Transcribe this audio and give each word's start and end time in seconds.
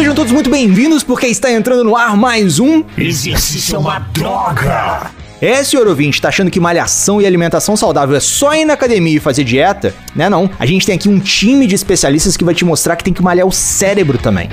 Sejam 0.00 0.14
todos 0.14 0.32
muito 0.32 0.48
bem-vindos 0.48 1.02
porque 1.04 1.26
está 1.26 1.52
entrando 1.52 1.84
no 1.84 1.94
ar 1.94 2.16
mais 2.16 2.58
um 2.58 2.82
Exercício 2.96 3.76
é 3.76 3.78
uma 3.78 3.98
droga. 3.98 5.10
É, 5.42 5.62
senhor 5.62 5.86
ouvinte, 5.86 6.22
tá 6.22 6.28
achando 6.28 6.50
que 6.50 6.58
malhação 6.58 7.20
e 7.20 7.26
alimentação 7.26 7.76
saudável 7.76 8.16
é 8.16 8.20
só 8.20 8.54
ir 8.54 8.64
na 8.64 8.72
academia 8.72 9.18
e 9.18 9.20
fazer 9.20 9.44
dieta? 9.44 9.94
Né 10.16 10.30
não? 10.30 10.48
A 10.58 10.64
gente 10.64 10.86
tem 10.86 10.94
aqui 10.94 11.06
um 11.06 11.20
time 11.20 11.66
de 11.66 11.74
especialistas 11.74 12.34
que 12.34 12.42
vai 12.42 12.54
te 12.54 12.64
mostrar 12.64 12.96
que 12.96 13.04
tem 13.04 13.12
que 13.12 13.22
malhar 13.22 13.46
o 13.46 13.52
cérebro 13.52 14.16
também. 14.16 14.48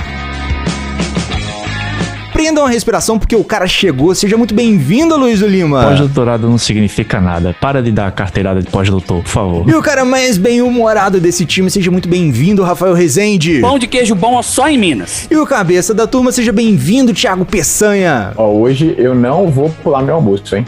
Prendam 2.38 2.68
a 2.68 2.70
respiração 2.70 3.18
porque 3.18 3.36
o 3.36 3.44
cara 3.44 3.66
chegou. 3.66 4.14
Seja 4.14 4.38
muito 4.38 4.54
bem-vindo, 4.54 5.18
Luiz 5.18 5.40
Lima. 5.40 5.82
Pós-doutorado 5.86 6.48
não 6.48 6.60
significa 6.60 7.20
nada. 7.20 7.56
Para 7.60 7.82
de 7.82 7.92
dar 7.92 8.12
carteirada 8.12 8.62
de 8.62 8.70
pós-doutor, 8.70 9.24
por 9.24 9.28
favor. 9.28 9.68
E 9.68 9.74
o 9.74 9.82
cara 9.82 10.06
mais 10.06 10.38
bem-humorado 10.38 11.20
desse 11.20 11.48
time, 11.48 11.72
seja 11.72 11.90
muito 11.90 12.08
bem-vindo, 12.08 12.62
Rafael 12.62 12.94
Rezende. 12.94 13.60
Pão 13.60 13.80
de 13.80 13.88
queijo 13.88 14.14
bom 14.14 14.40
só 14.44 14.70
em 14.70 14.78
Minas. 14.78 15.28
E 15.32 15.36
o 15.36 15.48
cabeça 15.48 15.96
da 15.96 16.06
turma, 16.06 16.32
seja 16.32 16.52
bem-vindo, 16.52 17.12
Thiago 17.12 17.44
Peçanha. 17.44 18.34
Ó, 18.38 18.52
hoje 18.52 18.94
eu 19.00 19.16
não 19.16 19.50
vou 19.50 19.72
pular 19.82 20.04
meu 20.04 20.14
almoço, 20.14 20.56
hein? 20.56 20.64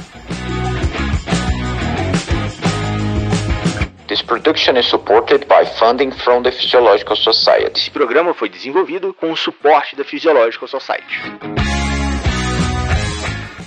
This 4.19 4.27
production 4.27 4.75
is 4.75 4.85
supported 4.85 5.47
by 5.47 5.63
funding 5.63 6.11
from 6.11 6.43
the 6.43 6.51
Physiological 6.51 7.15
Society. 7.15 7.79
Esse 7.79 7.89
programa 7.89 8.33
foi 8.33 8.49
desenvolvido 8.49 9.13
com 9.13 9.31
o 9.31 9.37
suporte 9.37 9.95
da 9.95 10.03
Physiological 10.03 10.67
Society. 10.67 11.15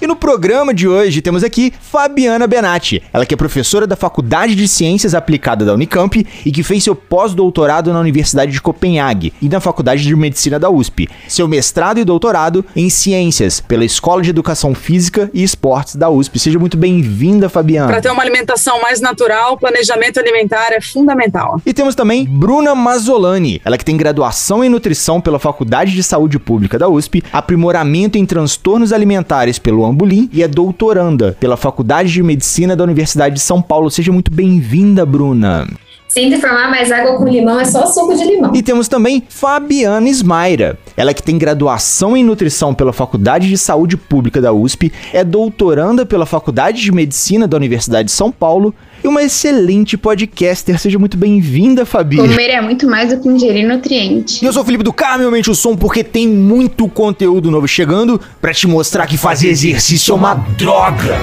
E 0.03 0.07
no 0.09 0.17
programa 0.17 0.75
de 0.75 0.89
hoje 0.89 1.23
temos 1.23 1.45
aqui 1.45 1.73
Fabiana 1.81 2.45
Benatti, 2.49 3.01
ela 3.13 3.25
que 3.25 3.35
é 3.35 3.37
professora 3.37 3.87
da 3.87 3.95
Faculdade 3.95 4.57
de 4.57 4.67
Ciências 4.67 5.15
Aplicadas 5.15 5.65
da 5.65 5.75
Unicamp 5.75 6.27
e 6.45 6.51
que 6.51 6.65
fez 6.65 6.83
seu 6.83 6.97
pós-doutorado 6.97 7.93
na 7.93 8.01
Universidade 8.01 8.51
de 8.51 8.61
Copenhague 8.61 9.33
e 9.41 9.49
na 9.49 9.61
Faculdade 9.61 10.03
de 10.03 10.17
Medicina 10.17 10.59
da 10.59 10.69
USP, 10.69 11.09
seu 11.29 11.47
mestrado 11.47 12.01
e 12.01 12.05
doutorado 12.05 12.65
em 12.75 12.91
Ciências 12.91 13.61
pela 13.61 13.85
Escola 13.85 14.23
de 14.23 14.31
Educação 14.31 14.75
Física 14.75 15.31
e 15.33 15.45
Esportes 15.45 15.95
da 15.95 16.11
USP. 16.11 16.37
Seja 16.41 16.59
muito 16.59 16.77
bem-vinda, 16.77 17.49
Fabiana. 17.49 17.87
Para 17.87 18.01
ter 18.01 18.11
uma 18.11 18.25
alimentação 18.25 18.83
mais 18.83 19.01
natural, 19.01 19.57
planejamento 19.57 20.19
alimentar 20.19 20.73
é 20.73 20.81
fundamental. 20.81 21.61
E 21.65 21.73
temos 21.73 21.95
também 21.95 22.25
Bruna 22.25 22.75
Mazzolani, 22.75 23.63
ela 23.65 23.79
que 23.79 23.85
tem 23.85 23.97
graduação 23.97 24.65
em 24.65 24.69
nutrição 24.69 25.21
pela 25.21 25.39
Faculdade 25.39 25.93
de 25.93 26.03
Saúde 26.03 26.41
Pública 26.41 26.77
da 26.77 26.89
USP, 26.89 27.23
aprimoramento 27.33 28.19
em 28.19 28.27
transtornos 28.27 28.93
alimentares 28.93 29.61
pelo 29.61 29.92
Ambulim 29.93 30.29
e 30.33 30.43
é 30.43 30.49
doutoranda 30.49 31.37
pela 31.39 31.57
Faculdade 31.57 32.11
de 32.11 32.23
Medicina 32.23 32.75
da 32.75 32.83
Universidade 32.83 33.35
de 33.35 33.41
São 33.41 33.61
Paulo. 33.61 33.91
Seja 33.91 34.11
muito 34.11 34.33
bem-vinda, 34.33 35.05
Bruna. 35.05 35.69
Sinto 36.09 36.35
informar, 36.35 36.71
mas 36.71 36.93
água 36.93 37.17
com 37.17 37.27
limão 37.27 37.59
é 37.59 37.65
só 37.65 37.87
suco 37.87 38.15
de 38.15 38.23
limão. 38.25 38.55
E 38.55 38.63
temos 38.63 38.87
também 38.87 39.23
Fabiana 39.31 40.07
Ismaira. 40.07 40.79
Ela 40.95 41.15
que 41.15 41.23
tem 41.23 41.39
graduação 41.39 42.15
em 42.15 42.23
nutrição 42.23 42.75
pela 42.75 42.93
Faculdade 42.93 43.49
de 43.49 43.57
Saúde 43.57 43.97
Pública 43.97 44.39
da 44.39 44.53
USP, 44.53 44.93
é 45.11 45.25
doutoranda 45.25 46.05
pela 46.05 46.27
Faculdade 46.27 46.83
de 46.83 46.93
Medicina 46.93 47.49
da 47.49 47.57
Universidade 47.57 48.07
de 48.07 48.13
São 48.13 48.31
Paulo 48.31 48.75
e 49.03 49.09
uma 49.09 49.23
excelente 49.23 49.97
podcaster. 49.97 50.79
Seja 50.79 50.99
muito 50.99 51.17
bem-vinda, 51.17 51.85
Fabi. 51.85 52.17
Comer 52.17 52.51
é 52.51 52.61
muito 52.61 52.87
mais 52.87 53.11
do 53.11 53.21
que 53.21 53.29
ingerir 53.29 53.67
nutriente. 53.67 54.43
E 54.43 54.47
eu 54.47 54.53
sou 54.53 54.63
o 54.63 54.65
Felipe 54.65 54.85
do 54.85 54.93
Carmo, 54.93 55.25
aumente 55.25 55.51
o 55.51 55.55
som 55.55 55.77
porque 55.77 56.05
tem 56.05 56.29
muito 56.29 56.89
conteúdo 56.89 57.51
novo 57.51 57.67
chegando 57.67 58.21
para 58.41 58.53
te 58.53 58.67
mostrar 58.67 59.07
que 59.07 59.17
fazer 59.17 59.49
exercício 59.49 60.13
é 60.13 60.15
uma 60.15 60.35
droga. 60.35 61.19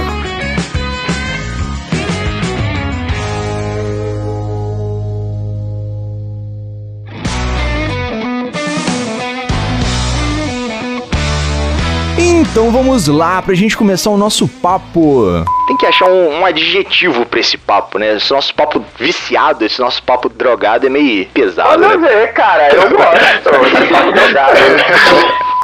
Então 12.52 12.72
vamos 12.72 13.08
lá 13.08 13.42
pra 13.42 13.54
gente 13.54 13.78
começar 13.78 14.10
o 14.10 14.18
nosso 14.18 14.48
papo. 14.48 15.24
Tem 15.68 15.78
que 15.78 15.86
achar 15.86 16.10
um, 16.10 16.40
um 16.40 16.46
adjetivo 16.46 17.26
pra 17.26 17.40
esse 17.40 17.58
papo, 17.58 18.00
né? 18.00 18.18
Esse 18.18 18.32
nosso 18.32 18.54
papo 18.56 18.84
viciado, 19.00 19.64
esse 19.64 19.80
nosso 19.80 20.02
papo 20.04 20.28
drogado 20.30 20.88
é 20.88 20.90
meio 20.90 21.28
pesado. 21.28 21.86
A 21.86 21.98
Né? 21.98 22.08
ver, 22.08 22.34
cara. 22.34 22.74
Eu 22.74 22.90
gosto 22.90 23.82
de 23.82 23.88
papo 23.94 24.12
drogado. 24.12 24.58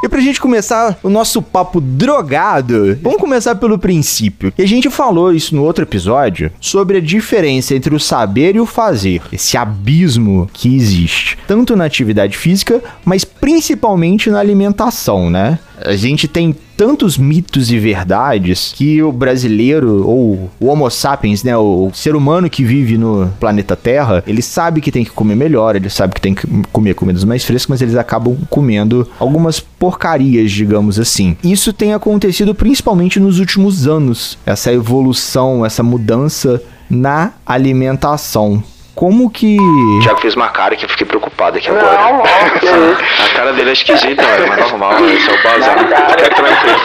E 0.03 0.07
pra 0.07 0.19
gente 0.21 0.39
começar 0.39 0.95
o 1.01 1.09
nosso 1.09 1.41
papo 1.41 1.81
drogado, 1.81 2.95
vamos 3.01 3.19
começar 3.19 3.55
pelo 3.55 3.79
princípio. 3.79 4.53
E 4.55 4.61
a 4.61 4.67
gente 4.67 4.87
falou 4.91 5.33
isso 5.33 5.55
no 5.55 5.63
outro 5.63 5.83
episódio 5.83 6.51
sobre 6.61 6.97
a 6.97 7.01
diferença 7.01 7.73
entre 7.73 7.95
o 7.95 7.99
saber 7.99 8.55
e 8.55 8.59
o 8.59 8.67
fazer. 8.67 9.23
Esse 9.33 9.57
abismo 9.57 10.47
que 10.53 10.75
existe, 10.75 11.35
tanto 11.47 11.75
na 11.75 11.85
atividade 11.85 12.37
física, 12.37 12.83
mas 13.03 13.25
principalmente 13.25 14.29
na 14.29 14.39
alimentação, 14.39 15.31
né? 15.31 15.57
A 15.83 15.95
gente 15.95 16.27
tem 16.27 16.55
tantos 16.77 17.17
mitos 17.17 17.71
e 17.71 17.79
verdades 17.79 18.73
que 18.75 19.01
o 19.01 19.11
brasileiro, 19.11 20.05
ou 20.07 20.49
o 20.59 20.67
Homo 20.67 20.89
sapiens, 20.89 21.43
né, 21.43 21.55
o 21.55 21.89
ser 21.93 22.15
humano 22.15 22.49
que 22.49 22.63
vive 22.63 22.97
no 22.97 23.31
planeta 23.39 23.75
Terra, 23.75 24.23
ele 24.27 24.41
sabe 24.41 24.81
que 24.81 24.91
tem 24.91 25.03
que 25.03 25.11
comer 25.11 25.35
melhor, 25.35 25.75
ele 25.75 25.89
sabe 25.89 26.13
que 26.13 26.21
tem 26.21 26.35
que 26.35 26.45
comer 26.71 26.93
comidas 26.93 27.23
mais 27.23 27.43
frescas, 27.43 27.67
mas 27.67 27.81
eles 27.81 27.95
acabam 27.95 28.37
comendo 28.49 29.09
algumas 29.19 29.59
porcarias, 29.59 30.51
digamos 30.51 30.99
assim. 30.99 31.37
Isso 31.43 31.71
tem 31.71 31.93
acontecido 31.93 32.53
principalmente 32.53 33.19
nos 33.19 33.39
últimos 33.39 33.87
anos, 33.87 34.37
essa 34.45 34.71
evolução, 34.71 35.65
essa 35.65 35.83
mudança 35.83 36.61
na 36.89 37.33
alimentação. 37.45 38.63
Como 38.95 39.29
que. 39.29 39.57
O 39.59 39.99
Thiago 40.01 40.21
fez 40.21 40.35
uma 40.35 40.47
cara 40.49 40.75
que 40.75 40.85
eu 40.85 40.89
fiquei 40.89 41.05
preocupado 41.05 41.57
aqui 41.57 41.69
agora. 41.69 41.97
Não, 41.99 42.23
isso. 42.63 43.25
A 43.25 43.35
cara 43.35 43.51
dele 43.51 43.69
é 43.71 43.73
esquisita, 43.73 44.23
velho, 44.23 44.47
mas 44.47 44.71
normal, 44.71 44.93
esse 45.09 45.29
é 45.29 45.33
o 45.33 45.43
bazar. 45.43 45.77
Fica 45.79 46.29
tranquilo. 46.29 46.81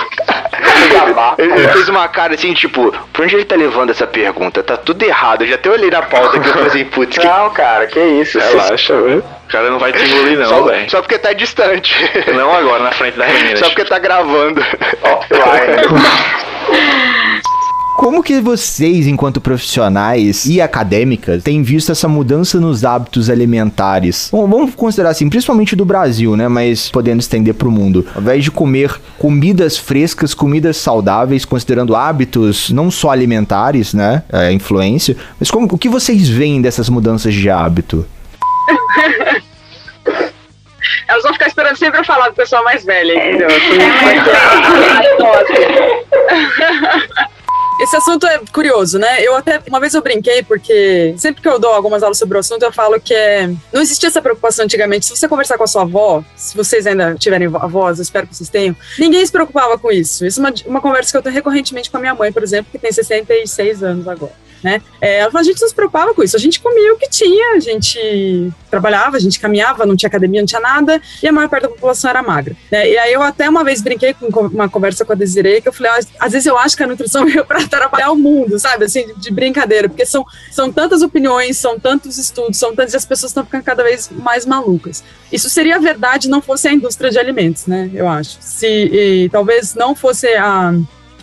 Ele, 1.38 1.68
fez 1.68 1.88
uma 1.88 2.08
cara 2.08 2.34
assim, 2.34 2.52
tipo, 2.52 2.92
por 3.12 3.24
onde 3.24 3.36
ele 3.36 3.44
tá 3.44 3.54
levando 3.54 3.90
essa 3.90 4.06
pergunta? 4.06 4.62
Tá 4.62 4.76
tudo 4.76 5.02
errado. 5.04 5.42
Eu 5.42 5.48
já 5.48 5.54
até 5.54 5.70
olhei 5.70 5.90
na 5.90 6.02
pauta 6.02 6.38
que 6.40 6.48
eu 6.48 6.52
falei 6.52 6.66
assim, 6.68 6.84
putz, 6.84 7.16
que 7.16 7.26
Não, 7.26 7.50
cara, 7.50 7.86
que 7.86 8.00
isso. 8.00 8.38
Relaxa, 8.38 9.00
velho. 9.00 9.18
O 9.20 9.48
cara 9.52 9.70
não 9.70 9.78
vai 9.78 9.92
te 9.92 10.02
engolir, 10.04 10.38
não, 10.38 10.48
Só- 10.48 10.62
velho. 10.62 10.90
Só 10.90 11.00
porque 11.00 11.18
tá 11.18 11.32
distante. 11.32 11.94
Não 12.34 12.52
agora, 12.54 12.82
na 12.82 12.92
frente 12.92 13.16
das 13.18 13.32
meninas. 13.32 13.58
Só 13.60 13.66
porque 13.66 13.84
tá 13.84 13.98
gravando. 13.98 14.60
Como 18.00 18.22
que 18.22 18.40
vocês, 18.40 19.06
enquanto 19.06 19.42
profissionais 19.42 20.46
e 20.46 20.58
acadêmicas, 20.58 21.42
têm 21.42 21.62
visto 21.62 21.92
essa 21.92 22.08
mudança 22.08 22.58
nos 22.58 22.82
hábitos 22.82 23.28
alimentares? 23.28 24.30
Bom, 24.32 24.48
vamos 24.48 24.74
considerar 24.74 25.10
assim, 25.10 25.28
principalmente 25.28 25.76
do 25.76 25.84
Brasil, 25.84 26.34
né? 26.34 26.48
Mas 26.48 26.90
podendo 26.90 27.20
estender 27.20 27.52
para 27.52 27.68
o 27.68 27.70
mundo. 27.70 28.06
Ao 28.14 28.22
invés 28.22 28.42
de 28.42 28.50
comer 28.50 28.98
comidas 29.18 29.76
frescas, 29.76 30.32
comidas 30.32 30.78
saudáveis, 30.78 31.44
considerando 31.44 31.94
hábitos 31.94 32.70
não 32.70 32.90
só 32.90 33.10
alimentares, 33.10 33.92
né? 33.92 34.22
A 34.32 34.50
influência. 34.50 35.14
Mas 35.38 35.50
como, 35.50 35.68
o 35.70 35.76
que 35.76 35.90
vocês 35.90 36.26
veem 36.26 36.62
dessas 36.62 36.88
mudanças 36.88 37.34
de 37.34 37.50
hábito? 37.50 38.06
Elas 41.06 41.22
vão 41.22 41.34
ficar 41.34 41.48
esperando 41.48 41.76
sempre 41.76 42.00
eu 42.00 42.04
falar 42.06 42.30
do 42.30 42.34
pessoal 42.34 42.64
mais 42.64 42.82
velho, 42.82 43.12
entendeu? 43.12 43.48
Esse 47.80 47.96
assunto 47.96 48.26
é 48.26 48.38
curioso, 48.52 48.98
né? 48.98 49.22
Eu 49.22 49.34
até 49.34 49.60
uma 49.66 49.80
vez 49.80 49.94
eu 49.94 50.02
brinquei 50.02 50.42
porque 50.42 51.14
sempre 51.16 51.40
que 51.40 51.48
eu 51.48 51.58
dou 51.58 51.72
algumas 51.72 52.02
aulas 52.02 52.18
sobre 52.18 52.36
o 52.36 52.40
assunto 52.40 52.62
eu 52.62 52.72
falo 52.72 53.00
que 53.00 53.14
é 53.14 53.46
não 53.72 53.80
existia 53.80 54.08
essa 54.08 54.20
preocupação 54.20 54.66
antigamente. 54.66 55.06
Se 55.06 55.16
você 55.16 55.26
conversar 55.26 55.56
com 55.56 55.64
a 55.64 55.66
sua 55.66 55.82
avó, 55.82 56.22
se 56.36 56.54
vocês 56.56 56.86
ainda 56.86 57.14
tiverem 57.14 57.48
avós, 57.48 57.98
eu 57.98 58.02
espero 58.02 58.26
que 58.26 58.36
vocês 58.36 58.50
tenham, 58.50 58.76
ninguém 58.98 59.24
se 59.24 59.32
preocupava 59.32 59.78
com 59.78 59.90
isso. 59.90 60.26
Isso 60.26 60.40
é 60.40 60.42
uma, 60.42 60.54
uma 60.66 60.80
conversa 60.80 61.10
que 61.10 61.16
eu 61.16 61.22
tenho 61.22 61.34
recorrentemente 61.34 61.90
com 61.90 61.96
a 61.96 62.00
minha 62.00 62.14
mãe, 62.14 62.30
por 62.30 62.42
exemplo, 62.42 62.70
que 62.70 62.78
tem 62.78 62.92
66 62.92 63.82
anos 63.82 64.06
agora. 64.06 64.49
Né? 64.62 64.82
É, 65.00 65.22
a 65.22 65.42
gente 65.42 65.60
não 65.60 65.68
se 65.68 65.74
preocupava 65.74 66.14
com 66.14 66.22
isso, 66.22 66.36
a 66.36 66.40
gente 66.40 66.60
comia 66.60 66.92
o 66.92 66.98
que 66.98 67.08
tinha, 67.08 67.54
a 67.54 67.60
gente 67.60 68.52
trabalhava, 68.70 69.16
a 69.16 69.20
gente 69.20 69.40
caminhava, 69.40 69.86
não 69.86 69.96
tinha 69.96 70.08
academia, 70.08 70.40
não 70.40 70.46
tinha 70.46 70.60
nada, 70.60 71.00
e 71.22 71.26
a 71.26 71.32
maior 71.32 71.48
parte 71.48 71.62
da 71.62 71.68
população 71.68 72.10
era 72.10 72.22
magra. 72.22 72.54
né? 72.70 72.88
E 72.88 72.98
aí 72.98 73.12
eu 73.12 73.22
até 73.22 73.48
uma 73.48 73.64
vez 73.64 73.80
brinquei 73.80 74.14
com 74.14 74.26
uma 74.26 74.68
conversa 74.68 75.04
com 75.04 75.12
a 75.12 75.16
Desiree, 75.16 75.62
que 75.62 75.68
eu 75.68 75.72
falei, 75.72 75.92
às 76.18 76.32
vezes 76.32 76.46
eu 76.46 76.58
acho 76.58 76.76
que 76.76 76.82
a 76.82 76.86
nutrição 76.86 77.24
veio 77.26 77.44
para 77.44 77.66
trabalhar 77.66 78.10
o 78.10 78.16
mundo, 78.16 78.58
sabe, 78.58 78.84
assim, 78.84 79.06
de, 79.06 79.14
de 79.14 79.30
brincadeira, 79.30 79.88
porque 79.88 80.04
são, 80.04 80.24
são 80.50 80.70
tantas 80.70 81.02
opiniões, 81.02 81.56
são 81.56 81.78
tantos 81.78 82.18
estudos, 82.18 82.58
são 82.58 82.74
tantas, 82.74 82.92
e 82.92 82.96
as 82.96 83.04
pessoas 83.04 83.30
estão 83.30 83.44
ficando 83.44 83.64
cada 83.64 83.82
vez 83.82 84.10
mais 84.10 84.44
malucas. 84.44 85.02
Isso 85.32 85.48
seria 85.48 85.78
verdade 85.78 86.28
não 86.28 86.42
fosse 86.42 86.68
a 86.68 86.72
indústria 86.72 87.10
de 87.10 87.18
alimentos, 87.18 87.66
né, 87.66 87.90
eu 87.94 88.08
acho. 88.08 88.36
Se 88.40 88.66
e, 88.66 89.28
talvez 89.30 89.74
não 89.74 89.94
fosse 89.94 90.26
a 90.34 90.74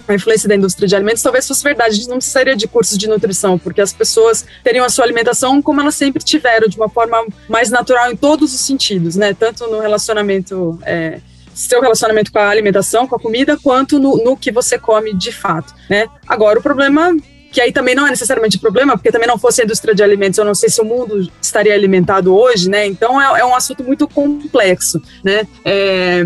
a 0.07 0.13
influência 0.13 0.47
da 0.47 0.55
indústria 0.55 0.87
de 0.87 0.95
alimentos, 0.95 1.21
talvez 1.21 1.47
fosse 1.47 1.63
verdade. 1.63 1.91
A 1.91 1.95
gente 1.95 2.09
não 2.09 2.17
precisaria 2.17 2.55
de 2.55 2.67
cursos 2.67 2.97
de 2.97 3.07
nutrição, 3.07 3.57
porque 3.57 3.81
as 3.81 3.93
pessoas 3.93 4.45
teriam 4.63 4.85
a 4.85 4.89
sua 4.89 5.05
alimentação 5.05 5.61
como 5.61 5.81
elas 5.81 5.95
sempre 5.95 6.23
tiveram, 6.23 6.67
de 6.67 6.77
uma 6.77 6.89
forma 6.89 7.25
mais 7.47 7.69
natural 7.69 8.11
em 8.11 8.15
todos 8.15 8.53
os 8.53 8.61
sentidos, 8.61 9.15
né? 9.15 9.33
Tanto 9.33 9.67
no 9.67 9.79
relacionamento. 9.79 10.79
É, 10.83 11.19
seu 11.53 11.81
relacionamento 11.81 12.31
com 12.31 12.37
a 12.37 12.49
alimentação, 12.49 13.07
com 13.07 13.15
a 13.15 13.19
comida, 13.19 13.57
quanto 13.57 13.97
no, 13.97 14.23
no 14.23 14.37
que 14.37 14.51
você 14.51 14.77
come 14.77 15.11
de 15.15 15.31
fato, 15.31 15.73
né? 15.89 16.07
Agora, 16.27 16.59
o 16.59 16.61
problema 16.61 17.15
que 17.51 17.61
aí 17.61 17.71
também 17.71 17.95
não 17.95 18.05
é 18.05 18.11
necessariamente 18.11 18.59
problema, 18.59 18.95
porque 18.95 19.11
também 19.11 19.27
não 19.27 19.37
fosse 19.37 19.61
a 19.61 19.63
indústria 19.63 19.95
de 19.95 20.03
alimentos, 20.03 20.37
eu 20.37 20.45
não 20.45 20.53
sei 20.53 20.69
se 20.69 20.79
o 20.81 20.85
mundo 20.85 21.27
estaria 21.41 21.73
alimentado 21.73 22.35
hoje, 22.35 22.69
né? 22.69 22.85
Então 22.85 23.19
é, 23.19 23.39
é 23.39 23.45
um 23.45 23.55
assunto 23.55 23.83
muito 23.83 24.07
complexo, 24.07 25.01
né? 25.23 25.47
É, 25.65 26.25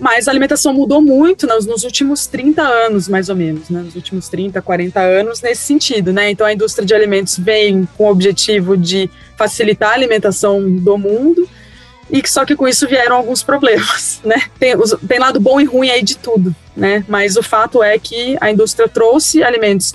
mas 0.00 0.26
a 0.26 0.30
alimentação 0.30 0.72
mudou 0.72 1.02
muito 1.02 1.46
nos, 1.46 1.66
nos, 1.66 1.84
últimos 1.84 2.26
30 2.26 2.62
anos, 2.62 3.06
mais 3.06 3.28
ou 3.28 3.36
menos, 3.36 3.68
né? 3.68 3.80
Nos 3.80 3.94
últimos 3.94 4.28
30, 4.28 4.60
40 4.60 4.98
anos 5.00 5.42
nesse 5.42 5.62
sentido, 5.62 6.12
né? 6.12 6.30
Então 6.30 6.46
a 6.46 6.52
indústria 6.52 6.86
de 6.86 6.94
alimentos 6.94 7.38
vem 7.38 7.86
com 7.96 8.04
o 8.04 8.10
objetivo 8.10 8.76
de 8.76 9.10
facilitar 9.36 9.90
a 9.90 9.94
alimentação 9.94 10.68
do 10.78 10.96
mundo, 10.96 11.48
e 12.10 12.26
só 12.26 12.44
que 12.44 12.56
com 12.56 12.66
isso 12.66 12.88
vieram 12.88 13.16
alguns 13.16 13.42
problemas, 13.42 14.20
né? 14.24 14.42
Tem, 14.58 14.74
tem 15.06 15.18
lado 15.18 15.38
bom 15.38 15.60
e 15.60 15.64
ruim 15.64 15.90
aí 15.90 16.02
de 16.02 16.16
tudo, 16.16 16.54
né? 16.74 17.04
Mas 17.06 17.36
o 17.36 17.42
fato 17.42 17.82
é 17.82 17.98
que 17.98 18.36
a 18.40 18.50
indústria 18.50 18.88
trouxe 18.88 19.44
alimentos 19.44 19.94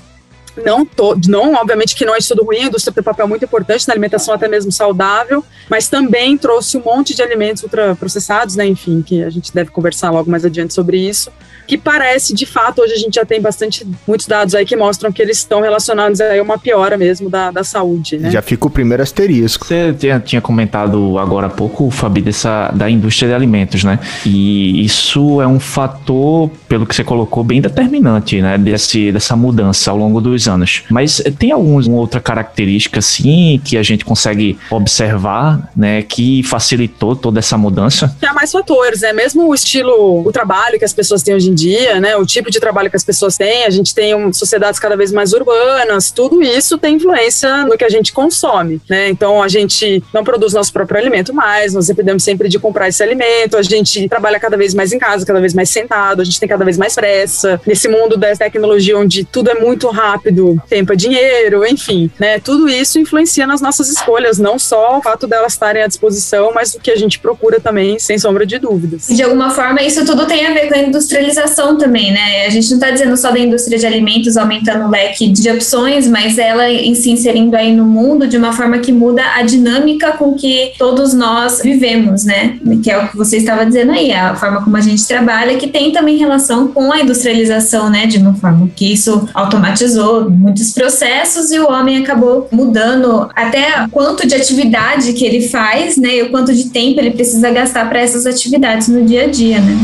não, 0.64 0.86
to, 0.86 1.20
não, 1.28 1.54
obviamente 1.54 1.96
que 1.96 2.06
não 2.06 2.16
é 2.16 2.20
tudo 2.20 2.44
ruim, 2.44 2.60
a 2.60 2.64
indústria 2.66 2.94
tem 2.94 3.02
um 3.02 3.04
papel 3.06 3.28
muito 3.28 3.46
importante 3.46 3.88
na 3.88 3.94
alimentação, 3.94 4.34
até 4.34 4.48
mesmo 4.48 4.72
saudável, 4.72 5.44
mas 5.70 5.90
também 5.90 6.38
trouxe 6.38 6.78
um 6.78 6.82
monte 6.82 7.16
de 7.16 7.22
alimentos 7.22 7.64
ultraprocessados, 7.64 8.56
né? 8.56 8.66
Enfim, 8.66 9.02
que 9.02 9.24
a 9.24 9.30
gente 9.30 9.54
deve 9.54 9.72
conversar 9.72 10.12
logo 10.12 10.30
mais 10.30 10.46
adiante 10.46 10.74
sobre 10.74 10.98
isso 10.98 11.32
que 11.68 11.78
parece, 11.78 12.34
de 12.34 12.46
fato, 12.46 12.82
hoje 12.82 12.94
a 12.94 12.98
gente 12.98 13.16
já 13.16 13.26
tem 13.26 13.42
bastante, 13.42 13.86
muitos 14.08 14.28
dados 14.28 14.56
aí 14.56 14.66
que 14.66 14.76
mostram 14.76 15.12
que 15.12 15.22
eles 15.22 15.38
estão 15.38 15.62
relacionados 15.62 16.22
a 16.22 16.42
uma 16.42 16.58
piora 16.58 16.98
mesmo 16.98 17.30
da, 17.30 17.52
da 17.52 17.64
saúde, 17.64 18.18
né? 18.18 18.32
Já 18.32 18.42
fica 18.42 18.68
o 18.68 18.70
primeiro 18.70 19.02
asterisco. 19.02 19.66
Você 19.66 19.94
tinha, 19.94 20.20
tinha 20.20 20.42
comentado 20.42 21.18
agora 21.18 21.48
há 21.48 21.50
pouco, 21.50 21.90
Fabi, 21.90 22.22
dessa, 22.22 22.70
da 22.70 22.90
indústria 22.90 23.30
de 23.30 23.34
alimentos, 23.34 23.84
né? 23.84 24.00
E 24.26 24.84
isso 24.84 25.42
é 25.42 25.48
um 25.48 25.60
fator, 25.60 26.50
pelo 26.68 26.86
que 26.86 26.96
você 26.96 27.04
colocou, 27.04 27.44
bem 27.44 27.62
determinante, 27.62 28.42
né? 28.42 28.58
Desse, 28.58 29.12
dessa 29.12 29.36
mudança 29.36 29.92
ao 29.92 29.98
longo 29.98 30.22
dos 30.22 30.48
anos. 30.48 30.84
Mas 30.90 31.22
tem 31.40 31.52
alguma 31.52 31.98
outra 31.98 32.20
característica, 32.20 33.00
assim, 33.00 33.60
que 33.64 33.78
a 33.78 33.84
gente 33.84 34.06
consegue 34.06 34.58
observar, 34.70 35.72
né? 35.76 36.02
Que 36.04 36.44
facilitou 36.44 37.16
toda 37.16 37.40
essa 37.40 37.58
mudança? 37.58 38.16
Há 38.26 38.34
mais 38.34 38.52
fatores, 38.52 39.02
né? 39.02 39.14
Mesmo 39.14 39.48
o 39.48 39.56
estilo, 39.56 40.26
o 40.26 40.32
trabalho 40.32 40.78
que 40.78 40.86
as 40.86 40.94
pessoas 40.94 41.24
têm 41.24 41.34
hoje 41.34 41.50
em 41.50 41.55
dia, 41.56 42.00
né? 42.00 42.16
O 42.18 42.26
tipo 42.26 42.52
de 42.52 42.60
trabalho 42.60 42.90
que 42.90 42.96
as 42.96 43.04
pessoas 43.04 43.38
têm, 43.38 43.66
a 43.66 43.70
gente 43.70 43.96
tem 43.96 44.14
um, 44.14 44.32
sociedades 44.32 44.80
cada 44.80 44.96
vez 44.96 45.12
mais 45.12 45.34
urbanas, 45.34 46.12
tudo 46.12 46.42
isso 46.42 46.78
tem 46.78 46.96
influência 46.96 47.66
no 47.66 47.78
que 47.78 47.84
a 47.84 47.90
gente 47.90 48.14
consome, 48.14 48.82
né? 48.90 49.10
Então 49.10 49.42
a 49.42 49.48
gente 49.48 50.04
não 50.14 50.24
produz 50.24 50.54
nosso 50.54 50.72
próprio 50.72 51.00
alimento 51.00 51.34
mais, 51.34 51.74
nós 51.74 51.88
dependemos 51.88 52.24
sempre 52.24 52.50
de 52.50 52.60
comprar 52.60 52.90
esse 52.90 53.02
alimento, 53.02 53.58
a 53.58 53.64
gente 53.64 54.08
trabalha 54.10 54.40
cada 54.40 54.58
vez 54.58 54.74
mais 54.74 54.92
em 54.92 55.00
casa, 55.00 55.26
cada 55.26 55.40
vez 55.40 55.54
mais 55.54 55.70
sentado, 55.70 56.22
a 56.22 56.26
gente 56.26 56.40
tem 56.40 56.50
cada 56.50 56.66
vez 56.66 56.78
mais 56.78 56.94
pressa. 56.94 57.60
Nesse 57.66 57.88
mundo 57.88 58.18
da 58.18 58.36
tecnologia 58.36 58.98
onde 58.98 59.24
tudo 59.24 59.50
é 59.50 59.56
muito 59.56 59.88
rápido, 59.90 60.62
tempo 60.68 60.94
é 60.94 60.96
dinheiro, 60.96 61.66
enfim, 61.66 62.12
né? 62.20 62.40
Tudo 62.40 62.68
isso 62.68 63.00
influencia 63.00 63.48
nas 63.48 63.62
nossas 63.62 63.90
escolhas, 63.90 64.38
não 64.38 64.60
só 64.60 65.00
o 65.00 65.02
fato 65.02 65.26
delas 65.26 65.54
estarem 65.54 65.82
à 65.84 65.88
disposição, 65.88 66.52
mas 66.54 66.74
o 66.76 66.80
que 66.80 66.92
a 66.92 66.96
gente 66.96 67.20
procura 67.20 67.60
também, 67.60 67.98
sem 67.98 68.18
sombra 68.18 68.46
de 68.46 68.60
dúvidas. 68.60 69.08
De 69.08 69.24
alguma 69.24 69.50
forma, 69.52 69.82
isso 69.82 70.06
tudo 70.06 70.26
tem 70.26 70.46
a 70.46 70.54
ver 70.54 70.68
com 70.68 70.76
a 70.76 70.80
industrialização 70.80 71.45
também, 71.78 72.12
né? 72.12 72.46
A 72.46 72.50
gente 72.50 72.70
não 72.70 72.78
está 72.78 72.92
dizendo 72.92 73.16
só 73.18 73.32
da 73.32 73.40
indústria 73.40 73.78
de 73.78 73.86
alimentos 73.86 74.38
aumentando 74.38 74.86
o 74.86 74.90
leque 74.90 75.28
de 75.28 75.50
opções, 75.50 76.08
mas 76.08 76.38
ela 76.38 76.70
em 76.70 76.96
se 76.96 77.12
inserindo 77.12 77.56
aí 77.56 77.74
no 77.74 77.86
mundo 77.86 78.28
de 78.28 78.38
uma 78.38 78.54
forma 78.54 78.80
que 78.80 78.92
muda 78.92 79.22
a 79.36 79.42
dinâmica 79.42 80.14
com 80.14 80.34
que 80.34 80.74
todos 80.78 81.14
nós 81.14 81.62
vivemos, 81.64 82.24
né? 82.24 82.58
Que 82.84 82.92
é 82.92 82.98
o 82.98 83.08
que 83.10 83.18
você 83.18 83.38
estava 83.38 83.66
dizendo 83.66 83.92
aí, 83.92 84.12
a 84.12 84.36
forma 84.36 84.64
como 84.64 84.78
a 84.78 84.82
gente 84.82 85.06
trabalha, 85.08 85.58
que 85.58 85.68
tem 85.68 85.92
também 85.92 86.18
relação 86.18 86.68
com 86.68 86.92
a 86.92 87.02
industrialização, 87.02 87.90
né? 87.90 88.06
De 88.06 88.18
uma 88.18 88.34
forma 88.36 88.70
que 88.76 88.94
isso 88.94 89.28
automatizou 89.34 90.30
muitos 90.30 90.72
processos 90.74 91.52
e 91.52 91.60
o 91.60 91.70
homem 91.70 91.98
acabou 91.98 92.48
mudando 92.52 93.30
até 93.36 93.88
quanto 93.92 94.28
de 94.28 94.36
atividade 94.36 95.14
que 95.14 95.26
ele 95.26 95.48
faz, 95.48 95.98
né? 95.98 96.18
E 96.18 96.22
o 96.24 96.32
quanto 96.32 96.54
de 96.54 96.66
tempo 96.70 97.00
ele 97.00 97.12
precisa 97.12 97.50
gastar 97.50 97.88
para 97.90 98.00
essas 98.00 98.26
atividades 98.26 98.88
no 98.88 99.04
dia 99.06 99.24
a 99.24 99.28
dia, 99.28 99.60
né? 99.60 99.76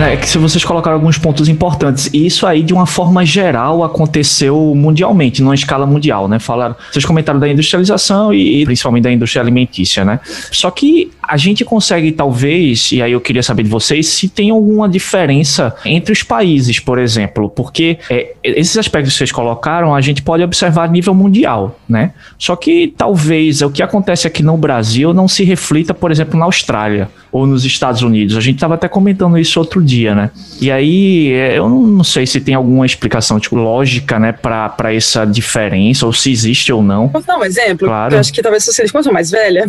É 0.00 0.16
que 0.16 0.28
se 0.28 0.38
vocês 0.38 0.64
colocaram 0.64 0.96
alguns 0.96 1.18
pontos 1.18 1.48
importantes, 1.48 2.08
e 2.12 2.24
isso 2.24 2.46
aí 2.46 2.62
de 2.62 2.72
uma 2.72 2.86
forma 2.86 3.26
geral 3.26 3.82
aconteceu 3.82 4.72
mundialmente, 4.74 5.42
numa 5.42 5.56
escala 5.56 5.84
mundial, 5.84 6.28
né? 6.28 6.38
Falaram, 6.38 6.76
vocês 6.90 7.04
comentaram 7.04 7.40
da 7.40 7.48
industrialização 7.48 8.32
e, 8.32 8.62
e 8.62 8.64
principalmente 8.64 9.02
da 9.02 9.12
indústria 9.12 9.42
alimentícia, 9.42 10.04
né? 10.04 10.20
Só 10.52 10.70
que 10.70 11.10
a 11.20 11.36
gente 11.36 11.64
consegue 11.64 12.12
talvez, 12.12 12.92
e 12.92 13.02
aí 13.02 13.10
eu 13.10 13.20
queria 13.20 13.42
saber 13.42 13.64
de 13.64 13.68
vocês, 13.68 14.06
se 14.06 14.28
tem 14.28 14.50
alguma 14.50 14.88
diferença 14.88 15.74
entre 15.84 16.12
os 16.12 16.22
países, 16.22 16.78
por 16.78 16.98
exemplo, 16.98 17.50
porque 17.50 17.98
é, 18.08 18.34
esses 18.42 18.78
aspectos 18.78 19.12
que 19.12 19.18
vocês 19.18 19.32
colocaram 19.32 19.94
a 19.94 20.00
gente 20.00 20.22
pode 20.22 20.44
observar 20.44 20.84
a 20.84 20.88
nível 20.88 21.12
mundial, 21.12 21.78
né? 21.88 22.12
Só 22.38 22.54
que 22.54 22.94
talvez 22.96 23.62
o 23.62 23.70
que 23.70 23.82
acontece 23.82 24.28
aqui 24.28 24.44
no 24.44 24.56
Brasil 24.56 25.12
não 25.12 25.26
se 25.26 25.42
reflita, 25.42 25.92
por 25.92 26.12
exemplo, 26.12 26.38
na 26.38 26.44
Austrália 26.44 27.10
ou 27.32 27.46
nos 27.46 27.64
Estados 27.64 28.02
Unidos. 28.02 28.36
A 28.36 28.40
gente 28.40 28.54
estava 28.54 28.74
até 28.74 28.88
comentando 28.88 29.36
isso 29.36 29.58
outro 29.58 29.82
dia, 29.88 30.14
né? 30.14 30.30
E 30.60 30.70
aí 30.70 31.32
é, 31.32 31.58
eu 31.58 31.68
não 31.68 32.04
sei 32.04 32.26
se 32.26 32.40
tem 32.40 32.54
alguma 32.54 32.84
explicação 32.84 33.40
tipo, 33.40 33.56
lógica, 33.56 34.18
né, 34.18 34.32
para 34.32 34.92
essa 34.92 35.24
diferença, 35.24 36.04
ou 36.04 36.12
se 36.12 36.30
existe 36.30 36.72
ou 36.72 36.82
não. 36.82 37.08
Posso 37.08 37.26
dar 37.26 37.38
um 37.38 37.44
exemplo? 37.44 37.88
Claro. 37.88 38.14
Eu 38.14 38.20
acho 38.20 38.32
que 38.32 38.42
talvez 38.42 38.64
você 38.64 38.88
como 38.88 39.00
eu 39.00 39.04
sou 39.04 39.12
mais 39.12 39.30
velha. 39.30 39.66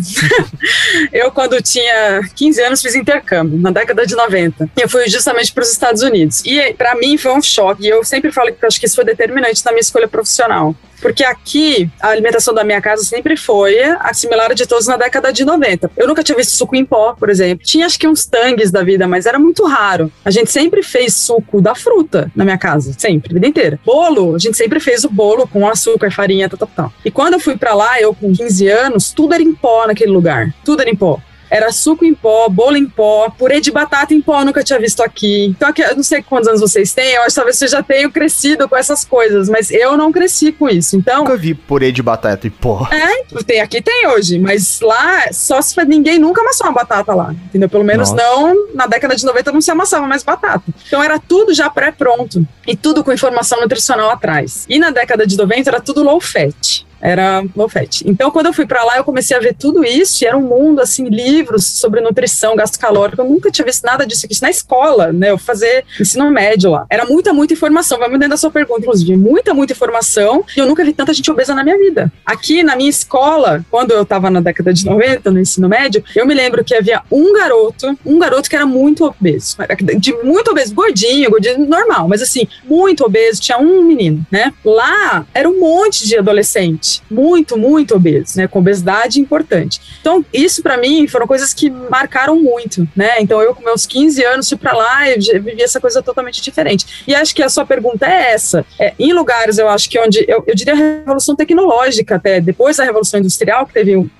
eu, 1.12 1.30
quando 1.30 1.60
tinha 1.62 2.20
15 2.34 2.62
anos, 2.62 2.82
fiz 2.82 2.94
intercâmbio, 2.94 3.58
na 3.58 3.70
década 3.70 4.06
de 4.06 4.14
90. 4.14 4.70
E 4.76 4.82
eu 4.82 4.88
fui 4.88 5.08
justamente 5.08 5.52
para 5.52 5.62
os 5.62 5.70
Estados 5.70 6.02
Unidos. 6.02 6.42
E 6.44 6.74
para 6.74 6.94
mim 6.96 7.16
foi 7.16 7.32
um 7.32 7.42
choque. 7.42 7.84
E 7.84 7.88
eu 7.88 8.04
sempre 8.04 8.30
falo 8.32 8.52
que 8.52 8.62
eu 8.62 8.66
acho 8.66 8.78
que 8.78 8.86
isso 8.86 8.96
foi 8.96 9.04
determinante 9.04 9.64
na 9.64 9.72
minha 9.72 9.80
escolha 9.80 10.08
profissional. 10.08 10.74
Porque 11.00 11.24
aqui, 11.24 11.90
a 12.00 12.08
alimentação 12.08 12.54
da 12.54 12.64
minha 12.64 12.80
casa 12.80 13.02
sempre 13.04 13.36
foi 13.36 13.80
a 13.82 14.12
similar 14.12 14.54
de 14.54 14.66
todos 14.66 14.86
na 14.86 14.96
década 14.96 15.32
de 15.32 15.44
90. 15.44 15.90
Eu 15.96 16.06
nunca 16.06 16.22
tinha 16.22 16.36
visto 16.36 16.56
suco 16.56 16.76
em 16.76 16.84
pó, 16.84 17.14
por 17.18 17.30
exemplo. 17.30 17.64
Tinha 17.64 17.86
acho 17.86 17.98
que 17.98 18.06
uns 18.06 18.26
tangues 18.26 18.70
da 18.70 18.82
vida, 18.82 19.08
mas 19.08 19.26
era 19.26 19.38
muito 19.38 19.64
raro. 19.64 20.10
A 20.24 20.30
gente 20.30 20.50
sempre 20.50 20.82
fez 20.82 21.14
suco 21.14 21.60
da 21.60 21.74
fruta 21.74 22.30
na 22.34 22.44
minha 22.44 22.58
casa, 22.58 22.94
sempre, 22.96 23.32
a 23.32 23.34
vida 23.34 23.46
inteira. 23.46 23.80
Bolo, 23.84 24.34
a 24.34 24.38
gente 24.38 24.56
sempre 24.56 24.80
fez 24.80 25.04
o 25.04 25.10
bolo 25.10 25.46
com 25.46 25.68
açúcar, 25.68 26.10
farinha, 26.10 26.48
tal, 26.48 26.58
tal, 26.58 26.70
tal. 26.74 26.92
E 27.04 27.10
quando 27.10 27.34
eu 27.34 27.40
fui 27.40 27.56
para 27.56 27.74
lá, 27.74 28.00
eu 28.00 28.14
com 28.14 28.32
15 28.32 28.68
anos, 28.68 29.12
tudo 29.12 29.34
era 29.34 29.42
em 29.42 29.54
pó 29.54 29.86
naquele 29.86 30.12
lugar. 30.12 30.54
Tudo 30.64 30.82
era 30.82 30.90
em 30.90 30.96
pó. 30.96 31.20
Era 31.50 31.72
suco 31.72 32.04
em 32.04 32.14
pó, 32.14 32.48
bolo 32.48 32.76
em 32.76 32.86
pó, 32.86 33.28
purê 33.30 33.60
de 33.60 33.70
batata 33.72 34.14
em 34.14 34.20
pó, 34.20 34.44
nunca 34.44 34.62
tinha 34.62 34.78
visto 34.78 35.02
aqui. 35.02 35.46
Então, 35.46 35.68
aqui, 35.68 35.82
eu 35.82 35.96
não 35.96 36.02
sei 36.02 36.22
quantos 36.22 36.48
anos 36.48 36.60
vocês 36.60 36.92
têm, 36.92 37.14
eu 37.14 37.22
acho 37.22 37.30
que 37.30 37.34
talvez 37.34 37.58
vocês 37.58 37.70
já 37.70 37.82
tenham 37.82 38.10
crescido 38.10 38.68
com 38.68 38.76
essas 38.76 39.04
coisas, 39.04 39.48
mas 39.48 39.70
eu 39.70 39.96
não 39.96 40.12
cresci 40.12 40.52
com 40.52 40.68
isso. 40.68 40.96
Então. 40.96 41.24
Nunca 41.24 41.36
vi 41.36 41.54
purê 41.54 41.90
de 41.90 42.02
batata 42.02 42.46
em 42.46 42.50
pó. 42.50 42.88
É, 42.90 43.24
tem, 43.42 43.60
aqui 43.60 43.82
tem 43.82 44.06
hoje, 44.08 44.38
mas 44.38 44.80
lá 44.80 45.32
só 45.32 45.60
se 45.60 45.74
ninguém 45.84 46.18
nunca 46.18 46.40
amassou 46.40 46.66
uma 46.66 46.72
batata 46.72 47.14
lá, 47.14 47.34
entendeu? 47.46 47.68
Pelo 47.68 47.84
menos 47.84 48.10
Nossa. 48.10 48.22
não, 48.22 48.74
na 48.74 48.86
década 48.86 49.16
de 49.16 49.24
90 49.24 49.52
não 49.52 49.60
se 49.60 49.70
amassava 49.70 50.06
mais 50.06 50.22
batata. 50.22 50.62
Então 50.86 51.02
era 51.02 51.18
tudo 51.18 51.52
já 51.52 51.68
pré-pronto 51.68 52.46
e 52.66 52.76
tudo 52.76 53.02
com 53.02 53.12
informação 53.12 53.60
nutricional 53.60 54.10
atrás. 54.10 54.66
E 54.68 54.78
na 54.78 54.90
década 54.90 55.26
de 55.26 55.36
90 55.36 55.70
era 55.70 55.80
tudo 55.80 56.02
low 56.02 56.20
fat 56.20 56.84
era 57.00 57.42
fat. 57.68 58.02
Então, 58.06 58.30
quando 58.30 58.46
eu 58.46 58.52
fui 58.52 58.66
para 58.66 58.84
lá, 58.84 58.96
eu 58.96 59.04
comecei 59.04 59.36
a 59.36 59.40
ver 59.40 59.54
tudo 59.54 59.84
isso, 59.84 60.22
e 60.22 60.26
era 60.26 60.36
um 60.36 60.42
mundo, 60.42 60.80
assim, 60.80 61.08
livros 61.08 61.64
sobre 61.66 62.00
nutrição, 62.00 62.56
gasto 62.56 62.78
calórico, 62.78 63.22
eu 63.22 63.28
nunca 63.28 63.50
tinha 63.50 63.64
visto 63.64 63.84
nada 63.84 64.06
disso 64.06 64.26
aqui, 64.26 64.40
na 64.42 64.50
escola, 64.50 65.12
né, 65.12 65.30
eu 65.30 65.38
fazer 65.38 65.84
ensino 65.98 66.30
médio 66.30 66.70
lá. 66.70 66.86
Era 66.90 67.04
muita, 67.04 67.32
muita 67.32 67.54
informação, 67.54 67.98
me 67.98 68.10
dentro 68.10 68.30
da 68.30 68.36
sua 68.36 68.50
pergunta, 68.50 68.80
inclusive, 68.80 69.16
muita, 69.16 69.54
muita 69.54 69.72
informação, 69.72 70.44
e 70.56 70.60
eu 70.60 70.66
nunca 70.66 70.84
vi 70.84 70.92
tanta 70.92 71.12
gente 71.12 71.30
obesa 71.30 71.54
na 71.54 71.62
minha 71.62 71.78
vida. 71.78 72.12
Aqui, 72.24 72.62
na 72.62 72.76
minha 72.76 72.90
escola, 72.90 73.64
quando 73.70 73.92
eu 73.92 74.04
tava 74.04 74.30
na 74.30 74.40
década 74.40 74.72
de 74.72 74.84
90, 74.84 75.30
no 75.30 75.40
ensino 75.40 75.68
médio, 75.68 76.02
eu 76.14 76.26
me 76.26 76.34
lembro 76.34 76.64
que 76.64 76.74
havia 76.74 77.02
um 77.10 77.32
garoto, 77.32 77.98
um 78.04 78.18
garoto 78.18 78.48
que 78.48 78.56
era 78.56 78.66
muito 78.66 79.04
obeso, 79.04 79.56
de 79.98 80.12
muito 80.22 80.50
obeso, 80.50 80.74
gordinho, 80.74 81.30
gordinho 81.30 81.66
normal, 81.66 82.08
mas 82.08 82.22
assim, 82.22 82.46
muito 82.64 83.04
obeso, 83.04 83.40
tinha 83.40 83.58
um 83.58 83.82
menino, 83.82 84.24
né? 84.30 84.52
Lá, 84.64 85.26
era 85.34 85.48
um 85.48 85.60
monte 85.60 86.06
de 86.06 86.16
adolescente, 86.18 86.89
muito, 87.10 87.58
muito 87.58 87.94
obesos, 87.94 88.36
né, 88.36 88.46
com 88.46 88.58
obesidade 88.58 89.20
importante. 89.20 89.80
Então, 90.00 90.24
isso 90.32 90.62
para 90.62 90.76
mim 90.76 91.06
foram 91.06 91.26
coisas 91.26 91.52
que 91.52 91.68
marcaram 91.68 92.36
muito, 92.40 92.88
né? 92.96 93.20
Então, 93.20 93.40
eu 93.42 93.54
com 93.54 93.62
meus 93.62 93.86
15 93.86 94.24
anos 94.24 94.48
fui 94.48 94.56
para 94.56 94.72
lá 94.72 95.08
e 95.08 95.18
vivi 95.18 95.62
essa 95.62 95.80
coisa 95.80 96.02
totalmente 96.02 96.40
diferente. 96.40 97.04
E 97.06 97.14
acho 97.14 97.34
que 97.34 97.42
a 97.42 97.48
sua 97.48 97.66
pergunta 97.66 98.06
é 98.06 98.32
essa. 98.32 98.64
É, 98.78 98.94
em 98.98 99.12
lugares, 99.12 99.58
eu 99.58 99.68
acho 99.68 99.88
que 99.90 99.98
onde, 99.98 100.24
eu, 100.26 100.42
eu 100.46 100.54
diria 100.54 100.72
a 100.72 100.76
revolução 100.76 101.36
tecnológica 101.36 102.16
até, 102.16 102.40
depois 102.40 102.76
da 102.76 102.84
revolução 102.84 103.20
industrial, 103.20 103.66
que 103.66 103.74
teve 103.74 103.90
tem 103.90 104.10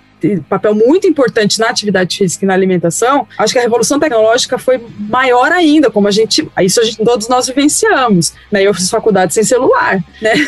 papel 0.48 0.74
muito 0.74 1.06
importante 1.06 1.58
na 1.58 1.68
atividade 1.68 2.16
física 2.18 2.44
e 2.44 2.48
na 2.48 2.54
alimentação, 2.54 3.26
acho 3.38 3.52
que 3.52 3.58
a 3.58 3.62
revolução 3.62 3.98
tecnológica 3.98 4.58
foi 4.58 4.84
maior 4.98 5.52
ainda, 5.52 5.90
como 5.90 6.08
a 6.08 6.10
gente, 6.10 6.48
isso 6.60 6.80
a 6.80 6.84
gente, 6.84 7.02
todos 7.04 7.28
nós 7.28 7.46
vivenciamos, 7.46 8.32
né? 8.50 8.62
Eu 8.62 8.74
fiz 8.74 8.90
faculdade 8.90 9.34
sem 9.34 9.44
celular, 9.44 10.02
né? 10.20 10.32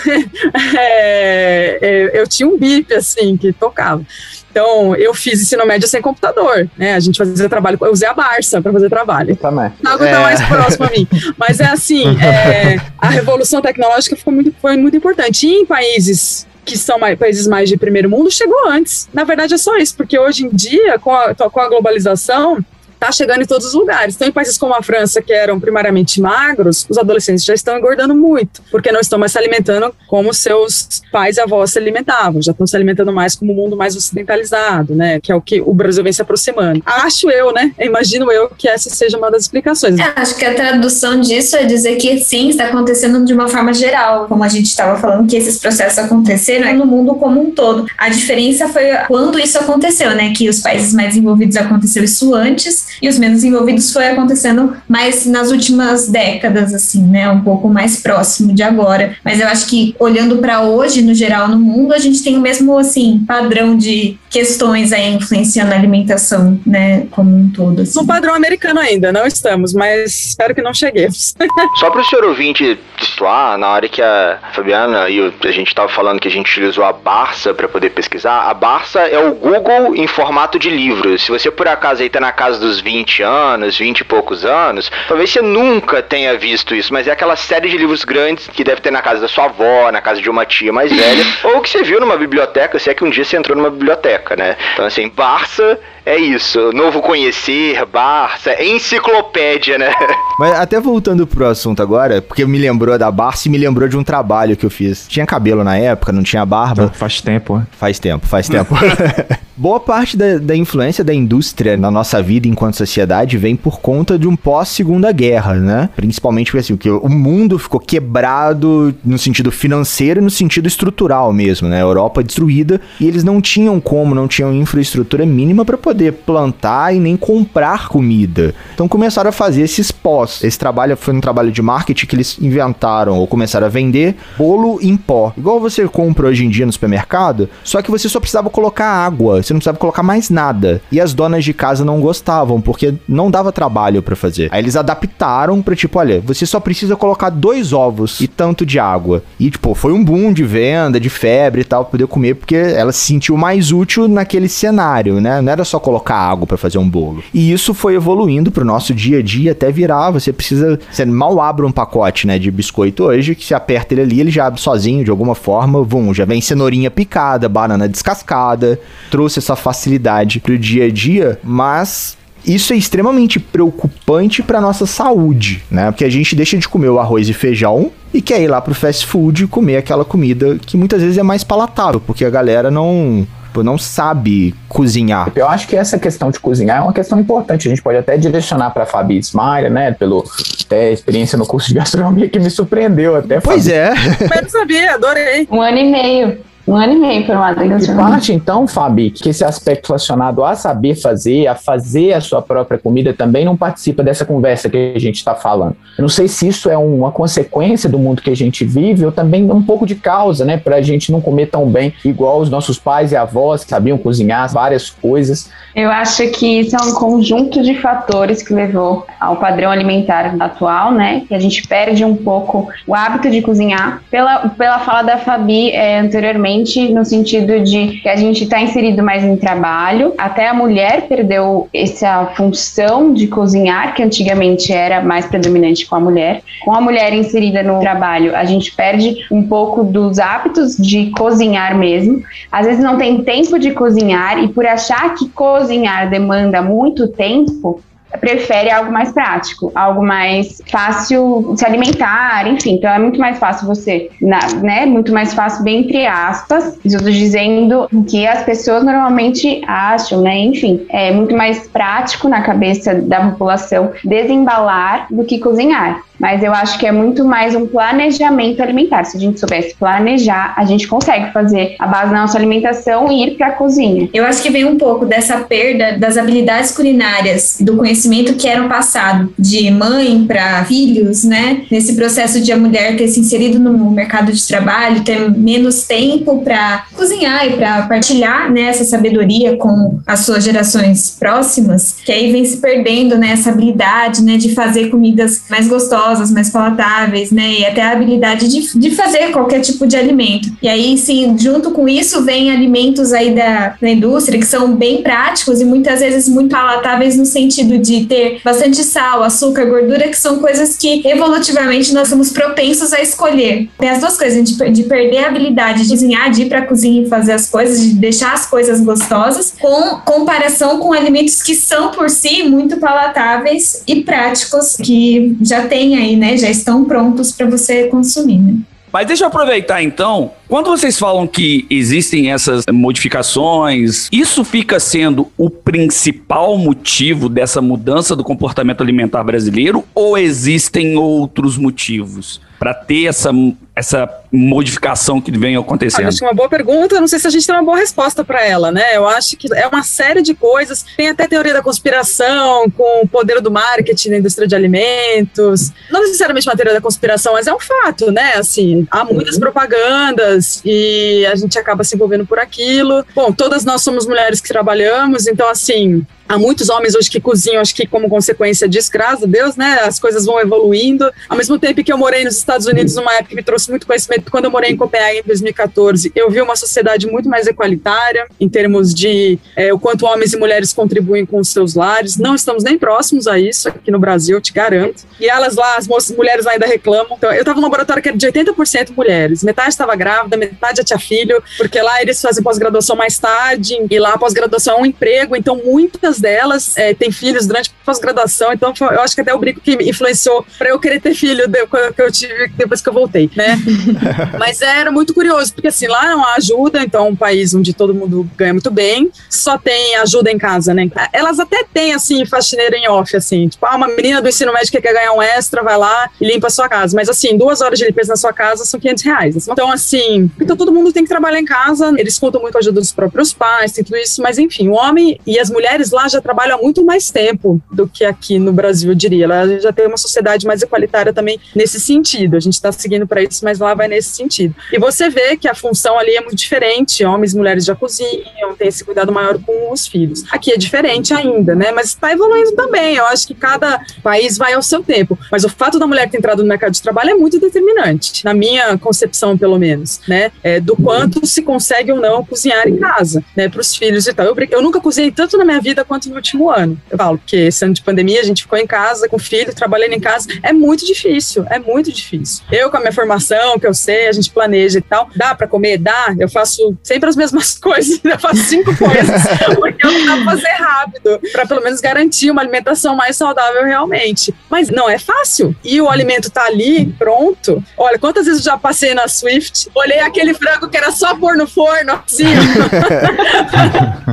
É, 0.75 1.79
é, 1.81 2.21
eu 2.21 2.27
tinha 2.27 2.49
um 2.49 2.59
bip, 2.59 2.93
assim, 2.95 3.37
que 3.37 3.53
tocava. 3.53 4.05
Então, 4.53 4.95
eu 4.97 5.15
fiz 5.15 5.41
ensino 5.41 5.67
médio 5.67 5.89
sem 5.89 6.03
computador, 6.03 6.69
né? 6.77 6.95
A 6.95 7.01
gente 7.01 7.17
fazia 7.17 7.49
trabalho, 7.49 7.79
eu 7.81 7.91
usei 7.91 8.07
a 8.07 8.13
Barça 8.13 8.61
para 8.61 8.71
fazer 8.71 8.91
trabalho. 8.91 9.35
Também. 9.35 9.73
Algo 9.85 10.05
tá 10.05 10.21
mais 10.21 10.43
próximo 10.43 10.85
a 10.85 10.91
mim. 10.91 11.09
Mas 11.39 11.59
é 11.59 11.67
assim, 11.67 12.05
é, 12.21 12.79
a 12.99 13.09
revolução 13.09 13.63
tecnológica 13.63 14.15
foi 14.15 14.33
muito, 14.33 14.55
foi 14.61 14.77
muito 14.77 14.97
importante. 14.97 15.47
E 15.47 15.61
em 15.61 15.67
países 15.67 16.47
que 16.65 16.79
são 16.79 16.99
mais, 16.99 17.19
países 17.19 17.47
mais 17.47 17.69
de 17.69 17.77
primeiro 17.77 18.09
mundo, 18.09 18.31
chegou 18.31 18.69
antes. 18.69 19.09
Na 19.13 19.25
verdade, 19.25 19.55
é 19.55 19.59
só 19.59 19.77
isso, 19.77 19.97
porque 19.97 20.19
hoje 20.19 20.47
em 20.47 20.49
dia, 20.49 20.99
com 20.99 21.15
a, 21.15 21.35
com 21.35 21.61
a 21.61 21.69
globalização, 21.69 22.65
está 23.03 23.11
chegando 23.11 23.43
em 23.43 23.47
todos 23.47 23.67
os 23.67 23.75
lugares. 23.75 24.15
Então, 24.15 24.29
em 24.29 24.33
países 24.33 24.57
como 24.57 24.75
a 24.75 24.83
França, 24.83 25.21
que 25.21 25.33
eram 25.33 25.59
primariamente 25.59 26.21
magros, 26.21 26.87
os 26.89 26.97
adolescentes 26.97 27.45
já 27.45 27.53
estão 27.53 27.77
engordando 27.77 28.15
muito, 28.15 28.63
porque 28.71 28.93
não 28.93 29.01
estão 29.01 29.19
mais 29.19 29.33
se 29.33 29.39
alimentando 29.39 29.93
como 30.07 30.33
seus 30.33 31.03
pais 31.11 31.37
e 31.37 31.41
avós 31.41 31.73
se 31.73 31.79
alimentavam, 31.79 32.41
já 32.41 32.53
estão 32.53 32.67
se 32.67 32.77
alimentando 32.77 33.13
mais 33.13 33.35
como 33.35 33.53
o 33.53 33.55
um 33.55 33.59
mundo 33.59 33.77
mais 33.77 33.97
ocidentalizado, 33.97 34.95
né? 34.95 35.21
Que 35.21 35.33
é 35.33 35.35
o 35.35 35.41
que 35.41 35.61
o 35.61 35.75
Brasil 35.75 36.05
vem 36.05 36.13
se 36.13 36.23
aproximando. 36.23 36.83
Acho 36.87 37.29
eu, 37.31 37.53
né? 37.53 37.73
Imagino 37.81 38.31
eu 38.31 38.49
que 38.51 38.69
essa 38.69 38.89
seja 38.89 39.19
uma 39.19 39.31
das 39.31 39.43
explicações. 39.43 39.99
É, 39.99 40.13
acho 40.15 40.37
que 40.37 40.45
a 40.45 40.55
tradução 40.55 41.21
disso 41.21 41.57
é 41.57 41.65
dizer 41.65 41.97
que 41.97 42.19
sim, 42.19 42.51
está 42.51 42.67
acontecendo 42.67 43.25
de 43.25 43.33
uma 43.33 43.49
forma 43.49 43.75
geral, 43.75 44.27
como 44.27 44.45
a 44.45 44.49
gente 44.49 44.67
estava 44.67 44.99
falando 44.99 45.29
que 45.29 45.37
esses 45.37 45.59
processos 45.59 45.99
aconteceram 45.99 46.73
no 46.77 46.87
mundo 46.87 47.15
como 47.17 47.41
um 47.41 47.51
todo. 47.51 47.87
A 47.99 48.09
diferença 48.09 48.69
foi 48.69 48.85
quando 49.09 49.39
isso 49.39 49.59
aconteceu, 49.59 50.11
né? 50.15 50.33
Que 50.37 50.49
os 50.49 50.61
países 50.61 50.95
mais 50.95 51.17
envolvidos 51.17 51.57
aconteceu 51.57 52.05
isso 52.05 52.35
antes 52.35 52.92
e 53.01 53.09
os 53.09 53.19
menos 53.19 53.45
envolvidos 53.45 53.93
foi 53.93 54.09
acontecendo 54.09 54.77
mais 54.89 55.27
nas 55.27 55.51
últimas 55.51 56.09
décadas, 56.09 56.75
assim, 56.75 57.03
né? 57.03 57.31
Um 57.31 57.43
pouco 57.43 57.69
mais 57.69 58.01
próximo 58.01 58.55
de 58.55 58.63
agora. 58.63 59.17
Mas 59.25 59.41
eu 59.41 59.49
acho 59.49 59.67
que 59.67 59.95
olhando 59.99 60.39
para 60.39 60.63
hoje, 60.63 61.03
no 61.03 61.15
geral, 61.15 61.49
no 61.49 61.59
mundo, 61.59 61.93
a 61.95 61.99
gente 61.99 62.23
tem 62.23 62.37
o 62.37 62.41
mesmo, 62.41 62.77
assim, 62.79 63.25
padrão 63.27 63.77
de 63.77 64.19
questões 64.31 64.93
aí 64.93 65.15
influenciando 65.15 65.73
a 65.73 65.77
alimentação, 65.77 66.59
né? 66.67 67.07
Como 67.11 67.37
um 67.37 67.51
todo. 67.51 67.83
Assim. 67.83 67.99
No 68.01 68.07
padrão 68.07 68.35
americano 68.35 68.81
ainda, 68.81 69.13
não 69.13 69.27
estamos, 69.27 69.75
mas 69.75 70.29
espero 70.29 70.55
que 70.55 70.63
não 70.63 70.73
cheguemos. 70.73 71.35
Só 71.79 71.91
para 71.91 72.01
o 72.01 72.05
senhor 72.05 72.25
ouvinte 72.25 72.79
situar, 72.99 73.59
na 73.59 73.69
hora 73.69 73.89
que 73.89 74.01
a 74.01 74.39
Fabiana 74.53 75.09
e 75.09 75.21
a 75.21 75.51
gente 75.51 75.69
estava 75.69 75.89
falando 75.89 76.21
que 76.21 76.29
a 76.29 76.31
gente 76.31 76.51
utilizou 76.51 76.85
a 76.85 76.93
Barça 76.93 77.53
para 77.53 77.69
poder 77.69 77.91
pesquisar, 77.91 78.49
a 78.49 78.55
Barça 78.55 79.01
é 79.01 79.19
o 79.19 79.35
Google 79.35 79.95
em 79.95 80.07
formato 80.07 80.59
de 80.59 80.71
livros. 80.71 81.23
Se 81.23 81.31
você 81.31 81.51
por 81.51 81.69
acaso 81.69 82.03
aí 82.03 82.09
tá 82.09 82.21
na 82.21 82.33
casa 82.33 82.59
dos 82.59 82.81
20 82.83 83.23
anos, 83.23 83.79
20 83.79 84.01
e 84.01 84.05
poucos 84.05 84.45
anos, 84.45 84.91
talvez 85.09 85.31
você 85.31 85.41
nunca 85.41 86.03
tenha 86.03 86.37
visto 86.37 86.75
isso, 86.75 86.93
mas 86.93 87.07
é 87.07 87.13
aquela 87.13 87.37
série 87.37 87.69
de 87.69 87.79
livros 87.79 88.05
grandes 88.05 88.49
que 88.49 88.65
deve 88.65 88.81
ter 88.81 88.91
na 88.91 89.01
casa 89.01 89.21
da 89.21 89.29
sua 89.29 89.45
avó, 89.45 89.91
na 89.91 90.01
casa 90.01 90.21
de 90.21 90.29
uma 90.29 90.45
tia 90.45 90.73
mais 90.73 90.93
velha, 90.93 91.25
ou 91.45 91.61
que 91.61 91.71
você 91.71 91.83
viu 91.83 92.01
numa 92.01 92.17
biblioteca, 92.17 92.79
se 92.79 92.91
é 92.91 92.95
que 92.95 93.05
um 93.05 93.11
dia 93.11 93.25
você 93.25 93.37
entrou 93.37 93.57
numa 93.57 93.71
biblioteca, 93.71 94.37
né? 94.37 94.57
Então, 94.73 94.85
assim, 94.85 95.09
Barça 95.09 95.79
é 96.05 96.19
isso, 96.19 96.73
novo 96.73 97.01
conhecer, 97.01 97.85
Barça, 97.87 98.63
enciclopédia, 98.63 99.79
né? 99.79 99.93
Mas 100.39 100.53
até 100.55 100.81
voltando 100.81 101.27
pro 101.27 101.47
assunto 101.47 101.81
agora, 101.81 102.21
porque 102.21 102.45
me 102.45 102.59
lembrou 102.59 102.99
da 102.99 103.11
Barça 103.11 103.49
e 103.49 103.51
me 103.51 103.59
lembrou 103.59 103.89
de 103.89 103.97
um 103.97 104.03
trabalho 104.03 104.57
que 104.57 104.67
eu 104.67 104.71
fiz. 104.71 105.07
Tinha 105.09 105.25
cabelo 105.25 105.63
na 105.63 105.77
época, 105.77 106.13
não 106.13 106.23
tinha 106.23 106.45
barba. 106.45 106.91
Faz 106.95 107.21
tempo, 107.21 107.59
né? 107.59 107.67
Faz 107.73 107.99
tempo, 107.99 108.27
faz 108.27 108.49
tempo. 108.49 108.75
Boa 109.55 109.79
parte 109.79 110.17
da, 110.17 110.39
da, 110.39 110.57
influência 110.57 111.05
da 111.05 111.15
indústria 111.15 111.77
na 111.77 111.91
nossa 111.91 112.23
vida 112.23 112.49
enquanto 112.49 112.75
sociedade 112.75 113.37
vem 113.37 113.55
por 113.55 113.81
conta 113.81 114.19
de 114.19 114.27
um 114.27 114.35
pós-segunda 114.35 115.13
guerra, 115.13 115.55
né? 115.55 115.91
Principalmente 115.95 116.47
porque 116.51 116.59
assim, 116.59 116.77
que 116.77 116.91
o 116.91 117.09
mundo 117.09 117.59
ficou 117.59 117.79
quebrado 117.79 118.95
no 119.05 119.19
sentido 119.19 119.53
financeiro 119.53 120.21
e 120.21 120.25
no 120.25 120.31
sentido 120.31 120.67
estrutural 120.67 121.33
mesmo, 121.33 121.69
né? 121.69 121.77
A 121.77 121.81
Europa 121.81 122.25
destruída 122.25 122.81
e 122.99 123.07
eles 123.07 123.23
não 123.23 123.41
tinham 123.41 123.79
como, 123.79 124.15
não 124.15 124.27
tinham 124.27 124.53
infraestrutura 124.55 125.27
mínima 125.27 125.65
para 125.65 125.77
poder 125.77 125.92
plantar 126.13 126.95
e 126.95 127.01
nem 127.01 127.17
comprar 127.17 127.89
comida. 127.89 128.55
Então 128.73 128.89
começaram 128.89 129.29
a 129.29 129.33
fazer 129.33 129.63
esses 129.63 129.91
pós. 129.91 130.43
Esse 130.43 130.59
trabalho 130.59 130.97
foi 130.97 131.15
um 131.15 131.21
trabalho 131.21 131.53
de 131.53 131.61
marketing 131.61 132.07
que 132.07 132.17
eles 132.17 132.39
inventaram 132.41 133.19
ou 133.19 133.27
começaram 133.27 133.67
a 133.67 133.71
vender 133.71 134.17
bolo 134.39 134.79
em 134.81 134.97
pó. 134.97 135.33
Igual 135.37 135.61
você 135.61 135.87
compra 135.87 136.29
hoje 136.29 136.45
em 136.47 136.49
dia 136.49 136.65
no 136.65 136.73
supermercado, 136.73 137.49
só 137.63 137.83
que 137.83 137.91
você 137.91 138.09
só 138.09 138.19
precisava 138.19 138.49
colocar 138.49 138.87
água 138.87 139.43
você 139.43 139.53
não 139.53 139.59
precisava 139.59 139.79
colocar 139.79 140.03
mais 140.03 140.31
nada. 140.31 140.81
E 140.91 141.01
as 141.01 141.13
donas 141.13 141.45
de 141.45 141.53
casa 141.53 141.85
não 141.85 142.01
gostavam, 142.01 142.61
porque 142.61 142.95
não 143.09 143.31
dava 143.31 143.53
trabalho 143.53 144.03
para 144.03 144.17
fazer. 144.17 144.49
Aí 144.51 144.63
eles 144.63 144.77
adaptaram 144.77 145.61
pra 145.63 145.77
tipo, 145.77 145.99
olha, 145.99 146.21
você 146.21 146.47
só 146.47 146.61
precisa 146.61 146.97
colocar 146.97 147.31
dois 147.31 147.73
ovos 147.73 148.21
e 148.21 148.29
tanto 148.29 148.65
de 148.65 148.79
água. 148.79 149.23
E 149.39 149.51
tipo, 149.51 149.75
foi 149.75 149.93
um 149.93 150.05
boom 150.05 150.33
de 150.33 150.45
venda, 150.45 150.99
de 150.99 151.11
febre 151.11 151.63
e 151.63 151.65
tal, 151.65 151.85
pra 151.85 151.93
poder 151.93 152.07
comer, 152.07 152.35
porque 152.35 152.57
ela 152.57 152.93
se 152.93 153.01
sentiu 153.01 153.37
mais 153.37 153.73
útil 153.73 154.09
naquele 154.09 154.49
cenário, 154.49 155.21
né? 155.21 155.41
Não 155.41 155.53
era 155.53 155.65
só 155.65 155.79
colocar 155.83 156.17
água 156.17 156.47
para 156.47 156.57
fazer 156.57 156.79
um 156.79 156.89
bolo. 156.89 157.23
E 157.35 157.53
isso 157.53 157.75
foi 157.75 157.95
evoluindo 157.95 158.51
pro 158.51 158.65
nosso 158.65 158.95
dia 158.95 159.19
a 159.19 159.23
dia 159.23 159.53
até 159.53 159.71
virar, 159.71 160.11
você 160.11 160.33
precisa, 160.33 160.79
você 160.91 161.05
mal 161.05 161.41
abre 161.41 161.67
um 161.67 161.73
pacote, 161.73 162.27
né, 162.27 162.39
de 162.39 162.51
biscoito 162.51 163.05
hoje, 163.05 163.35
que 163.35 163.45
se 163.45 163.55
aperta 163.55 163.95
ele 163.95 164.03
ali, 164.03 164.21
ele 164.21 164.31
já 164.31 164.47
abre 164.47 164.61
sozinho 164.61 165.05
de 165.05 165.11
alguma 165.11 165.35
forma, 165.35 165.83
vum, 165.83 166.15
já 166.15 166.25
vem 166.25 166.41
cenourinha 166.41 166.91
picada, 166.91 167.49
banana 167.49 167.89
descascada, 167.89 168.81
trouxe 169.11 169.39
essa 169.39 169.57
facilidade 169.57 170.41
pro 170.41 170.59
dia 170.59 170.87
a 170.87 170.91
dia, 170.91 171.39
mas 171.43 172.17
isso 172.45 172.73
é 172.73 172.77
extremamente 172.77 173.39
preocupante 173.39 174.43
para 174.43 174.61
nossa 174.61 174.85
saúde, 174.87 175.63
né? 175.71 175.91
Porque 175.91 176.05
a 176.05 176.11
gente 176.11 176.35
deixa 176.35 176.59
de 176.59 176.69
comer 176.69 176.89
o 176.89 176.99
arroz 176.99 177.29
e 177.29 177.33
feijão 177.33 177.91
e 178.13 178.21
quer 178.21 178.41
ir 178.41 178.49
lá 178.49 178.61
pro 178.61 178.75
fast 178.75 179.07
food 179.07 179.47
comer 179.47 179.77
aquela 179.77 180.05
comida 180.05 180.59
que 180.67 180.77
muitas 180.77 181.01
vezes 181.01 181.19
é 181.19 181.23
mais 181.23 181.45
palatável, 181.45 182.01
porque 182.05 182.25
a 182.25 182.31
galera 182.31 182.71
não 182.71 183.27
não 183.61 183.77
sabe 183.77 184.55
cozinhar. 184.69 185.33
Eu 185.35 185.49
acho 185.49 185.67
que 185.67 185.77
essa 185.77 185.99
questão 185.99 186.31
de 186.31 186.39
cozinhar 186.39 186.79
é 186.79 186.81
uma 186.81 186.93
questão 186.93 187.19
importante. 187.19 187.67
A 187.67 187.71
gente 187.71 187.83
pode 187.83 187.99
até 187.99 188.17
direcionar 188.17 188.71
para 188.71 188.87
Fabi 188.87 189.19
Ismaia, 189.19 189.69
né? 189.69 189.93
Pelo 189.93 190.25
até 190.65 190.93
experiência 190.93 191.37
no 191.37 191.45
curso 191.45 191.69
de 191.69 191.75
gastronomia 191.75 192.29
que 192.29 192.39
me 192.39 192.51
surpreendeu 192.51 193.17
até. 193.17 193.41
Pois 193.41 193.65
Fabi. 193.65 193.77
é. 193.77 193.93
Quero 194.29 194.49
saber, 194.51 194.89
adorei. 194.89 195.49
Um 195.51 195.61
ano 195.61 195.79
e 195.79 195.91
meio. 195.91 196.52
Um 196.67 196.77
ano 196.77 196.93
e 196.93 196.99
meio 196.99 197.27
formada 197.27 197.65
em 197.65 197.67
E 197.67 197.71
gastronomia. 197.71 198.11
parte, 198.11 198.33
então, 198.33 198.67
Fabi, 198.67 199.11
que 199.11 199.31
esse 199.31 199.45
aspecto 199.45 199.89
relacionado 199.89 200.45
a 200.45 200.55
saber 200.55 200.95
fazer, 200.95 201.47
a 201.47 201.55
fazer 201.55 202.13
a 202.13 202.21
sua 202.21 202.41
própria 202.41 202.79
comida, 202.79 203.13
também 203.13 203.45
não 203.45 203.57
participa 203.57 204.03
dessa 204.03 204.25
conversa 204.25 204.69
que 204.69 204.93
a 204.95 204.99
gente 204.99 205.17
está 205.17 205.35
falando. 205.35 205.77
Eu 205.99 206.03
não 206.03 206.09
sei 206.09 206.29
se 206.29 206.47
isso 206.47 206.71
é 206.71 206.77
uma 206.77 207.11
consequência 207.11 207.89
do 207.89 207.99
mundo 207.99 208.23
que 208.23 208.31
a 208.31 208.37
gente 208.37 208.65
vive 208.65 209.05
ou 209.05 209.13
também 209.13 209.51
um 209.51 209.63
pouco 209.63 209.87
de 209.87 209.95
causa, 209.95 210.45
né? 210.45 210.57
Para 210.57 210.77
a 210.77 210.83
gente 210.83 211.11
não 211.11 211.21
comer 211.21 211.47
tão 211.47 211.67
bem, 211.69 211.93
igual 212.05 212.41
os 212.41 212.49
nossos 212.49 212.79
pais 212.79 213.13
e 213.13 213.17
avós 213.17 213.65
que 213.65 213.71
sabiam 213.71 213.99
cozinhar 213.99 214.51
várias 214.53 214.89
coisas. 214.89 215.51
Eu 215.75 215.91
acho 215.91 216.29
que 216.31 216.61
isso 216.61 216.77
é 216.77 216.83
um 216.83 216.95
conjunto 216.95 217.63
de 217.63 217.75
fatores 217.75 218.43
que 218.43 218.55
levou 218.55 219.07
ao 219.21 219.37
padrão 219.37 219.71
alimentar 219.71 220.35
atual, 220.39 220.93
né? 220.93 221.23
Que 221.27 221.35
a 221.35 221.39
gente 221.39 221.67
perde 221.67 222.05
um 222.05 222.15
pouco 222.15 222.69
o 222.87 222.95
hábito 222.95 223.31
de 223.31 223.43
cozinhar. 223.43 224.03
Pela, 224.11 224.51
pela 224.51 224.79
fala 224.79 225.03
da 225.03 225.19
Fabi 225.19 225.71
é, 225.71 225.99
anteriormente, 225.99 226.52
no 226.93 227.05
sentido 227.05 227.61
de 227.61 228.01
que 228.01 228.09
a 228.09 228.17
gente 228.17 228.45
está 228.45 228.61
inserido 228.61 229.03
mais 229.03 229.25
em 229.25 229.37
trabalho, 229.37 230.15
até 230.19 230.49
a 230.49 230.55
mulher 230.55 231.07
perdeu 231.09 231.69
essa 231.73 232.27
função 232.37 233.13
de 233.13 233.27
cozinhar, 233.27 233.95
que 233.95 234.03
antigamente 234.03 234.73
era 234.73 235.01
mais 235.01 235.27
predominante 235.27 235.87
com 235.87 235.97
a 235.97 236.01
mulher. 236.01 236.43
Com 236.65 236.73
a 236.75 236.81
mulher 236.81 237.13
inserida 237.13 237.63
no 237.63 237.81
trabalho, 237.81 238.37
a 238.37 238.45
gente 238.45 238.75
perde 238.75 239.27
um 239.31 239.43
pouco 239.43 239.83
dos 239.85 240.19
hábitos 240.19 240.77
de 240.77 241.11
cozinhar 241.11 241.77
mesmo. 241.77 242.23
Às 242.51 242.67
vezes 242.67 242.83
não 242.83 242.99
tem 242.99 243.23
tempo 243.23 243.59
de 243.59 243.73
cozinhar 243.73 244.43
e 244.43 244.49
por 244.49 244.67
achar 244.67 245.15
que 245.15 245.29
cozinhar 245.31 246.11
demanda 246.11 246.63
muito 246.63 247.09
tempo, 247.09 247.81
prefere 248.21 248.71
algo 248.71 248.93
mais 248.93 249.13
prático, 249.13 249.73
algo 249.75 250.03
mais 250.03 250.61
fácil 250.71 251.55
se 251.57 251.65
alimentar, 251.65 252.47
enfim. 252.47 252.75
Então 252.75 252.91
é 252.91 252.99
muito 252.99 253.19
mais 253.19 253.39
fácil 253.39 253.67
você, 253.67 254.11
né? 254.21 254.87
Muito 254.87 255.13
mais 255.13 255.35
fácil, 255.35 255.65
bem 255.65 255.81
entre 255.81 256.07
aspas. 256.07 256.79
Dizendo 256.85 257.89
o 257.93 258.05
que 258.05 258.27
as 258.27 258.43
pessoas 258.43 258.85
normalmente 258.85 259.63
acham, 259.67 260.21
né? 260.21 260.39
Enfim, 260.39 260.87
é 260.91 261.11
muito 261.13 261.37
mais 261.37 261.67
prático 261.69 262.29
na 262.29 262.43
cabeça 262.43 262.95
da 262.95 263.31
população 263.31 263.93
desembalar 264.05 265.07
do 265.11 265.25
que 265.25 265.39
cozinhar. 265.39 266.03
Mas 266.19 266.43
eu 266.43 266.53
acho 266.53 266.79
que 266.79 266.87
é 266.87 266.93
muito 266.93 267.25
mais 267.25 267.57
um 267.57 267.67
planejamento 267.67 268.63
alimentar. 268.63 269.03
Se 269.05 269.17
a 269.17 269.21
gente 269.21 269.41
soubesse 269.41 269.75
planejar, 269.75 270.55
a 270.57 270.65
gente 270.65 270.87
consegue 270.87 271.33
fazer 271.33 271.75
a 271.81 271.87
base 271.87 272.13
da 272.13 272.21
nossa 272.21 272.39
alimentação 272.39 273.11
e 273.11 273.25
ir 273.25 273.31
para 273.37 273.49
a 273.49 273.53
cozinha. 273.53 274.09
Eu 274.15 274.25
acho 274.25 274.41
que 274.41 274.51
vem 274.51 274.65
um 274.65 274.79
pouco 274.79 275.05
dessa 275.05 275.39
perda 275.39 275.99
das 275.99 276.17
habilidades 276.17 276.71
culinárias, 276.71 277.57
do 277.61 277.77
conhecimento 277.77 278.02
conhecimento 278.03 278.35
que 278.35 278.49
era 278.49 278.69
passado 278.69 279.33
de 279.39 279.71
mãe 279.71 280.25
para 280.27 280.65
filhos, 280.65 281.25
né? 281.25 281.63
Nesse 281.71 281.95
processo 281.95 282.41
de 282.41 282.53
a 282.53 282.57
mulher 282.57 282.97
ter 282.97 283.09
se 283.09 283.21
inserido 283.21 283.59
no 283.59 283.91
mercado 283.91 284.33
de 284.33 284.47
trabalho, 284.47 285.05
ter 285.05 285.31
menos 285.31 285.85
tempo 285.85 286.43
para 286.43 286.87
cozinhar 286.95 287.47
e 287.47 287.57
para 287.57 287.83
partilhar 287.83 288.51
né, 288.53 288.63
essa 288.63 288.85
sabedoria 288.85 289.57
com 289.57 290.01
as 290.07 290.21
suas 290.21 290.45
gerações 290.45 291.17
próximas, 291.19 291.97
que 292.05 292.13
aí 292.13 292.33
vem 292.33 292.45
se 292.45 292.59
perdendo 292.59 293.17
né, 293.17 293.33
essa 293.33 293.51
habilidade 293.51 294.23
né, 294.23 294.37
de 294.37 294.55
fazer 294.55 294.89
comidas 294.89 295.43
mais 295.49 295.69
gostosas, 295.69 296.31
mais 296.31 296.51
palatáveis, 296.51 297.31
né? 297.31 297.61
E 297.61 297.67
até 297.67 297.83
a 297.83 297.93
habilidade 297.93 298.49
de, 298.49 298.79
de 298.79 298.91
fazer 298.91 299.31
qualquer 299.31 299.61
tipo 299.61 299.87
de 299.87 299.97
alimento. 299.97 300.51
E 300.63 300.69
aí, 300.69 300.97
sim, 300.99 301.37
junto 301.39 301.71
com 301.71 301.89
isso, 301.89 302.25
vem 302.25 302.51
alimentos 302.51 303.13
aí 303.13 303.35
da, 303.35 303.77
da 303.81 303.91
indústria 303.91 304.39
que 304.39 304.47
são 304.47 304.75
bem 304.75 305.03
práticos 305.03 305.61
e 305.61 305.65
muitas 305.65 306.01
vezes 306.01 306.29
muito 306.29 306.51
palatáveis 306.51 307.17
no 307.17 307.27
sentido 307.27 307.79
de 307.79 307.92
ter 308.01 308.41
bastante 308.45 308.83
sal, 308.83 309.23
açúcar, 309.23 309.65
gordura, 309.67 310.09
que 310.09 310.19
são 310.19 310.39
coisas 310.39 310.77
que 310.77 311.07
evolutivamente 311.07 311.93
nós 311.93 312.09
somos 312.09 312.31
propensos 312.31 312.93
a 312.93 313.01
escolher. 313.01 313.69
Tem 313.79 313.89
as 313.89 314.01
duas 314.01 314.17
coisas, 314.17 314.43
de, 314.43 314.71
de 314.71 314.83
perder 314.85 315.25
a 315.25 315.29
habilidade 315.29 315.85
de 315.85 315.89
cozinhar, 315.89 316.31
de 316.31 316.43
ir 316.43 316.49
para 316.49 316.61
a 316.61 316.67
cozinha 316.67 317.03
e 317.03 317.09
fazer 317.09 317.33
as 317.33 317.49
coisas, 317.49 317.81
de 317.81 317.95
deixar 317.95 318.33
as 318.33 318.47
coisas 318.47 318.81
gostosas, 318.81 319.55
com 319.61 320.01
comparação 320.05 320.79
com 320.79 320.93
alimentos 320.93 321.43
que 321.43 321.55
são 321.55 321.91
por 321.91 322.11
si 322.11 322.43
muito 322.45 322.79
palatáveis 322.79 323.83
e 323.87 324.03
práticos, 324.03 324.77
que 324.77 325.37
já 325.41 325.67
tem 325.67 325.97
aí, 325.97 326.17
né? 326.17 326.37
Já 326.37 326.51
estão 326.51 326.85
prontos 326.85 327.33
para 327.33 327.47
você 327.47 327.85
consumir, 327.85 328.39
né? 328.39 328.57
Mas 328.93 329.07
deixa 329.07 329.25
eu 329.25 329.29
aproveitar 329.29 329.83
então. 329.83 330.33
Quando 330.47 330.67
vocês 330.67 330.99
falam 330.99 331.27
que 331.27 331.67
existem 331.71 332.31
essas 332.31 332.65
modificações, 332.71 334.09
isso 334.13 334.45
fica 334.45 334.79
sendo 334.79 335.33
o 335.39 335.49
principal 335.49 336.59
motivo 336.59 337.29
dessa 337.29 337.63
mudança 337.63 338.15
do 338.15 338.23
comportamento 338.23 338.83
alimentar 338.83 339.25
brasileiro 339.25 339.85
ou 339.95 340.19
existem 340.19 340.97
outros 340.99 341.57
motivos 341.57 342.41
para 342.59 342.75
ter 342.75 343.07
essa, 343.07 343.33
essa 343.75 344.09
modificação 344.31 345.21
que 345.21 345.37
vem 345.37 345.57
acontecendo? 345.57 346.07
Acho 346.07 346.19
que 346.19 346.25
é 346.25 346.29
uma 346.29 346.35
boa 346.35 346.49
pergunta. 346.49 347.01
Não 347.01 347.09
sei 347.09 347.19
se 347.19 347.27
a 347.27 347.31
gente 347.31 347.47
tem 347.47 347.55
uma 347.55 347.65
boa 347.65 347.79
resposta 347.79 348.23
para 348.23 348.45
ela, 348.45 348.71
né? 348.71 348.97
Eu 348.97 349.09
acho 349.09 349.37
que 349.37 349.53
é 349.55 349.67
uma 349.67 349.83
série 349.83 350.21
de 350.21 350.35
coisas. 350.35 350.85
Tem 350.97 351.09
até 351.09 351.27
teoria 351.27 351.55
da 351.55 351.63
conspiração 351.63 352.69
com 352.71 353.03
o 353.03 353.09
poder 353.09 353.41
do 353.41 353.51
marketing 353.51 354.11
na 354.11 354.17
indústria 354.19 354.47
de 354.47 354.55
alimentos. 354.55 355.73
Não 355.91 356.01
necessariamente 356.01 356.49
uma 356.49 356.57
teoria 356.57 356.75
da 356.75 356.81
conspiração, 356.81 357.33
mas 357.33 357.47
é 357.47 357.55
um 357.55 357.61
fato, 357.61 358.11
né? 358.11 358.35
Assim, 358.35 358.87
há 358.91 359.05
muitas 359.05 359.39
propagandas 359.39 360.61
e 360.65 361.27
a 361.27 361.35
gente 361.35 361.59
acaba 361.59 361.83
se 361.83 361.95
envolvendo 361.95 362.27
por 362.27 362.39
aquilo. 362.39 363.05
Bom, 363.15 363.33
todas 363.33 363.65
nós 363.65 363.83
somos 363.83 364.07
mulheres 364.07 364.41
que 364.41 364.49
trabalhamos, 364.49 365.27
então 365.27 365.49
assim, 365.49 366.05
Há 366.29 366.39
muitos 366.39 366.69
homens 366.69 366.95
hoje 366.95 367.11
que 367.11 367.21
cozinham, 367.21 367.61
acho 367.61 367.75
que 367.75 367.87
como 367.87 368.09
consequência 368.09 368.69
disso, 368.69 368.91
graças 368.91 369.25
a 369.25 369.27
Deus, 369.27 369.57
né? 369.57 369.81
As 369.83 369.99
coisas 369.99 370.25
vão 370.25 370.41
evoluindo. 370.41 371.11
Ao 371.29 371.37
mesmo 371.37 371.59
tempo 371.59 371.83
que 371.83 371.93
eu 371.93 371.99
morei 371.99 372.25
nos 372.25 372.37
Estados 372.37 372.67
Unidos 372.67 372.95
numa 372.95 373.13
época 373.15 373.31
que 373.31 373.37
me 373.37 373.43
trouxe 373.43 373.71
muito 373.71 373.87
conhecimento, 373.87 374.31
quando 374.31 374.47
eu 374.47 374.51
morei 374.51 374.71
em 374.71 374.77
Copenhague 374.77 375.19
em 375.19 375.23
2014, 375.23 376.13
eu 376.15 376.31
vi 376.31 376.41
uma 376.41 376.57
sociedade 376.57 377.07
muito 377.07 377.29
mais 377.29 377.47
equalitária 377.47 378.27
em 378.41 378.49
termos 378.49 378.95
de 378.95 379.39
é, 379.57 379.73
o 379.73 379.79
quanto 379.79 380.07
homens 380.07 380.33
e 380.33 380.37
mulheres 380.37 380.73
contribuem 380.73 381.27
com 381.27 381.39
os 381.39 381.49
seus 381.49 381.75
lares. 381.75 382.17
Não 382.17 382.35
estamos 382.35 382.65
nem 382.65 382.79
próximos 382.79 383.27
a 383.27 383.39
isso 383.39 383.69
aqui 383.69 383.91
no 383.91 383.99
Brasil, 383.99 384.37
eu 384.37 384.41
te 384.41 384.53
garanto. 384.53 385.05
E 385.21 385.29
elas 385.29 385.57
lá, 385.57 385.77
as 385.77 385.87
moças, 385.87 386.17
mulheres 386.17 386.47
ainda 386.47 386.67
reclamam. 386.67 387.17
Então, 387.17 387.33
eu 387.33 387.41
estava 387.41 387.57
num 387.61 387.65
laboratório 387.65 388.03
que 388.03 388.09
era 388.09 388.19
de 388.19 388.27
80% 388.27 388.91
mulheres. 388.97 389.43
Metade 389.43 389.71
estava 389.71 389.95
grávida, 389.95 390.37
metade 390.37 390.79
já 390.79 390.85
tinha 390.85 390.99
filho, 390.99 391.43
porque 391.57 391.81
lá 391.81 392.01
eles 392.01 392.21
fazem 392.21 392.43
pós-graduação 392.43 392.97
mais 392.97 393.19
tarde, 393.19 393.77
e 393.91 393.99
lá 393.99 394.17
pós-graduação 394.17 394.79
é 394.79 394.81
um 394.81 394.87
emprego, 394.87 395.37
então 395.37 395.61
muitas 395.65 396.12
delas 396.19 396.77
é, 396.77 396.95
têm 396.95 397.11
filhos 397.11 397.47
durante 397.47 397.71
pós-graduação, 397.85 398.53
então 398.53 398.73
eu 398.81 399.01
acho 399.01 399.15
que 399.15 399.21
até 399.21 399.35
o 399.35 399.39
brinco 399.39 399.61
que 399.61 399.73
influenciou 399.73 400.45
para 400.59 400.69
eu 400.69 400.79
querer 400.79 401.01
ter 401.01 401.15
filho 401.15 401.49
de, 401.49 401.67
que 401.67 402.03
eu 402.03 402.13
tive 402.13 402.49
depois 402.57 402.81
que 402.81 402.89
eu 402.89 402.93
voltei, 402.93 403.31
né? 403.37 403.59
Mas 404.39 404.63
era 404.63 404.91
muito 404.91 405.13
curioso, 405.15 405.53
porque 405.55 405.69
assim, 405.69 405.87
lá 405.87 406.09
não 406.09 406.25
há 406.25 406.35
ajuda, 406.35 406.83
então 406.83 407.07
é 407.07 407.09
um 407.09 407.17
país 407.17 407.55
onde 407.55 407.73
todo 407.73 407.95
mundo 407.95 408.29
ganha 408.37 408.53
muito 408.53 408.71
bem, 408.71 409.11
só 409.29 409.59
tem 409.59 409.97
ajuda 409.97 410.31
em 410.31 410.39
casa, 410.39 410.73
né? 410.73 410.91
Elas 411.13 411.39
até 411.41 411.65
têm, 411.65 411.93
assim, 411.93 412.25
faxineira 412.25 412.77
em 412.77 412.89
off, 412.89 413.17
assim, 413.17 413.49
tipo, 413.49 413.65
ah, 413.67 413.77
uma 413.77 413.89
menina 413.89 414.23
do 414.23 414.29
ensino 414.29 414.53
médio 414.53 414.71
que 414.71 414.81
quer 414.81 414.93
ganhar 414.93 415.13
um 415.13 415.23
extra, 415.23 415.63
vai 415.63 415.77
lá 415.77 416.11
e 416.21 416.27
limpa 416.27 416.47
a 416.47 416.51
sua 416.51 416.69
casa. 416.69 416.97
Mas 416.97 417.09
assim, 417.09 417.37
duas 417.37 417.61
horas 417.61 417.79
de 417.79 417.85
limpeza 417.85 418.13
na 418.13 418.17
sua 418.17 418.33
casa 418.33 418.65
são 418.65 418.79
500 418.79 419.05
reais. 419.05 419.49
Então, 419.49 419.71
assim, 419.71 420.31
então 420.41 420.57
todo 420.57 420.73
mundo 420.73 420.93
tem 420.93 421.03
que 421.03 421.09
trabalhar 421.09 421.41
em 421.41 421.45
casa, 421.45 421.93
eles 421.97 422.19
contam 422.19 422.41
muito 422.41 422.53
com 422.53 422.59
a 422.59 422.61
ajuda 422.61 422.81
dos 422.81 422.93
próprios 422.93 423.33
pais, 423.33 423.73
tem 423.73 423.85
tudo 423.85 423.97
isso, 423.97 424.23
mas 424.23 424.39
enfim, 424.39 424.69
o 424.69 424.73
homem 424.73 425.19
e 425.27 425.39
as 425.39 425.51
mulheres 425.51 425.91
lá 425.91 426.02
já 426.09 426.21
trabalham 426.21 426.59
há 426.59 426.63
muito 426.63 426.85
mais 426.85 427.11
tempo 427.11 427.61
do 427.71 427.87
que 427.87 428.05
aqui 428.05 428.39
no 428.39 428.53
Brasil, 428.53 428.91
eu 428.91 428.95
diria. 428.95 429.25
Ela 429.25 429.59
já 429.61 429.73
tem 429.73 429.87
uma 429.87 429.97
sociedade 429.97 430.47
mais 430.47 430.63
equalitária 430.63 431.13
também 431.13 431.39
nesse 431.55 431.81
sentido. 431.81 432.37
A 432.37 432.41
gente 432.41 432.55
está 432.55 432.71
seguindo 432.73 433.07
para 433.07 433.23
isso, 433.23 433.45
mas 433.45 433.59
lá 433.59 433.75
vai 433.75 433.89
nesse 433.89 434.11
sentido. 434.11 434.55
E 434.73 434.79
você 434.79 435.09
vê 435.09 435.37
que 435.37 435.49
a 435.49 435.55
função 435.55 435.99
ali 435.99 436.15
é 436.17 436.21
muito 436.21 436.37
diferente. 436.37 437.05
Homens 437.05 437.33
e 437.33 437.37
mulheres 437.37 437.65
já 437.65 437.75
cozinham, 437.75 438.55
tem 438.59 438.69
esse 438.69 438.85
cuidado 438.85 439.13
maior 439.13 439.39
com 439.39 439.73
os 439.73 439.87
filhos. 439.87 440.25
Aqui 440.31 440.53
é 440.53 440.57
diferente 440.57 441.13
ainda, 441.13 441.55
né? 441.55 441.73
Mas 441.73 441.89
está 441.89 442.13
evoluindo 442.13 442.53
também. 442.53 442.97
Eu 442.97 443.07
acho 443.07 443.27
que 443.27 443.35
cada 443.35 443.81
país 444.03 444.39
vai 444.39 444.53
ao 444.53 444.63
seu 444.63 444.83
tempo. 444.83 445.19
Mas 445.31 445.45
o 445.45 445.49
fato 445.49 445.79
da 445.79 445.87
mulher 445.87 446.09
ter 446.09 446.19
entrado 446.19 446.43
no 446.43 446.49
mercado 446.49 446.73
de 446.73 446.83
trabalho 446.83 447.11
é 447.11 447.15
muito 447.15 447.39
determinante, 447.39 448.25
na 448.25 448.35
minha 448.35 448.77
concepção, 448.79 449.37
pelo 449.37 449.59
menos, 449.59 450.01
né? 450.07 450.31
É, 450.43 450.61
do 450.61 450.77
quanto 450.77 451.25
se 451.27 451.43
consegue 451.43 451.93
ou 451.93 452.01
não 452.01 452.25
cozinhar 452.25 452.69
em 452.69 452.77
casa, 452.77 453.25
né? 453.37 453.49
Para 453.49 453.61
os 453.61 453.75
filhos 453.75 454.07
e 454.07 454.13
tal. 454.13 454.27
Eu, 454.27 454.37
eu 454.51 454.63
nunca 454.63 454.81
cozinhei 454.81 455.11
tanto 455.11 455.37
na 455.37 455.45
minha 455.45 455.61
vida 455.61 455.85
quanto 455.93 456.09
no 456.09 456.17
último 456.17 456.51
ano. 456.51 456.81
Eu 456.91 456.97
falo, 456.97 457.19
porque 457.19 457.37
esse 457.37 457.63
ano 457.63 457.75
de 457.75 457.83
pandemia 457.83 458.21
a 458.21 458.25
gente 458.25 458.45
ficou 458.45 458.59
em 458.59 458.67
casa 458.67 459.07
com 459.11 459.17
o 459.17 459.19
filho, 459.19 459.55
trabalhando 459.55 459.93
em 459.93 460.01
casa. 460.01 460.27
É 460.43 460.51
muito 460.51 460.87
difícil, 460.87 461.45
é 461.51 461.59
muito 461.59 461.93
difícil. 461.93 462.43
Eu, 462.51 462.71
com 462.71 462.79
a 462.79 462.81
minha 462.81 462.93
formação, 462.93 463.59
que 463.59 463.67
eu 463.67 463.75
sei, 463.75 464.09
a 464.09 464.13
gente 464.13 464.31
planeja 464.31 464.79
e 464.79 464.83
tal, 464.83 465.11
dá 465.15 465.35
para 465.35 465.47
comer? 465.47 465.77
Dá. 465.77 466.15
Eu 466.19 466.31
faço 466.31 466.75
sempre 466.83 467.11
as 467.11 467.17
mesmas 467.17 467.59
coisas, 467.61 468.01
eu 468.03 468.19
faço 468.19 468.43
cinco 468.45 468.75
coisas, 468.75 469.23
porque 469.55 469.87
eu 469.87 470.07
dá 470.07 470.17
pra 470.17 470.25
fazer 470.25 470.49
rápido, 470.49 471.21
para 471.31 471.47
pelo 471.47 471.63
menos 471.63 471.79
garantir 471.81 472.31
uma 472.31 472.41
alimentação 472.41 472.97
mais 472.97 473.15
saudável 473.15 473.65
realmente. 473.65 474.35
Mas 474.49 474.71
não 474.71 474.89
é 474.89 474.99
fácil. 474.99 475.55
E 475.63 475.79
o 475.79 475.91
alimento 475.91 476.31
tá 476.31 476.47
ali, 476.47 476.87
pronto. 476.99 477.63
Olha, 477.77 477.99
quantas 477.99 478.25
vezes 478.25 478.41
eu 478.41 478.53
já 478.53 478.57
passei 478.57 478.95
na 478.95 479.09
Swift, 479.09 479.69
olhei 479.75 480.01
aquele 480.01 480.33
frango 480.33 480.71
que 480.71 480.77
era 480.79 480.91
só 480.91 481.15
pôr 481.15 481.37
no 481.37 481.47
forno, 481.47 482.01
assim. 482.07 482.25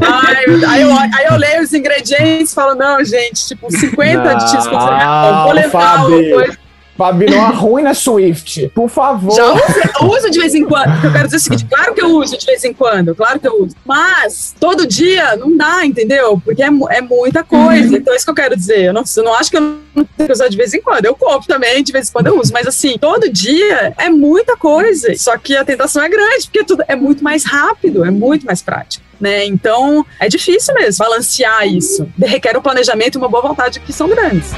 aí, 0.02 0.66
aí, 0.66 0.82
eu, 0.82 0.92
aí 0.92 1.26
eu 1.30 1.38
leio 1.38 1.69
os 1.70 1.74
ingredientes 1.74 2.54
falo, 2.54 2.76
não, 2.76 3.04
gente, 3.06 3.48
tipo, 3.48 3.72
50 3.72 4.24
Não, 4.24 4.38
de 4.38 4.50
cheese 4.50 4.70
ah, 4.74 5.44
vou 5.46 5.54
levar 5.54 5.98
Fabi. 6.00 6.14
uma 6.14 6.34
coisa. 6.34 6.59
Não 7.36 7.46
arruina 7.46 7.94
Swift, 7.94 8.70
por 8.76 8.90
favor. 8.90 9.36
Já 9.36 9.54
uso, 9.54 10.18
uso 10.18 10.30
de 10.30 10.40
vez 10.40 10.54
em 10.54 10.66
quando. 10.66 10.92
Porque 10.92 11.08
eu 11.08 11.12
quero 11.12 11.26
dizer 11.26 11.38
o 11.38 11.40
seguinte: 11.40 11.66
claro 11.66 11.94
que 11.94 12.02
eu 12.02 12.10
uso 12.10 12.38
de 12.38 12.46
vez 12.46 12.64
em 12.64 12.74
quando, 12.74 13.16
claro 13.16 13.40
que 13.40 13.48
eu 13.48 13.64
uso. 13.64 13.76
Mas 13.86 14.56
todo 14.60 14.86
dia 14.86 15.36
não 15.38 15.56
dá, 15.56 15.86
entendeu? 15.86 16.42
Porque 16.44 16.62
é, 16.62 16.68
é 16.68 17.02
muita 17.02 17.44
coisa. 17.44 17.98
Então 17.98 18.14
é 18.14 18.18
isso 18.18 18.26
que 18.26 18.32
eu 18.32 18.36
quero 18.36 18.56
dizer. 18.56 18.86
Eu 18.86 18.94
não, 18.94 19.04
eu 19.16 19.24
não 19.24 19.34
acho 19.34 19.50
que 19.50 19.58
eu 19.58 19.62
não 19.62 20.04
tenho 20.04 20.28
que 20.28 20.32
usar 20.34 20.48
de 20.48 20.58
vez 20.58 20.74
em 20.74 20.82
quando. 20.82 21.06
Eu 21.06 21.16
compro 21.16 21.48
também, 21.48 21.84
de 21.84 21.92
vez 21.92 22.10
em 22.10 22.12
quando 22.12 22.28
eu 22.28 22.40
uso. 22.40 22.52
Mas 22.54 22.68
assim, 22.68 22.98
todo 22.98 23.32
dia 23.32 23.94
é 23.98 24.10
muita 24.10 24.58
coisa. 24.58 25.14
Só 25.16 25.38
que 25.38 25.56
a 25.56 25.64
tentação 25.64 26.04
é 26.04 26.10
grande, 26.10 26.46
porque 26.46 26.64
tudo 26.64 26.84
é 26.88 26.96
muito 26.96 27.24
mais 27.24 27.46
rápido, 27.46 28.04
é 28.06 28.12
muito 28.12 28.46
mais 28.46 28.62
prático. 28.62 29.06
Né? 29.20 29.46
Então 29.46 30.06
é 30.20 30.30
difícil 30.30 30.74
mesmo 30.76 31.04
balancear 31.04 31.68
isso. 31.68 32.08
Requer 32.18 32.58
um 32.58 32.62
planejamento 32.62 33.16
e 33.16 33.18
uma 33.18 33.28
boa 33.28 33.44
vontade 33.44 33.80
que 33.80 33.92
são 33.92 34.08
grandes. 34.08 34.52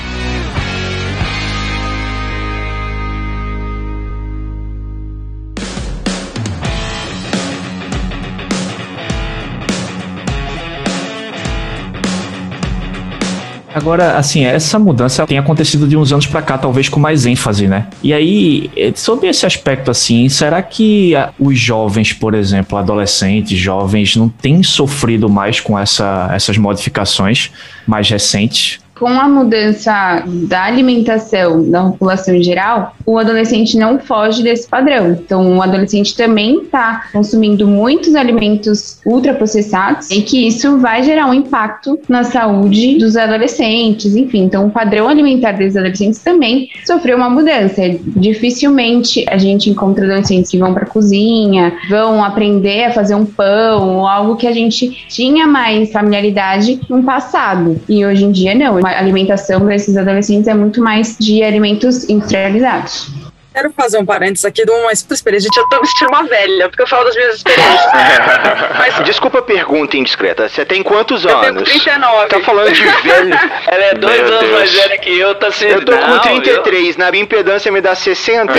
Agora, 13.73 14.17
assim, 14.17 14.43
essa 14.45 14.77
mudança 14.77 15.25
tem 15.25 15.37
acontecido 15.37 15.87
de 15.87 15.95
uns 15.95 16.11
anos 16.11 16.27
pra 16.27 16.41
cá, 16.41 16.57
talvez 16.57 16.89
com 16.89 16.99
mais 16.99 17.25
ênfase, 17.25 17.67
né? 17.67 17.87
E 18.03 18.13
aí, 18.13 18.69
eh, 18.75 18.91
sobre 18.93 19.29
esse 19.29 19.45
aspecto 19.45 19.89
assim, 19.89 20.27
será 20.27 20.61
que 20.61 21.13
os 21.39 21.57
jovens, 21.57 22.11
por 22.11 22.33
exemplo, 22.33 22.77
adolescentes, 22.77 23.57
jovens, 23.57 24.15
não 24.15 24.27
têm 24.27 24.61
sofrido 24.61 25.29
mais 25.29 25.59
com 25.61 25.79
essa, 25.79 26.29
essas 26.33 26.57
modificações 26.57 27.49
mais 27.87 28.09
recentes? 28.09 28.80
Com 29.01 29.19
a 29.19 29.27
mudança 29.27 30.23
da 30.27 30.65
alimentação 30.65 31.67
da 31.67 31.85
população 31.85 32.35
em 32.35 32.43
geral, 32.43 32.95
o 33.03 33.17
adolescente 33.17 33.75
não 33.75 33.97
foge 33.97 34.43
desse 34.43 34.67
padrão. 34.67 35.13
Então, 35.13 35.57
o 35.57 35.59
adolescente 35.63 36.15
também 36.15 36.61
está 36.61 37.05
consumindo 37.11 37.67
muitos 37.67 38.13
alimentos 38.13 38.99
ultraprocessados 39.03 40.11
e 40.11 40.21
que 40.21 40.45
isso 40.45 40.77
vai 40.77 41.01
gerar 41.01 41.25
um 41.25 41.33
impacto 41.33 41.99
na 42.07 42.23
saúde 42.23 42.99
dos 42.99 43.17
adolescentes, 43.17 44.15
enfim. 44.15 44.43
Então, 44.43 44.67
o 44.67 44.69
padrão 44.69 45.09
alimentar 45.09 45.53
desses 45.53 45.77
adolescentes 45.77 46.19
também 46.19 46.69
sofreu 46.85 47.17
uma 47.17 47.27
mudança. 47.27 47.81
Dificilmente 48.05 49.25
a 49.27 49.37
gente 49.39 49.67
encontra 49.67 50.05
adolescentes 50.05 50.51
que 50.51 50.59
vão 50.59 50.75
para 50.75 50.83
a 50.83 50.87
cozinha, 50.87 51.73
vão 51.89 52.23
aprender 52.23 52.83
a 52.83 52.91
fazer 52.91 53.15
um 53.15 53.25
pão, 53.25 54.07
algo 54.07 54.35
que 54.35 54.45
a 54.45 54.51
gente 54.51 55.07
tinha 55.09 55.47
mais 55.47 55.91
familiaridade 55.91 56.79
no 56.87 57.01
passado. 57.01 57.81
E 57.89 58.05
hoje 58.05 58.25
em 58.25 58.31
dia, 58.31 58.53
não. 58.53 58.90
Alimentação 58.99 59.65
desses 59.65 59.95
adolescentes 59.97 60.47
é 60.47 60.53
muito 60.53 60.81
mais 60.81 61.17
de 61.17 61.43
alimentos 61.43 62.09
industrializados. 62.09 63.20
Quero 63.53 63.69
fazer 63.73 63.97
um 63.97 64.05
parênteses 64.05 64.45
aqui 64.45 64.63
de 64.63 64.71
uma 64.71 64.93
experiência. 64.93 65.49
Gente, 65.49 65.57
eu 65.57 65.67
tô 65.67 65.81
me 65.81 65.87
sentindo 65.87 66.07
uma 66.07 66.23
velha, 66.23 66.69
porque 66.69 66.83
eu 66.83 66.87
falo 66.87 67.03
das 67.03 67.15
minhas 67.15 67.35
experiências. 67.35 67.91
Mas, 68.79 69.03
Desculpa 69.03 69.39
a 69.39 69.41
pergunta 69.41 69.97
indiscreta. 69.97 70.47
Você 70.47 70.63
tem 70.63 70.81
quantos 70.81 71.25
Eu 71.25 71.37
tenho 71.39 71.57
anos? 71.57 71.69
39. 71.69 72.27
Tá 72.27 72.39
falando 72.39 72.71
de 72.71 72.81
velho. 72.81 73.39
Ela 73.67 73.83
é 73.83 73.93
dois 73.95 74.21
Meu 74.21 74.27
anos 74.27 74.39
Deus. 74.39 74.51
mais 74.53 74.73
velha 74.73 74.97
que 74.99 75.19
eu, 75.19 75.35
tá 75.35 75.51
sendo. 75.51 75.73
Eu 75.73 75.85
tô 75.85 75.97
com 75.97 76.19
33, 76.19 76.95
na 76.95 77.11
minha 77.11 77.23
impedância 77.23 77.69
me 77.71 77.81
dá 77.81 77.93
60. 77.93 78.53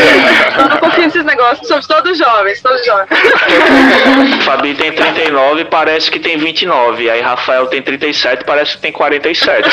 Eu 0.59 0.69
não 0.69 0.77
confio 0.77 1.05
nesses 1.05 1.25
negócios, 1.25 1.67
somos 1.67 1.87
todos 1.87 2.19
jovens, 2.19 2.61
todos 2.61 2.85
jovens. 2.85 3.09
Fabi 4.45 4.75
tem 4.75 4.93
39 4.93 5.65
parece 5.67 6.11
que 6.11 6.19
tem 6.19 6.37
29. 6.37 7.09
Aí 7.09 7.21
Rafael 7.23 7.67
tem 7.67 7.81
37 7.81 8.45
parece 8.45 8.73
que 8.73 8.83
tem 8.83 8.93
47. 8.93 9.71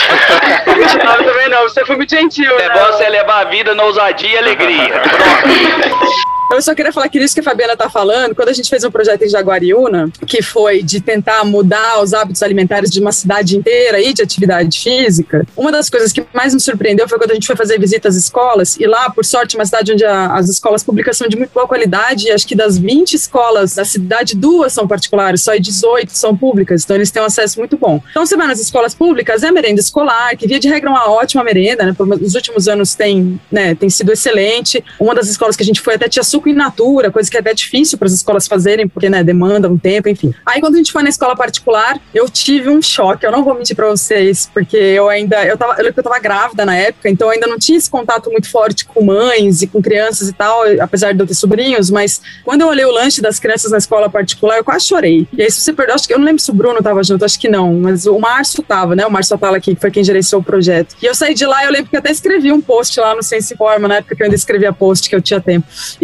29 0.66 1.24
também 1.26 1.50
não, 1.50 1.64
você 1.64 1.86
foi 1.86 1.98
muito 1.98 2.10
gentil. 2.10 2.54
O 2.54 2.58
negócio 2.58 3.04
é 3.04 3.10
levar 3.10 3.42
a 3.42 3.44
vida 3.46 3.76
na 3.76 3.84
ousadia 3.84 4.30
e 4.30 4.38
alegria. 4.38 5.09
Eu 6.52 6.60
só 6.64 6.74
queria 6.74 6.92
falar 6.92 7.08
que 7.10 7.20
isso 7.20 7.36
que 7.36 7.42
a 7.42 7.44
Fabiana 7.44 7.78
tá 7.78 7.92
falando, 7.92 8.34
quando 8.34 8.50
a 8.50 8.54
gente 8.54 8.68
fez 8.72 8.84
um 8.84 8.90
projeto 8.90 9.22
em 9.22 9.30
Jaguariúna, 9.30 10.10
que 10.26 10.42
foi 10.42 10.82
de 10.82 11.00
tentar 11.00 11.46
mudar 11.46 12.02
os 12.02 12.12
hábitos 12.12 12.42
alimentares 12.42 12.90
de 12.90 13.00
uma 13.00 13.12
cidade 13.12 13.56
inteira 13.56 14.02
e 14.02 14.12
de 14.14 14.24
atividade 14.24 14.80
física, 14.82 15.46
uma 15.56 15.72
das 15.72 15.92
coisas 15.92 16.12
que 16.12 16.26
mais 16.34 16.52
me 16.56 16.60
surpreendeu 16.60 17.08
foi 17.08 17.20
quando 17.20 17.30
a 17.30 17.34
gente 17.36 17.46
foi 17.46 17.56
fazer 17.56 17.80
visitas 17.80 18.18
às 18.18 18.24
escolas, 18.24 18.78
e 18.80 18.88
lá, 18.88 19.12
por 19.12 19.24
sorte, 19.24 19.56
uma 19.58 19.64
cidade 19.66 19.94
onde 19.94 20.04
a- 20.04 20.34
as 20.34 20.50
escolas 20.50 20.84
públicas 20.84 21.16
são 21.16 21.28
de 21.28 21.38
muito 21.38 21.52
boa 21.54 21.68
qualidade, 21.68 22.28
e 22.28 22.32
acho 22.32 22.48
que 22.48 22.56
das 22.56 22.80
20 22.80 23.14
escolas 23.14 23.76
da 23.76 23.86
cidade, 23.86 24.36
duas 24.36 24.74
são 24.74 24.88
particulares, 24.88 25.44
só 25.44 25.56
18 25.56 26.10
são 26.14 26.36
públicas, 26.36 26.84
então 26.84 26.96
eles 26.96 27.12
têm 27.12 27.22
um 27.22 27.26
acesso 27.26 27.60
muito 27.60 27.78
bom. 27.78 28.02
Então 28.10 28.26
você 28.26 28.36
vai 28.36 28.48
nas 28.48 28.60
escolas 28.60 28.96
públicas, 28.96 29.44
é 29.44 29.52
merenda 29.52 29.80
escolar, 29.80 30.36
que 30.36 30.48
via 30.48 30.60
de 30.60 30.68
regra 30.68 30.90
é 30.90 30.94
uma 30.94 31.12
ótima 31.12 31.44
merenda, 31.44 31.86
né? 31.86 31.96
Nos 32.20 32.34
últimos 32.34 32.68
anos 32.68 32.96
tem, 32.96 33.40
né, 33.52 33.76
tem 33.76 33.88
sido 33.88 34.12
excelente. 34.12 34.84
Uma 35.00 35.16
das 35.16 35.28
escolas 35.28 35.56
que 35.56 35.64
a 35.64 35.66
gente 35.66 35.82
foi 35.82 35.96
até 35.96 36.08
tinha 36.08 36.24
suco 36.24 36.50
in 36.50 36.54
natura, 36.54 37.12
coisa 37.12 37.30
que 37.30 37.38
é 37.38 37.40
até 37.40 37.54
difícil 37.54 37.98
para 37.98 38.08
as 38.08 38.14
escolas 38.14 38.48
fazerem, 38.48 38.88
porque 38.88 39.10
né, 39.10 39.24
demanda 39.24 39.70
um 39.70 39.78
tempo, 39.78 40.10
enfim. 40.10 40.34
Aí 40.46 40.60
quando 40.60 40.76
a 40.76 40.78
gente 40.78 40.92
foi 40.92 41.04
na 41.04 41.10
escola 41.10 41.36
particular, 41.36 42.00
eu 42.14 42.30
tive 42.30 42.70
um 42.70 42.82
choque. 42.82 43.26
Eu 43.26 43.32
não 43.32 43.44
vou 43.44 43.56
mentir 43.56 43.76
para 43.76 43.88
vocês, 43.88 44.50
porque 44.54 44.78
eu 44.78 45.10
ainda 45.10 45.46
eu 45.46 45.58
tava, 45.58 45.74
eu 45.74 45.78
lembro 45.78 45.94
que 45.94 46.00
eu 46.00 46.04
tava 46.04 46.20
grávida 46.20 46.66
na 46.66 46.76
época, 46.76 47.10
então 47.10 47.28
eu 47.28 47.34
ainda 47.34 47.48
não 47.48 47.58
tinha 47.58 47.78
esse 47.78 47.90
contato 47.90 48.30
muito 48.30 48.50
forte 48.50 48.86
com 48.86 49.04
mães 49.04 49.62
e 49.62 49.68
com 49.68 49.82
crianças 49.82 50.30
e 50.30 50.34
tal, 50.34 50.64
apesar 50.80 51.14
de 51.14 51.20
eu 51.22 51.28
ter 51.28 51.34
sobrinhos, 51.34 51.90
mas 51.90 52.22
quando 52.44 52.62
eu 52.62 52.68
olhei 52.68 52.86
o 52.86 52.92
lanche 52.92 53.22
das 53.22 53.40
crianças 53.40 53.72
na 53.72 53.78
escola 53.78 54.10
particular, 54.10 54.58
eu 54.58 54.64
quase 54.64 54.86
chorei. 54.86 55.28
E 55.34 55.42
aí 55.42 55.52
se 55.52 55.62
você 55.62 55.74
perdeu, 55.74 55.96
acho 55.96 56.08
que 56.08 56.14
eu 56.14 56.20
não 56.20 56.26
lembro 56.26 56.42
se 56.42 56.52
o 56.52 56.54
Bruno 56.54 56.82
tava 56.82 57.04
junto, 57.04 57.24
acho 57.26 57.40
que 57.40 57.48
não, 57.48 57.74
mas 57.74 58.06
o 58.06 58.20
Márcio 58.20 58.64
tava, 58.64 58.96
né? 58.96 59.06
O 59.06 59.12
Márcio 59.12 59.38
aqui, 59.56 59.76
que 59.76 59.82
foi 59.82 59.92
quem 59.92 60.04
gerenciou 60.04 60.42
o 60.42 60.44
projeto. 60.44 60.96
E 61.02 61.06
eu 61.06 61.16
saí 61.16 61.34
de 61.34 61.46
lá, 61.46 61.64
eu 61.66 61.72
lembro 61.72 61.90
que 61.90 61.98
até 61.98 62.12
escrevi 62.12 62.52
um 62.52 62.62
post 62.62 63.00
lá 63.00 63.16
no 63.16 63.24
Sense 63.24 63.54
Informa, 63.54 63.88
na 63.88 63.96
época 63.98 64.16
que 64.16 64.22
eu 64.22 64.26
ainda 64.26 64.36
escrevia 64.36 64.74
post, 64.74 64.89
que 64.94 65.16
eu 65.16 65.22
tinha 65.22 65.40
tempo. 65.40 65.68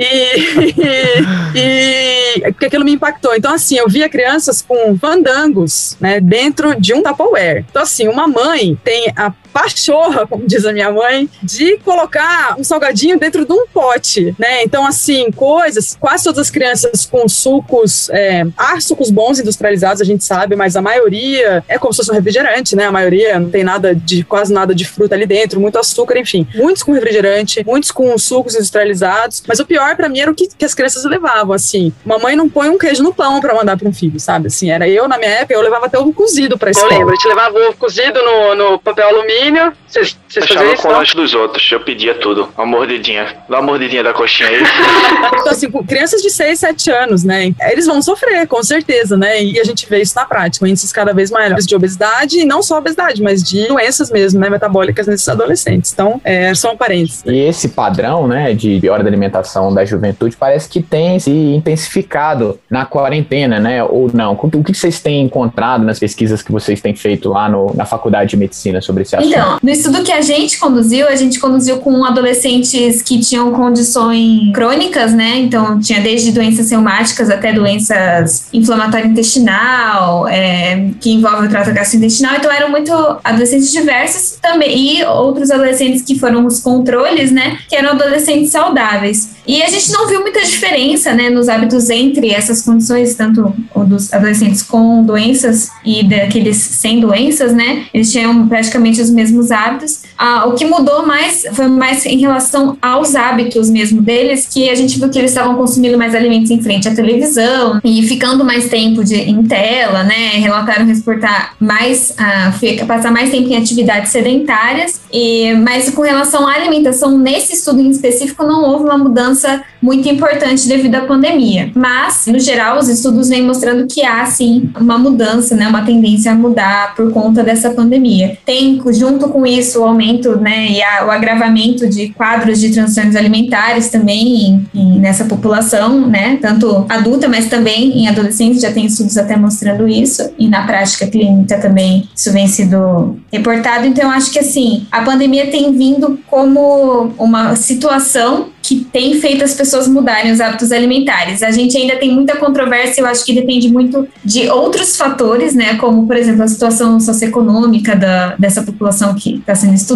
E, 1.55 2.47
e 2.47 2.51
porque 2.51 2.65
aquilo 2.65 2.83
me 2.83 2.91
impactou. 2.91 3.33
Então, 3.35 3.53
assim, 3.53 3.77
eu 3.77 3.87
via 3.87 4.09
crianças 4.09 4.61
com 4.61 4.97
fandangos, 4.97 5.95
né, 5.99 6.19
dentro 6.19 6.79
de 6.79 6.93
um 6.93 7.01
Tupperware. 7.01 7.65
Então, 7.69 7.81
assim, 7.81 8.07
uma 8.07 8.27
mãe 8.27 8.77
tem 8.83 9.11
a 9.15 9.31
pachorra, 9.55 10.27
como 10.27 10.45
diz 10.45 10.65
a 10.65 10.73
minha 10.73 10.91
mãe, 10.91 11.29
de 11.41 11.77
colocar 11.77 12.59
um 12.59 12.63
salgadinho 12.63 13.17
dentro 13.17 13.45
de 13.45 13.53
um 13.53 13.65
pote, 13.65 14.35
né? 14.37 14.61
Então, 14.63 14.85
assim, 14.85 15.31
coisas, 15.31 15.95
quase 15.97 16.25
todas 16.25 16.39
as 16.39 16.49
crianças 16.49 17.05
com 17.05 17.25
sucos, 17.29 18.09
é, 18.09 18.43
há 18.57 18.77
sucos 18.81 19.09
bons 19.09 19.39
industrializados, 19.39 20.01
a 20.01 20.05
gente 20.05 20.25
sabe, 20.25 20.57
mas 20.57 20.75
a 20.75 20.81
maioria 20.81 21.63
é 21.69 21.79
como 21.79 21.93
se 21.93 21.97
fosse 21.97 22.11
um 22.11 22.13
refrigerante, 22.13 22.75
né? 22.75 22.83
A 22.83 22.91
maioria 22.91 23.39
não 23.39 23.49
tem 23.49 23.63
nada 23.63 23.95
de, 23.95 24.25
quase 24.25 24.51
nada 24.51 24.75
de 24.75 24.83
fruta 24.83 25.15
ali 25.15 25.25
dentro, 25.25 25.57
muito 25.57 25.79
açúcar, 25.79 26.19
enfim. 26.19 26.45
Muitos 26.53 26.83
com 26.83 26.91
refrigerante, 26.91 27.63
muitos 27.65 27.91
com 27.91 28.17
sucos 28.17 28.55
industrializados, 28.55 29.41
mas 29.47 29.61
o 29.61 29.65
pior 29.65 29.95
pra 29.95 30.09
mim 30.09 30.19
era 30.19 30.31
o 30.31 30.35
que, 30.35 30.49
que 30.49 30.65
as 30.65 30.73
crianças 30.73 31.05
levavam, 31.05 31.53
assim. 31.53 31.93
Uma 32.05 32.19
mãe 32.19 32.35
não 32.35 32.49
põe 32.49 32.69
um 32.69 32.77
queijo 32.77 33.01
no 33.01 33.13
pão 33.13 33.39
pra 33.39 33.55
mandar 33.55 33.77
pra 33.77 33.87
um 33.87 33.93
filho, 33.93 34.19
sabe? 34.19 34.47
Assim, 34.47 34.69
era 34.69 34.85
eu, 34.85 35.07
na 35.07 35.17
minha 35.17 35.31
época, 35.31 35.53
eu 35.53 35.61
levava 35.61 35.85
até 35.85 35.97
ovo 35.97 36.11
cozido 36.11 36.57
pra 36.57 36.71
escola. 36.71 36.91
Eu 36.91 36.97
lembro, 36.99 37.13
a 37.13 37.15
gente 37.15 37.27
levava 37.29 37.57
ovo 37.57 37.77
cozido 37.77 38.21
no, 38.21 38.55
no 38.55 38.79
papel 38.79 39.07
alumínio. 39.07 39.44
Vocês 39.45 39.84
vocês 39.95 40.45
faziam 40.47 40.73
isso, 40.73 40.81
com 40.83 40.89
o 40.89 40.91
lanche 40.91 41.15
dos 41.15 41.33
outros. 41.33 41.71
Eu 41.71 41.79
pedia 41.79 42.13
tudo. 42.15 42.49
Uma 42.57 42.65
mordidinha. 42.65 43.35
Dá 43.49 43.57
uma 43.59 43.67
mordidinha 43.67 44.03
da 44.03 44.13
coxinha 44.13 44.49
aí. 44.49 44.63
Então, 45.45 45.51
assim, 45.51 45.69
com 45.69 45.83
crianças 45.83 46.21
de 46.21 46.29
6, 46.29 46.59
7 46.59 46.91
anos, 46.91 47.23
né? 47.23 47.53
Eles 47.71 47.85
vão 47.85 48.01
sofrer, 48.01 48.47
com 48.47 48.63
certeza, 48.63 49.15
né? 49.17 49.43
E 49.43 49.59
a 49.59 49.63
gente 49.63 49.87
vê 49.87 50.01
isso 50.01 50.15
na 50.15 50.25
prática, 50.25 50.67
índices 50.67 50.91
cada 50.91 51.13
vez 51.13 51.29
maiores 51.29 51.65
de 51.67 51.75
obesidade, 51.75 52.39
e 52.39 52.45
não 52.45 52.63
só 52.63 52.77
obesidade, 52.79 53.21
mas 53.21 53.43
de 53.43 53.67
doenças 53.67 54.09
mesmo, 54.09 54.39
né? 54.39 54.49
Metabólicas 54.49 55.05
nesses 55.07 55.27
adolescentes. 55.27 55.91
Então, 55.93 56.19
é, 56.23 56.53
só 56.55 56.71
um 56.73 56.77
parênteses. 56.77 57.23
E 57.25 57.37
esse 57.37 57.69
padrão, 57.69 58.27
né, 58.27 58.53
de 58.53 58.79
piora 58.79 59.03
da 59.03 59.09
alimentação 59.09 59.73
da 59.73 59.85
juventude 59.85 60.35
parece 60.35 60.67
que 60.69 60.81
tem 60.81 61.19
se 61.19 61.29
intensificado 61.31 62.59
na 62.69 62.85
quarentena, 62.85 63.59
né, 63.59 63.83
ou 63.83 64.09
não? 64.13 64.33
O 64.41 64.63
que 64.63 64.73
vocês 64.73 64.99
têm 64.99 65.21
encontrado 65.23 65.83
nas 65.83 65.99
pesquisas 65.99 66.41
que 66.41 66.51
vocês 66.51 66.81
têm 66.81 66.95
feito 66.95 67.29
lá 67.29 67.47
no- 67.49 67.73
na 67.75 67.85
faculdade 67.85 68.31
de 68.31 68.37
medicina 68.37 68.81
sobre 68.81 69.03
esse 69.03 69.15
assunto? 69.15 69.31
Então, 69.31 69.59
no 69.61 69.69
estudo 69.85 70.03
que 70.03 70.11
a 70.11 70.21
gente 70.21 70.57
conduziu, 70.57 71.07
a 71.07 71.15
gente 71.15 71.39
conduziu 71.39 71.77
com 71.77 72.03
adolescentes 72.03 73.01
que 73.03 73.19
tinham 73.19 73.51
condições 73.51 74.51
crônicas, 74.53 75.13
né? 75.13 75.37
Então, 75.37 75.79
tinha 75.79 76.01
desde 76.01 76.31
doenças 76.31 76.71
reumáticas 76.71 77.29
até 77.29 77.53
doenças 77.53 78.47
inflamatórias 78.51 79.11
intestinal, 79.11 80.27
é, 80.27 80.89
que 80.99 81.11
envolvem 81.11 81.47
o 81.47 81.49
trato 81.49 81.71
gastrointestinal. 81.71 82.35
Então, 82.35 82.51
eram 82.51 82.71
muito 82.71 82.91
adolescentes 83.23 83.71
diversos 83.71 84.37
também. 84.41 84.97
E 84.97 85.03
outros 85.05 85.51
adolescentes 85.51 86.01
que 86.01 86.17
foram 86.17 86.45
os 86.45 86.59
controles, 86.59 87.31
né? 87.31 87.59
Que 87.69 87.75
eram 87.75 87.91
adolescentes 87.91 88.51
saudáveis. 88.51 89.35
E 89.47 89.61
a 89.61 89.69
gente 89.69 89.91
não 89.91 90.07
viu 90.07 90.21
muita 90.21 90.41
diferença, 90.43 91.13
né? 91.13 91.29
Nos 91.29 91.47
hábitos 91.47 91.89
entre 91.89 92.31
essas 92.31 92.63
condições, 92.63 93.13
tanto 93.13 93.53
dos 93.85 94.11
adolescentes 94.11 94.63
com 94.63 95.03
doenças 95.03 95.69
e 95.85 96.03
daqueles 96.03 96.57
sem 96.57 96.99
doenças, 96.99 97.53
né? 97.53 97.85
Eles 97.93 98.11
tinham 98.11 98.47
praticamente 98.47 98.99
os 98.99 99.11
mesmos 99.11 99.51
hábitos. 99.51 99.64
and 99.65 99.81
this 99.81 100.04
Ah, 100.17 100.45
o 100.47 100.53
que 100.53 100.65
mudou 100.65 101.05
mais 101.05 101.45
foi 101.53 101.67
mais 101.67 102.05
em 102.05 102.19
relação 102.19 102.77
aos 102.81 103.15
hábitos 103.15 103.69
mesmo 103.69 104.01
deles, 104.01 104.47
que 104.51 104.69
a 104.69 104.75
gente 104.75 104.97
viu 104.99 105.09
que 105.09 105.19
eles 105.19 105.31
estavam 105.31 105.55
consumindo 105.55 105.97
mais 105.97 106.15
alimentos 106.15 106.51
em 106.51 106.61
frente 106.61 106.87
à 106.87 106.95
televisão 106.95 107.79
e 107.83 108.01
ficando 108.07 108.43
mais 108.43 108.69
tempo 108.69 109.03
de, 109.03 109.15
em 109.15 109.43
tela, 109.43 110.03
né? 110.03 110.37
Relataram 110.37 110.85
reportar 110.85 111.53
mais, 111.59 112.13
ah, 112.17 112.53
passar 112.87 113.11
mais 113.11 113.29
tempo 113.29 113.49
em 113.49 113.57
atividades 113.57 114.11
sedentárias. 114.11 115.01
E, 115.11 115.53
mas 115.55 115.89
com 115.89 116.01
relação 116.01 116.47
à 116.47 116.53
alimentação, 116.53 117.17
nesse 117.17 117.53
estudo 117.53 117.81
em 117.81 117.89
específico, 117.89 118.43
não 118.43 118.63
houve 118.63 118.85
uma 118.85 118.97
mudança 118.97 119.63
muito 119.81 120.07
importante 120.09 120.67
devido 120.67 120.95
à 120.95 121.01
pandemia. 121.01 121.71
Mas, 121.75 122.25
no 122.27 122.39
geral, 122.39 122.79
os 122.79 122.89
estudos 122.89 123.29
vêm 123.29 123.43
mostrando 123.43 123.87
que 123.87 124.03
há 124.03 124.25
sim 124.25 124.69
uma 124.79 124.97
mudança, 124.97 125.55
né, 125.55 125.67
uma 125.67 125.85
tendência 125.85 126.31
a 126.31 126.35
mudar 126.35 126.95
por 126.95 127.11
conta 127.11 127.43
dessa 127.43 127.69
pandemia. 127.69 128.37
Tem, 128.45 128.81
junto 128.91 129.29
com 129.29 129.45
isso, 129.45 129.81
o 129.81 129.83
aumento 129.85 130.04
né, 130.39 130.67
e 130.71 130.81
a- 130.81 131.05
o 131.05 131.11
agravamento 131.11 131.87
de 131.87 132.09
quadros 132.09 132.59
de 132.59 132.71
transtornos 132.71 133.15
alimentares 133.15 133.89
também 133.89 134.45
em- 134.45 134.65
em- 134.73 134.99
nessa 134.99 135.25
população, 135.25 136.07
né, 136.07 136.37
tanto 136.41 136.85
adulta, 136.89 137.27
mas 137.27 137.47
também 137.47 137.99
em 137.99 138.07
adolescentes, 138.07 138.61
já 138.61 138.71
tem 138.71 138.85
estudos 138.85 139.17
até 139.17 139.35
mostrando 139.35 139.87
isso, 139.87 140.29
e 140.37 140.47
na 140.47 140.65
prática 140.65 141.07
clínica 141.07 141.57
também 141.59 142.07
isso 142.15 142.31
vem 142.31 142.47
sido 142.47 143.17
reportado. 143.31 143.85
Então, 143.85 144.09
acho 144.11 144.31
que 144.31 144.39
assim, 144.39 144.85
a 144.91 145.01
pandemia 145.01 145.47
tem 145.47 145.71
vindo 145.77 146.19
como 146.27 147.13
uma 147.17 147.55
situação 147.55 148.47
que 148.61 148.77
tem 148.91 149.19
feito 149.21 149.43
as 149.43 149.53
pessoas 149.53 149.87
mudarem 149.87 150.31
os 150.31 150.41
hábitos 150.41 150.71
alimentares. 150.71 151.43
A 151.43 151.51
gente 151.51 151.77
ainda 151.77 151.97
tem 151.97 152.11
muita 152.11 152.35
controvérsia, 152.37 153.01
eu 153.01 153.05
acho 153.05 153.23
que 153.23 153.31
depende 153.31 153.69
muito 153.69 154.07
de 154.23 154.49
outros 154.49 154.97
fatores, 154.97 155.53
né, 155.53 155.75
como, 155.75 156.07
por 156.07 156.17
exemplo, 156.17 156.41
a 156.41 156.47
situação 156.47 156.99
socioeconômica 156.99 157.95
da, 157.95 158.35
dessa 158.39 158.63
população 158.63 159.13
que 159.13 159.35
está 159.35 159.53
sendo 159.53 159.75
estudada, 159.75 159.94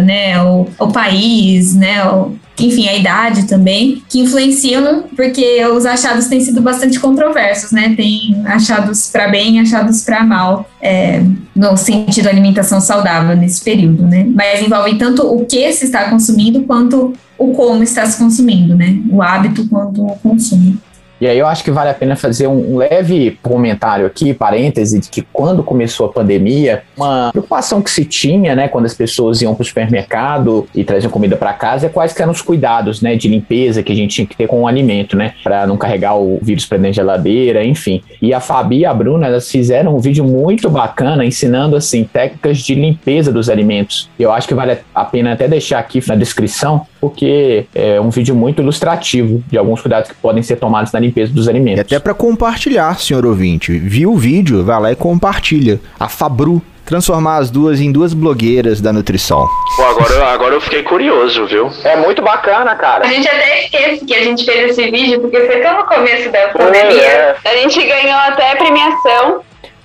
né, 0.00 0.42
o, 0.42 0.66
o 0.78 0.88
país, 0.88 1.74
né, 1.74 2.04
o, 2.10 2.36
enfim, 2.58 2.88
a 2.88 2.96
idade 2.96 3.46
também, 3.46 4.02
que 4.08 4.20
influenciam, 4.20 5.04
porque 5.16 5.64
os 5.66 5.86
achados 5.86 6.26
têm 6.26 6.40
sido 6.40 6.60
bastante 6.60 7.00
controversos, 7.00 7.72
né? 7.72 7.94
Tem 7.96 8.40
achados 8.44 9.08
para 9.08 9.28
bem 9.28 9.60
achados 9.60 10.02
para 10.02 10.22
mal, 10.22 10.68
é, 10.80 11.22
no 11.54 11.76
sentido 11.76 12.28
alimentação 12.28 12.80
saudável 12.80 13.36
nesse 13.36 13.62
período, 13.62 14.06
né? 14.06 14.26
Mas 14.28 14.62
envolve 14.62 14.96
tanto 14.98 15.26
o 15.26 15.46
que 15.46 15.72
se 15.72 15.86
está 15.86 16.10
consumindo 16.10 16.62
quanto 16.62 17.14
o 17.38 17.52
como 17.52 17.82
está 17.82 18.04
se 18.04 18.18
consumindo, 18.18 18.76
né? 18.76 18.98
O 19.10 19.22
hábito 19.22 19.66
quanto 19.68 20.04
o 20.04 20.16
consumo. 20.16 20.76
E 21.20 21.26
aí 21.26 21.38
eu 21.38 21.46
acho 21.46 21.62
que 21.62 21.70
vale 21.70 21.90
a 21.90 21.94
pena 21.94 22.16
fazer 22.16 22.46
um, 22.46 22.78
leve 22.78 23.38
comentário 23.42 24.06
aqui, 24.06 24.32
parêntese, 24.32 24.98
de 24.98 25.08
que 25.08 25.22
quando 25.32 25.62
começou 25.62 26.06
a 26.06 26.08
pandemia, 26.08 26.82
uma 26.96 27.30
preocupação 27.30 27.82
que 27.82 27.90
se 27.90 28.04
tinha, 28.04 28.54
né, 28.54 28.68
quando 28.68 28.86
as 28.86 28.94
pessoas 28.94 29.42
iam 29.42 29.54
para 29.54 29.62
o 29.62 29.66
supermercado 29.66 30.66
e 30.74 30.82
traziam 30.82 31.10
comida 31.10 31.36
para 31.36 31.52
casa, 31.52 31.86
é 31.86 31.88
quais 31.88 32.12
que 32.12 32.22
eram 32.22 32.32
os 32.32 32.40
cuidados, 32.40 33.02
né, 33.02 33.16
de 33.16 33.28
limpeza 33.28 33.82
que 33.82 33.92
a 33.92 33.94
gente 33.94 34.14
tinha 34.14 34.26
que 34.26 34.36
ter 34.36 34.46
com 34.46 34.62
o 34.62 34.66
alimento, 34.66 35.16
né, 35.16 35.34
para 35.42 35.66
não 35.66 35.76
carregar 35.76 36.16
o 36.16 36.38
vírus 36.40 36.64
para 36.64 36.78
dentro 36.78 36.90
da 36.90 37.02
geladeira, 37.02 37.64
enfim. 37.64 38.02
E 38.22 38.32
a 38.32 38.40
Fabi 38.40 38.78
e 38.78 38.86
a 38.86 38.94
Bruna, 38.94 39.26
elas 39.26 39.50
fizeram 39.50 39.94
um 39.94 39.98
vídeo 39.98 40.24
muito 40.24 40.70
bacana 40.70 41.24
ensinando, 41.24 41.76
assim, 41.76 42.04
técnicas 42.04 42.58
de 42.58 42.74
limpeza 42.74 43.32
dos 43.32 43.50
alimentos. 43.50 44.08
Eu 44.18 44.32
acho 44.32 44.48
que 44.48 44.54
vale 44.54 44.78
a 44.94 45.04
pena 45.04 45.32
até 45.32 45.46
deixar 45.46 45.78
aqui 45.78 46.02
na 46.06 46.14
descrição, 46.14 46.86
porque 47.00 47.66
é 47.74 48.00
um 48.00 48.10
vídeo 48.10 48.34
muito 48.34 48.60
ilustrativo 48.60 49.42
de 49.48 49.56
alguns 49.56 49.80
cuidados 49.80 50.10
que 50.10 50.16
podem 50.16 50.42
ser 50.42 50.56
tomados 50.56 50.92
na 50.92 51.00
limpeza 51.00 51.32
dos 51.32 51.48
alimentos. 51.48 51.78
E 51.78 51.80
até 51.80 51.98
para 51.98 52.14
compartilhar, 52.14 52.98
senhor 53.00 53.24
ouvinte. 53.24 53.76
Viu 53.78 54.12
o 54.12 54.16
vídeo? 54.16 54.62
Vai 54.64 54.80
lá 54.80 54.92
e 54.92 54.96
compartilha. 54.96 55.80
A 55.98 56.08
Fabru 56.08 56.62
transformar 56.84 57.36
as 57.36 57.50
duas 57.50 57.80
em 57.80 57.92
duas 57.92 58.12
blogueiras 58.12 58.80
da 58.80 58.92
nutrição. 58.92 59.46
Pô, 59.76 59.84
agora, 59.84 60.26
agora 60.26 60.54
eu 60.56 60.60
fiquei 60.60 60.82
curioso, 60.82 61.46
viu? 61.46 61.70
É 61.84 61.96
muito 61.96 62.20
bacana, 62.20 62.74
cara. 62.74 63.06
A 63.06 63.08
gente 63.08 63.28
até 63.28 63.64
esquece 63.64 64.04
que 64.04 64.12
a 64.12 64.24
gente 64.24 64.44
fez 64.44 64.70
esse 64.70 64.90
vídeo, 64.90 65.20
porque 65.20 65.38
foi 65.40 65.60
tão 65.60 65.78
no 65.78 65.84
começo 65.84 66.28
da 66.32 66.48
pandemia. 66.48 67.00
É. 67.00 67.36
A 67.44 67.54
gente 67.58 67.80
ganhou 67.86 68.18
até 68.18 68.56
premiação 68.56 69.40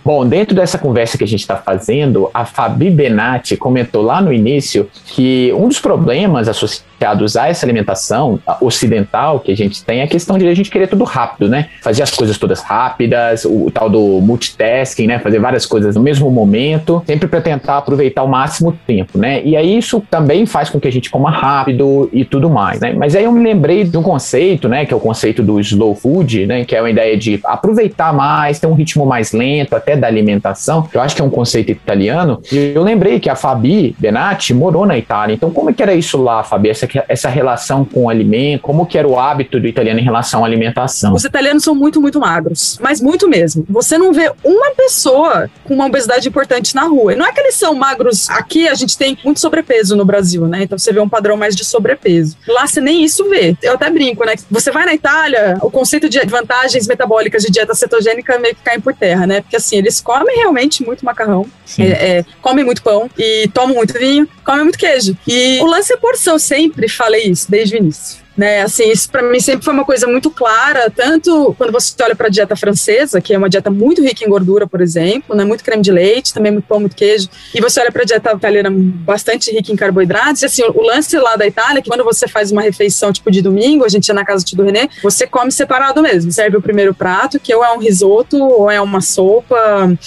Bom, 0.06 0.24
dentro 0.24 0.56
dessa 0.56 0.78
conversa 0.78 1.18
que 1.18 1.24
a 1.24 1.28
gente 1.28 1.40
está 1.40 1.56
fazendo, 1.56 2.30
a 2.32 2.46
Fabi 2.46 2.92
Benatti 2.92 3.58
comentou 3.58 4.04
lá 4.04 4.22
no 4.22 4.32
início 4.32 4.88
que 5.04 5.52
um 5.58 5.68
dos 5.68 5.80
problemas 5.80 6.48
associados 6.48 7.36
a 7.36 7.48
essa 7.48 7.66
alimentação 7.66 8.40
ocidental 8.62 9.40
que 9.40 9.52
a 9.52 9.58
gente 9.58 9.84
tem 9.84 10.02
é 10.02 10.04
a 10.04 10.08
questão 10.08 10.38
de 10.38 10.48
a 10.48 10.54
gente 10.54 10.70
querer 10.70 10.88
tudo 10.88 11.04
rápido, 11.04 11.50
né? 11.50 11.70
Fazer 11.82 12.04
as 12.04 12.12
coisas 12.12 12.38
todas 12.38 12.62
rápidas, 12.62 13.46
o, 13.46 13.66
o 13.66 13.72
tal 13.72 13.90
do 13.90 14.22
multitasking, 14.22 15.08
né? 15.08 15.18
Fazer 15.18 15.40
várias 15.40 15.66
coisas 15.66 15.96
no 15.96 16.02
mesmo 16.04 16.30
momento, 16.30 17.02
sempre 17.08 17.28
para 17.28 17.42
tentar 17.42 17.80
aproveitar 17.80 18.22
o 18.22 18.28
máximo 18.28 18.78
tempo, 18.86 19.18
né? 19.18 19.42
E 19.44 19.58
aí 19.58 19.76
isso 19.76 20.04
também 20.10 20.46
faz 20.46 20.70
com 20.70 20.80
que 20.80 20.88
a 20.88 20.92
gente 20.92 21.10
coma 21.10 21.32
rápido 21.32 22.10
e 22.14 22.24
tudo 22.24 22.48
mais, 22.48 22.80
né? 22.80 22.94
Mas 22.94 23.16
aí 23.16 23.24
eu 23.24 23.32
me 23.32 23.44
lembrei 23.44 23.84
de 23.84 23.98
um 23.98 24.04
conceito, 24.04 24.70
né? 24.70 24.86
Que 24.86 24.94
é 24.94 24.98
o 24.98 25.00
conceito 25.00 25.42
do 25.42 25.60
slow 25.60 25.96
food, 25.96 26.46
né? 26.46 26.64
Que 26.64 26.76
é 26.76 26.82
uma 26.82 26.92
ideia 26.92 27.18
de 27.18 27.40
aproveitar 27.44 28.14
mais, 28.14 28.60
ter 28.60 28.68
um 28.68 28.74
ritmo 28.74 29.04
mais 29.04 29.32
lento, 29.32 29.76
até 29.76 29.95
da 29.96 30.08
alimentação, 30.08 30.88
eu 30.94 31.02
acho 31.02 31.16
que 31.16 31.22
é 31.22 31.26
um 31.26 31.30
conceito 31.30 31.72
italiano, 31.72 32.42
e 32.52 32.74
eu 32.76 32.84
lembrei 32.84 33.20
que 33.20 33.30
a 33.30 33.36
Fabi 33.36 33.96
Benatti 34.00 34.54
morou 34.54 34.86
na 34.86 34.98
Itália, 34.98 35.34
então 35.34 35.52
como 35.52 35.74
que 35.74 35.82
era 35.82 35.94
isso 35.94 36.22
lá, 36.22 36.44
Fabi, 36.44 36.70
essa, 36.70 36.88
essa 37.08 37.30
relação 37.30 37.86
com 37.86 38.06
o 38.06 38.10
alimento, 38.10 38.62
como 38.62 38.86
que 38.86 38.98
era 38.98 39.08
o 39.08 39.20
hábito 39.20 39.60
do 39.60 39.68
italiano 39.68 40.00
em 40.00 40.04
relação 40.04 40.44
à 40.44 40.48
alimentação? 40.48 41.14
Os 41.14 41.24
italianos 41.24 41.64
são 41.64 41.76
muito, 41.76 42.02
muito 42.02 42.20
magros, 42.20 42.78
mas 42.82 43.02
muito 43.02 43.28
mesmo. 43.28 43.66
Você 43.70 43.98
não 43.98 44.14
vê 44.14 44.32
uma 44.44 44.72
pessoa 44.72 45.50
com 45.64 45.74
uma 45.74 45.86
obesidade 45.86 46.28
importante 46.28 46.76
na 46.76 46.84
rua. 46.84 47.14
E 47.14 47.16
não 47.16 47.26
é 47.26 47.32
que 47.32 47.40
eles 47.40 47.56
são 47.56 47.74
magros, 47.74 48.30
aqui 48.30 48.68
a 48.68 48.74
gente 48.74 48.98
tem 48.98 49.18
muito 49.24 49.40
sobrepeso 49.40 49.96
no 49.96 50.06
Brasil, 50.06 50.48
né? 50.48 50.64
Então 50.64 50.78
você 50.78 50.92
vê 50.92 51.00
um 51.00 51.10
padrão 51.10 51.38
mais 51.38 51.56
de 51.56 51.64
sobrepeso. 51.64 52.38
Lá 52.48 52.68
você 52.68 52.82
nem 52.82 53.04
isso 53.04 53.28
vê. 53.30 53.56
Eu 53.62 53.74
até 53.74 53.90
brinco, 53.90 54.26
né? 54.26 54.36
Você 54.50 54.72
vai 54.72 54.86
na 54.86 54.94
Itália, 54.94 55.58
o 55.62 55.70
conceito 55.70 56.10
de 56.10 56.20
vantagens 56.26 56.88
metabólicas 56.88 57.44
de 57.44 57.52
dieta 57.52 57.74
cetogênica 57.74 58.38
meio 58.40 58.56
que 58.56 58.64
cai 58.64 58.80
por 58.80 58.94
terra, 58.94 59.26
né? 59.28 59.42
Porque 59.42 59.56
assim, 59.56 59.78
eles 59.86 60.02
comem 60.02 60.36
realmente 60.38 60.84
muito 60.84 61.06
macarrão, 61.06 61.46
é, 61.78 61.84
é, 61.84 62.26
comem 62.42 62.66
muito 62.66 62.82
pão 62.82 63.10
e 63.18 63.48
tomam 63.54 63.76
muito 63.76 63.94
vinho, 63.94 64.28
comem 64.44 64.64
muito 64.64 64.80
queijo. 64.80 65.16
E 65.28 65.60
o 65.62 65.66
lance 65.66 65.94
é 65.94 65.98
porção, 65.98 66.40
sempre 66.40 66.90
falei 66.90 67.24
isso 67.24 67.50
desde 67.50 67.76
o 67.76 67.78
início 67.78 68.25
né? 68.38 68.62
Assim, 68.62 68.90
isso 68.92 69.10
para 69.10 69.22
mim 69.24 69.40
sempre 69.40 69.64
foi 69.64 69.74
uma 69.74 69.86
coisa 69.86 70.08
muito 70.08 70.30
clara, 70.30 70.90
tanto 70.90 71.56
quando 71.58 71.72
você 71.72 71.94
olha 72.02 72.16
para 72.16 72.28
a 72.28 72.30
dieta 72.30 72.56
francesa, 72.56 73.22
que 73.22 73.34
é 73.34 73.38
uma 73.38 73.50
dieta 73.50 73.70
muito 73.70 74.02
rica 74.02 74.24
em 74.24 74.30
gordura, 74.30 74.68
por 74.68 74.82
exemplo, 74.82 75.36
né? 75.36 75.44
Muito 75.44 75.64
creme 75.64 75.82
de 75.82 75.92
leite, 75.92 76.34
também 76.34 76.52
muito 76.52 76.66
pão, 76.66 76.80
muito 76.80 76.96
queijo, 76.96 77.30
e 77.54 77.62
você 77.62 77.80
olha 77.80 77.92
para 77.92 78.04
a 78.04 78.06
dieta 78.06 78.32
italiana 78.34 78.70
bastante 78.72 79.52
rica 79.52 79.72
em 79.72 79.76
carboidratos, 79.76 80.42
e 80.42 80.46
assim, 80.46 80.64
o 80.64 80.82
lance 80.82 81.18
lá 81.18 81.36
da 81.36 81.46
Itália, 81.46 81.80
é 81.80 81.82
que 81.82 81.90
quando 81.90 82.04
você 82.04 82.28
faz 82.28 82.52
uma 82.52 82.62
refeição 82.62 83.12
tipo 83.12 83.32
de 83.32 83.42
domingo, 83.42 83.86
a 83.86 83.90
gente 83.90 84.08
ia 84.08 84.14
na 84.14 84.26
casa 84.26 84.46
do 84.54 84.64
René, 84.64 84.90
você 85.02 85.26
come 85.26 85.52
separado 85.52 86.02
mesmo. 86.02 86.32
Serve 86.32 86.58
o 86.58 86.62
primeiro 86.62 86.94
prato, 86.94 87.40
que 87.40 87.54
ou 87.54 87.64
é 87.64 87.74
um 87.74 87.80
risoto 87.80 88.38
ou 88.38 88.70
é 88.70 88.80
uma 88.80 89.02
sopa, 89.02 89.58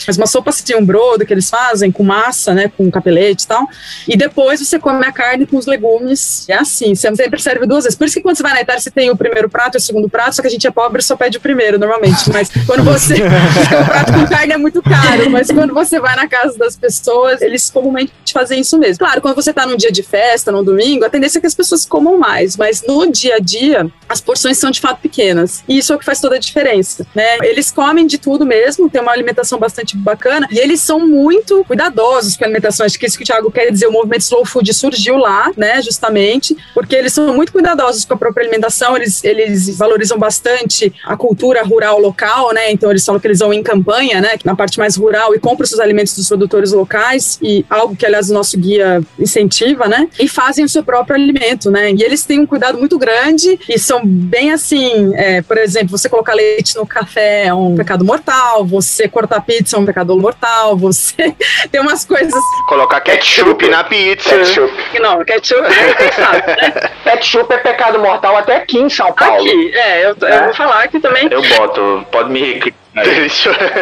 mas 0.07 0.17
uma 0.17 0.27
sopa 0.27 0.51
assim, 0.51 0.75
um 0.75 0.85
brodo 0.85 1.25
que 1.27 1.33
eles 1.33 1.49
fazem 1.51 1.91
com 1.91 2.03
massa, 2.03 2.55
né, 2.55 2.71
com 2.77 2.91
capelete 2.91 3.45
e 3.45 3.49
tal. 3.49 3.67
E 4.07 4.17
depois 4.17 4.61
você 4.61 4.79
come 4.79 5.05
a 5.05 5.13
carne 5.13 5.47
com 5.47 5.57
os 5.57 5.67
legumes. 5.67 6.49
É 6.49 6.55
assim, 6.55 6.95
você 6.95 7.15
sempre 7.15 7.41
serve 7.41 7.67
duas 7.67 7.85
vezes. 7.85 7.99
Por 7.99 8.07
isso 8.07 8.18
que 8.19 8.23
quando 8.23 8.37
você 8.37 8.43
vai 8.43 8.55
na 8.55 8.63
Itália, 8.63 8.81
você 8.81 8.91
tem 8.91 9.11
o 9.11 9.17
primeiro 9.17 9.49
prato 9.49 9.77
e 9.77 9.79
o 9.79 9.81
segundo 9.81 10.09
prato, 10.09 10.37
só 10.37 10.43
que 10.43 10.49
a 10.49 10.51
gente 10.51 10.67
é 10.67 10.71
pobre 10.71 11.03
só 11.03 11.17
pede 11.17 11.39
o 11.39 11.41
primeiro, 11.41 11.79
normalmente. 11.79 12.31
Mas 12.33 12.51
quando 12.67 12.85
você. 12.85 13.15
o 13.81 13.85
prato 13.87 14.13
com 14.13 14.27
carne 14.27 14.53
é 14.53 14.57
muito 14.57 14.83
caro, 14.83 15.31
mas 15.31 15.49
quando 15.51 15.73
você 15.73 15.99
vai 15.99 16.17
na 16.17 16.29
casa 16.29 16.59
das 16.59 16.77
pessoas, 16.77 17.41
eles 17.41 17.71
comumente 17.71 18.13
fazem 18.33 18.61
isso 18.61 18.79
mesmo. 18.79 18.99
Claro, 18.99 19.21
quando 19.21 19.35
você 19.35 19.53
tá 19.53 19.67
num 19.67 19.77
dia 19.77 19.91
de 19.91 20.03
festa, 20.03 20.53
num 20.53 20.63
domingo, 20.63 21.05
a 21.05 21.11
tendência 21.11 21.39
é 21.39 21.41
que 21.41 21.47
as 21.47 21.55
pessoas 21.55 21.85
comam 21.85 22.19
mais, 22.19 22.57
mas 22.57 22.85
no 22.87 23.11
dia 23.11 23.37
a 23.37 23.39
dia, 23.39 23.91
as 24.09 24.21
porções 24.21 24.59
são 24.59 24.71
de 24.71 24.81
fato 24.81 25.01
pequenas. 25.01 25.63
E 25.69 25.79
isso 25.79 25.93
é 25.93 25.97
o 25.97 25.99
que 25.99 26.05
faz 26.05 26.21
toda 26.21 26.37
a 26.37 26.39
diferença, 26.39 27.07
né? 27.15 27.39
Eles 27.43 27.71
comem 27.71 28.07
de 28.07 28.19
tudo 28.19 28.45
mesmo, 28.45 28.91
tem 28.91 29.01
uma 29.01 29.13
alimentação 29.13 29.59
bastante 29.59 29.97
bacana, 29.97 30.47
e 30.51 30.59
eles 30.59 30.81
são 30.81 31.07
muito 31.07 31.65
cuidadosos 31.65 32.37
com 32.37 32.45
a 32.45 32.47
alimentação. 32.47 32.85
Acho 32.85 32.99
que 32.99 33.07
isso 33.07 33.17
que 33.17 33.25
o 33.25 33.27
Thiago 33.27 33.51
quer 33.51 33.71
dizer, 33.71 33.87
o 33.87 33.93
movimento 33.93 34.23
Slow 34.23 34.45
Food 34.45 34.73
surgiu 34.75 35.17
lá, 35.17 35.51
né, 35.57 35.81
justamente, 35.83 36.57
porque 36.75 36.95
eles 36.95 37.13
são 37.13 37.35
muito 37.35 37.53
cuidadosos 37.53 38.05
com 38.09 38.15
a 38.15 38.19
própria 38.19 38.43
alimentação, 38.43 38.97
eles, 38.97 39.23
eles 39.23 39.77
valorizam 39.77 40.19
bastante 40.19 40.93
a 41.05 41.17
cultura 41.17 41.63
rural 41.63 42.01
local, 42.01 42.53
né? 42.53 42.73
Então 42.73 42.91
eles 42.91 43.05
falam 43.05 43.21
que 43.21 43.27
eles 43.27 43.39
vão 43.39 43.53
em 43.53 43.63
campanha, 43.63 44.21
né? 44.21 44.31
Na 44.45 44.57
parte 44.57 44.79
mais 44.79 44.97
rural 44.97 45.35
e 45.35 45.39
compram 45.39 45.67
seus 45.67 45.81
alimentos 45.81 46.15
dos 46.15 46.27
produtores 46.27 46.73
locais 46.73 47.39
e 47.43 47.65
algo 47.69 47.95
que, 47.95 48.07
aliás, 48.07 48.31
o 48.31 48.35
nosso 48.35 48.59
guia 48.59 49.01
incentiva, 49.19 49.87
né? 49.87 50.09
E 50.19 50.29
fazem 50.29 50.65
o 50.65 50.69
seu 50.69 50.83
próprio 50.83 51.17
alimento, 51.17 51.71
né? 51.71 51.93
E 51.93 52.03
eles 52.03 52.25
têm 52.25 52.41
um 52.41 52.47
cuidado 52.47 52.79
muito 52.79 52.99
grande 52.99 53.59
e 53.69 53.79
são 53.79 54.01
bem 54.05 54.51
assim, 54.53 55.15
é, 55.15 55.43
por 55.43 55.59
exemplo, 55.59 55.97
você 55.97 56.09
colocar 56.09 56.35
leite 56.35 56.77
no 56.77 56.87
café 56.87 57.47
é 57.47 57.55
um 57.55 57.77
pecado 57.77 58.05
mortal, 58.05 58.65
você 58.65 59.09
cortar 59.09 59.41
pizza 59.43 59.77
é 59.77 59.79
um 59.79 59.85
pecado 59.85 60.17
mortal, 60.19 60.77
você 60.77 61.35
tem 61.71 61.81
umas 61.81 62.05
coisas. 62.05 62.43
Colocar 62.69 63.01
ketchup 63.01 63.69
na 63.69 63.85
pizza. 63.85 64.31
Ketchup. 64.31 65.01
Não, 65.01 65.25
ketchup 65.25 65.67
é 65.67 65.95
pensado, 65.95 66.47
né? 66.47 66.91
Ketchup 67.05 67.53
é 67.53 67.59
pecado 67.59 67.98
mortal 67.99 68.37
até 68.37 68.57
aqui 68.57 68.79
em 68.79 68.89
São 68.89 69.13
Paulo. 69.13 69.37
Aqui, 69.37 69.73
é, 69.75 70.07
eu, 70.07 70.17
é. 70.27 70.39
eu 70.39 70.45
vou 70.45 70.55
falar 70.55 70.85
aqui 70.85 71.01
também. 71.01 71.29
Eu 71.31 71.43
boto, 71.43 72.07
pode 72.11 72.31
me 72.31 72.61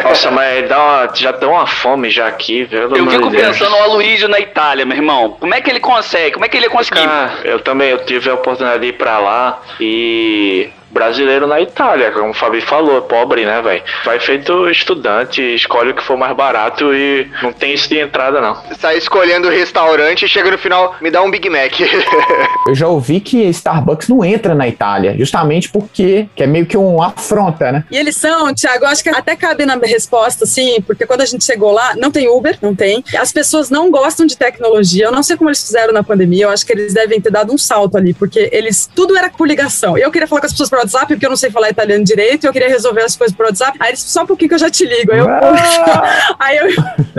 Nossa, 0.03 0.31
mas 0.31 0.67
dá 0.67 0.77
uma, 0.77 1.15
já 1.15 1.31
dá 1.31 1.47
uma 1.47 1.65
fome 1.65 2.09
já 2.09 2.27
aqui, 2.27 2.63
velho. 2.63 2.95
Eu 2.95 3.09
fico 3.09 3.31
pensando 3.31 3.71
no 3.71 3.77
Aloysio 3.77 4.27
na 4.27 4.39
Itália, 4.39 4.85
meu 4.85 4.97
irmão. 4.97 5.37
Como 5.39 5.53
é 5.53 5.61
que 5.61 5.69
ele 5.69 5.79
consegue? 5.79 6.33
Como 6.33 6.45
é 6.45 6.49
que 6.49 6.57
ele 6.57 6.65
ia 6.65 6.69
conseguir? 6.69 7.01
Ah, 7.01 7.31
eu 7.43 7.59
também, 7.59 7.89
eu 7.89 8.03
tive 8.05 8.29
a 8.29 8.33
oportunidade 8.33 8.81
de 8.81 8.87
ir 8.89 8.93
pra 8.93 9.19
lá 9.19 9.61
e 9.79 10.69
brasileiro 10.89 11.47
na 11.47 11.61
Itália, 11.61 12.11
como 12.11 12.29
o 12.29 12.33
Fabi 12.33 12.61
falou, 12.61 13.01
pobre, 13.01 13.45
né, 13.45 13.61
velho? 13.61 13.83
Vai 14.05 14.19
feito 14.19 14.69
estudante, 14.69 15.41
escolhe 15.41 15.91
o 15.91 15.95
que 15.95 16.03
for 16.03 16.17
mais 16.17 16.35
barato 16.35 16.93
e 16.93 17.29
não 17.41 17.51
tem 17.51 17.73
isso 17.73 17.89
de 17.89 17.99
entrada, 17.99 18.41
não. 18.41 18.57
Sai 18.79 18.97
escolhendo 18.97 19.47
o 19.47 19.51
restaurante 19.51 20.25
e 20.25 20.27
chega 20.27 20.51
no 20.51 20.57
final, 20.57 20.95
me 21.01 21.11
dá 21.11 21.21
um 21.21 21.31
Big 21.31 21.49
Mac. 21.49 21.73
Eu 22.67 22.75
já 22.75 22.87
ouvi 22.87 23.19
que 23.19 23.43
Starbucks 23.49 24.09
não 24.09 24.23
entra 24.23 24.53
na 24.53 24.67
Itália, 24.67 25.15
justamente 25.17 25.69
porque 25.69 26.27
que 26.35 26.43
é 26.43 26.47
meio 26.47 26.65
que 26.65 26.77
um 26.77 27.01
afronta, 27.01 27.71
né? 27.71 27.83
E 27.89 27.97
eles 27.97 28.15
são, 28.15 28.53
Thiago, 28.53 28.85
eu 28.85 28.89
acho 28.89 29.03
que 29.03 29.09
até 29.09 29.35
cabe 29.35 29.65
na 29.65 29.75
resposta, 29.75 30.43
assim, 30.43 30.81
porque 30.81 31.05
quando 31.05 31.21
a 31.21 31.25
gente 31.25 31.43
chegou 31.43 31.71
lá, 31.71 31.95
não 31.95 32.11
tem 32.11 32.27
Uber, 32.27 32.57
não 32.61 32.75
tem. 32.75 33.03
As 33.17 33.31
pessoas 33.31 33.69
não 33.69 33.89
gostam 33.89 34.25
de 34.25 34.37
tecnologia. 34.37 35.05
Eu 35.05 35.11
não 35.11 35.23
sei 35.23 35.37
como 35.37 35.49
eles 35.49 35.63
fizeram 35.63 35.93
na 35.93 36.03
pandemia, 36.03 36.45
eu 36.45 36.49
acho 36.49 36.65
que 36.65 36.73
eles 36.73 36.93
devem 36.93 37.21
ter 37.21 37.31
dado 37.31 37.53
um 37.53 37.57
salto 37.57 37.97
ali, 37.97 38.13
porque 38.13 38.49
eles, 38.51 38.89
tudo 38.93 39.17
era 39.17 39.29
por 39.29 39.47
ligação. 39.47 39.97
Eu 39.97 40.11
queria 40.11 40.27
falar 40.27 40.41
com 40.41 40.47
as 40.47 40.53
pessoas 40.53 40.69
por 40.77 40.79
WhatsApp, 40.79 41.07
porque 41.07 41.25
eu 41.25 41.29
não 41.29 41.37
sei 41.37 41.49
falar 41.49 41.69
italiano 41.69 42.03
direito, 42.03 42.43
e 42.43 42.47
eu 42.47 42.53
queria 42.53 42.69
resolver 42.69 43.01
as 43.01 43.15
coisas 43.15 43.35
por 43.35 43.45
WhatsApp. 43.47 43.77
Aí 43.79 43.89
eles, 43.89 44.01
só 44.01 44.23
um 44.23 44.27
pouquinho 44.27 44.49
que 44.49 44.55
eu 44.55 44.59
já 44.59 44.69
te 44.69 44.85
ligo. 44.85 45.11
Aí 45.11 45.19
eu, 45.19 45.27
ah! 45.27 46.35
aí 46.39 46.57
eu, 46.57 46.67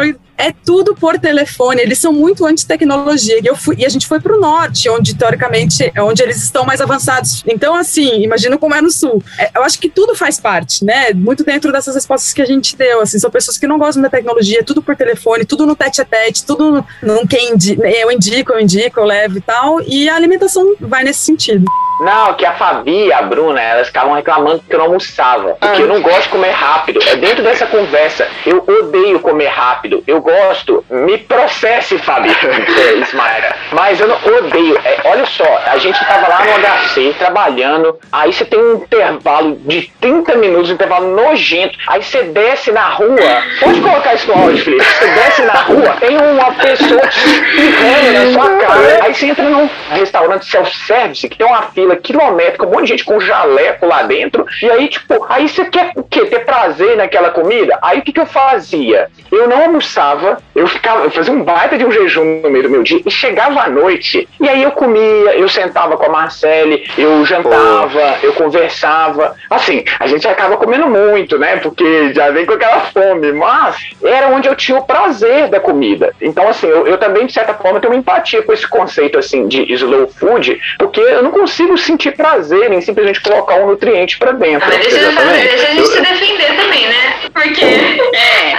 eu 0.04 0.14
é 0.36 0.52
tudo 0.52 0.94
por 0.94 1.18
telefone. 1.18 1.82
Eles 1.82 1.98
são 1.98 2.12
muito 2.12 2.46
anti-tecnologia. 2.46 3.40
E, 3.42 3.46
eu 3.46 3.56
fui, 3.56 3.74
e 3.78 3.84
a 3.84 3.88
gente 3.88 4.06
foi 4.06 4.20
para 4.20 4.36
o 4.36 4.40
norte, 4.40 4.88
onde 4.88 5.16
teoricamente 5.16 5.90
é 5.92 6.00
onde 6.00 6.22
eles 6.22 6.36
estão 6.36 6.64
mais 6.64 6.80
avançados. 6.80 7.42
Então, 7.44 7.74
assim, 7.74 8.22
imagina 8.22 8.56
como 8.56 8.74
é 8.74 8.80
no 8.80 8.90
sul. 8.90 9.20
É, 9.36 9.50
eu 9.56 9.64
acho 9.64 9.80
que 9.80 9.88
tudo 9.88 10.14
faz 10.14 10.38
parte, 10.38 10.84
né? 10.84 11.12
Muito 11.12 11.42
dentro 11.42 11.72
dessas 11.72 11.96
respostas 11.96 12.32
que 12.32 12.40
a 12.40 12.46
gente 12.46 12.76
deu. 12.76 13.00
Assim, 13.00 13.18
são 13.18 13.30
pessoas 13.30 13.58
que 13.58 13.66
não 13.66 13.78
gostam 13.78 14.00
da 14.00 14.08
tecnologia, 14.08 14.62
tudo 14.62 14.80
por 14.80 14.94
telefone, 14.94 15.44
tudo 15.44 15.66
no 15.66 15.74
tete 15.74 16.00
a 16.00 16.04
tete, 16.04 16.44
tudo 16.44 16.86
no 17.02 17.26
quem 17.26 17.54
eu 18.00 18.12
indico, 18.12 18.52
eu 18.52 18.60
indico, 18.60 19.00
eu 19.00 19.04
levo 19.04 19.38
e 19.38 19.40
tal. 19.40 19.82
E 19.82 20.08
a 20.08 20.14
alimentação 20.14 20.76
vai 20.80 21.02
nesse 21.02 21.20
sentido. 21.20 21.64
Não, 22.00 22.34
que 22.34 22.46
a 22.46 22.52
Fabi 22.52 23.06
e 23.06 23.12
a 23.12 23.22
Bruna, 23.22 23.60
elas 23.60 23.88
ficavam 23.88 24.14
reclamando 24.14 24.62
que 24.68 24.74
eu 24.74 24.78
não 24.78 24.86
almoçava. 24.86 25.56
Porque 25.60 25.82
eu 25.82 25.88
não 25.88 26.00
gosto 26.00 26.22
de 26.22 26.28
comer 26.28 26.50
rápido. 26.50 27.00
É 27.06 27.16
dentro 27.16 27.42
dessa 27.42 27.66
conversa. 27.66 28.28
Eu 28.46 28.64
odeio 28.66 29.20
comer 29.20 29.48
rápido. 29.48 30.02
Eu 30.06 30.20
gosto. 30.20 30.84
Me 30.88 31.18
processe, 31.18 31.98
Fabi. 31.98 32.30
é. 32.38 33.54
Mas 33.72 34.00
eu 34.00 34.08
não 34.08 34.16
odeio. 34.16 34.78
É, 34.84 35.00
olha 35.04 35.26
só, 35.26 35.62
a 35.66 35.78
gente 35.78 35.98
tava 36.06 36.28
lá 36.28 36.40
no 36.44 36.88
HC 36.88 37.14
trabalhando. 37.18 37.98
Aí 38.12 38.32
você 38.32 38.44
tem 38.44 38.58
um 38.58 38.74
intervalo 38.76 39.56
de 39.56 39.90
30 40.00 40.36
minutos, 40.36 40.70
um 40.70 40.74
intervalo 40.74 41.14
nojento. 41.14 41.78
Aí 41.86 42.02
você 42.02 42.22
desce 42.24 42.70
na 42.70 42.88
rua. 42.88 43.42
Pode 43.60 43.80
colocar 43.80 44.14
isso 44.14 44.28
no 44.28 44.42
áudio, 44.42 44.64
Felipe. 44.64 44.84
Você 44.84 45.06
desce 45.06 45.42
na 45.42 45.54
rua, 45.54 45.96
tem 46.00 46.16
uma 46.16 46.52
pessoa 46.52 47.00
te 47.08 47.18
espirrando 47.18 48.12
na 48.12 48.32
sua 48.32 48.58
cara. 48.58 49.04
Aí 49.04 49.14
você 49.14 49.26
entra 49.26 49.44
num 49.44 49.68
restaurante 49.90 50.46
self-service 50.46 51.28
que 51.28 51.36
tem 51.36 51.46
uma 51.46 51.62
fila 51.62 51.87
quilométrica, 51.96 52.66
um 52.66 52.70
monte 52.70 52.82
de 52.82 52.88
gente 52.88 53.04
com 53.04 53.20
jaleco 53.20 53.86
lá 53.86 54.02
dentro. 54.02 54.46
E 54.62 54.70
aí, 54.70 54.88
tipo, 54.88 55.24
aí 55.28 55.48
você 55.48 55.64
quer 55.66 55.92
o 55.96 56.02
quê? 56.02 56.26
Ter 56.26 56.44
prazer 56.44 56.96
naquela 56.96 57.30
comida? 57.30 57.78
Aí 57.82 57.98
o 57.98 58.02
que, 58.02 58.12
que 58.12 58.20
eu 58.20 58.26
fazia? 58.26 59.08
Eu 59.30 59.48
não 59.48 59.62
almoçava, 59.62 60.38
eu 60.54 60.66
ficava, 60.66 61.04
eu 61.04 61.10
fazia 61.10 61.32
um 61.32 61.42
baita 61.42 61.76
de 61.76 61.84
um 61.84 61.90
jejum 61.90 62.40
no 62.42 62.50
meio 62.50 62.64
do 62.64 62.70
meu 62.70 62.82
dia 62.82 63.00
e 63.04 63.10
chegava 63.10 63.62
à 63.62 63.68
noite. 63.68 64.28
E 64.40 64.48
aí 64.48 64.62
eu 64.62 64.70
comia, 64.72 65.36
eu 65.36 65.48
sentava 65.48 65.96
com 65.96 66.06
a 66.06 66.08
Marcele, 66.08 66.88
eu 66.96 67.24
jantava, 67.24 68.18
eu 68.22 68.32
conversava. 68.32 69.34
Assim, 69.50 69.84
a 69.98 70.06
gente 70.06 70.26
acaba 70.26 70.56
comendo 70.56 70.88
muito, 70.88 71.38
né? 71.38 71.56
Porque 71.56 72.12
já 72.12 72.30
vem 72.30 72.46
com 72.46 72.54
aquela 72.54 72.80
fome, 72.80 73.32
mas 73.32 73.76
era 74.02 74.28
onde 74.28 74.48
eu 74.48 74.56
tinha 74.56 74.78
o 74.78 74.84
prazer 74.84 75.48
da 75.48 75.60
comida. 75.60 76.14
Então, 76.20 76.48
assim, 76.48 76.66
eu, 76.66 76.86
eu 76.86 76.98
também, 76.98 77.26
de 77.26 77.32
certa 77.32 77.54
forma, 77.54 77.80
tenho 77.80 77.92
uma 77.92 77.98
empatia 77.98 78.42
com 78.42 78.52
esse 78.52 78.66
conceito, 78.66 79.18
assim, 79.18 79.46
de 79.46 79.70
slow 79.72 80.08
food, 80.08 80.60
porque 80.78 81.00
eu 81.00 81.22
não 81.22 81.30
consigo 81.30 81.77
sentir 81.80 82.12
prazer 82.16 82.72
em 82.72 82.80
simplesmente 82.80 83.20
colocar 83.20 83.56
um 83.56 83.66
nutriente 83.66 84.18
pra 84.18 84.32
dentro. 84.32 84.68
Mas 84.68 84.78
deixa, 84.78 84.98
deixa 84.98 85.68
a 85.68 85.74
gente 85.74 85.88
se 85.88 86.00
defender 86.00 86.56
também, 86.56 86.88
né? 86.88 87.14
Porque. 87.32 87.64
É. 87.64 88.58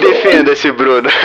Defenda 0.00 0.52
esse 0.52 0.70
Bruno. 0.72 1.08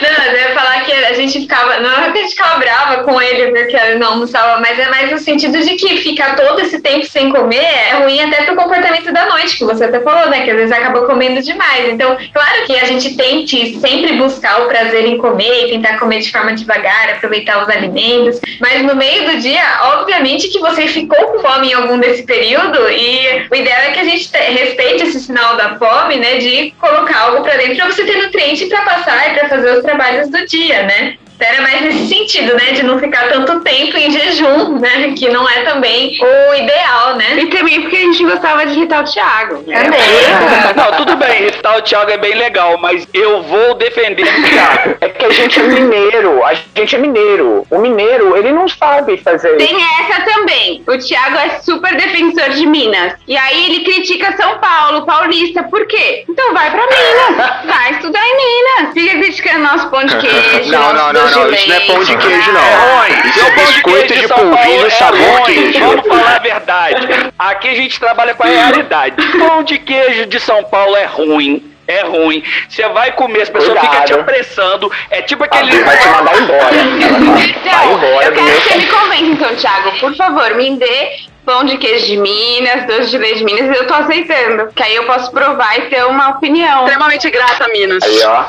Não, 0.00 0.24
eu 0.26 0.38
ia 0.38 0.54
falar 0.54 0.84
que 0.84 0.92
a 0.92 1.12
gente 1.12 1.40
ficava. 1.40 1.80
Não 1.80 1.90
é 1.90 2.10
que 2.10 2.18
a 2.18 2.22
gente 2.22 2.30
ficava 2.30 2.58
brava 2.58 3.04
com 3.04 3.20
ele 3.20 3.52
porque 3.52 3.76
ele 3.76 3.98
não 3.98 4.12
almoçava, 4.12 4.60
mas 4.60 4.78
é 4.78 4.88
mais 4.88 5.10
no 5.10 5.18
sentido 5.18 5.58
de 5.58 5.74
que 5.76 5.98
ficar 5.98 6.36
todo 6.36 6.60
esse 6.60 6.80
tempo 6.80 7.06
sem 7.06 7.30
comer 7.30 7.62
é 7.62 8.02
ruim 8.02 8.20
até 8.20 8.42
pro 8.42 8.56
comportamento 8.56 9.12
da 9.12 9.26
noite, 9.26 9.58
que 9.58 9.64
você 9.64 9.84
até 9.84 10.00
falou, 10.00 10.28
né? 10.28 10.42
Que 10.42 10.50
às 10.50 10.56
vezes 10.56 10.72
acaba 10.72 11.06
comendo 11.06 11.40
demais. 11.42 11.88
Então, 11.88 12.16
claro 12.32 12.66
que 12.66 12.78
a 12.78 12.84
gente 12.84 13.16
tente 13.16 13.78
sempre 13.78 14.14
buscar 14.14 14.62
o 14.62 14.68
prazer 14.68 15.06
em 15.06 15.18
comer 15.18 15.66
e 15.66 15.70
tentar 15.70 15.98
comer 15.98 16.20
de 16.20 16.30
forma 16.30 16.52
devagar, 16.54 17.10
aproveitar 17.10 17.62
os 17.62 17.68
alimentos, 17.68 18.40
mas 18.60 18.82
no 18.82 18.94
meio 18.94 19.30
do 19.30 19.38
dia, 19.38 19.61
obviamente 19.94 20.48
que 20.48 20.58
você 20.58 20.86
ficou 20.88 21.18
com 21.28 21.40
fome 21.40 21.70
em 21.70 21.74
algum 21.74 21.98
desse 21.98 22.22
período 22.24 22.88
e 22.90 23.46
o 23.50 23.54
ideal 23.54 23.80
é 23.82 23.90
que 23.92 24.00
a 24.00 24.04
gente 24.04 24.30
te- 24.30 24.38
respeite 24.38 25.04
esse 25.04 25.20
sinal 25.20 25.56
da 25.56 25.76
fome, 25.76 26.16
né? 26.16 26.38
De 26.38 26.72
colocar 26.80 27.18
algo 27.22 27.42
pra 27.42 27.56
dentro 27.56 27.76
pra 27.76 27.86
você 27.90 28.04
ter 28.04 28.22
nutriente 28.22 28.66
pra 28.66 28.82
passar 28.82 29.30
e 29.30 29.34
pra 29.38 29.48
fazer 29.48 29.76
os 29.78 29.82
trabalhos 29.82 30.28
do 30.30 30.46
dia, 30.46 30.82
né? 30.84 31.16
Era 31.44 31.62
mais 31.62 31.80
nesse 31.82 32.08
sentido, 32.08 32.54
né? 32.54 32.72
De 32.72 32.82
não 32.82 32.98
ficar 32.98 33.28
tanto 33.28 33.60
tempo 33.60 33.96
em 33.96 34.10
jejum, 34.10 34.78
né? 34.78 35.12
Que 35.16 35.28
não 35.28 35.48
é 35.48 35.62
também 35.62 36.18
o 36.20 36.54
ideal, 36.54 37.16
né? 37.16 37.38
E 37.38 37.46
também 37.46 37.82
porque 37.82 37.96
a 37.96 38.00
gente 38.00 38.24
gostava 38.24 38.66
de 38.66 38.72
irritar 38.72 39.02
o 39.02 39.04
Thiago. 39.04 39.64
né? 39.66 39.82
Não, 40.76 40.92
tudo 40.96 41.16
bem, 41.16 41.42
irritar 41.42 41.76
o 41.76 41.82
Thiago 41.82 42.10
é 42.10 42.16
bem 42.16 42.34
legal, 42.34 42.78
mas 42.78 43.06
eu 43.12 43.42
vou 43.42 43.74
defender 43.74 44.22
o 44.22 44.42
Thiago. 44.48 44.96
É 45.00 45.08
que 45.08 45.24
a 45.24 45.30
gente 45.30 45.60
é 45.60 45.62
mineiro, 45.64 46.44
a 46.44 46.54
gente 46.76 46.94
é 46.96 46.98
mineiro. 46.98 47.66
O 47.70 47.78
mineiro, 47.78 48.36
ele 48.36 48.52
não 48.52 48.68
sabe 48.68 49.16
fazer 49.18 49.56
Tem 49.56 49.76
essa 50.00 50.22
também. 50.22 50.82
O 50.86 50.98
Thiago 50.98 51.36
é 51.36 51.60
super 51.60 51.94
defensor 51.96 52.50
de 52.50 52.66
Minas. 52.66 53.14
E 53.26 53.36
aí 53.36 53.66
ele 53.66 53.84
critica 53.84 54.36
São 54.36 54.58
Paulo, 54.58 55.04
paulista. 55.04 55.62
Por 55.64 55.86
quê? 55.86 56.24
Então 56.28 56.52
vai 56.54 56.70
pra 56.70 56.82
Minas. 56.82 57.52
Vai 57.72 57.92
estudar 57.92 58.20
em 58.24 58.36
Minas. 58.36 58.92
Fica 58.94 59.18
criticando 59.18 59.58
nosso 59.60 59.88
pão 59.90 60.04
de 60.04 60.16
queijo. 60.18 60.70
Não, 60.72 60.92
nosso 60.92 61.12
não, 61.12 61.12
não, 61.12 61.31
não. 61.40 61.48
de 61.50 61.54
Isso 61.56 61.68
não 61.68 61.76
é 61.76 61.80
pão 61.80 62.04
de 62.04 62.16
queijo, 62.16 62.50
É 62.50 62.52
não. 62.52 62.60
ruim. 62.98 63.28
Isso 63.28 63.40
é 63.40 63.50
pão 63.50 63.64
de 63.64 63.72
biscoito 63.72 64.06
queijo 64.06 64.22
de 64.22 64.28
São 64.28 64.36
Paulo 64.38 64.56
polvilho 64.56 64.86
é 64.86 64.90
sabor 64.90 65.18
ruim. 65.40 65.44
queijo. 65.44 65.80
Vamos 65.80 66.06
falar 66.08 66.36
a 66.36 66.38
verdade. 66.38 67.32
Aqui 67.38 67.68
a 67.68 67.74
gente 67.74 68.00
trabalha 68.00 68.34
com 68.34 68.42
a 68.42 68.46
realidade. 68.46 69.16
Pão 69.38 69.62
de 69.62 69.78
queijo 69.78 70.26
de 70.26 70.40
São 70.40 70.62
Paulo 70.64 70.96
é 70.96 71.04
ruim. 71.04 71.68
É 71.88 72.02
ruim. 72.04 72.42
Você 72.68 72.88
vai 72.90 73.10
comer, 73.12 73.42
as 73.42 73.50
pessoas 73.50 73.76
Cuidado. 73.78 73.90
ficam 74.02 74.04
te 74.06 74.12
apressando. 74.14 74.92
É 75.10 75.20
tipo 75.20 75.42
aquele. 75.44 75.82
Vai 75.82 75.96
te 75.98 76.08
mandar 76.08 76.38
embora. 76.40 76.70
Então, 76.76 77.92
embora 77.92 78.24
eu 78.26 78.32
quero 78.32 78.60
que 78.60 78.68
você 78.68 78.76
me 78.78 78.86
convença, 78.86 79.22
então, 79.24 79.56
Thiago. 79.56 79.98
Por 79.98 80.14
favor, 80.16 80.54
me 80.54 80.76
dê 80.76 81.10
pão 81.44 81.64
de 81.64 81.76
queijo 81.76 82.06
de 82.06 82.16
Minas, 82.18 82.86
doce 82.86 83.10
de 83.10 83.18
leite 83.18 83.38
de 83.38 83.44
Minas. 83.44 83.76
Eu 83.76 83.86
tô 83.86 83.94
aceitando. 83.94 84.68
Que 84.74 84.82
aí 84.82 84.94
eu 84.94 85.04
posso 85.06 85.32
provar 85.32 85.76
e 85.78 85.82
ter 85.88 86.04
uma 86.06 86.30
opinião. 86.30 86.84
Extremamente 86.84 87.28
grata, 87.30 87.66
Minas. 87.68 88.02
Aí, 88.04 88.22
ó. 88.26 88.44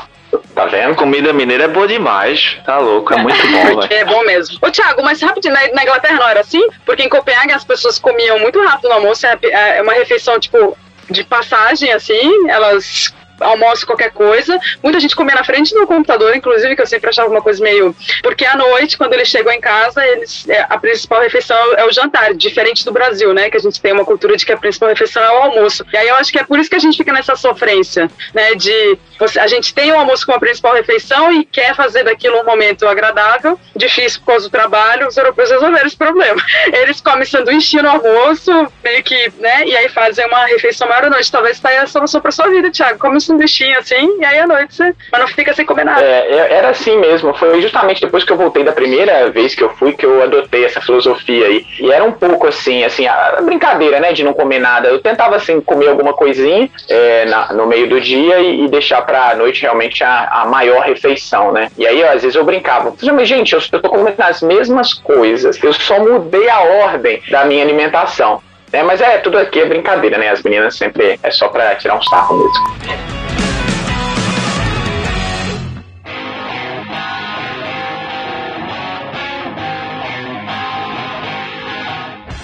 Tá 0.54 0.66
vendo? 0.66 0.94
Comida 0.94 1.32
mineira 1.32 1.64
é 1.64 1.68
boa 1.68 1.86
demais. 1.86 2.58
Tá 2.64 2.78
louco, 2.78 3.12
é 3.12 3.16
muito 3.16 3.40
bom, 3.46 3.80
velho. 3.80 3.92
É 3.92 4.04
bom 4.04 4.24
mesmo. 4.24 4.58
Ô, 4.60 4.70
Thiago, 4.70 5.02
mas 5.02 5.20
rapidinho, 5.20 5.54
na, 5.54 5.60
na 5.68 5.82
Inglaterra 5.82 6.16
não 6.16 6.28
era 6.28 6.40
assim? 6.40 6.66
Porque 6.84 7.02
em 7.02 7.08
Copenhague 7.08 7.52
as 7.52 7.64
pessoas 7.64 7.98
comiam 7.98 8.38
muito 8.38 8.62
rápido 8.64 8.88
no 8.88 8.94
almoço, 8.94 9.26
é, 9.26 9.38
é 9.78 9.82
uma 9.82 9.92
refeição, 9.92 10.38
tipo, 10.38 10.76
de 11.10 11.24
passagem, 11.24 11.92
assim, 11.92 12.48
elas 12.48 13.12
almoçam 13.40 13.86
qualquer 13.86 14.10
coisa. 14.10 14.58
Muita 14.82 15.00
gente 15.00 15.16
comia 15.16 15.34
na 15.34 15.44
frente 15.44 15.74
do 15.74 15.86
computador, 15.86 16.34
inclusive, 16.36 16.74
que 16.76 16.82
eu 16.82 16.86
sempre 16.86 17.10
achava 17.10 17.28
uma 17.28 17.42
coisa 17.42 17.62
meio... 17.62 17.94
Porque 18.22 18.44
à 18.44 18.56
noite, 18.56 18.96
quando 18.96 19.14
eles 19.14 19.28
chegam 19.28 19.52
em 19.52 19.60
casa, 19.60 20.04
eles 20.06 20.48
é, 20.48 20.66
a 20.68 20.78
principal 20.78 21.20
refeição 21.20 21.56
é 21.76 21.84
o 21.84 21.92
jantar, 21.92 22.34
diferente 22.34 22.84
do 22.84 22.92
Brasil, 22.92 23.32
né? 23.32 23.50
Que 23.50 23.56
a 23.56 23.60
gente 23.60 23.80
tem 23.80 23.92
uma 23.92 24.04
cultura 24.04 24.36
de 24.36 24.44
que 24.44 24.52
a 24.52 24.56
principal 24.56 24.88
refeição 24.88 25.22
é 25.22 25.30
o 25.30 25.42
almoço. 25.42 25.84
E 25.92 25.96
aí 25.96 26.08
eu 26.08 26.16
acho 26.16 26.30
que 26.32 26.38
é 26.38 26.44
por 26.44 26.58
isso 26.58 26.70
que 26.70 26.76
a 26.76 26.80
gente 26.80 26.96
fica 26.96 27.12
nessa 27.12 27.36
sofrência, 27.36 28.10
né? 28.32 28.54
De 28.54 28.98
você- 29.18 29.38
a 29.40 29.46
gente 29.46 29.74
tem 29.74 29.92
o 29.92 29.96
almoço 29.98 30.24
como 30.24 30.36
a 30.36 30.40
principal 30.40 30.74
refeição 30.74 31.32
e 31.32 31.44
quer 31.44 31.74
fazer 31.74 32.04
daquilo 32.04 32.40
um 32.40 32.44
momento 32.44 32.86
agradável, 32.86 33.58
difícil 33.74 34.20
por 34.20 34.26
causa 34.26 34.48
do 34.48 34.50
trabalho, 34.52 35.08
os 35.08 35.16
europeus 35.16 35.50
resolveram 35.50 35.86
esse 35.86 35.96
problema. 35.96 36.40
Eles 36.72 37.00
comem 37.00 37.24
sanduíche 37.24 37.80
no 37.80 37.88
almoço, 37.90 38.50
meio 38.82 39.02
que, 39.02 39.32
né? 39.38 39.66
E 39.66 39.76
aí 39.76 39.88
fazem 39.88 40.26
uma 40.26 40.44
refeição 40.46 40.88
maior 40.88 41.04
à 41.04 41.10
noite. 41.10 41.30
Talvez 41.30 41.60
aí 41.64 41.78
a 41.78 41.86
solução 41.86 42.20
pra 42.20 42.30
sua 42.30 42.48
vida, 42.48 42.70
Thiago. 42.70 42.98
Come 42.98 43.16
um 43.16 43.20
sanduichinho 43.24 43.78
assim, 43.78 44.18
e 44.20 44.24
aí 44.24 44.38
à 44.38 44.46
noite 44.46 44.74
você. 44.74 44.94
Mas 45.12 45.20
não 45.20 45.28
fica 45.28 45.52
sem 45.54 45.64
comer 45.66 45.84
nada. 45.84 46.02
É, 46.02 46.32
é- 46.32 46.52
era 46.54 46.68
assim 46.70 46.98
mesmo. 46.98 47.34
Foi 47.34 47.60
justamente 47.60 48.00
depois 48.00 48.24
que 48.24 48.32
eu 48.32 48.36
voltei 48.36 48.64
da 48.64 48.72
primeira 48.72 49.30
vez 49.30 49.54
que 49.54 49.62
eu 49.62 49.70
fui 49.70 49.92
que 49.92 50.04
eu 50.06 50.22
adotei 50.22 50.64
essa 50.64 50.80
filosofia 50.80 51.46
aí. 51.46 51.64
E 51.80 51.90
era 51.90 52.04
um 52.04 52.12
pouco 52.12 52.46
assim, 52.46 52.84
assim, 52.84 53.06
a 53.06 53.38
brincadeira, 53.42 54.00
né, 54.00 54.12
de 54.12 54.22
não 54.24 54.32
comer 54.32 54.58
nada. 54.58 54.88
Eu 54.88 55.00
tentava 55.00 55.36
assim 55.36 55.60
comer 55.60 55.88
alguma 55.88 56.12
coisinha 56.12 56.68
é, 56.88 57.24
na- 57.26 57.52
no 57.52 57.66
meio 57.66 57.88
do 57.88 58.00
dia 58.00 58.38
e, 58.40 58.64
e 58.64 58.68
deixar 58.68 59.02
pra 59.02 59.34
noite 59.34 59.62
realmente 59.62 60.02
a, 60.04 60.28
a 60.42 60.44
maior 60.46 60.80
refeição, 60.82 61.52
né? 61.52 61.70
E 61.78 61.86
aí, 61.86 62.02
ó, 62.02 62.08
às 62.12 62.22
vezes 62.22 62.34
eu 62.36 62.44
brincava. 62.44 62.94
Mas, 63.12 63.28
gente, 63.28 63.52
eu, 63.54 63.60
eu 63.72 63.80
tô 63.82 63.88
comendo 63.88 64.16
as 64.18 64.42
mesmas 64.42 64.92
coisas. 64.94 65.62
Eu 65.62 65.72
só 65.72 65.98
mudei 65.98 66.48
a 66.48 66.60
ordem 66.60 67.22
da 67.30 67.44
minha 67.44 67.62
alimentação. 67.62 68.42
É, 68.74 68.82
mas 68.82 69.00
é, 69.00 69.18
tudo 69.18 69.38
aqui 69.38 69.60
é 69.60 69.66
brincadeira, 69.66 70.18
né? 70.18 70.30
As 70.30 70.42
meninas 70.42 70.74
sempre 70.74 71.16
é 71.22 71.30
só 71.30 71.48
pra 71.48 71.76
tirar 71.76 71.96
um 71.96 72.02
sarro 72.02 72.36
mesmo. 72.38 73.04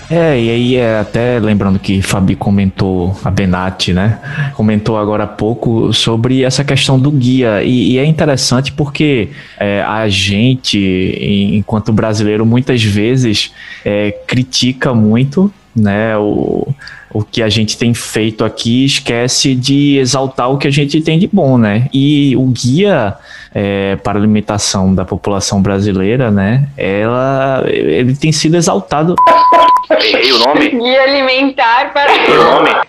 É, 0.08 0.40
e 0.40 0.50
aí 0.50 0.76
é 0.76 1.00
até 1.00 1.40
lembrando 1.40 1.80
que 1.80 2.00
Fabi 2.00 2.36
comentou, 2.36 3.16
a 3.24 3.30
Benatti, 3.30 3.92
né? 3.92 4.18
Comentou 4.54 4.98
agora 4.98 5.24
há 5.24 5.26
pouco 5.26 5.92
sobre 5.92 6.44
essa 6.44 6.62
questão 6.62 6.96
do 6.96 7.10
guia. 7.10 7.62
E, 7.64 7.92
e 7.92 7.98
é 7.98 8.04
interessante 8.04 8.72
porque 8.72 9.30
é, 9.58 9.82
a 9.82 10.08
gente, 10.08 10.78
enquanto 11.52 11.92
brasileiro, 11.92 12.46
muitas 12.46 12.82
vezes 12.84 13.52
é, 13.84 14.12
critica 14.28 14.94
muito, 14.94 15.52
né? 15.74 16.16
O, 16.16 16.66
o 17.12 17.22
que 17.24 17.42
a 17.42 17.48
gente 17.48 17.76
tem 17.76 17.92
feito 17.92 18.44
aqui 18.44 18.84
esquece 18.84 19.54
de 19.54 19.98
exaltar 19.98 20.50
o 20.50 20.58
que 20.58 20.68
a 20.68 20.70
gente 20.70 21.00
tem 21.00 21.18
de 21.18 21.26
bom, 21.26 21.58
né? 21.58 21.88
E 21.92 22.36
o 22.36 22.46
guia 22.46 23.16
é, 23.54 23.96
para 23.96 24.18
a 24.18 24.20
alimentação 24.20 24.94
da 24.94 25.04
população 25.04 25.60
brasileira, 25.60 26.30
né? 26.30 26.68
Ela, 26.76 27.64
ele 27.66 28.14
tem 28.14 28.30
sido 28.30 28.56
exaltado 28.56 29.16
Errei 29.90 30.32
o 30.32 30.38
nome? 30.38 30.68
Guia 30.68 31.02
alimentar 31.02 31.92
para. 31.92 32.14
Errei 32.14 32.36
o 32.36 32.44
nome? 32.44 32.70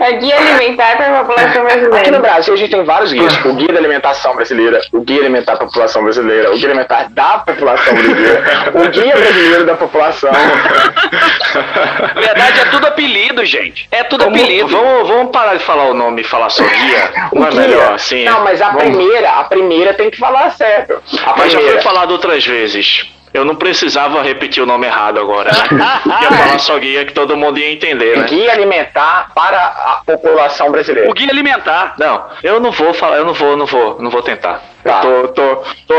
É 0.00 0.12
guia 0.16 0.36
alimentar 0.36 0.96
para 0.96 1.20
a 1.20 1.24
população 1.24 1.66
Aqui 1.66 1.76
no 1.76 1.88
brasileira. 1.88 2.20
Brasil 2.20 2.54
a 2.54 2.56
gente 2.56 2.70
tem 2.70 2.84
vários 2.84 3.12
guias, 3.12 3.32
tipo 3.34 3.50
o 3.50 3.54
guia 3.54 3.68
da 3.68 3.78
alimentação 3.78 4.34
brasileira, 4.34 4.80
o 4.92 5.00
guia 5.02 5.20
alimentar 5.20 5.52
da 5.52 5.58
população 5.58 6.02
brasileira, 6.02 6.50
o 6.50 6.56
guia 6.56 6.68
alimentar 6.68 7.08
da 7.10 7.38
população 7.38 7.94
brasileira, 7.94 8.72
o 8.74 8.90
guia 8.90 9.14
brasileiro 9.14 9.66
da 9.66 9.74
população. 9.74 10.32
Na 12.14 12.20
verdade, 12.20 12.60
é 12.60 12.64
tudo 12.70 12.86
apelido, 12.86 13.43
gente. 13.46 13.88
É 13.90 14.02
tudo 14.04 14.24
Vamos, 14.24 14.40
apelido. 14.40 14.68
vamos, 14.68 15.08
vamos 15.08 15.32
parar 15.32 15.54
de 15.56 15.62
falar 15.64 15.84
o 15.84 15.94
nome 15.94 16.22
e 16.22 16.24
falar 16.24 16.50
só 16.50 16.62
guia? 16.64 17.12
Não 17.32 17.46
é 17.46 17.50
melhor 17.52 17.92
assim? 17.94 18.24
Não, 18.24 18.42
mas 18.44 18.60
a 18.62 18.70
Vamos- 18.70 18.82
primeira, 18.96 19.30
a 19.30 19.44
primeira 19.44 19.94
tem 19.94 20.10
que 20.10 20.16
falar 20.18 20.50
certo. 20.50 20.94
A 21.24 21.34
Mas 21.36 21.52
já 21.52 21.58
primeira. 21.58 21.72
foi 21.72 21.80
falado 21.82 22.10
outras 22.12 22.44
vezes. 22.46 23.06
Eu 23.32 23.44
não 23.44 23.56
precisava 23.56 24.22
repetir 24.22 24.62
o 24.62 24.66
nome 24.66 24.86
errado 24.86 25.18
agora, 25.18 25.50
né? 25.50 26.00
ia 26.22 26.30
falar 26.30 26.58
só 26.60 26.78
guia 26.78 27.04
que 27.04 27.12
todo 27.12 27.36
mundo 27.36 27.58
ia 27.58 27.72
entender, 27.72 28.16
né? 28.16 28.26
Guia 28.28 28.52
alimentar 28.52 29.32
para 29.34 29.58
a 29.58 30.02
população 30.06 30.70
brasileira. 30.70 31.10
O 31.10 31.12
guia 31.12 31.30
alimentar. 31.30 31.94
Não, 31.98 32.26
eu 32.44 32.60
não 32.60 32.70
vou 32.70 32.94
falar, 32.94 33.16
eu 33.16 33.24
não 33.24 33.34
vou, 33.34 33.56
não 33.56 33.66
vou, 33.66 34.00
não 34.00 34.08
vou 34.08 34.22
tentar. 34.22 34.62
Tá. 34.84 35.00
Tô, 35.00 35.28
tô, 35.28 35.56
tô. 35.86 35.94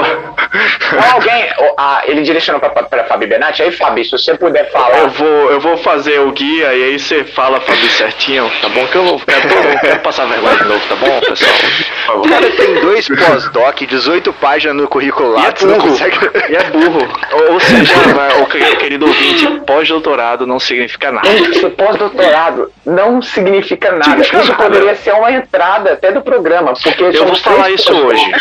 Alguém, 1.13 1.49
ah, 1.77 2.03
ele 2.05 2.21
direcionou 2.21 2.59
pra, 2.59 2.69
pra 2.83 3.03
Fabi 3.05 3.25
Benatti, 3.25 3.63
aí 3.63 3.71
Fabi, 3.71 4.05
se 4.05 4.11
você 4.11 4.35
puder 4.35 4.71
falar. 4.71 4.99
Eu 4.99 5.09
vou, 5.09 5.51
eu 5.51 5.59
vou 5.59 5.75
fazer 5.77 6.19
o 6.19 6.31
guia 6.31 6.73
e 6.73 6.83
aí 6.83 6.99
você 6.99 7.23
fala, 7.23 7.59
Fabi, 7.59 7.89
certinho, 7.89 8.49
tá 8.61 8.69
bom? 8.69 8.85
Que 8.87 8.95
eu 8.95 9.03
não 9.03 9.19
quero, 9.19 9.47
eu 9.47 9.79
quero 9.79 9.99
passar 10.01 10.25
vergonha 10.27 10.55
de 10.57 10.63
novo, 10.65 10.81
tá 10.87 10.95
bom, 10.95 11.19
pessoal? 11.21 12.19
O 12.19 12.29
cara 12.29 12.49
tem 12.51 12.75
dois 12.75 13.07
pós-doc, 13.07 13.81
18 13.81 14.31
páginas 14.33 14.75
no 14.75 14.87
currículo 14.87 15.33
E 15.35 15.39
é 15.39 15.41
lá, 15.47 15.53
você 15.55 15.65
não 15.65 15.77
burro. 15.77 15.89
consegue... 15.89 16.17
E 16.51 16.55
é 16.55 16.63
burro. 16.65 17.07
Ou, 17.31 17.53
ou 17.53 17.59
seja, 17.59 17.93
o 18.41 18.45
que- 18.45 18.75
querido 18.75 19.07
ouvinte, 19.07 19.47
pós-doutorado 19.65 20.45
não 20.45 20.59
significa 20.59 21.11
nada. 21.11 21.27
Esse 21.27 21.67
pós-doutorado 21.71 22.71
não 22.85 23.21
significa 23.21 23.91
nada. 23.91 24.03
Significa 24.23 24.37
Isso 24.41 24.51
nada. 24.51 24.63
poderia 24.63 24.95
ser 24.95 25.13
uma 25.13 25.31
entrada 25.31 25.93
até 25.93 26.11
do 26.11 26.21
programa, 26.21 26.73
porque 26.73 27.03
Eu 27.03 27.25
vou 27.25 27.35
falar 27.35 27.71
isso 27.71 27.91
hoje. 27.95 28.31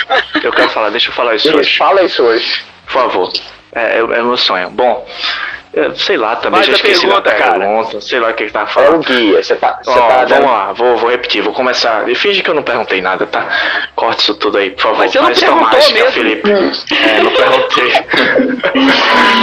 Eu 0.43 0.53
quero 0.53 0.69
falar, 0.71 0.91
deixa 0.91 1.11
eu 1.11 1.15
falar 1.15 1.35
isso 1.35 1.57
hoje. 1.57 1.77
Fala 1.77 2.03
isso 2.03 2.23
hoje. 2.23 2.63
Por 2.87 2.93
favor. 2.93 3.33
É, 3.75 3.97
é, 3.97 3.99
é 3.99 4.23
meu 4.23 4.37
sonho. 4.37 4.71
Bom, 4.71 5.07
eu 5.73 5.97
sei 5.97 6.17
lá, 6.17 6.37
também 6.37 6.59
Faz 6.63 6.67
já 6.69 6.73
esqueci 6.75 7.07
da 7.07 7.21
pergunta, 7.21 7.35
cara. 7.45 7.59
pergunta, 7.59 8.01
sei 8.01 8.21
lá 8.21 8.29
o 8.31 8.35
que 8.35 8.47
que 8.47 8.53
tava 8.53 8.67
É 8.67 8.71
o 8.71 8.73
falando. 8.73 9.05
guia. 9.05 9.43
Você 9.43 9.57
tá, 9.57 9.81
você 9.83 9.91
Ó, 9.99 10.09
tá 10.09 10.25
vamos 10.27 10.47
lá, 10.51 10.73
vou, 10.73 10.97
vou 10.97 11.11
repetir, 11.11 11.43
vou 11.43 11.53
começar. 11.53 12.09
E 12.09 12.15
finge 12.15 12.43
que 12.43 12.51
eu 12.51 12.55
não 12.55 12.63
perguntei 12.63 13.01
nada, 13.01 13.27
tá? 13.27 13.49
Corta 13.97 14.21
isso 14.23 14.35
tudo 14.35 14.59
aí, 14.59 14.71
por 14.71 14.83
favor. 14.83 14.99
Mas 14.99 15.11
você 15.13 15.19
não 15.19 15.27
Faz 15.27 15.39
tua 15.41 15.49
perguntou 15.49 15.79
mágica, 15.79 15.95
mesmo. 15.95 16.13
Felipe. 16.13 16.51
É, 16.51 17.21
não 17.23 17.33
perguntei. 17.33 17.93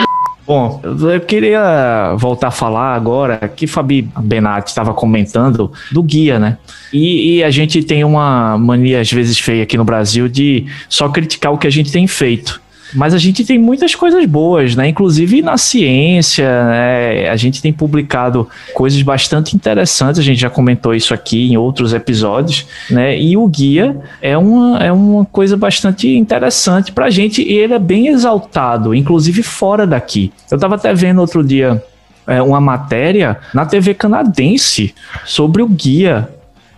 Bom, 0.51 0.81
eu 0.83 1.21
queria 1.21 2.13
voltar 2.17 2.49
a 2.49 2.51
falar 2.51 2.93
agora 2.93 3.47
que 3.47 3.65
Fabi 3.65 4.01
Benatti 4.19 4.67
estava 4.67 4.93
comentando 4.93 5.71
do 5.89 6.03
guia, 6.03 6.37
né? 6.37 6.57
E, 6.91 7.37
e 7.37 7.43
a 7.45 7.49
gente 7.49 7.81
tem 7.81 8.03
uma 8.03 8.57
mania, 8.57 8.99
às 8.99 9.09
vezes, 9.09 9.39
feia 9.39 9.63
aqui 9.63 9.77
no 9.77 9.85
Brasil 9.85 10.27
de 10.27 10.65
só 10.89 11.07
criticar 11.07 11.53
o 11.53 11.57
que 11.57 11.67
a 11.67 11.69
gente 11.69 11.89
tem 11.89 12.05
feito. 12.05 12.60
Mas 12.93 13.13
a 13.13 13.17
gente 13.17 13.45
tem 13.45 13.57
muitas 13.57 13.95
coisas 13.95 14.25
boas, 14.25 14.75
né? 14.75 14.87
Inclusive 14.87 15.41
na 15.41 15.57
ciência, 15.57 16.45
né? 16.65 17.29
A 17.29 17.35
gente 17.35 17.61
tem 17.61 17.71
publicado 17.71 18.47
coisas 18.73 19.01
bastante 19.01 19.55
interessantes. 19.55 20.19
A 20.19 20.23
gente 20.23 20.39
já 20.39 20.49
comentou 20.49 20.93
isso 20.93 21.13
aqui 21.13 21.51
em 21.51 21.57
outros 21.57 21.93
episódios, 21.93 22.65
né? 22.89 23.17
E 23.17 23.37
o 23.37 23.47
guia 23.47 23.97
é 24.21 24.37
uma, 24.37 24.77
é 24.79 24.91
uma 24.91 25.25
coisa 25.25 25.55
bastante 25.55 26.07
interessante 26.17 26.91
pra 26.91 27.09
gente 27.09 27.41
e 27.41 27.53
ele 27.53 27.73
é 27.73 27.79
bem 27.79 28.07
exaltado, 28.07 28.93
inclusive 28.93 29.43
fora 29.43 29.87
daqui. 29.87 30.31
Eu 30.49 30.57
tava 30.57 30.75
até 30.75 30.93
vendo 30.93 31.19
outro 31.19 31.43
dia 31.43 31.83
é, 32.27 32.41
uma 32.41 32.61
matéria 32.61 33.37
na 33.53 33.65
TV 33.65 33.93
canadense 33.93 34.93
sobre 35.25 35.61
o 35.61 35.67
guia 35.67 36.29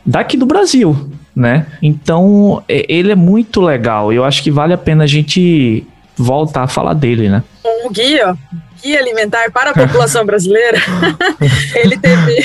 daqui 0.06 0.38
do 0.38 0.46
Brasil, 0.46 1.10
né? 1.36 1.66
Então, 1.82 2.64
ele 2.68 3.12
é 3.12 3.16
muito 3.16 3.62
legal. 3.62 4.12
Eu 4.12 4.24
acho 4.24 4.44
que 4.44 4.52
vale 4.52 4.74
a 4.74 4.78
pena 4.78 5.04
a 5.04 5.08
gente 5.08 5.86
voltar 6.24 6.64
a 6.64 6.68
falar 6.68 6.94
dele, 6.94 7.30
né? 7.30 7.44
o 7.84 7.90
guia, 7.90 8.36
guia 8.82 9.00
alimentar 9.00 9.52
para 9.52 9.72
a 9.72 9.74
população 9.74 10.26
brasileira, 10.26 10.78
ele 11.76 11.98
teve, 11.98 12.44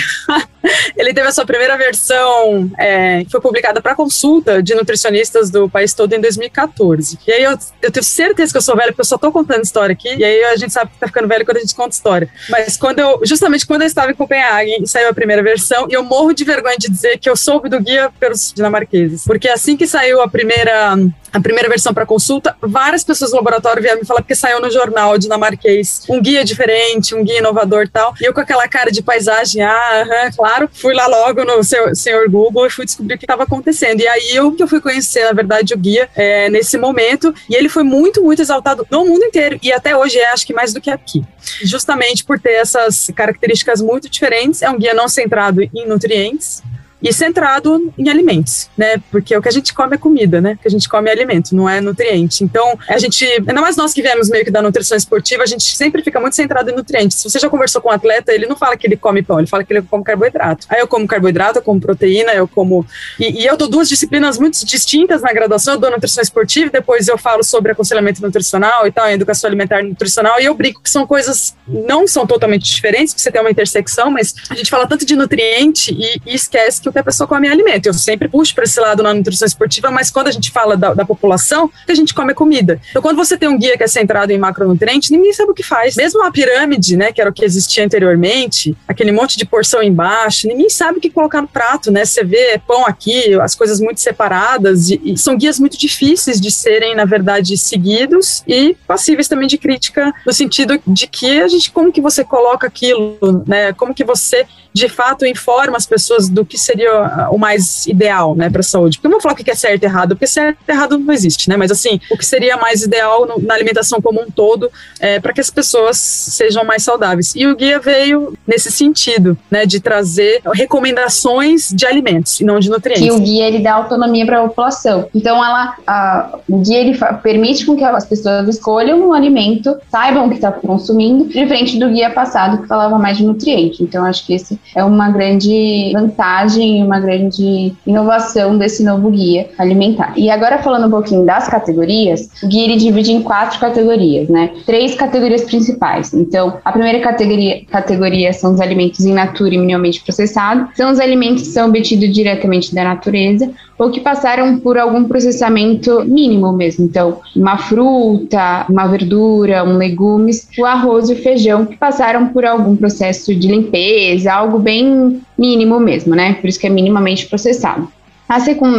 ele 0.97 1.13
teve 1.13 1.29
a 1.29 1.33
sua 1.33 1.45
primeira 1.45 1.77
versão, 1.77 2.71
é, 2.79 3.25
que 3.25 3.31
foi 3.31 3.41
publicada 3.41 3.81
para 3.81 3.95
consulta 3.95 4.63
de 4.63 4.75
nutricionistas 4.75 5.51
do 5.51 5.69
país 5.69 5.95
todo 5.95 6.13
em 6.13 6.21
2014. 6.21 7.19
E 7.27 7.33
aí 7.33 7.43
eu, 7.43 7.59
eu 7.83 7.91
tenho 7.91 8.05
certeza 8.05 8.53
que 8.53 8.59
eu 8.59 8.63
sou 8.63 8.77
velha, 8.77 8.89
porque 8.89 9.01
eu 9.01 9.05
só 9.05 9.19
tô 9.19 9.31
contando 9.31 9.63
história 9.63 9.93
aqui, 9.93 10.15
e 10.17 10.25
aí 10.25 10.45
a 10.45 10.57
gente 10.57 10.73
sabe 10.73 10.91
que 10.91 10.99
tá 10.99 11.07
ficando 11.07 11.29
velho 11.29 11.45
quando 11.45 11.59
a 11.59 11.61
gente 11.61 11.75
conta 11.75 11.95
história. 11.95 12.29
Mas 12.49 12.77
quando 12.77 12.99
eu, 12.99 13.21
justamente 13.25 13.67
quando 13.67 13.83
eu 13.83 13.87
estava 13.87 14.11
em 14.11 14.15
Copenhague, 14.15 14.87
saiu 14.87 15.09
a 15.09 15.15
primeira 15.15 15.43
versão, 15.43 15.87
e 15.89 15.95
eu 15.95 16.03
morro 16.03 16.33
de 16.33 16.45
vergonha 16.45 16.77
de 16.79 16.89
dizer 16.89 17.19
que 17.19 17.29
eu 17.29 17.37
soube 17.37 17.69
do 17.69 17.81
guia 17.81 18.11
pelos 18.19 18.53
dinamarqueses. 18.53 19.25
Porque 19.25 19.49
assim 19.49 19.77
que 19.77 19.87
saiu 19.87 20.21
a 20.21 20.29
primeira, 20.29 20.97
a 21.33 21.41
primeira 21.41 21.69
versão 21.69 21.93
para 21.93 22.07
consulta, 22.07 22.57
várias 22.61 23.05
pessoas 23.05 23.31
do 23.31 23.37
laboratório 23.37 23.83
vieram 23.83 24.01
me 24.01 24.07
falar 24.07 24.21
porque 24.21 24.35
saiu 24.35 24.61
no 24.61 24.71
jornal 24.71 25.19
dinamarquês 25.19 26.03
um 26.09 26.21
guia 26.21 26.45
diferente, 26.45 27.15
um 27.15 27.25
guia 27.25 27.39
inovador 27.39 27.85
e 27.85 27.89
tal. 27.89 28.15
E 28.21 28.25
eu 28.25 28.35
com 28.35 28.41
aquela 28.41 28.67
cara 28.69 28.91
de 28.91 29.03
paisagem, 29.03 29.63
ah, 29.63 30.03
aham, 30.03 30.33
claro, 30.37 30.48
fui 30.73 30.95
lá 30.95 31.07
logo 31.07 31.45
no 31.45 31.63
seu, 31.63 31.95
senhor 31.95 32.29
Google 32.29 32.67
e 32.67 32.71
fui 32.71 32.85
descobrir 32.85 33.15
o 33.15 33.19
que 33.19 33.25
estava 33.25 33.45
acontecendo. 33.45 34.01
E 34.01 34.09
aí 34.09 34.31
eu 34.35 34.53
que 34.53 34.63
eu 34.63 34.69
fui 34.69 34.81
conhecer, 34.81 35.25
na 35.25 35.33
verdade, 35.33 35.75
o 35.75 35.79
guia 35.79 36.09
é, 36.15 36.49
nesse 36.49 36.77
momento. 36.79 37.35
E 37.49 37.55
ele 37.55 37.69
foi 37.69 37.83
muito, 37.83 38.23
muito 38.23 38.43
exaltado 38.43 38.87
no 38.91 39.05
mundo 39.05 39.25
inteiro. 39.25 39.59
E 39.63 39.73
até 39.73 39.97
hoje 39.97 40.19
é, 40.19 40.31
acho 40.31 40.47
que 40.47 40.53
mais 40.53 40.73
do 40.73 40.81
que 40.81 40.91
aqui. 40.91 41.25
Justamente 41.63 42.25
por 42.25 42.39
ter 42.39 42.53
essas 42.53 43.11
características 43.15 43.81
muito 43.81 44.09
diferentes. 44.09 44.63
É 44.63 44.71
um 44.71 44.79
guia 44.79 44.95
não 44.95 45.09
centrado 45.09 45.63
em 45.63 45.87
nutrientes 45.87 46.63
e 47.03 47.13
centrado 47.13 47.93
em 47.97 48.09
alimentos, 48.09 48.69
né? 48.77 49.01
Porque 49.11 49.37
o 49.37 49.41
que 49.41 49.49
a 49.49 49.53
gente 49.53 49.73
come 49.73 49.95
é 49.95 49.99
comida, 49.99 50.41
né? 50.41 50.55
O 50.55 50.59
que 50.59 50.69
a 50.69 50.71
gente 50.71 50.89
come 50.89 51.09
é 51.09 51.13
alimento, 51.13 51.55
não 51.55 51.69
é 51.69 51.81
nutriente. 51.81 52.43
Então, 52.43 52.79
a 52.89 52.99
gente, 52.99 53.25
ainda 53.25 53.61
mais 53.61 53.77
nós 53.77 53.93
que 53.93 54.03
viemos 54.03 54.29
meio 54.29 54.45
que 54.45 54.51
da 54.51 54.61
nutrição 54.61 54.97
esportiva, 54.97 55.43
a 55.43 55.47
gente 55.47 55.77
sempre 55.77 56.03
fica 56.03 56.19
muito 56.19 56.35
centrado 56.35 56.71
em 56.71 56.75
nutrientes. 56.75 57.19
Se 57.19 57.31
você 57.31 57.39
já 57.39 57.49
conversou 57.49 57.81
com 57.81 57.89
um 57.89 57.93
atleta, 57.93 58.33
ele 58.33 58.47
não 58.47 58.57
fala 58.57 58.77
que 58.77 58.87
ele 58.87 58.97
come 58.97 59.23
pão, 59.23 59.39
ele 59.39 59.47
fala 59.47 59.63
que 59.63 59.73
ele 59.73 59.83
come 59.83 60.03
carboidrato. 60.03 60.67
Aí 60.69 60.81
eu 60.81 60.89
como 60.89 61.07
carboidrato, 61.07 61.59
eu 61.59 61.63
como 61.63 61.81
proteína, 61.81 62.33
eu 62.33 62.49
como. 62.49 62.85
E, 63.19 63.43
e 63.43 63.47
eu 63.47 63.57
dou 63.57 63.69
duas 63.69 63.89
disciplinas 63.89 64.39
muito 64.39 64.65
distintas 64.67 65.23
na 65.23 65.33
graduação, 65.33 65.75
eu 65.75 65.81
dou 65.81 65.91
nutrição 65.91 66.23
esportiva, 66.23 66.71
depois 66.71 67.07
eu 67.07 67.17
falo 67.17 67.45
sobre 67.45 67.73
aconselhamento 67.73 68.21
nutricional 68.21 68.87
e 68.87 68.93
tal, 68.93 69.09
educação 69.09 69.49
alimentar 69.49 69.81
e 69.81 69.89
nutricional, 69.89 70.41
e 70.41 70.45
eu 70.45 70.55
brinco 70.55 70.83
que 70.83 70.91
são 70.91 71.07
coisas 71.07 71.57
não 71.67 72.09
são 72.09 72.27
totalmente 72.27 72.65
diferentes, 72.65 73.15
porque 73.15 73.23
você 73.23 73.31
tem 73.31 73.41
uma 73.41 73.51
intersecção, 73.51 74.11
mas 74.11 74.35
a 74.51 74.55
gente 74.55 74.71
fala 74.71 74.87
tanto 74.87 75.05
de 75.05 75.15
nutriente 75.15 75.93
e, 75.93 76.21
e 76.27 76.35
esquece 76.35 76.81
que 76.81 76.88
que 76.93 76.99
a 76.99 77.05
pessoa 77.05 77.27
come 77.27 77.49
alimento. 77.49 77.87
Eu 77.87 77.95
sempre 77.95 78.29
puxo 78.29 78.55
para 78.55 78.65
esse 78.65 78.81
lado 78.81 79.03
na 79.03 79.13
nutrição 79.15 79.47
esportiva, 79.47 79.91
mas 79.91 80.11
quando 80.11 80.29
a 80.29 80.31
gente 80.31 80.51
fala 80.51 80.77
da, 80.77 80.95
da 80.95 81.05
população, 81.05 81.71
que 81.87 81.93
a 81.93 81.95
gente 81.95 82.15
come 82.15 82.33
é 82.33 82.35
comida. 82.35 82.81
Então, 82.91 83.03
quando 83.03 83.17
você 83.17 83.37
tem 83.37 83.49
um 83.49 83.59
guia 83.59 83.77
que 83.77 83.85
é 83.85 83.87
centrado 83.87 84.33
em 84.33 84.39
macronutrientes, 84.39 85.11
ninguém 85.11 85.33
sabe 85.33 85.51
o 85.51 85.55
que 85.55 85.63
faz. 85.63 85.97
Mesmo 85.97 86.23
a 86.23 86.31
pirâmide, 86.31 86.97
né, 86.97 87.13
que 87.13 87.21
era 87.21 87.31
o 87.31 87.33
que 87.33 87.45
existia 87.45 87.85
anteriormente, 87.85 88.77
aquele 88.87 89.13
monte 89.13 89.37
de 89.37 89.45
porção 89.45 89.83
embaixo, 89.83 90.47
ninguém 90.47 90.71
sabe 90.71 90.99
o 90.99 91.01
que 91.01 91.11
colocar 91.11 91.43
no 91.43 91.49
prato, 91.49 91.91
né? 91.91 92.05
Você 92.05 92.25
vê 92.25 92.61
pão 92.67 92.87
aqui, 92.87 93.35
as 93.41 93.55
coisas 93.55 93.81
muito 93.81 94.01
separadas, 94.01 94.91
e, 94.91 95.01
e 95.05 95.19
são 95.19 95.37
guias 95.37 95.59
muito 95.59 95.79
difíceis 95.79 96.41
de 96.41 96.51
serem, 96.51 96.95
na 96.95 97.05
verdade, 97.05 97.57
seguidos 97.57 98.43
e 98.47 98.77
passíveis 98.87 99.29
também 99.29 99.47
de 99.47 99.59
crítica, 99.59 100.13
no 100.27 100.33
sentido 100.33 100.81
de 100.87 101.07
que 101.07 101.41
a 101.41 101.49
gente, 101.49 101.71
como 101.71 101.93
que 101.93 102.01
você 102.01 102.25
coloca 102.25 102.67
aquilo, 102.67 103.45
né? 103.47 103.73
Como 103.73 103.95
que 103.95 104.05
você 104.05 104.47
de 104.79 104.89
fato 104.89 105.27
informa 105.27 105.77
as 105.77 105.87
pessoas 105.87 106.29
do 106.29 106.45
que 106.45 106.57
seria 106.59 107.29
o 107.31 107.39
mais 107.39 107.87
ideal, 107.87 108.35
né, 108.35 108.49
para 108.51 108.61
a 108.61 108.65
saúde. 108.65 108.97
Porque 108.99 109.07
eu 109.07 109.11
não 109.11 109.19
vou 109.19 109.23
falar 109.23 109.35
o 109.35 109.37
que 109.37 109.51
é 109.51 109.55
certo 109.55 109.83
e 109.83 109.87
errado, 109.87 110.11
porque 110.11 110.27
certo 110.27 110.59
e 110.67 110.73
errado 110.73 110.97
não 110.99 111.13
existe, 111.13 111.49
né? 111.49 111.57
Mas 111.57 111.71
assim, 111.71 112.01
o 112.11 112.17
que 112.17 112.25
seria 112.25 112.57
mais 112.57 112.83
ideal 112.83 113.27
no, 113.27 113.41
na 113.47 113.55
alimentação 113.55 114.01
como 114.01 114.21
um 114.23 114.31
todo, 114.31 114.71
é, 115.01 115.19
para 115.21 115.33
que 115.33 115.41
as 115.41 115.51
pessoas 115.51 115.97
sejam 115.99 116.65
mais 116.65 116.83
saudáveis. 116.83 117.33
E 117.37 117.47
o 117.47 117.57
guia 117.57 117.79
veio 117.79 118.35
nesse 118.47 118.71
sentido, 118.71 119.37
né, 119.51 119.67
de 119.67 119.81
trazer 119.81 120.41
recomendações 120.55 121.71
de 121.73 121.87
alimentos 121.87 122.41
e 122.41 122.45
não 122.45 122.59
de 122.59 122.69
nutrientes. 122.71 123.05
que 123.05 123.11
o 123.11 123.21
guia 123.21 123.47
ele 123.47 123.61
dá 123.61 123.75
autonomia 123.75 124.25
para 124.27 124.41
a 124.41 124.49
população. 124.49 125.09
Então 125.15 125.37
ela, 125.45 125.75
a- 125.87 126.39
o 126.49 126.59
guia 126.59 126.79
ele 126.81 126.99
permite 127.23 127.65
com 127.67 127.77
que 127.77 127.85
as 127.85 128.05
pessoas 128.07 128.49
escolham 128.49 129.09
um 129.09 129.13
alimento, 129.13 129.77
saibam 129.91 130.27
o 130.27 130.29
que 130.31 130.37
está 130.37 130.51
consumindo, 130.53 131.25
diferente 131.29 131.79
do 131.79 131.89
guia 131.89 132.11
passado 132.11 132.63
que 132.63 132.67
falava 132.69 132.99
mais 132.99 133.17
de 133.19 133.25
nutriente. 133.25 133.83
Então 133.83 134.05
acho 134.05 134.27
que 134.27 134.35
esse 134.35 134.59
é 134.75 134.85
uma 134.85 135.11
grande 135.11 135.91
vantagem, 135.93 136.83
uma 136.85 137.01
grande 137.01 137.73
inovação 137.87 138.57
desse 138.59 138.85
novo 138.85 139.11
guia 139.11 139.49
alimentar. 139.59 140.13
E 140.17 140.31
agora 140.31 140.59
falando 140.59 140.87
um 140.87 140.91
pouquinho 140.91 141.25
das 141.25 141.49
categorias, 141.49 142.29
o 142.43 142.49
guia 142.49 142.65
ele 142.65 142.77
divide 142.77 143.13
em 143.13 143.23
quatro 143.23 143.59
categorias, 143.59 144.29
né? 144.29 144.51
Três 144.67 144.95
categorias 144.95 145.43
principais. 145.43 146.13
Então 146.15 146.59
a 146.65 146.73
primeira 146.73 147.01
categoria, 147.01 147.63
categoria 147.71 148.33
são 148.33 148.55
os 148.55 148.61
alimentos 148.61 149.05
in 149.05 149.15
natura 149.15 149.55
e 149.55 149.59
minimamente 149.59 150.03
processados. 150.03 150.69
São 150.77 150.91
os 150.91 151.01
alimentos 151.01 151.43
que 151.43 151.49
são 151.49 151.69
obtidos 151.69 152.13
diretamente 152.13 152.75
da 152.75 152.85
natureza 152.85 153.51
ou 153.79 153.91
que 153.91 154.01
passaram 154.01 154.59
por 154.59 154.77
algum 154.77 155.05
processamento 155.05 156.05
mínimo 156.05 156.53
mesmo. 156.53 156.85
Então, 156.85 157.21
uma 157.35 157.57
fruta, 157.57 158.67
uma 158.69 158.87
verdura, 158.87 159.63
um 159.65 159.77
legumes, 159.77 160.49
o 160.59 160.67
arroz 160.67 161.09
e 161.09 161.13
o 161.13 161.17
feijão 161.17 161.65
que 161.65 161.77
passaram 161.77 162.29
por 162.29 162.45
algum 162.45 162.75
processo 162.75 163.35
de 163.35 163.47
limpeza, 163.47 164.33
algo 164.33 164.58
bem 164.59 165.21
mínimo 165.37 165.79
mesmo, 165.81 166.15
né? 166.15 166.35
Por 166.35 166.49
isso 166.49 166.59
que 166.59 166.67
é 166.67 166.71
minimamente 166.71 167.27
processado. 167.27 167.89
A, 168.29 168.37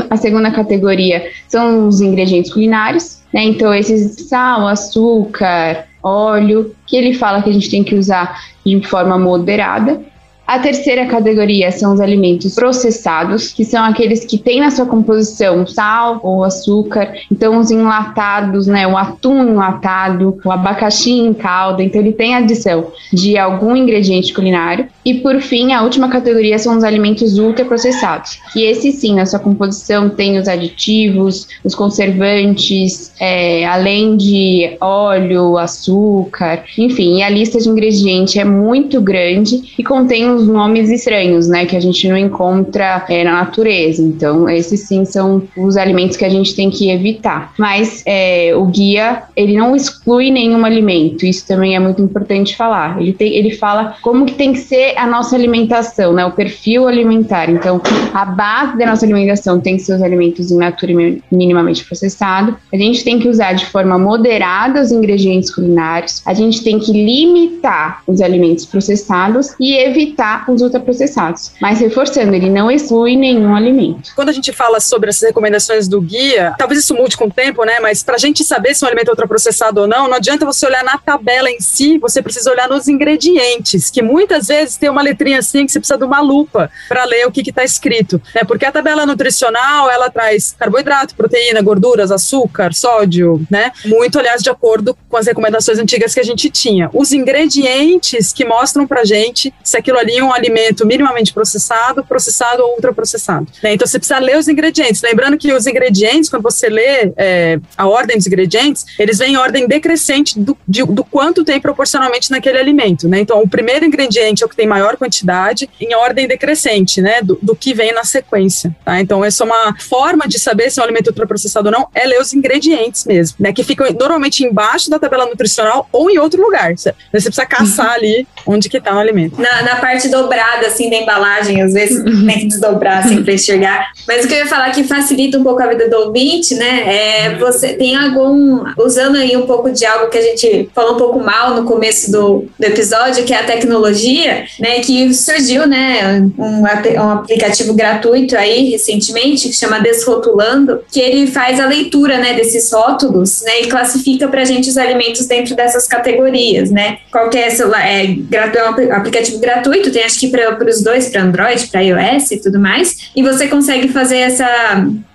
a 0.09 0.17
segunda 0.17 0.51
categoria 0.51 1.31
são 1.47 1.87
os 1.87 2.01
ingredientes 2.01 2.53
culinários, 2.53 3.19
né? 3.33 3.43
Então, 3.43 3.73
esses 3.73 4.27
sal, 4.27 4.67
açúcar, 4.67 5.87
óleo, 6.03 6.75
que 6.85 6.95
ele 6.95 7.13
fala 7.13 7.41
que 7.41 7.49
a 7.49 7.53
gente 7.53 7.69
tem 7.69 7.83
que 7.83 7.95
usar 7.95 8.39
de 8.65 8.79
forma 8.87 9.17
moderada. 9.17 10.01
A 10.49 10.57
terceira 10.57 11.05
categoria 11.05 11.71
são 11.71 11.93
os 11.93 12.01
alimentos 12.01 12.55
processados, 12.55 13.53
que 13.53 13.63
são 13.63 13.83
aqueles 13.83 14.25
que 14.25 14.35
têm 14.35 14.61
na 14.61 14.71
sua 14.71 14.87
composição 14.87 15.67
sal 15.67 16.19
ou 16.23 16.43
açúcar. 16.43 17.13
Então, 17.31 17.59
os 17.59 17.69
enlatados, 17.69 18.65
né, 18.65 18.87
o 18.87 18.97
atum 18.97 19.43
enlatado, 19.43 20.39
o 20.43 20.51
abacaxi 20.51 21.11
em 21.11 21.35
calda, 21.35 21.83
então 21.83 22.01
ele 22.01 22.13
tem 22.13 22.33
adição 22.33 22.87
de 23.13 23.37
algum 23.37 23.75
ingrediente 23.75 24.33
culinário. 24.33 24.87
E 25.05 25.13
por 25.13 25.39
fim, 25.39 25.71
a 25.73 25.83
última 25.83 26.09
categoria 26.09 26.57
são 26.57 26.75
os 26.75 26.83
alimentos 26.83 27.37
ultraprocessados, 27.37 28.39
que 28.51 28.63
esse 28.63 28.91
sim, 28.91 29.13
na 29.13 29.27
sua 29.27 29.39
composição 29.39 30.09
tem 30.09 30.39
os 30.39 30.47
aditivos, 30.47 31.47
os 31.63 31.75
conservantes, 31.75 33.11
é, 33.19 33.67
além 33.67 34.17
de 34.17 34.77
óleo, 34.81 35.59
açúcar, 35.59 36.63
enfim, 36.75 37.17
e 37.17 37.23
a 37.23 37.29
lista 37.29 37.59
de 37.59 37.69
ingredientes 37.69 38.35
é 38.35 38.43
muito 38.43 38.99
grande 38.99 39.75
e 39.77 39.83
contém 39.83 40.29
os 40.29 40.38
nomes 40.47 40.89
estranhos, 40.89 41.47
né, 41.47 41.65
que 41.65 41.75
a 41.75 41.79
gente 41.79 42.07
não 42.07 42.17
encontra 42.17 43.05
é, 43.09 43.23
na 43.23 43.31
natureza. 43.31 44.01
Então, 44.01 44.49
esses 44.49 44.81
sim 44.81 45.05
são 45.05 45.43
os 45.57 45.77
alimentos 45.77 46.17
que 46.17 46.25
a 46.25 46.29
gente 46.29 46.55
tem 46.55 46.69
que 46.69 46.89
evitar. 46.89 47.53
Mas 47.57 48.03
é, 48.05 48.53
o 48.55 48.65
guia, 48.65 49.23
ele 49.35 49.57
não 49.57 49.75
exclui 49.75 50.31
nenhum 50.31 50.63
alimento, 50.65 51.25
isso 51.25 51.45
também 51.47 51.75
é 51.75 51.79
muito 51.79 52.01
importante 52.01 52.55
falar. 52.55 53.01
Ele, 53.01 53.13
tem, 53.13 53.33
ele 53.33 53.51
fala 53.51 53.95
como 54.01 54.25
que 54.25 54.33
tem 54.33 54.53
que 54.53 54.59
ser 54.59 54.97
a 54.97 55.05
nossa 55.05 55.35
alimentação, 55.35 56.13
né, 56.13 56.25
o 56.25 56.31
perfil 56.31 56.87
alimentar. 56.87 57.49
Então, 57.49 57.81
a 58.13 58.25
base 58.25 58.77
da 58.77 58.85
nossa 58.85 59.05
alimentação 59.05 59.59
tem 59.59 59.77
que 59.77 59.83
ser 59.83 59.95
os 59.95 60.01
alimentos 60.01 60.51
in 60.51 60.57
natura 60.57 60.93
minimamente 61.31 61.83
processados. 61.85 62.55
A 62.71 62.77
gente 62.77 63.03
tem 63.03 63.19
que 63.19 63.27
usar 63.27 63.53
de 63.53 63.65
forma 63.65 63.97
moderada 63.97 64.81
os 64.81 64.91
ingredientes 64.91 65.53
culinários. 65.53 66.21
A 66.25 66.33
gente 66.33 66.63
tem 66.63 66.79
que 66.79 66.91
limitar 66.91 68.03
os 68.07 68.21
alimentos 68.21 68.65
processados 68.65 69.55
e 69.59 69.75
evitar 69.75 70.28
os 70.49 70.61
ultraprocessados. 70.61 71.51
Mas 71.61 71.79
reforçando, 71.79 72.33
ele 72.33 72.49
não 72.49 72.71
exclui 72.71 73.15
nenhum 73.15 73.55
alimento. 73.55 74.11
Quando 74.15 74.29
a 74.29 74.33
gente 74.33 74.51
fala 74.51 74.79
sobre 74.79 75.09
essas 75.09 75.27
recomendações 75.27 75.87
do 75.87 76.01
guia, 76.01 76.53
talvez 76.57 76.81
isso 76.81 76.95
mude 76.95 77.17
com 77.17 77.25
o 77.25 77.31
tempo, 77.31 77.63
né? 77.63 77.79
Mas 77.79 78.03
para 78.03 78.15
a 78.15 78.17
gente 78.17 78.43
saber 78.43 78.73
se 78.75 78.83
um 78.83 78.87
alimento 78.87 79.09
é 79.09 79.11
ultraprocessado 79.11 79.81
ou 79.81 79.87
não, 79.87 80.07
não 80.07 80.15
adianta 80.15 80.45
você 80.45 80.65
olhar 80.65 80.83
na 80.83 80.97
tabela 80.97 81.49
em 81.49 81.59
si, 81.59 81.97
você 81.97 82.21
precisa 82.21 82.51
olhar 82.51 82.67
nos 82.67 82.87
ingredientes, 82.87 83.89
que 83.89 84.01
muitas 84.01 84.47
vezes 84.47 84.77
tem 84.77 84.89
uma 84.89 85.01
letrinha 85.01 85.39
assim 85.39 85.65
que 85.65 85.71
você 85.71 85.79
precisa 85.79 85.97
de 85.97 86.05
uma 86.05 86.21
lupa 86.21 86.69
para 86.87 87.03
ler 87.05 87.27
o 87.27 87.31
que 87.31 87.47
está 87.49 87.63
escrito. 87.63 88.21
Né? 88.33 88.43
Porque 88.43 88.65
a 88.65 88.71
tabela 88.71 89.05
nutricional 89.05 89.89
ela 89.89 90.09
traz 90.09 90.55
carboidrato, 90.57 91.15
proteína, 91.15 91.61
gorduras, 91.61 92.11
açúcar, 92.11 92.73
sódio, 92.73 93.41
né? 93.49 93.71
Muito, 93.85 94.19
aliás, 94.19 94.41
de 94.41 94.49
acordo 94.49 94.95
com 95.07 95.17
as 95.17 95.27
recomendações 95.27 95.79
antigas 95.79 96.13
que 96.13 96.19
a 96.19 96.23
gente 96.23 96.49
tinha. 96.49 96.89
Os 96.93 97.11
ingredientes 97.11 98.31
que 98.33 98.45
mostram 98.45 98.85
pra 98.85 99.03
gente 99.03 99.53
se 99.63 99.77
aquilo 99.77 99.97
ali 99.97 100.18
um 100.21 100.33
alimento 100.33 100.85
minimamente 100.85 101.33
processado, 101.33 102.03
processado 102.03 102.63
ou 102.63 102.75
ultraprocessado. 102.75 103.47
Né? 103.63 103.73
Então 103.73 103.87
você 103.87 103.99
precisa 103.99 104.19
ler 104.19 104.37
os 104.37 104.47
ingredientes. 104.47 105.01
Lembrando 105.01 105.37
que 105.37 105.53
os 105.53 105.67
ingredientes, 105.67 106.29
quando 106.29 106.43
você 106.43 106.69
lê 106.69 107.11
é, 107.17 107.59
a 107.77 107.87
ordem 107.87 108.17
dos 108.17 108.27
ingredientes, 108.27 108.85
eles 108.97 109.17
vêm 109.17 109.33
em 109.33 109.37
ordem 109.37 109.67
decrescente 109.67 110.39
do, 110.39 110.57
de, 110.67 110.83
do 110.83 111.03
quanto 111.03 111.43
tem 111.43 111.59
proporcionalmente 111.59 112.31
naquele 112.31 112.57
alimento. 112.57 113.07
Né? 113.07 113.19
Então 113.19 113.41
o 113.41 113.47
primeiro 113.47 113.85
ingrediente 113.85 114.43
é 114.43 114.45
o 114.45 114.49
que 114.49 114.55
tem 114.55 114.67
maior 114.67 114.97
quantidade, 114.97 115.69
em 115.79 115.93
ordem 115.95 116.27
decrescente, 116.27 117.01
né? 117.01 117.21
Do, 117.21 117.37
do 117.41 117.55
que 117.55 117.73
vem 117.73 117.93
na 117.93 118.03
sequência. 118.03 118.75
Tá? 118.83 118.99
Então 118.99 119.23
essa 119.23 119.43
é 119.43 119.45
uma 119.45 119.75
forma 119.79 120.27
de 120.27 120.39
saber 120.39 120.69
se 120.69 120.79
é 120.79 120.81
um 120.81 120.85
alimento 120.85 121.07
ultraprocessado 121.07 121.67
ou 121.67 121.71
não, 121.71 121.87
é 121.93 122.05
ler 122.05 122.19
os 122.19 122.33
ingredientes 122.33 123.05
mesmo, 123.05 123.37
né? 123.39 123.53
Que 123.53 123.63
ficam 123.63 123.87
normalmente 123.99 124.43
embaixo 124.43 124.89
da 124.89 124.99
tabela 124.99 125.25
nutricional 125.25 125.87
ou 125.91 126.09
em 126.09 126.17
outro 126.17 126.41
lugar. 126.41 126.73
Você, 126.75 126.93
precisa 127.11 127.45
caçar 127.45 127.91
ali 127.91 128.27
onde 128.45 128.69
que 128.69 128.79
tá 128.79 128.95
o 128.95 128.99
alimento. 128.99 129.39
Na, 129.41 129.61
na 129.61 129.75
parte 130.09 130.11
dobrada, 130.11 130.67
assim, 130.67 130.89
da 130.89 130.97
embalagem, 130.97 131.61
às 131.61 131.73
vezes 131.73 132.03
tem 132.25 132.39
que 132.39 132.45
desdobrar, 132.47 133.05
assim, 133.05 133.23
para 133.23 133.33
enxergar. 133.33 133.91
Mas 134.07 134.25
o 134.25 134.27
que 134.27 134.33
eu 134.33 134.39
ia 134.39 134.47
falar 134.47 134.71
que 134.71 134.83
facilita 134.83 135.37
um 135.37 135.43
pouco 135.43 135.61
a 135.61 135.67
vida 135.67 135.89
do 135.89 135.97
ouvinte, 135.97 136.55
né, 136.55 136.83
é 136.87 137.35
você 137.35 137.73
tem 137.73 137.95
algum, 137.95 138.63
usando 138.77 139.17
aí 139.17 139.37
um 139.37 139.45
pouco 139.45 139.71
de 139.71 139.85
algo 139.85 140.09
que 140.09 140.17
a 140.17 140.21
gente 140.21 140.69
falou 140.73 140.95
um 140.95 140.97
pouco 140.97 141.19
mal 141.19 141.55
no 141.55 141.63
começo 141.63 142.11
do, 142.11 142.45
do 142.57 142.65
episódio, 142.65 143.23
que 143.23 143.33
é 143.33 143.39
a 143.39 143.43
tecnologia, 143.43 144.45
né, 144.59 144.79
que 144.79 145.13
surgiu, 145.13 145.67
né, 145.67 146.21
um, 146.37 146.61
um 146.61 147.11
aplicativo 147.11 147.73
gratuito 147.73 148.35
aí, 148.35 148.71
recentemente, 148.71 149.49
que 149.49 149.55
chama 149.55 149.79
Desrotulando, 149.79 150.81
que 150.91 150.99
ele 150.99 151.27
faz 151.27 151.59
a 151.59 151.65
leitura, 151.65 152.17
né, 152.17 152.33
desses 152.33 152.71
rótulos, 152.71 153.41
né, 153.43 153.61
e 153.61 153.67
classifica 153.67 154.27
pra 154.27 154.45
gente 154.45 154.69
os 154.69 154.77
alimentos 154.77 155.25
dentro 155.27 155.55
dessas 155.55 155.87
categorias, 155.87 156.71
né, 156.71 156.99
qualquer 157.11 157.51
celular, 157.51 157.85
é, 157.85 158.05
é 158.05 158.89
um 158.89 158.93
aplicativo 158.93 159.39
gratuito, 159.39 159.88
tem 159.91 160.03
acho 160.03 160.19
que 160.19 160.27
para 160.27 160.69
os 160.69 160.81
dois, 160.81 161.09
para 161.09 161.23
Android, 161.23 161.67
para 161.67 161.81
iOS 161.81 162.31
e 162.31 162.37
tudo 162.37 162.59
mais, 162.59 163.09
e 163.15 163.23
você 163.23 163.47
consegue 163.47 163.87
fazer 163.89 164.17
essa. 164.17 164.47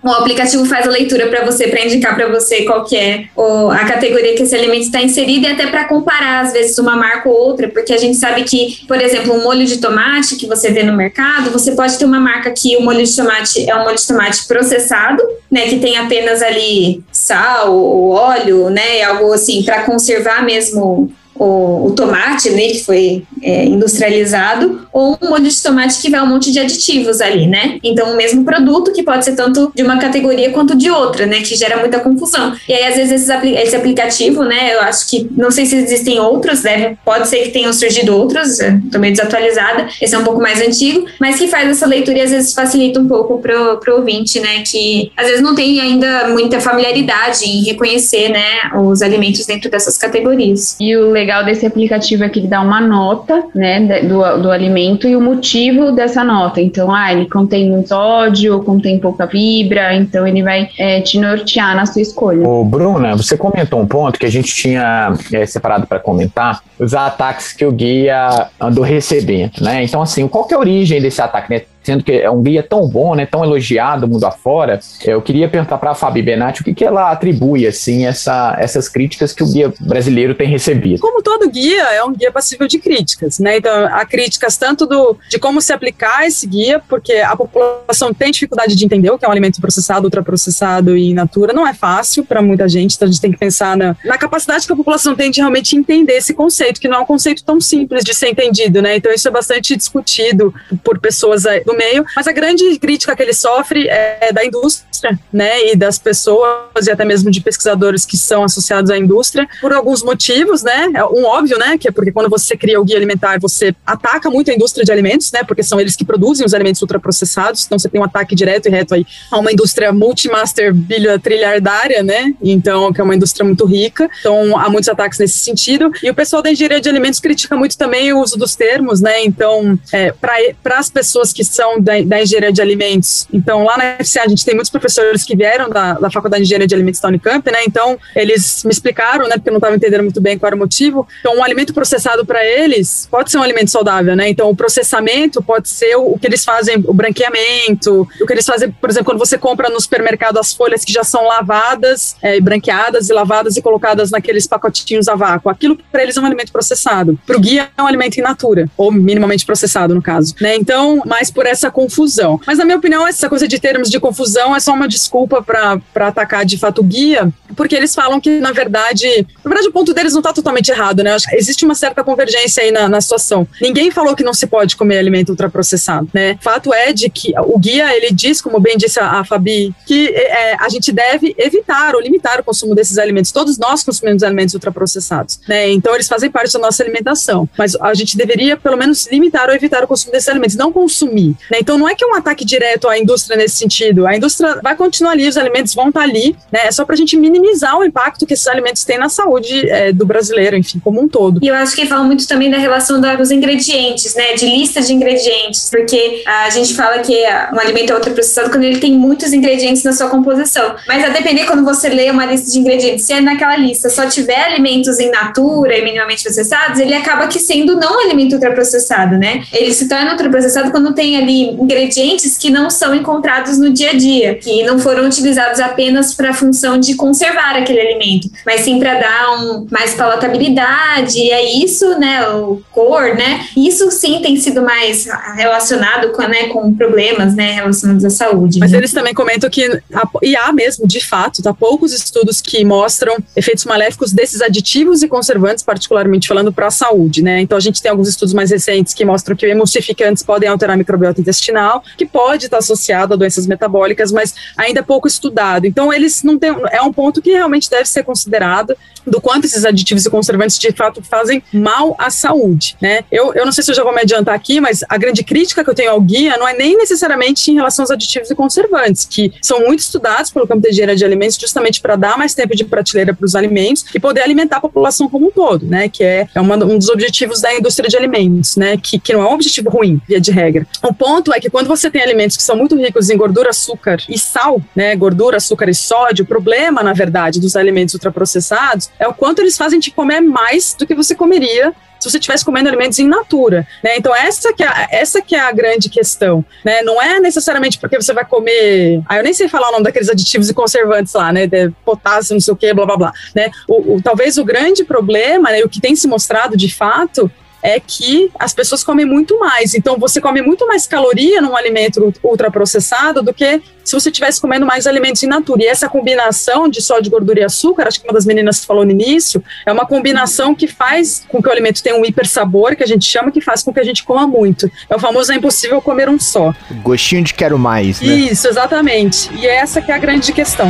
O 0.02 0.10
aplicativo 0.10 0.64
faz 0.66 0.86
a 0.86 0.90
leitura 0.90 1.28
para 1.28 1.44
você, 1.44 1.68
para 1.68 1.84
indicar 1.84 2.14
para 2.14 2.28
você 2.28 2.62
qual 2.62 2.84
que 2.84 2.94
é 2.96 3.24
o, 3.34 3.70
a 3.70 3.84
categoria 3.86 4.34
que 4.34 4.42
esse 4.42 4.54
alimento 4.54 4.82
está 4.82 5.00
inserido 5.00 5.46
e 5.46 5.50
até 5.50 5.66
para 5.66 5.84
comparar, 5.84 6.44
às 6.44 6.52
vezes, 6.52 6.78
uma 6.78 6.94
marca 6.94 7.28
ou 7.28 7.34
outra, 7.34 7.68
porque 7.68 7.92
a 7.92 7.96
gente 7.96 8.16
sabe 8.16 8.44
que, 8.44 8.84
por 8.86 9.00
exemplo, 9.00 9.34
um 9.34 9.42
molho 9.42 9.64
de 9.64 9.78
tomate 9.78 10.36
que 10.36 10.46
você 10.46 10.70
vê 10.70 10.82
no 10.82 10.94
mercado, 10.94 11.50
você 11.50 11.72
pode 11.72 11.98
ter 11.98 12.04
uma 12.04 12.20
marca 12.20 12.50
que 12.50 12.76
o 12.76 12.82
molho 12.82 13.04
de 13.04 13.16
tomate 13.16 13.68
é 13.68 13.74
um 13.74 13.84
molho 13.84 13.96
de 13.96 14.06
tomate 14.06 14.46
processado, 14.46 15.22
né, 15.50 15.68
que 15.68 15.78
tem 15.78 15.96
apenas 15.96 16.42
ali 16.42 17.02
sal 17.10 17.74
ou 17.74 18.10
óleo, 18.10 18.68
né, 18.68 19.02
algo 19.02 19.32
assim, 19.32 19.62
para 19.62 19.82
conservar 19.82 20.44
mesmo 20.44 21.12
o, 21.34 21.86
o, 21.86 21.90
tomate, 21.92 22.50
né, 22.50 22.68
que 22.68 22.84
foi 22.84 23.24
é, 23.42 23.64
industrializado, 23.64 24.86
ou 24.92 25.18
um 25.20 25.28
molho 25.30 25.48
de 25.48 25.62
tomate 25.62 26.00
que 26.00 26.10
vai 26.10 26.20
um 26.22 26.26
monte 26.26 26.52
de 26.52 26.60
aditivos 26.60 27.20
ali, 27.20 27.46
né? 27.46 27.78
Então, 27.82 28.12
o 28.12 28.16
mesmo 28.16 28.44
produto 28.44 28.92
que 28.92 29.02
pode 29.02 29.24
ser 29.24 29.34
tanto 29.34 29.72
de 29.74 29.82
uma 29.82 29.98
categoria 29.98 30.50
quanto 30.50 30.76
de 30.76 30.90
outra, 30.90 31.26
né? 31.26 31.40
Que 31.40 31.56
gera 31.56 31.78
muita 31.78 31.98
confusão. 32.00 32.54
E 32.68 32.72
aí, 32.72 32.84
às 32.84 32.96
vezes, 32.96 33.28
esse 33.28 33.76
aplicativo, 33.76 34.44
né? 34.44 34.74
Eu 34.74 34.80
acho 34.82 35.08
que, 35.08 35.28
não 35.36 35.50
sei 35.50 35.66
se 35.66 35.76
existem 35.76 36.20
outros, 36.20 36.62
deve, 36.62 36.96
pode 37.04 37.28
ser 37.28 37.38
que 37.38 37.50
tenham 37.50 37.72
surgido 37.72 38.16
outros, 38.16 38.60
estou 38.60 39.00
meio 39.00 39.12
desatualizada, 39.12 39.88
esse 40.00 40.14
é 40.14 40.18
um 40.18 40.24
pouco 40.24 40.40
mais 40.40 40.60
antigo, 40.60 41.06
mas 41.20 41.36
que 41.36 41.48
faz 41.48 41.68
essa 41.68 41.86
leitura 41.86 42.18
e 42.18 42.22
às 42.22 42.30
vezes 42.30 42.54
facilita 42.54 43.00
um 43.00 43.08
pouco 43.08 43.38
pro, 43.38 43.78
pro 43.78 43.96
ouvinte, 43.96 44.38
né? 44.40 44.62
Que 44.62 45.10
às 45.16 45.26
vezes 45.26 45.42
não 45.42 45.54
tem 45.54 45.80
ainda 45.80 46.28
muita 46.28 46.60
familiaridade 46.60 47.44
em 47.44 47.64
reconhecer, 47.64 48.28
né? 48.28 48.70
Os 48.76 49.02
alimentos 49.02 49.44
dentro 49.46 49.70
dessas 49.70 49.98
categorias. 49.98 50.76
E 50.78 50.96
o 50.96 51.16
legal 51.24 51.42
desse 51.42 51.64
aplicativo 51.64 52.22
é 52.22 52.28
que 52.28 52.38
ele 52.38 52.48
dá 52.48 52.60
uma 52.60 52.82
nota, 52.82 53.44
né, 53.54 54.02
do, 54.02 54.42
do 54.42 54.50
alimento 54.50 55.08
e 55.08 55.16
o 55.16 55.20
motivo 55.20 55.90
dessa 55.90 56.22
nota. 56.22 56.60
Então, 56.60 56.94
ah, 56.94 57.10
ele 57.10 57.26
contém 57.28 57.70
muito 57.70 57.88
sódio, 57.88 58.62
contém 58.62 58.98
pouca 58.98 59.26
fibra, 59.26 59.94
então 59.94 60.26
ele 60.26 60.42
vai 60.42 60.68
é, 60.78 61.00
te 61.00 61.18
nortear 61.18 61.74
na 61.74 61.86
sua 61.86 62.02
escolha. 62.02 62.46
Ô, 62.46 62.62
Bruna, 62.62 63.16
você 63.16 63.38
comentou 63.38 63.80
um 63.80 63.86
ponto 63.86 64.18
que 64.18 64.26
a 64.26 64.30
gente 64.30 64.54
tinha 64.54 65.14
é, 65.32 65.46
separado 65.46 65.86
para 65.86 65.98
comentar, 65.98 66.60
os 66.78 66.94
ataques 66.94 67.52
que 67.52 67.64
o 67.64 67.72
guia 67.72 68.48
andou 68.60 68.84
recebendo, 68.84 69.62
né? 69.62 69.82
Então, 69.82 70.02
assim, 70.02 70.28
qual 70.28 70.44
que 70.44 70.52
é 70.52 70.56
a 70.56 70.60
origem 70.60 71.00
desse 71.00 71.22
ataque, 71.22 71.50
né? 71.50 71.62
Sendo 71.84 72.02
que 72.02 72.12
é 72.12 72.30
um 72.30 72.42
guia 72.42 72.62
tão 72.62 72.88
bom, 72.88 73.14
né, 73.14 73.26
tão 73.26 73.44
elogiado 73.44 74.08
mundo 74.08 74.24
afora, 74.24 74.80
eu 75.04 75.20
queria 75.20 75.48
perguntar 75.48 75.78
para 75.78 75.90
a 75.90 75.94
Fabi 75.94 76.22
Benatti 76.22 76.62
o 76.62 76.64
que, 76.64 76.74
que 76.74 76.84
ela 76.84 77.10
atribui 77.10 77.66
assim 77.66 78.06
essa, 78.06 78.56
essas 78.58 78.88
críticas 78.88 79.32
que 79.32 79.42
o 79.42 79.46
guia 79.46 79.72
brasileiro 79.80 80.34
tem 80.34 80.48
recebido. 80.48 81.00
Como 81.00 81.22
todo 81.22 81.48
guia, 81.50 81.82
é 81.92 82.02
um 82.02 82.12
guia 82.12 82.32
passível 82.32 82.66
de 82.66 82.78
críticas, 82.78 83.38
né? 83.38 83.58
Então, 83.58 83.86
há 83.86 84.04
críticas 84.04 84.56
tanto 84.56 84.86
do, 84.86 85.16
de 85.28 85.38
como 85.38 85.60
se 85.60 85.72
aplicar 85.72 86.26
esse 86.26 86.46
guia, 86.46 86.80
porque 86.88 87.14
a 87.14 87.36
população 87.36 88.12
tem 88.14 88.30
dificuldade 88.30 88.74
de 88.74 88.84
entender 88.84 89.10
o 89.10 89.18
que 89.18 89.24
é 89.24 89.28
um 89.28 89.32
alimento 89.32 89.60
processado, 89.60 90.06
ultraprocessado 90.06 90.96
e 90.96 91.10
in 91.10 91.14
natura. 91.14 91.52
Não 91.52 91.66
é 91.66 91.74
fácil 91.74 92.24
para 92.24 92.40
muita 92.40 92.68
gente, 92.68 92.96
então 92.96 93.06
a 93.06 93.10
gente 93.10 93.20
tem 93.20 93.32
que 93.32 93.38
pensar 93.38 93.76
na, 93.76 93.96
na 94.04 94.16
capacidade 94.16 94.66
que 94.66 94.72
a 94.72 94.76
população 94.76 95.14
tem 95.14 95.30
de 95.30 95.40
realmente 95.40 95.76
entender 95.76 96.14
esse 96.14 96.32
conceito, 96.32 96.80
que 96.80 96.88
não 96.88 96.98
é 96.98 97.00
um 97.00 97.06
conceito 97.06 97.44
tão 97.44 97.60
simples 97.60 98.02
de 98.04 98.14
ser 98.14 98.28
entendido, 98.28 98.80
né? 98.80 98.96
Então, 98.96 99.12
isso 99.12 99.28
é 99.28 99.30
bastante 99.30 99.76
discutido 99.76 100.54
por 100.82 100.98
pessoas 100.98 101.44
do 101.66 101.73
meio, 101.74 102.04
mas 102.16 102.26
a 102.26 102.32
grande 102.32 102.78
crítica 102.78 103.14
que 103.14 103.22
ele 103.22 103.32
sofre 103.32 103.88
é 103.88 104.32
da 104.32 104.44
indústria, 104.44 105.18
né, 105.32 105.72
e 105.72 105.76
das 105.76 105.98
pessoas 105.98 106.86
e 106.86 106.90
até 106.90 107.04
mesmo 107.04 107.30
de 107.30 107.40
pesquisadores 107.40 108.06
que 108.06 108.16
são 108.16 108.44
associados 108.44 108.90
à 108.90 108.96
indústria 108.96 109.48
por 109.60 109.72
alguns 109.72 110.02
motivos, 110.02 110.62
né? 110.62 110.88
Um 111.10 111.24
óbvio, 111.24 111.58
né, 111.58 111.76
que 111.78 111.88
é 111.88 111.90
porque 111.90 112.12
quando 112.12 112.30
você 112.30 112.56
cria 112.56 112.80
o 112.80 112.84
guia 112.84 112.96
alimentar, 112.96 113.38
você 113.38 113.74
ataca 113.86 114.30
muito 114.30 114.50
a 114.50 114.54
indústria 114.54 114.84
de 114.84 114.92
alimentos, 114.92 115.30
né, 115.32 115.42
porque 115.44 115.62
são 115.62 115.80
eles 115.80 115.96
que 115.96 116.04
produzem 116.04 116.46
os 116.46 116.54
alimentos 116.54 116.80
ultraprocessados, 116.80 117.64
então 117.64 117.78
você 117.78 117.88
tem 117.88 118.00
um 118.00 118.04
ataque 118.04 118.34
direto 118.34 118.66
e 118.66 118.70
reto 118.70 118.94
aí 118.94 119.06
a 119.30 119.38
uma 119.38 119.52
indústria 119.52 119.92
multimaster 119.92 120.74
trilhardária, 121.22 122.02
né? 122.02 122.34
Então, 122.42 122.92
que 122.92 123.00
é 123.00 123.04
uma 123.04 123.14
indústria 123.14 123.44
muito 123.44 123.64
rica. 123.64 124.08
Então, 124.20 124.58
há 124.58 124.68
muitos 124.68 124.88
ataques 124.88 125.18
nesse 125.18 125.38
sentido. 125.38 125.90
E 126.02 126.10
o 126.10 126.14
pessoal 126.14 126.42
da 126.42 126.50
engenharia 126.50 126.80
de 126.80 126.88
alimentos 126.88 127.20
critica 127.20 127.56
muito 127.56 127.76
também 127.76 128.12
o 128.12 128.20
uso 128.20 128.36
dos 128.38 128.54
termos, 128.54 129.00
né? 129.00 129.24
Então, 129.24 129.78
é, 129.92 130.12
para 130.12 130.78
as 130.78 130.90
pessoas 130.90 131.32
que 131.32 131.44
são 131.44 131.63
da, 131.80 132.00
da 132.02 132.22
engenharia 132.22 132.52
de 132.52 132.60
alimentos. 132.60 133.26
Então, 133.32 133.64
lá 133.64 133.76
na 133.76 134.04
FCA, 134.04 134.22
a 134.24 134.28
gente 134.28 134.44
tem 134.44 134.54
muitos 134.54 134.70
professores 134.70 135.24
que 135.24 135.36
vieram 135.36 135.68
da, 135.68 135.94
da 135.94 136.10
Faculdade 136.10 136.42
de 136.42 136.46
Engenharia 136.46 136.66
de 136.66 136.74
Alimentos 136.74 137.00
da 137.00 137.08
Unicamp, 137.08 137.50
né? 137.50 137.58
Então, 137.66 137.98
eles 138.14 138.62
me 138.64 138.70
explicaram, 138.70 139.28
né? 139.28 139.34
Porque 139.34 139.48
eu 139.48 139.52
não 139.52 139.58
estava 139.58 139.76
entendendo 139.76 140.02
muito 140.02 140.20
bem 140.20 140.38
qual 140.38 140.48
era 140.48 140.56
o 140.56 140.58
motivo. 140.58 141.06
Então, 141.20 141.36
um 141.36 141.44
alimento 141.44 141.72
processado 141.72 142.24
para 142.24 142.44
eles 142.44 143.08
pode 143.10 143.30
ser 143.30 143.38
um 143.38 143.42
alimento 143.42 143.70
saudável, 143.70 144.14
né? 144.16 144.28
Então, 144.28 144.50
o 144.50 144.56
processamento 144.56 145.42
pode 145.42 145.68
ser 145.68 145.96
o, 145.96 146.14
o 146.14 146.18
que 146.18 146.26
eles 146.26 146.44
fazem, 146.44 146.82
o 146.86 146.94
branqueamento, 146.94 148.08
o 148.20 148.26
que 148.26 148.32
eles 148.32 148.46
fazem, 148.46 148.70
por 148.70 148.90
exemplo, 148.90 149.06
quando 149.06 149.18
você 149.18 149.38
compra 149.38 149.68
no 149.68 149.80
supermercado 149.80 150.38
as 150.38 150.52
folhas 150.52 150.84
que 150.84 150.92
já 150.92 151.04
são 151.04 151.26
lavadas, 151.26 152.16
é, 152.22 152.40
branqueadas 152.40 153.08
e 153.08 153.12
lavadas 153.12 153.56
e 153.56 153.62
colocadas 153.62 154.10
naqueles 154.10 154.46
pacotinhos 154.46 155.08
a 155.08 155.14
vácuo. 155.14 155.50
Aquilo 155.50 155.78
para 155.90 156.02
eles 156.02 156.16
é 156.16 156.20
um 156.20 156.26
alimento 156.26 156.52
processado. 156.52 157.18
Para 157.26 157.36
o 157.36 157.40
guia 157.40 157.68
é 157.76 157.82
um 157.82 157.86
alimento 157.86 158.18
in 158.18 158.22
natura, 158.22 158.68
ou 158.76 158.90
minimamente 158.90 159.46
processado, 159.46 159.94
no 159.94 160.02
caso. 160.02 160.34
Né? 160.40 160.56
Então, 160.56 161.02
mais 161.06 161.30
por 161.30 161.46
essa 161.46 161.53
confusão. 161.70 162.40
Mas, 162.46 162.58
na 162.58 162.64
minha 162.64 162.76
opinião, 162.76 163.06
essa 163.06 163.28
coisa 163.28 163.46
de 163.46 163.58
termos 163.58 163.90
de 163.90 164.00
confusão 164.00 164.54
é 164.54 164.60
só 164.60 164.72
uma 164.72 164.88
desculpa 164.88 165.42
para 165.42 166.08
atacar 166.08 166.44
de 166.44 166.58
fato 166.58 166.80
o 166.80 166.84
guia, 166.84 167.32
porque 167.56 167.74
eles 167.74 167.94
falam 167.94 168.20
que, 168.20 168.40
na 168.40 168.52
verdade, 168.52 169.26
na 169.44 169.48
verdade, 169.48 169.68
o 169.68 169.72
ponto 169.72 169.94
deles 169.94 170.12
não 170.12 170.20
está 170.20 170.32
totalmente 170.32 170.68
errado, 170.70 171.02
né? 171.02 171.16
Existe 171.32 171.64
uma 171.64 171.74
certa 171.74 172.02
convergência 172.02 172.62
aí 172.62 172.70
na, 172.70 172.88
na 172.88 173.00
situação. 173.00 173.46
Ninguém 173.60 173.90
falou 173.90 174.14
que 174.14 174.24
não 174.24 174.34
se 174.34 174.46
pode 174.46 174.76
comer 174.76 174.98
alimento 174.98 175.30
ultraprocessado, 175.30 176.08
né? 176.12 176.36
Fato 176.40 176.72
é 176.72 176.92
de 176.92 177.08
que 177.08 177.32
o 177.38 177.58
guia, 177.58 177.94
ele 177.96 178.10
diz, 178.12 178.40
como 178.40 178.58
bem 178.60 178.76
disse 178.76 178.98
a, 178.98 179.20
a 179.20 179.24
Fabi, 179.24 179.74
que 179.86 180.08
é, 180.08 180.56
a 180.58 180.68
gente 180.68 180.92
deve 180.92 181.34
evitar 181.38 181.94
ou 181.94 182.00
limitar 182.00 182.40
o 182.40 182.44
consumo 182.44 182.74
desses 182.74 182.98
alimentos. 182.98 183.32
Todos 183.32 183.58
nós 183.58 183.82
consumimos 183.82 184.22
alimentos 184.22 184.54
ultraprocessados, 184.54 185.40
né? 185.48 185.70
Então, 185.70 185.94
eles 185.94 186.08
fazem 186.08 186.30
parte 186.30 186.52
da 186.52 186.58
nossa 186.58 186.82
alimentação. 186.82 187.48
Mas 187.56 187.74
a 187.76 187.94
gente 187.94 188.16
deveria, 188.16 188.56
pelo 188.56 188.76
menos, 188.76 189.06
limitar 189.10 189.48
ou 189.48 189.54
evitar 189.54 189.84
o 189.84 189.86
consumo 189.86 190.12
desses 190.12 190.28
alimentos, 190.28 190.56
não 190.56 190.72
consumir, 190.72 191.36
né? 191.50 191.58
Então, 191.60 191.78
não 191.78 191.88
é 191.88 191.94
que 191.94 192.04
é 192.04 192.06
um 192.06 192.14
ataque 192.14 192.44
direto 192.44 192.88
à 192.88 192.98
indústria 192.98 193.36
nesse 193.36 193.56
sentido. 193.56 194.06
A 194.06 194.16
indústria 194.16 194.60
vai 194.62 194.76
continuar 194.76 195.12
ali, 195.12 195.28
os 195.28 195.36
alimentos 195.36 195.74
vão 195.74 195.88
estar 195.88 196.02
ali, 196.02 196.36
né? 196.52 196.66
É 196.66 196.72
só 196.72 196.84
para 196.84 196.94
a 196.94 196.96
gente 196.96 197.16
minimizar 197.16 197.78
o 197.78 197.84
impacto 197.84 198.26
que 198.26 198.34
esses 198.34 198.46
alimentos 198.46 198.84
têm 198.84 198.98
na 198.98 199.08
saúde 199.08 199.68
é, 199.68 199.92
do 199.92 200.06
brasileiro, 200.06 200.56
enfim, 200.56 200.78
como 200.78 201.00
um 201.00 201.08
todo. 201.08 201.40
E 201.42 201.48
eu 201.48 201.54
acho 201.54 201.74
que 201.74 201.86
fala 201.86 202.04
muito 202.04 202.26
também 202.26 202.50
da 202.50 202.58
relação 202.58 203.00
dos 203.00 203.30
ingredientes, 203.30 204.14
né? 204.14 204.34
De 204.34 204.46
lista 204.46 204.80
de 204.80 204.92
ingredientes, 204.92 205.68
porque 205.70 206.22
a 206.26 206.50
gente 206.50 206.74
fala 206.74 206.98
que 206.98 207.14
um 207.52 207.58
alimento 207.58 207.90
é 207.90 207.94
ultraprocessado 207.94 208.50
quando 208.50 208.64
ele 208.64 208.78
tem 208.78 208.92
muitos 208.92 209.32
ingredientes 209.32 209.82
na 209.84 209.92
sua 209.92 210.08
composição. 210.08 210.74
Mas 210.86 211.04
a 211.04 211.08
depender 211.08 211.44
quando 211.44 211.64
você 211.64 211.88
lê 211.88 212.10
uma 212.10 212.24
lista 212.24 212.50
de 212.50 212.58
ingredientes, 212.58 213.04
se 213.04 213.12
é 213.12 213.20
naquela 213.20 213.56
lista 213.56 213.88
só 213.88 214.06
tiver 214.06 214.42
alimentos 214.44 214.98
em 214.98 215.10
natura 215.10 215.76
e 215.76 215.82
minimamente 215.82 216.22
processados, 216.22 216.78
ele 216.80 216.94
acaba 216.94 217.26
que 217.26 217.38
sendo 217.38 217.76
não 217.76 218.00
alimento 218.00 218.34
ultraprocessado, 218.34 219.16
né? 219.16 219.44
Ele 219.52 219.72
se 219.72 219.88
torna 219.88 220.12
ultraprocessado 220.12 220.70
quando 220.70 220.94
tem 220.94 221.16
ali 221.24 221.50
ingredientes 221.50 222.36
que 222.36 222.50
não 222.50 222.70
são 222.70 222.94
encontrados 222.94 223.58
no 223.58 223.72
dia 223.72 223.90
a 223.90 223.94
dia, 223.94 224.34
que 224.34 224.62
não 224.62 224.78
foram 224.78 225.06
utilizados 225.06 225.58
apenas 225.58 226.14
para 226.14 226.30
a 226.30 226.34
função 226.34 226.78
de 226.78 226.94
conservar 226.94 227.56
aquele 227.56 227.80
alimento, 227.80 228.30
mas 228.46 228.60
sim 228.60 228.78
para 228.78 228.94
dar 228.94 229.38
um 229.40 229.66
mais 229.70 229.94
palatabilidade, 229.94 231.18
e 231.18 231.30
é 231.30 231.64
isso, 231.64 231.98
né, 231.98 232.28
o 232.28 232.62
cor, 232.70 233.14
né? 233.14 233.46
Isso 233.56 233.90
sim 233.90 234.20
tem 234.20 234.36
sido 234.36 234.62
mais 234.62 235.08
relacionado 235.36 236.12
com, 236.12 236.22
né, 236.22 236.48
com 236.48 236.74
problemas, 236.74 237.34
né, 237.34 237.52
relacionados 237.52 238.04
à 238.04 238.10
saúde. 238.10 238.58
Mas 238.60 238.72
né? 238.72 238.78
eles 238.78 238.92
também 238.92 239.14
comentam 239.14 239.48
que 239.50 239.80
e 240.22 240.36
há 240.36 240.52
mesmo, 240.52 240.86
de 240.86 241.04
fato, 241.04 241.42
tá 241.42 241.52
poucos 241.52 241.92
estudos 241.92 242.40
que 242.40 242.64
mostram 242.64 243.16
efeitos 243.34 243.64
maléficos 243.64 244.12
desses 244.12 244.40
aditivos 244.40 245.02
e 245.02 245.08
conservantes, 245.08 245.64
particularmente 245.64 246.28
falando 246.28 246.52
para 246.52 246.66
a 246.66 246.70
saúde, 246.70 247.22
né? 247.22 247.40
Então 247.40 247.56
a 247.56 247.60
gente 247.60 247.80
tem 247.80 247.90
alguns 247.90 248.08
estudos 248.08 248.34
mais 248.34 248.50
recentes 248.50 248.92
que 248.92 249.04
mostram 249.04 249.36
que 249.36 249.46
emulsificantes 249.46 250.22
podem 250.22 250.48
alterar 250.48 250.74
a 250.74 250.76
microbiota 250.76 251.13
intestinal, 251.20 251.82
que 251.96 252.06
pode 252.06 252.46
estar 252.46 252.58
associado 252.58 253.14
a 253.14 253.16
doenças 253.16 253.46
metabólicas, 253.46 254.12
mas 254.12 254.34
ainda 254.56 254.80
é 254.80 254.82
pouco 254.82 255.08
estudado. 255.08 255.66
Então 255.66 255.92
eles 255.92 256.22
não 256.22 256.38
têm, 256.38 256.54
é 256.70 256.82
um 256.82 256.92
ponto 256.92 257.20
que 257.22 257.30
realmente 257.30 257.70
deve 257.70 257.86
ser 257.86 258.02
considerado 258.02 258.76
do 259.06 259.20
quanto 259.20 259.44
esses 259.44 259.64
aditivos 259.64 260.04
e 260.06 260.10
conservantes 260.10 260.58
de 260.58 260.72
fato 260.72 261.02
fazem 261.02 261.42
mal 261.52 261.94
à 261.98 262.10
saúde, 262.10 262.76
né? 262.80 263.04
Eu, 263.10 263.34
eu 263.34 263.44
não 263.44 263.52
sei 263.52 263.62
se 263.62 263.70
eu 263.70 263.74
já 263.74 263.82
vou 263.82 263.94
me 263.94 264.00
adiantar 264.00 264.34
aqui, 264.34 264.60
mas 264.60 264.82
a 264.88 264.96
grande 264.96 265.22
crítica 265.22 265.62
que 265.62 265.70
eu 265.70 265.74
tenho 265.74 265.90
ao 265.90 266.00
guia 266.00 266.36
não 266.36 266.48
é 266.48 266.54
nem 266.54 266.76
necessariamente 266.76 267.50
em 267.50 267.54
relação 267.54 267.82
aos 267.82 267.90
aditivos 267.90 268.30
e 268.30 268.34
conservantes, 268.34 269.04
que 269.04 269.32
são 269.42 269.60
muito 269.60 269.80
estudados 269.80 270.30
pelo 270.30 270.46
campo 270.46 270.62
de 270.62 270.70
engenharia 270.70 270.96
de 270.96 271.04
alimentos 271.04 271.36
justamente 271.36 271.80
para 271.80 271.96
dar 271.96 272.16
mais 272.16 272.34
tempo 272.34 272.56
de 272.56 272.64
prateleira 272.64 273.14
para 273.14 273.24
os 273.24 273.36
alimentos 273.36 273.84
e 273.94 274.00
poder 274.00 274.22
alimentar 274.22 274.56
a 274.56 274.60
população 274.60 275.08
como 275.08 275.28
um 275.28 275.30
todo, 275.30 275.66
né? 275.66 275.88
Que 275.88 276.02
é, 276.02 276.28
é 276.34 276.40
uma, 276.40 276.56
um 276.56 276.78
dos 276.78 276.88
objetivos 276.88 277.40
da 277.40 277.54
indústria 277.54 277.88
de 277.88 277.96
alimentos, 277.96 278.56
né? 278.56 278.76
Que, 278.76 278.98
que 278.98 279.12
não 279.12 279.22
é 279.22 279.28
um 279.28 279.32
objetivo 279.32 279.68
ruim, 279.68 280.00
via 280.08 280.20
de 280.20 280.30
regra. 280.30 280.66
O 280.82 280.94
ponto 281.04 281.34
é 281.34 281.38
que 281.38 281.50
quando 281.50 281.66
você 281.66 281.90
tem 281.90 282.00
alimentos 282.00 282.34
que 282.34 282.42
são 282.42 282.56
muito 282.56 282.74
ricos 282.76 283.10
em 283.10 283.16
gordura, 283.18 283.50
açúcar 283.50 283.98
e 284.08 284.18
sal, 284.18 284.62
né? 284.74 284.96
Gordura, 284.96 285.36
açúcar 285.36 285.68
e 285.68 285.74
sódio, 285.74 286.24
o 286.24 286.26
problema, 286.26 286.82
na 286.82 286.94
verdade, 286.94 287.38
dos 287.38 287.56
alimentos 287.56 287.92
ultraprocessados 287.92 288.88
é 288.98 289.06
o 289.06 289.12
quanto 289.12 289.42
eles 289.42 289.54
fazem 289.54 289.78
te 289.78 289.90
comer 289.90 290.22
mais 290.22 290.72
do 290.72 290.86
que 290.86 290.94
você 290.94 291.14
comeria 291.14 291.74
se 292.00 292.10
você 292.10 292.18
estivesse 292.18 292.44
comendo 292.44 292.68
alimentos 292.68 292.98
in 292.98 293.06
natura, 293.06 293.66
né? 293.82 293.96
Então 293.98 294.14
essa 294.14 294.52
que 294.52 294.62
é, 294.62 294.88
essa 294.90 295.20
que 295.20 295.34
é 295.34 295.40
a 295.40 295.52
grande 295.52 295.90
questão, 295.90 296.42
né? 296.64 296.80
Não 296.82 297.00
é 297.00 297.20
necessariamente 297.20 297.78
porque 297.78 298.00
você 298.00 298.14
vai 298.14 298.24
comer, 298.24 299.02
ah, 299.06 299.18
eu 299.18 299.22
nem 299.22 299.34
sei 299.34 299.46
falar 299.46 299.68
o 299.68 299.72
nome 299.72 299.84
daqueles 299.84 300.08
aditivos 300.08 300.48
e 300.48 300.54
conservantes 300.54 301.12
lá, 301.12 301.32
né? 301.32 301.46
De 301.46 301.70
potássio, 301.84 302.32
não 302.32 302.40
sei 302.40 302.52
o 302.52 302.56
que, 302.56 302.72
blá 302.72 302.86
blá 302.86 302.96
blá, 302.96 303.12
né? 303.34 303.50
O, 303.68 303.96
o, 303.96 304.02
talvez 304.02 304.38
o 304.38 304.44
grande 304.44 304.84
problema, 304.84 305.50
né, 305.50 305.62
o 305.62 305.68
que 305.68 305.80
tem 305.80 305.94
se 305.94 306.08
mostrado 306.08 306.56
de 306.56 306.74
fato 306.74 307.30
é 307.64 307.80
que 307.80 308.30
as 308.38 308.52
pessoas 308.52 308.84
comem 308.84 309.06
muito 309.06 309.38
mais. 309.40 309.74
Então, 309.74 309.96
você 309.98 310.20
come 310.20 310.42
muito 310.42 310.66
mais 310.66 310.86
caloria 310.86 311.40
num 311.40 311.56
alimento 311.56 312.12
ultraprocessado 312.22 313.22
do 313.22 313.32
que 313.32 313.62
se 313.82 313.92
você 313.92 314.10
estivesse 314.10 314.38
comendo 314.38 314.66
mais 314.66 314.86
alimentos 314.86 315.22
in 315.22 315.28
natura. 315.28 315.62
E 315.62 315.66
essa 315.66 315.88
combinação 315.88 316.68
de 316.68 316.82
sódio, 316.82 317.10
gordura 317.10 317.40
e 317.40 317.42
açúcar, 317.42 317.88
acho 317.88 318.00
que 318.00 318.06
uma 318.06 318.12
das 318.12 318.26
meninas 318.26 318.62
falou 318.62 318.84
no 318.84 318.90
início, 318.90 319.42
é 319.64 319.72
uma 319.72 319.86
combinação 319.86 320.54
que 320.54 320.68
faz 320.68 321.24
com 321.26 321.42
que 321.42 321.48
o 321.48 321.50
alimento 321.50 321.82
tenha 321.82 321.96
um 321.96 322.04
hiper 322.04 322.28
sabor, 322.28 322.76
que 322.76 322.82
a 322.82 322.86
gente 322.86 323.06
chama, 323.06 323.30
que 323.30 323.40
faz 323.40 323.62
com 323.62 323.72
que 323.72 323.80
a 323.80 323.84
gente 323.84 324.04
coma 324.04 324.26
muito. 324.26 324.70
É 324.90 324.94
o 324.94 324.98
famoso 324.98 325.32
é 325.32 325.36
impossível 325.36 325.80
comer 325.80 326.10
um 326.10 326.20
só. 326.20 326.52
Gostinho 326.82 327.22
de 327.22 327.32
quero 327.32 327.58
mais, 327.58 327.98
né? 328.02 328.14
Isso, 328.14 328.46
exatamente. 328.46 329.32
E 329.34 329.46
essa 329.46 329.80
que 329.80 329.90
é 329.90 329.94
a 329.94 329.98
grande 329.98 330.32
questão. 330.34 330.68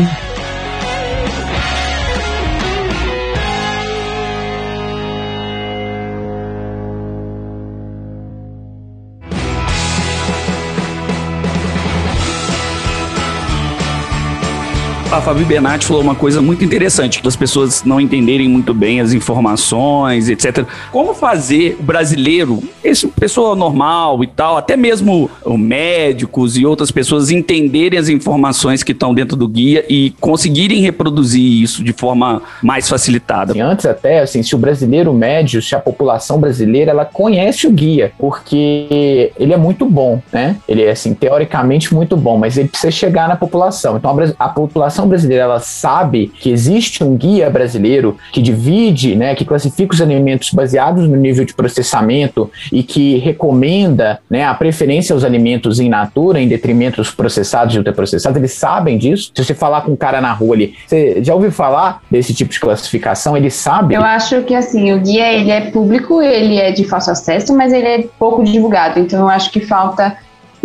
A 15.14 15.20
Fabi 15.20 15.44
Bernatti 15.44 15.86
falou 15.86 16.02
uma 16.02 16.16
coisa 16.16 16.42
muito 16.42 16.64
interessante, 16.64 17.22
das 17.22 17.36
pessoas 17.36 17.84
não 17.84 18.00
entenderem 18.00 18.48
muito 18.48 18.74
bem 18.74 19.00
as 19.00 19.12
informações, 19.12 20.28
etc. 20.28 20.66
Como 20.90 21.14
fazer 21.14 21.76
o 21.78 21.84
brasileiro, 21.84 22.60
esse 22.82 23.06
pessoa 23.06 23.54
normal 23.54 24.24
e 24.24 24.26
tal, 24.26 24.56
até 24.56 24.76
mesmo 24.76 25.30
médicos 25.56 26.56
e 26.56 26.66
outras 26.66 26.90
pessoas 26.90 27.30
entenderem 27.30 27.96
as 27.96 28.08
informações 28.08 28.82
que 28.82 28.90
estão 28.90 29.14
dentro 29.14 29.36
do 29.36 29.46
guia 29.46 29.84
e 29.88 30.10
conseguirem 30.20 30.80
reproduzir 30.80 31.62
isso 31.62 31.84
de 31.84 31.92
forma 31.92 32.42
mais 32.60 32.88
facilitada. 32.88 33.54
Antes 33.64 33.86
até, 33.86 34.18
assim, 34.18 34.42
se 34.42 34.56
o 34.56 34.58
brasileiro 34.58 35.12
médio, 35.12 35.62
se 35.62 35.76
a 35.76 35.78
população 35.78 36.40
brasileira, 36.40 36.90
ela 36.90 37.04
conhece 37.04 37.68
o 37.68 37.70
guia, 37.70 38.12
porque 38.18 39.30
ele 39.38 39.52
é 39.52 39.56
muito 39.56 39.86
bom, 39.86 40.20
né? 40.32 40.56
Ele 40.68 40.82
é, 40.82 40.90
assim, 40.90 41.14
teoricamente 41.14 41.94
muito 41.94 42.16
bom, 42.16 42.36
mas 42.36 42.58
ele 42.58 42.68
precisa 42.68 42.90
chegar 42.90 43.28
na 43.28 43.36
população. 43.36 43.96
Então, 43.96 44.10
a, 44.10 44.46
a 44.46 44.48
população 44.48 45.03
brasileira 45.06 45.44
ela 45.44 45.60
sabe 45.60 46.32
que 46.40 46.50
existe 46.50 47.02
um 47.02 47.16
guia 47.16 47.48
brasileiro 47.50 48.16
que 48.32 48.40
divide, 48.40 49.14
né, 49.14 49.34
que 49.34 49.44
classifica 49.44 49.94
os 49.94 50.00
alimentos 50.00 50.50
baseados 50.50 51.08
no 51.08 51.16
nível 51.16 51.44
de 51.44 51.54
processamento 51.54 52.50
e 52.72 52.82
que 52.82 53.18
recomenda, 53.18 54.20
né, 54.28 54.44
a 54.44 54.54
preferência 54.54 55.12
aos 55.12 55.24
alimentos 55.24 55.80
in 55.80 55.88
natura 55.88 56.40
em 56.40 56.48
detrimento 56.48 56.96
dos 56.96 57.10
processados 57.10 57.74
e 57.74 57.78
ultraprocessados, 57.78 58.36
eles 58.36 58.52
sabem 58.52 58.98
disso. 58.98 59.30
Se 59.34 59.44
você 59.44 59.54
falar 59.54 59.82
com 59.82 59.92
um 59.92 59.96
cara 59.96 60.20
na 60.20 60.32
rua 60.32 60.54
ali, 60.54 60.74
você 60.86 61.22
já 61.22 61.34
ouviu 61.34 61.52
falar 61.52 62.02
desse 62.10 62.34
tipo 62.34 62.50
de 62.50 62.60
classificação? 62.60 63.36
Ele 63.36 63.50
sabe? 63.50 63.94
Eu 63.94 64.02
acho 64.02 64.42
que 64.42 64.54
assim, 64.54 64.92
o 64.92 65.00
guia 65.00 65.32
ele 65.32 65.50
é 65.50 65.70
público, 65.70 66.20
ele 66.22 66.58
é 66.58 66.72
de 66.72 66.84
fácil 66.84 67.12
acesso, 67.12 67.54
mas 67.56 67.72
ele 67.72 67.86
é 67.86 68.06
pouco 68.18 68.44
divulgado. 68.44 69.00
Então 69.00 69.20
eu 69.20 69.28
acho 69.28 69.50
que 69.50 69.60
falta 69.60 70.16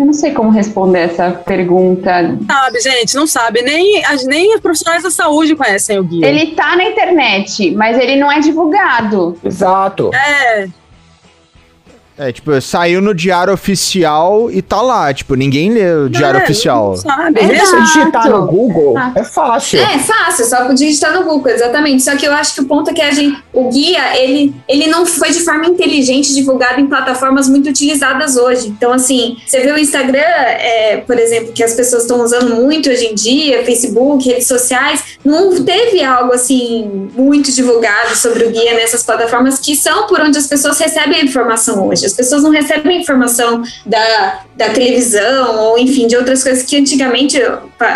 eu 0.01 0.05
não 0.05 0.13
sei 0.13 0.31
como 0.31 0.49
responder 0.49 0.99
essa 0.99 1.31
pergunta. 1.31 2.37
Sabe, 2.47 2.79
gente, 2.79 3.15
não 3.15 3.27
sabe. 3.27 3.61
Nem, 3.61 4.01
nem 4.25 4.55
os 4.55 4.61
profissionais 4.61 5.03
da 5.03 5.11
saúde 5.11 5.55
conhecem 5.55 5.99
o 5.99 6.03
guia. 6.03 6.27
Ele 6.27 6.55
tá 6.55 6.75
na 6.75 6.85
internet, 6.85 7.71
mas 7.71 7.97
ele 7.97 8.15
não 8.15 8.31
é 8.31 8.39
divulgado. 8.39 9.37
Exato. 9.43 10.11
É. 10.13 10.67
É, 12.19 12.33
tipo, 12.33 12.59
saiu 12.59 13.01
no 13.01 13.13
diário 13.15 13.53
oficial 13.53 14.51
e 14.51 14.61
tá 14.61 14.81
lá. 14.81 15.13
Tipo, 15.13 15.35
ninguém 15.35 15.71
lê 15.71 15.89
o 15.93 16.09
diário 16.09 16.37
É, 16.41 16.43
oficial. 16.43 16.97
sabe. 16.97 17.39
É, 17.39 17.65
se 17.65 17.81
digitar 17.81 18.29
no 18.29 18.45
Google, 18.45 18.97
Ah. 18.97 19.13
é 19.15 19.23
fácil. 19.23 19.79
É 19.79 19.97
fácil, 19.99 20.43
só 20.45 20.65
podia 20.65 20.85
digitar 20.87 21.13
no 21.13 21.23
Google, 21.23 21.49
exatamente. 21.49 22.03
Só 22.03 22.17
que 22.17 22.25
eu 22.27 22.33
acho 22.33 22.53
que 22.55 22.59
o 22.61 22.65
ponto 22.65 22.89
é 22.89 22.93
que 22.93 23.01
a 23.01 23.11
gente, 23.11 23.41
o 23.53 23.69
guia, 23.69 24.21
ele, 24.21 24.53
ele 24.67 24.87
não 24.87 25.05
foi 25.05 25.31
de 25.31 25.39
forma 25.39 25.65
inteligente 25.65 26.33
divulgado 26.33 26.81
em 26.81 26.87
plataformas 26.87 27.47
muito 27.47 27.69
utilizadas 27.69 28.35
hoje. 28.35 28.67
Então, 28.67 28.91
assim, 28.91 29.37
você 29.47 29.61
vê 29.61 29.71
o 29.71 29.77
Instagram, 29.77 30.19
é, 30.19 30.97
por 31.07 31.17
exemplo, 31.17 31.53
que 31.53 31.63
as 31.63 31.73
pessoas 31.73 32.01
estão 32.03 32.21
usando 32.21 32.53
muito 32.53 32.89
hoje 32.89 33.05
em 33.05 33.15
dia, 33.15 33.63
Facebook, 33.63 34.27
redes 34.27 34.47
sociais, 34.47 35.17
não 35.23 35.63
teve 35.63 36.03
algo 36.03 36.33
assim 36.33 37.09
muito 37.15 37.49
divulgado 37.49 38.13
sobre 38.17 38.43
o 38.43 38.49
guia 38.51 38.73
nessas 38.73 39.03
plataformas 39.03 39.57
que 39.57 39.73
são 39.73 40.05
por 40.07 40.19
onde 40.19 40.37
as 40.37 40.47
pessoas 40.47 40.77
recebem 40.77 41.21
a 41.21 41.23
informação 41.23 41.87
hoje. 41.87 42.08
As 42.09 42.15
pessoas 42.15 42.41
não 42.41 42.49
recebem 42.49 43.01
informação 43.01 43.63
da, 43.85 44.43
da 44.55 44.69
televisão 44.69 45.59
ou, 45.59 45.77
enfim, 45.77 46.07
de 46.07 46.17
outras 46.17 46.43
coisas 46.43 46.63
que 46.63 46.75
antigamente 46.75 47.39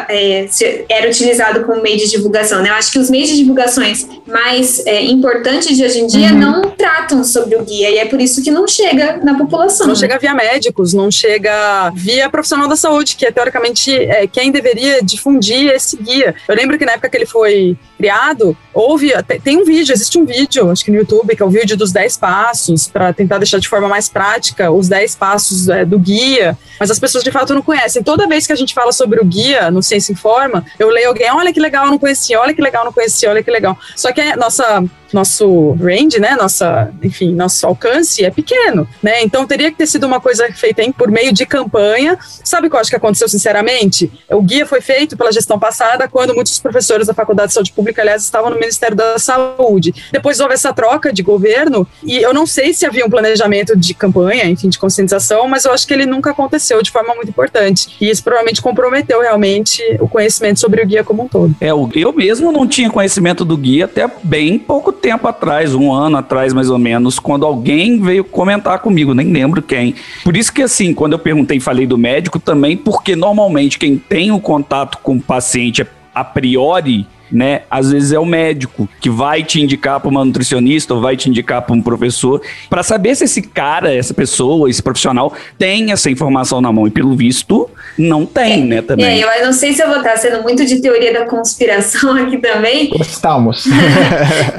é, 0.10 0.48
era 0.90 1.08
utilizado 1.10 1.64
como 1.66 1.82
meio 1.82 1.98
de 1.98 2.10
divulgação. 2.10 2.62
Né? 2.62 2.70
Eu 2.70 2.74
acho 2.76 2.92
que 2.92 3.00
os 3.00 3.10
meios 3.10 3.30
de 3.30 3.38
divulgações 3.38 4.08
mais 4.28 4.86
é, 4.86 5.02
importantes 5.04 5.76
de 5.76 5.84
hoje 5.84 6.00
em 6.00 6.08
dia 6.08 6.32
não 6.32 6.70
tratam 6.72 7.24
sobre 7.24 7.56
o 7.56 7.64
guia 7.64 7.90
e 7.90 7.98
é 7.98 8.06
por 8.06 8.20
isso 8.20 8.44
que 8.44 8.52
não 8.52 8.68
chega 8.68 9.18
na 9.24 9.38
população. 9.38 9.88
Não 9.88 9.94
né? 9.94 10.00
chega 10.00 10.18
via 10.20 10.34
médicos, 10.34 10.94
não 10.94 11.10
chega 11.12 11.90
via 11.96 12.30
profissional 12.30 12.68
da 12.68 12.76
saúde, 12.76 13.16
que 13.16 13.26
é 13.26 13.32
teoricamente 13.32 13.94
é, 13.94 14.28
quem 14.28 14.52
deveria 14.52 15.02
difundir 15.02 15.70
esse 15.72 15.98
guia. 15.98 16.36
Eu 16.48 16.56
lembro 16.56 16.78
que 16.78 16.86
na 16.86 16.94
época 16.94 17.10
que 17.10 17.18
ele 17.18 17.26
foi 17.26 17.78
criado, 17.98 18.56
houve. 18.74 19.12
te- 19.24 19.40
Tem 19.40 19.58
um 19.58 19.64
vídeo, 19.64 19.94
existe 19.94 20.18
um 20.18 20.26
vídeo, 20.26 20.70
acho 20.70 20.84
que 20.84 20.92
no 20.92 20.98
YouTube, 20.98 21.36
que 21.36 21.42
é 21.42 21.46
o 21.46 21.50
vídeo 21.50 21.78
dos 21.78 21.92
10 21.92 22.18
passos, 22.18 22.88
para 22.88 23.14
tentar 23.14 23.38
deixar 23.38 23.60
de 23.60 23.68
forma 23.70 23.88
mais 23.88 24.10
prática 24.10 24.70
os 24.72 24.88
10 24.90 25.16
passos 25.16 25.70
é, 25.70 25.86
do 25.86 25.98
guia, 25.98 26.58
mas 26.80 26.92
as 26.92 27.00
pessoas 27.00 27.24
de 27.24 27.32
fato 27.32 27.54
não 27.54 27.62
conhecem. 27.62 28.04
Toda 28.04 28.28
vez 28.28 28.46
que 28.46 28.52
a 28.54 28.56
gente 28.56 28.74
fala 28.74 28.92
sobre 28.92 29.20
o 29.22 29.26
guia 29.26 29.72
no 29.74 29.84
Ciência 29.84 30.14
Informa, 30.14 30.66
eu 30.80 30.90
leio 30.90 31.10
alguém, 31.10 31.32
olha 31.32 31.52
que 31.52 31.60
legal, 31.60 31.88
não 31.88 31.98
conhecia, 31.98 32.40
olha 32.40 32.54
que 32.54 32.62
legal, 32.62 32.86
não 32.86 32.94
conhecia, 32.94 33.30
olha 33.30 33.44
que 33.44 33.52
legal. 33.52 33.78
Só 33.96 34.12
que 34.12 34.22
a 34.22 34.36
nossa 34.36 34.84
nosso 35.14 35.74
range, 35.74 36.20
né, 36.20 36.36
nossa, 36.36 36.92
enfim, 37.02 37.34
nosso 37.34 37.66
alcance 37.66 38.26
é 38.26 38.32
pequeno, 38.32 38.88
né? 39.02 39.22
Então 39.22 39.46
teria 39.46 39.72
que 39.72 39.78
ter 39.78 39.88
sido 39.88 40.06
uma 40.06 40.20
coisa 40.20 40.52
feita 40.54 40.82
em, 40.82 40.92
por 40.92 41.10
meio 41.10 41.32
de 41.32 41.46
campanha. 41.46 42.18
Sabe 42.44 42.68
o 42.68 42.70
que 42.70 42.76
eu 42.76 42.80
acho 42.80 42.90
que 42.90 42.96
aconteceu 42.96 43.30
sinceramente? 43.30 44.12
O 44.30 44.42
guia 44.42 44.66
foi 44.66 44.82
feito 44.82 45.16
pela 45.16 45.32
gestão 45.32 45.60
passada, 45.60 46.08
quando 46.08 46.34
muitos 46.34 46.60
professores 46.60 47.08
da 47.08 47.14
Faculdade 47.14 47.50
de 47.50 47.54
Saúde 47.54 47.72
Pública, 47.72 48.02
aliás, 48.02 48.24
estavam 48.24 48.50
no 48.50 48.60
Ministério 48.60 48.96
da 48.96 49.18
Saúde. 49.20 49.94
Depois 50.12 50.40
houve 50.40 50.54
essa 50.54 50.74
troca 50.74 51.14
de 51.14 51.22
governo 51.22 51.88
e 52.04 52.18
eu 52.18 52.34
não 52.34 52.46
sei 52.46 52.74
se 52.74 52.86
havia 52.86 53.06
um 53.06 53.10
planejamento 53.10 53.78
de 53.78 53.94
campanha, 53.94 54.46
enfim, 54.46 54.70
de 54.70 54.80
conscientização, 54.80 55.48
mas 55.48 55.66
eu 55.66 55.72
acho 55.72 55.88
que 55.88 55.94
ele 55.94 56.06
nunca 56.06 56.32
aconteceu 56.32 56.82
de 56.82 56.92
forma 56.92 57.14
muito 57.14 57.30
importante. 57.30 57.96
E 58.02 58.10
isso 58.10 58.24
provavelmente 58.24 58.62
comprometeu 58.62 59.22
realmente 59.22 59.63
o 60.00 60.08
conhecimento 60.08 60.60
sobre 60.60 60.82
o 60.82 60.86
guia 60.86 61.04
como 61.04 61.24
um 61.24 61.28
todo. 61.28 61.56
É, 61.60 61.70
eu 61.72 62.14
mesmo 62.14 62.52
não 62.52 62.68
tinha 62.68 62.90
conhecimento 62.90 63.44
do 63.44 63.58
guia 63.58 63.86
até 63.86 64.10
bem 64.24 64.60
pouco 64.60 64.92
tempo 64.92 65.28
atrás, 65.28 65.74
um 65.74 65.92
ano 65.92 66.18
atrás 66.18 66.54
mais 66.54 66.70
ou 66.70 66.78
menos, 66.78 67.20
quando 67.20 67.46
alguém 67.46 68.00
veio 68.00 68.24
comentar 68.24 68.80
comigo, 68.80 69.14
nem 69.14 69.32
lembro 69.32 69.62
quem. 69.62 69.96
Por 70.24 70.36
isso 70.38 70.54
que 70.54 70.62
assim, 70.62 70.94
quando 70.94 71.14
eu 71.14 71.20
perguntei 71.20 71.60
falei 71.60 71.86
do 71.86 71.98
médico 71.98 72.40
também, 72.40 72.76
porque 72.78 73.16
normalmente 73.16 73.80
quem 73.80 73.98
tem 73.98 74.32
o 74.32 74.40
contato 74.40 74.98
com 75.02 75.16
o 75.16 75.22
paciente 75.22 75.86
a 76.14 76.24
priori 76.24 77.08
né? 77.34 77.62
Às 77.70 77.92
vezes 77.92 78.12
é 78.12 78.20
o 78.20 78.26
médico 78.26 78.88
que 79.02 79.10
vai 79.10 79.44
te 79.44 79.60
indicar 79.60 80.00
para 80.00 80.10
uma 80.10 80.24
nutricionista 80.24 80.94
ou 80.94 81.02
vai 81.02 81.18
te 81.18 81.28
indicar 81.30 81.62
para 81.64 81.74
um 81.74 81.82
professor 81.82 82.42
para 82.70 82.84
saber 82.84 83.16
se 83.16 83.24
esse 83.24 83.42
cara, 83.42 83.94
essa 83.94 84.14
pessoa, 84.14 84.70
esse 84.70 84.82
profissional 84.82 85.34
tem 85.58 85.92
essa 85.92 86.10
informação 86.12 86.62
na 86.62 86.72
mão 86.72 86.88
e 86.88 86.92
pelo 86.92 87.16
visto 87.16 87.70
não 87.98 88.26
tem, 88.26 88.64
né? 88.64 88.82
Também. 88.82 89.24
É, 89.24 89.42
eu 89.42 89.46
não 89.46 89.54
sei 89.54 89.74
se 89.74 89.82
eu 89.82 89.88
vou 89.88 89.98
estar 89.98 90.16
sendo 90.18 90.42
muito 90.44 90.66
de 90.66 90.80
teoria 90.80 91.12
da 91.14 91.26
conspiração 91.26 92.16
aqui 92.24 92.38
também, 92.38 92.92
Estamos. 93.00 93.66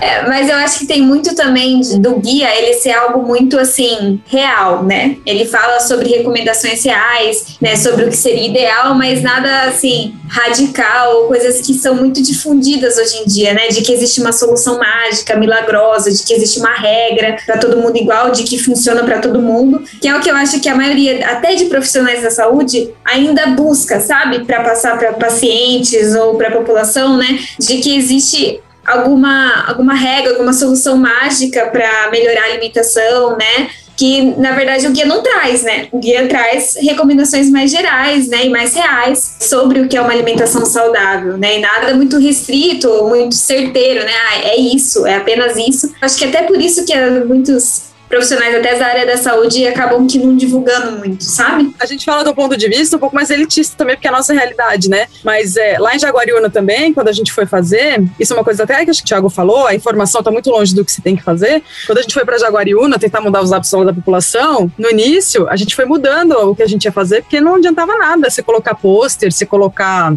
É, 0.01 0.27
mas 0.27 0.49
eu 0.49 0.57
acho 0.57 0.81
que 0.81 0.87
tem 0.87 1.01
muito 1.03 1.35
também 1.35 1.81
de- 1.81 1.99
do 1.99 2.17
guia 2.17 2.49
ele 2.57 2.75
ser 2.75 2.93
algo 2.93 3.23
muito 3.27 3.59
assim 3.59 4.21
real, 4.27 4.83
né? 4.83 5.17
Ele 5.25 5.45
fala 5.45 5.81
sobre 5.81 6.09
recomendações 6.09 6.85
reais, 6.85 7.57
né? 7.61 7.77
Sobre 7.77 8.05
o 8.05 8.09
que 8.09 8.17
seria 8.17 8.49
ideal, 8.49 8.95
mas 8.95 9.23
nada 9.23 9.63
assim 9.63 10.15
radical 10.29 11.17
ou 11.17 11.29
coisas 11.29 11.61
que 11.61 11.75
são 11.75 11.95
muito 11.95 12.23
difundidas 12.23 12.64
hoje 12.73 13.23
em 13.23 13.27
dia, 13.27 13.55
né? 13.55 13.69
De 13.69 13.83
que 13.83 13.93
existe 13.93 14.21
uma 14.21 14.33
solução 14.33 14.79
mágica, 14.79 15.37
milagrosa, 15.37 16.11
de 16.11 16.23
que 16.23 16.33
existe 16.33 16.59
uma 16.59 16.75
regra 16.75 17.37
para 17.45 17.59
todo 17.59 17.77
mundo 17.77 17.97
igual, 17.97 18.31
de 18.31 18.45
que 18.45 18.59
funciona 18.59 19.03
para 19.05 19.19
todo 19.19 19.41
mundo, 19.41 19.83
que 20.01 20.09
é 20.09 20.17
o 20.17 20.21
que 20.21 20.31
eu 20.31 20.37
acho 20.37 20.61
que 20.61 20.69
a 20.69 20.75
maioria, 20.75 21.27
até 21.29 21.55
de 21.55 21.67
profissionais 21.67 22.23
da 22.23 22.31
saúde, 22.31 22.91
ainda 23.05 23.47
busca, 23.49 24.01
sabe? 24.01 24.45
Para 24.45 24.63
passar 24.63 24.99
para 24.99 25.13
pacientes 25.13 26.15
ou 26.15 26.37
para 26.37 26.49
a 26.49 26.53
população, 26.53 27.17
né? 27.17 27.39
De 27.59 27.79
que 27.79 27.97
existe 27.97 28.61
alguma, 28.85 29.65
alguma 29.67 29.95
regra, 29.95 30.33
alguma 30.33 30.53
solução 30.53 30.97
mágica 30.97 31.67
para 31.67 32.11
melhorar 32.11 32.43
a 32.43 32.53
alimentação, 32.53 33.37
né? 33.37 33.71
Que 33.97 34.23
na 34.39 34.53
verdade 34.53 34.87
o 34.87 34.91
guia 34.91 35.07
não 35.07 35.23
traz, 35.23 35.63
né? 35.63 35.89
O 35.93 35.99
guia 35.99 36.27
traz 36.29 36.77
recomendações 36.81 37.49
mais 37.51 37.71
gerais, 37.71 38.29
né? 38.29 38.47
E 38.47 38.51
mais 38.51 38.75
reais 38.75 39.37
sobre 39.41 39.81
o 39.81 39.89
que 39.89 39.97
é 39.97 40.01
uma 40.01 40.13
alimentação 40.13 40.67
saudável, 40.67 41.37
né? 41.37 41.59
E 41.59 41.61
nada 41.61 41.95
muito 41.95 42.19
restrito, 42.19 42.89
muito 43.09 43.35
certeiro, 43.35 44.05
né? 44.05 44.13
Ah, 44.31 44.39
é 44.49 44.57
isso, 44.57 45.07
é 45.07 45.17
apenas 45.17 45.57
isso. 45.57 45.93
Acho 46.01 46.19
que 46.19 46.25
até 46.25 46.43
por 46.43 46.61
isso 46.61 46.85
que 46.85 46.93
ah, 46.93 47.25
muitos 47.25 47.94
profissionais 48.09 48.55
até 48.55 48.79
da 48.79 48.87
área 48.87 49.07
da 49.07 49.17
saúde 49.17 49.67
acabam 49.67 50.07
que 50.07 50.19
não 50.19 50.37
divulgando 50.37 50.93
muito, 50.99 51.25
sabe? 51.25 51.75
A 51.81 51.87
gente 51.87 52.05
fala 52.05 52.25
do 52.25 52.35
ponto 52.35 52.57
de 52.57 52.69
vista 52.69 52.97
um 52.97 53.01
pouco 53.01 53.15
mais 53.15 53.31
elitista 53.31 53.77
também, 53.77 53.97
porque 53.97 54.07
é 54.07 54.11
a 54.11 54.15
nossa 54.15 54.33
realidade, 54.33 54.89
né? 54.89 55.07
Mas 55.23 55.57
é, 55.57 55.79
lá 55.79 55.95
em 55.95 55.99
Jaguariúna 55.99 56.51
também, 56.51 56.93
quando 56.93 57.09
a 57.09 57.13
gente 57.13 57.33
foi 57.33 57.47
fazer, 57.47 58.03
isso 58.19 58.33
é 58.33 58.37
uma 58.37 58.45
coisa 58.45 58.65
até 58.65 58.85
que 58.85 58.91
acho 58.91 59.01
que 59.01 59.07
o 59.07 59.09
Thiago 59.09 59.29
falou, 59.29 59.67
a 59.67 59.75
informação 59.75 60.21
está 60.21 60.31
muito 60.31 60.51
longe 60.51 60.75
do 60.75 60.85
que 60.85 60.93
se 60.93 61.03
tem 61.03 61.17
que 61.17 61.23
fazer. 61.23 61.63
Quando 61.87 61.99
a 61.99 62.03
gente 62.03 62.15
foi 62.15 62.25
para 62.25 62.39
Jaguariúna 62.39 62.99
tentar 62.99 63.21
mudar 63.21 63.43
os 63.43 63.53
hábitos 63.53 63.85
da 63.85 63.93
população, 63.93 64.71
no 64.79 64.91
início 64.91 65.49
a 65.49 65.57
gente 65.57 65.75
foi 65.75 65.85
mudando 65.85 66.33
o 66.33 66.55
que 66.55 66.63
a 66.63 66.67
gente 66.67 66.85
ia 66.85 66.93
fazer, 66.93 67.23
porque 67.23 67.41
não 67.41 67.57
adiantava 67.57 67.97
nada 67.97 68.31
você 68.31 68.43
colocar 68.43 68.75
pôster, 68.75 69.33
você 69.33 69.47
colocar. 69.47 70.15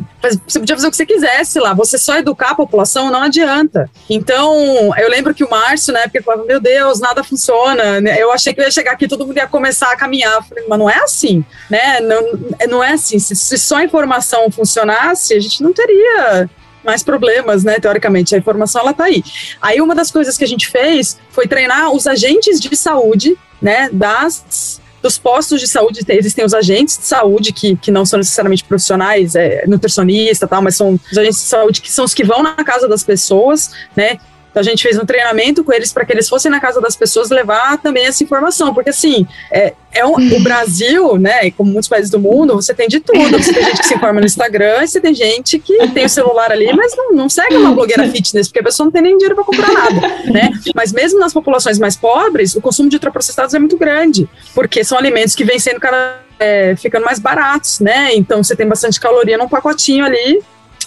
Você 0.48 0.60
podia 0.60 0.76
fazer 0.76 0.88
o 0.88 0.92
que 0.92 0.98
você 0.98 1.06
quisesse 1.06 1.60
lá, 1.60 1.74
você 1.74 1.98
só 1.98 2.18
educar 2.18 2.52
a 2.52 2.56
população 2.56 3.10
não 3.12 3.22
adianta. 3.24 3.90
Então, 4.10 4.54
eu 4.98 5.10
lembro 5.10 5.34
que 5.34 5.44
o 5.44 5.50
Márcio, 5.50 5.94
na 5.94 6.02
época, 6.02 6.22
falava: 6.24 6.46
Meu 6.46 6.60
Deus, 6.60 7.00
nada 7.00 7.24
funciona. 7.24 7.77
Né? 8.02 8.22
Eu 8.22 8.32
achei 8.32 8.54
que 8.54 8.62
ia 8.62 8.72
chegar 8.72 8.92
aqui 8.92 9.08
todo 9.08 9.26
mundo 9.26 9.38
ia 9.38 9.48
começar 9.48 9.92
a 9.92 9.98
caminhar. 9.98 10.44
Falei, 10.48 10.66
mas 10.68 10.80
não 10.80 10.90
é 10.90 10.98
assim, 10.98 11.44
né? 11.70 12.00
Não, 12.00 12.22
não 12.70 12.84
é 12.84 12.94
assim. 12.94 13.20
Se, 13.20 13.36
se 13.36 13.58
só 13.58 13.78
a 13.78 13.84
informação 13.84 14.50
funcionasse, 14.52 15.34
a 15.34 15.40
gente 15.40 15.62
não 15.62 15.74
teria 15.74 16.50
mais 16.84 17.04
problemas, 17.04 17.64
né? 17.64 17.80
Teoricamente, 17.80 18.34
a 18.34 18.38
informação 18.38 18.82
ela 18.82 18.94
tá 18.94 19.06
aí. 19.06 19.24
Aí 19.62 19.82
uma 19.82 19.94
das 19.94 20.10
coisas 20.10 20.38
que 20.38 20.44
a 20.44 20.48
gente 20.48 20.68
fez 20.68 21.18
foi 21.30 21.48
treinar 21.48 21.92
os 21.92 22.08
agentes 22.08 22.60
de 22.60 22.76
saúde, 22.76 23.38
né? 23.62 23.90
Das 23.92 24.80
dos 25.02 25.18
postos 25.18 25.62
de 25.62 25.68
saúde, 25.68 26.04
tem- 26.04 26.18
existem 26.18 26.44
os 26.44 26.54
agentes 26.54 26.98
de 26.98 27.06
saúde 27.06 27.54
que, 27.54 27.76
que 27.76 27.92
não 27.92 28.06
são 28.06 28.18
necessariamente 28.18 28.64
profissionais, 28.64 29.36
é, 29.36 29.64
nutricionista 29.68 30.48
tal, 30.48 30.62
mas 30.62 30.76
são 30.76 31.00
os 31.12 31.18
agentes 31.18 31.42
de 31.44 31.48
saúde 31.48 31.82
que 31.82 31.92
são 31.92 32.04
os 32.04 32.14
que 32.14 32.24
vão 32.24 32.42
na 32.42 32.56
casa 32.56 32.88
das 32.88 33.04
pessoas, 33.04 33.72
né? 33.96 34.18
Então 34.58 34.62
a 34.62 34.72
gente 34.72 34.82
fez 34.82 34.98
um 34.98 35.06
treinamento 35.06 35.64
com 35.64 35.72
eles 35.72 35.94
para 35.94 36.04
que 36.04 36.12
eles 36.12 36.28
fossem 36.28 36.50
na 36.50 36.60
casa 36.60 36.82
das 36.82 36.96
pessoas 36.96 37.30
levar 37.30 37.78
também 37.78 38.08
essa 38.08 38.24
informação, 38.24 38.74
porque 38.74 38.90
assim, 38.90 39.28
é, 39.52 39.74
é 39.94 40.04
um- 40.04 40.16
o 40.36 40.40
Brasil, 40.42 41.16
né, 41.16 41.46
e 41.46 41.52
como 41.52 41.72
muitos 41.72 41.88
países 41.88 42.10
do 42.10 42.20
mundo, 42.20 42.56
você 42.56 42.74
tem 42.74 42.88
de 42.88 43.00
tudo. 43.00 43.38
Você 43.38 43.54
tem 43.54 43.64
gente 43.66 43.82
que 43.82 43.86
se 43.86 43.94
informa 43.94 44.20
no 44.20 44.26
Instagram, 44.26 44.88
você 44.88 45.00
tem 45.00 45.14
gente 45.14 45.60
que 45.60 45.88
tem 45.90 46.06
o 46.06 46.10
celular 46.10 46.52
ali, 46.52 46.74
mas 46.76 46.96
não, 46.98 47.12
não 47.12 47.30
segue 47.30 47.56
uma 47.56 47.72
blogueira 47.72 48.10
fitness, 48.10 48.48
porque 48.48 48.62
a 48.62 48.64
pessoa 48.64 48.86
não 48.86 48.92
tem 48.92 49.04
nem 49.04 49.16
dinheiro 49.16 49.36
para 49.36 49.44
comprar 49.44 49.72
nada, 49.72 50.08
né? 50.26 50.50
Mas 50.74 50.92
mesmo 50.92 51.20
nas 51.20 51.34
populações 51.34 51.78
mais 51.78 51.96
pobres, 51.96 52.56
o 52.56 52.62
consumo 52.62 52.90
de 52.90 52.96
ultraprocessados 52.96 53.54
é 53.54 53.60
muito 53.60 53.78
grande, 53.78 54.28
porque 54.56 54.84
são 54.84 54.98
alimentos 54.98 55.36
que 55.36 55.44
vêm 55.44 55.60
sendo 55.60 55.80
cada 55.80 56.16
é, 56.40 56.76
ficando 56.76 57.04
mais 57.06 57.20
baratos, 57.20 57.80
né? 57.80 58.10
Então 58.16 58.44
você 58.44 58.56
tem 58.56 58.68
bastante 58.68 59.00
caloria 59.00 59.38
num 59.38 59.48
pacotinho 59.48 60.04
ali. 60.06 60.40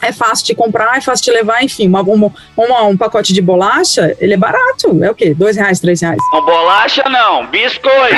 É 0.02 0.12
fácil 0.12 0.46
de 0.46 0.54
comprar, 0.54 0.96
é 0.96 1.00
fácil 1.00 1.24
de 1.24 1.30
levar, 1.32 1.62
enfim, 1.62 1.86
uma, 1.88 2.00
uma- 2.02 2.32
uma- 2.56 2.82
um 2.84 2.96
pacote 2.96 3.32
de 3.32 3.40
bolacha, 3.42 4.16
ele 4.20 4.34
é 4.34 4.36
barato, 4.36 4.98
é 5.02 5.10
o 5.10 5.14
quê? 5.14 5.34
Dois 5.34 5.56
reais, 5.56 5.80
três 5.80 6.00
reais. 6.00 6.18
Não, 6.32 6.44
bolacha 6.44 7.02
não, 7.08 7.46
biscoito. 7.46 8.14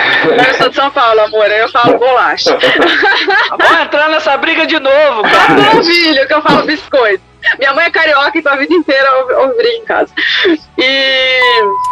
Eu 0.48 0.54
sou 0.54 0.68
de 0.68 0.74
São 0.76 0.90
Paulo, 0.90 1.20
amor, 1.20 1.44
aí 1.44 1.60
eu 1.60 1.68
falo 1.68 1.98
bolacha. 1.98 2.56
Vamos 3.50 3.80
entrar 3.82 4.08
nessa 4.08 4.36
briga 4.36 4.66
de 4.66 4.78
novo, 4.78 5.22
cara. 5.22 5.82
Filho, 5.82 6.26
que 6.26 6.34
eu 6.34 6.42
falo 6.42 6.64
biscoito. 6.64 7.31
Minha 7.58 7.74
mãe 7.74 7.86
é 7.86 7.90
carioca, 7.90 8.38
então 8.38 8.52
a 8.52 8.56
vida 8.56 8.74
inteira 8.74 9.08
eu, 9.08 9.56
brigo 9.56 9.82
em 9.82 9.84
casa. 9.84 10.12
E, 10.78 11.40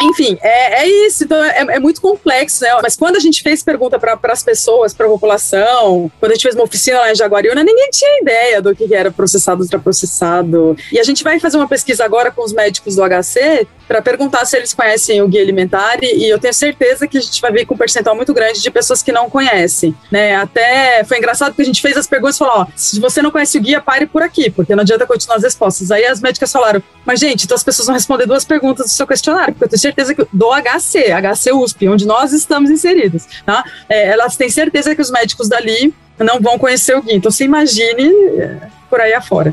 enfim, 0.03 0.39
é, 0.41 0.83
é 0.83 0.89
isso. 1.07 1.25
Então 1.25 1.43
é, 1.43 1.59
é 1.59 1.79
muito 1.79 2.01
complexo, 2.01 2.63
né? 2.63 2.71
Mas 2.83 2.97
quando 2.97 3.17
a 3.17 3.21
gente 3.21 3.43
fez 3.43 3.63
pergunta 3.63 3.99
para 3.99 4.19
as 4.25 4.43
pessoas, 4.43 4.95
para 4.95 5.07
a 5.07 5.09
população, 5.09 6.11
quando 6.19 6.33
a 6.33 6.35
gente 6.35 6.43
fez 6.43 6.55
uma 6.55 6.65
oficina 6.65 7.01
lá 7.01 7.13
em 7.13 7.15
Jaguariúna, 7.15 7.63
ninguém 7.63 7.91
tinha 7.91 8.21
ideia 8.21 8.63
do 8.63 8.75
que 8.75 8.93
era 8.95 9.11
processado, 9.11 9.63
ultraprocessado. 9.63 10.77
E 10.93 10.99
a 10.99 11.03
gente 11.03 11.23
vai 11.25 11.39
fazer 11.39 11.57
uma 11.57 11.69
pesquisa 11.69 12.05
agora 12.05 12.31
com 12.31 12.43
os 12.43 12.53
médicos 12.53 12.97
do 12.97 13.03
HC 13.03 13.67
para 13.91 14.01
perguntar 14.01 14.45
se 14.45 14.57
eles 14.57 14.73
conhecem 14.73 15.21
o 15.21 15.27
guia 15.27 15.43
alimentar 15.43 15.99
e, 16.01 16.25
e 16.25 16.29
eu 16.29 16.39
tenho 16.39 16.55
certeza 16.55 17.09
que 17.09 17.19
a 17.19 17.21
gente 17.21 17.41
vai 17.41 17.51
ver 17.51 17.65
com 17.67 17.75
um 17.75 17.77
percentual 17.77 18.15
muito 18.15 18.33
grande 18.33 18.63
de 18.63 18.71
pessoas 18.71 19.03
que 19.03 19.11
não 19.11 19.29
conhecem, 19.29 19.93
né? 20.13 20.37
Até 20.37 21.03
foi 21.03 21.19
engraçado 21.19 21.49
porque 21.49 21.63
a 21.63 21.65
gente 21.65 21.83
fez 21.83 21.97
as 21.97 22.07
perguntas 22.07 22.37
e 22.37 22.39
falou, 22.39 22.55
ó, 22.59 22.67
se 22.77 23.01
você 23.01 23.21
não 23.21 23.33
conhece 23.33 23.59
o 23.59 23.61
guia, 23.61 23.81
pare 23.81 24.07
por 24.07 24.23
aqui, 24.23 24.49
porque 24.49 24.77
não 24.77 24.83
adianta 24.83 25.05
continuar 25.09 25.39
as 25.39 25.43
respostas. 25.43 25.91
Aí 25.91 26.07
as 26.07 26.21
médicas 26.21 26.53
falaram, 26.53 26.81
mas 27.05 27.19
gente, 27.19 27.47
então 27.47 27.57
as 27.57 27.65
pessoas 27.65 27.87
vão 27.87 27.97
responder 27.97 28.27
duas 28.27 28.45
perguntas 28.45 28.87
do 28.87 28.93
seu 28.93 29.09
questionário, 29.09 29.55
porque 29.55 29.65
eu 29.65 29.69
tenho 29.71 29.81
certeza 29.81 30.15
que 30.15 30.25
do 30.33 30.51
HC, 30.53 31.11
HC 31.11 31.53
USP, 31.53 31.89
onde 31.89 32.07
nós 32.07 32.33
estamos 32.33 32.71
inseridos, 32.71 33.27
tá? 33.45 33.65
É, 33.89 34.07
elas 34.11 34.37
têm 34.37 34.49
certeza 34.49 34.95
que 34.95 35.03
os 35.03 35.11
médicos 35.11 35.49
dali 35.49 35.93
não 36.17 36.39
vão 36.39 36.57
conhecer 36.61 36.97
o 36.97 37.03
guia. 37.03 37.17
Então 37.17 37.29
você 37.29 37.43
imagine 37.43 38.09
é, 38.39 38.69
por 38.89 39.01
aí 39.01 39.15
afora. 39.15 39.53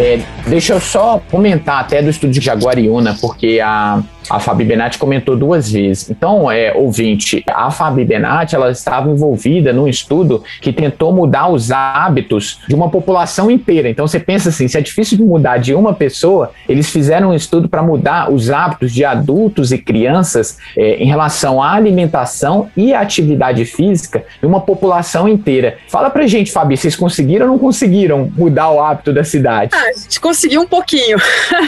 É, 0.00 0.16
deixa 0.50 0.74
eu 0.74 0.80
só 0.80 1.22
comentar 1.30 1.80
até 1.80 2.02
do 2.02 2.10
estudo 2.10 2.32
de 2.32 2.40
Jaguariúna, 2.40 3.16
porque 3.20 3.60
a, 3.62 4.02
a 4.28 4.40
Fabi 4.40 4.64
Benatti 4.64 4.98
comentou 4.98 5.36
duas 5.36 5.70
vezes. 5.70 6.10
Então, 6.10 6.50
é, 6.50 6.72
ouvinte, 6.74 7.44
a 7.48 7.70
Fabi 7.70 8.04
Benatti, 8.04 8.56
ela 8.56 8.70
estava 8.70 9.08
envolvida 9.08 9.72
num 9.72 9.86
estudo 9.86 10.42
que 10.60 10.72
tentou 10.72 11.12
mudar 11.12 11.48
os 11.48 11.70
hábitos 11.70 12.60
de 12.68 12.74
uma 12.74 12.90
população 12.90 13.48
inteira. 13.48 13.88
Então, 13.88 14.06
você 14.06 14.18
pensa 14.18 14.48
assim, 14.48 14.66
se 14.66 14.76
é 14.76 14.80
difícil 14.80 15.16
de 15.16 15.22
mudar 15.22 15.58
de 15.58 15.72
uma 15.72 15.94
pessoa, 15.94 16.50
eles 16.68 16.90
fizeram 16.90 17.30
um 17.30 17.34
estudo 17.34 17.68
para 17.68 17.82
mudar 17.82 18.30
os 18.30 18.50
hábitos 18.50 18.92
de 18.92 19.04
adultos 19.04 19.70
e 19.70 19.78
crianças 19.78 20.58
é, 20.76 20.96
em 20.96 21.06
relação 21.06 21.62
à 21.62 21.74
alimentação 21.74 22.68
e 22.76 22.92
à 22.92 23.00
atividade 23.00 23.64
física 23.64 24.24
de 24.40 24.46
uma 24.46 24.60
população 24.60 25.28
inteira. 25.28 25.78
Fala 25.88 26.10
pra 26.10 26.26
gente, 26.26 26.50
Fabi, 26.50 26.76
vocês 26.76 26.96
conseguiram 26.96 27.46
ou 27.46 27.52
não 27.52 27.58
conseguiram 27.58 28.32
mudar 28.36 28.70
o 28.70 28.80
hábito 28.80 29.12
da 29.12 29.22
cidade? 29.22 29.70
Ah, 29.74 29.90
a 29.90 29.92
gente 29.92 30.20
conseguiu 30.20 30.39
um 30.58 30.66
pouquinho. 30.66 31.18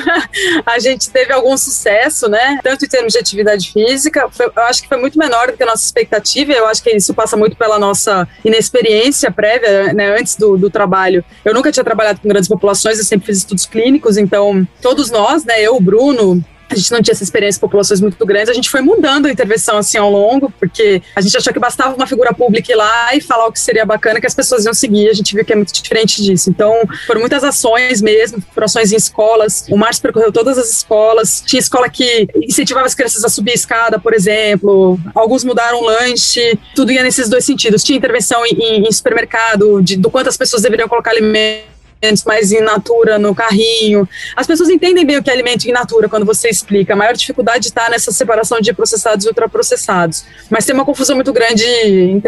a 0.67 0.79
gente 0.79 1.11
teve 1.11 1.33
algum 1.33 1.57
sucesso, 1.57 2.29
né? 2.29 2.59
Tanto 2.63 2.85
em 2.85 2.89
termos 2.89 3.13
de 3.13 3.19
atividade 3.19 3.73
física, 3.73 4.29
foi, 4.31 4.47
eu 4.47 4.63
acho 4.63 4.83
que 4.83 4.89
foi 4.89 4.99
muito 4.99 5.19
menor 5.19 5.49
do 5.49 5.57
que 5.57 5.63
a 5.63 5.67
nossa 5.67 5.85
expectativa. 5.85 6.53
Eu 6.53 6.67
acho 6.67 6.83
que 6.83 6.91
isso 6.91 7.15
passa 7.15 7.37
muito 7.37 7.57
pela 7.57 7.79
nossa 7.79 8.29
inexperiência 8.45 9.31
prévia, 9.31 9.93
né? 9.93 10.17
Antes 10.19 10.37
do, 10.37 10.57
do 10.57 10.71
trabalho. 10.71 11.25
Eu 11.45 11.55
nunca 11.55 11.73
tinha 11.73 11.85
trabalhado 11.85 12.21
com 12.21 12.29
grandes 12.29 12.49
populações, 12.49 12.99
eu 12.99 13.05
sempre 13.05 13.27
fiz 13.27 13.39
estudos 13.39 13.67
clínicos, 13.67 14.17
então 14.17 14.67
todos 14.81 15.11
nós, 15.11 15.45
né? 15.45 15.61
Eu, 15.61 15.77
o 15.77 15.81
Bruno, 15.81 16.45
a 16.73 16.77
gente 16.77 16.91
não 16.91 17.03
tinha 17.03 17.13
essa 17.13 17.23
experiência 17.23 17.61
com 17.61 17.67
populações 17.67 18.01
muito 18.01 18.25
grandes, 18.25 18.49
a 18.49 18.55
gente 18.55 18.71
foi 18.71 18.81
mudando 18.81 19.27
a 19.27 19.31
intervenção 19.31 19.79
assim 19.79 19.99
ao 19.99 20.11
longo, 20.11 20.53
porque 20.59 21.03
a 21.15 21.21
gente 21.21 21.37
achou 21.37 21.53
que 21.53 21.59
bastava 21.59 21.95
uma 21.95 22.07
figura 22.07 22.33
pública 22.33 22.73
ir 22.73 22.77
lá 22.77 23.15
e 23.15 23.21
falar 23.21 23.47
o 23.47 23.53
que 23.53 23.61
seria 23.61 23.85
bacana 23.85 24.21
que 24.21 24.27
as 24.27 24.35
pessoas 24.35 24.65
iam 24.65 24.75
seguir, 24.75 25.09
a 25.09 25.13
gente 25.13 25.35
viu 25.35 25.45
que 25.45 25.53
é 25.53 25.57
muito 25.57 25.73
diferente 25.73 26.23
disso. 26.23 26.51
Então, 26.51 26.75
foram 27.07 27.21
muitas 27.21 27.45
ações 27.45 28.01
mesmo, 28.01 28.43
foram 28.55 28.65
ações 28.65 28.93
em 28.93 28.97
escolas, 28.97 29.67
o 29.71 29.77
Márcio 29.77 30.03
percorreu 30.03 30.33
todas 30.33 30.59
as 30.59 30.71
escolas, 30.71 31.43
tinha 31.47 31.61
escola 31.61 31.89
que 31.89 32.29
incentivava 32.37 32.87
as 32.87 32.95
crianças 32.95 33.25
a 33.25 33.29
subir 33.29 33.53
a 33.53 33.55
escada, 33.55 33.99
por 33.99 34.15
exemplo, 34.15 34.99
alguns 35.15 35.45
mudaram 35.45 35.81
o 35.81 35.85
lanche, 35.85 36.59
tudo 36.75 36.93
ia 36.93 37.03
nesses 37.03 37.29
dois 37.29 37.45
sentidos. 37.45 37.83
Tinha 37.85 37.97
intervenção 37.97 38.45
em, 38.47 38.87
em 38.87 38.93
supermercado, 38.93 39.83
de, 39.83 39.97
do 39.97 40.11
quanto 40.11 40.29
as 40.29 40.37
pessoas 40.37 40.63
deveriam 40.63 40.89
colocar 40.89 41.15
alimentos 42.03 42.25
mais 42.25 42.51
in 42.51 42.61
natura 42.61 43.19
no 43.19 43.35
carrinho. 43.35 44.09
As 44.37 44.47
pessoas 44.47 44.69
entendem 44.69 45.07
bem 45.07 45.19
o 45.19 45.23
que 45.23 45.31
é 45.31 45.33
alimento 45.33 45.65
in 45.65 45.73
natura 45.73 46.09
quando 46.09 46.27
você 46.27 46.49
explica. 46.49 46.93
A 46.93 46.97
maior 46.97 47.15
dificuldade 47.15 47.69
está 47.69 47.89
nessa 47.89 48.11
separação 48.11 48.61
de 48.61 48.73
processados 48.73 49.25
e 49.25 49.29
ultraprocessados. 49.29 50.25
Mas 50.51 50.67
tem 50.67 50.75
uma 50.75 50.85
confusão 50.85 51.15
muito 51.15 51.33
grande, 51.33 51.65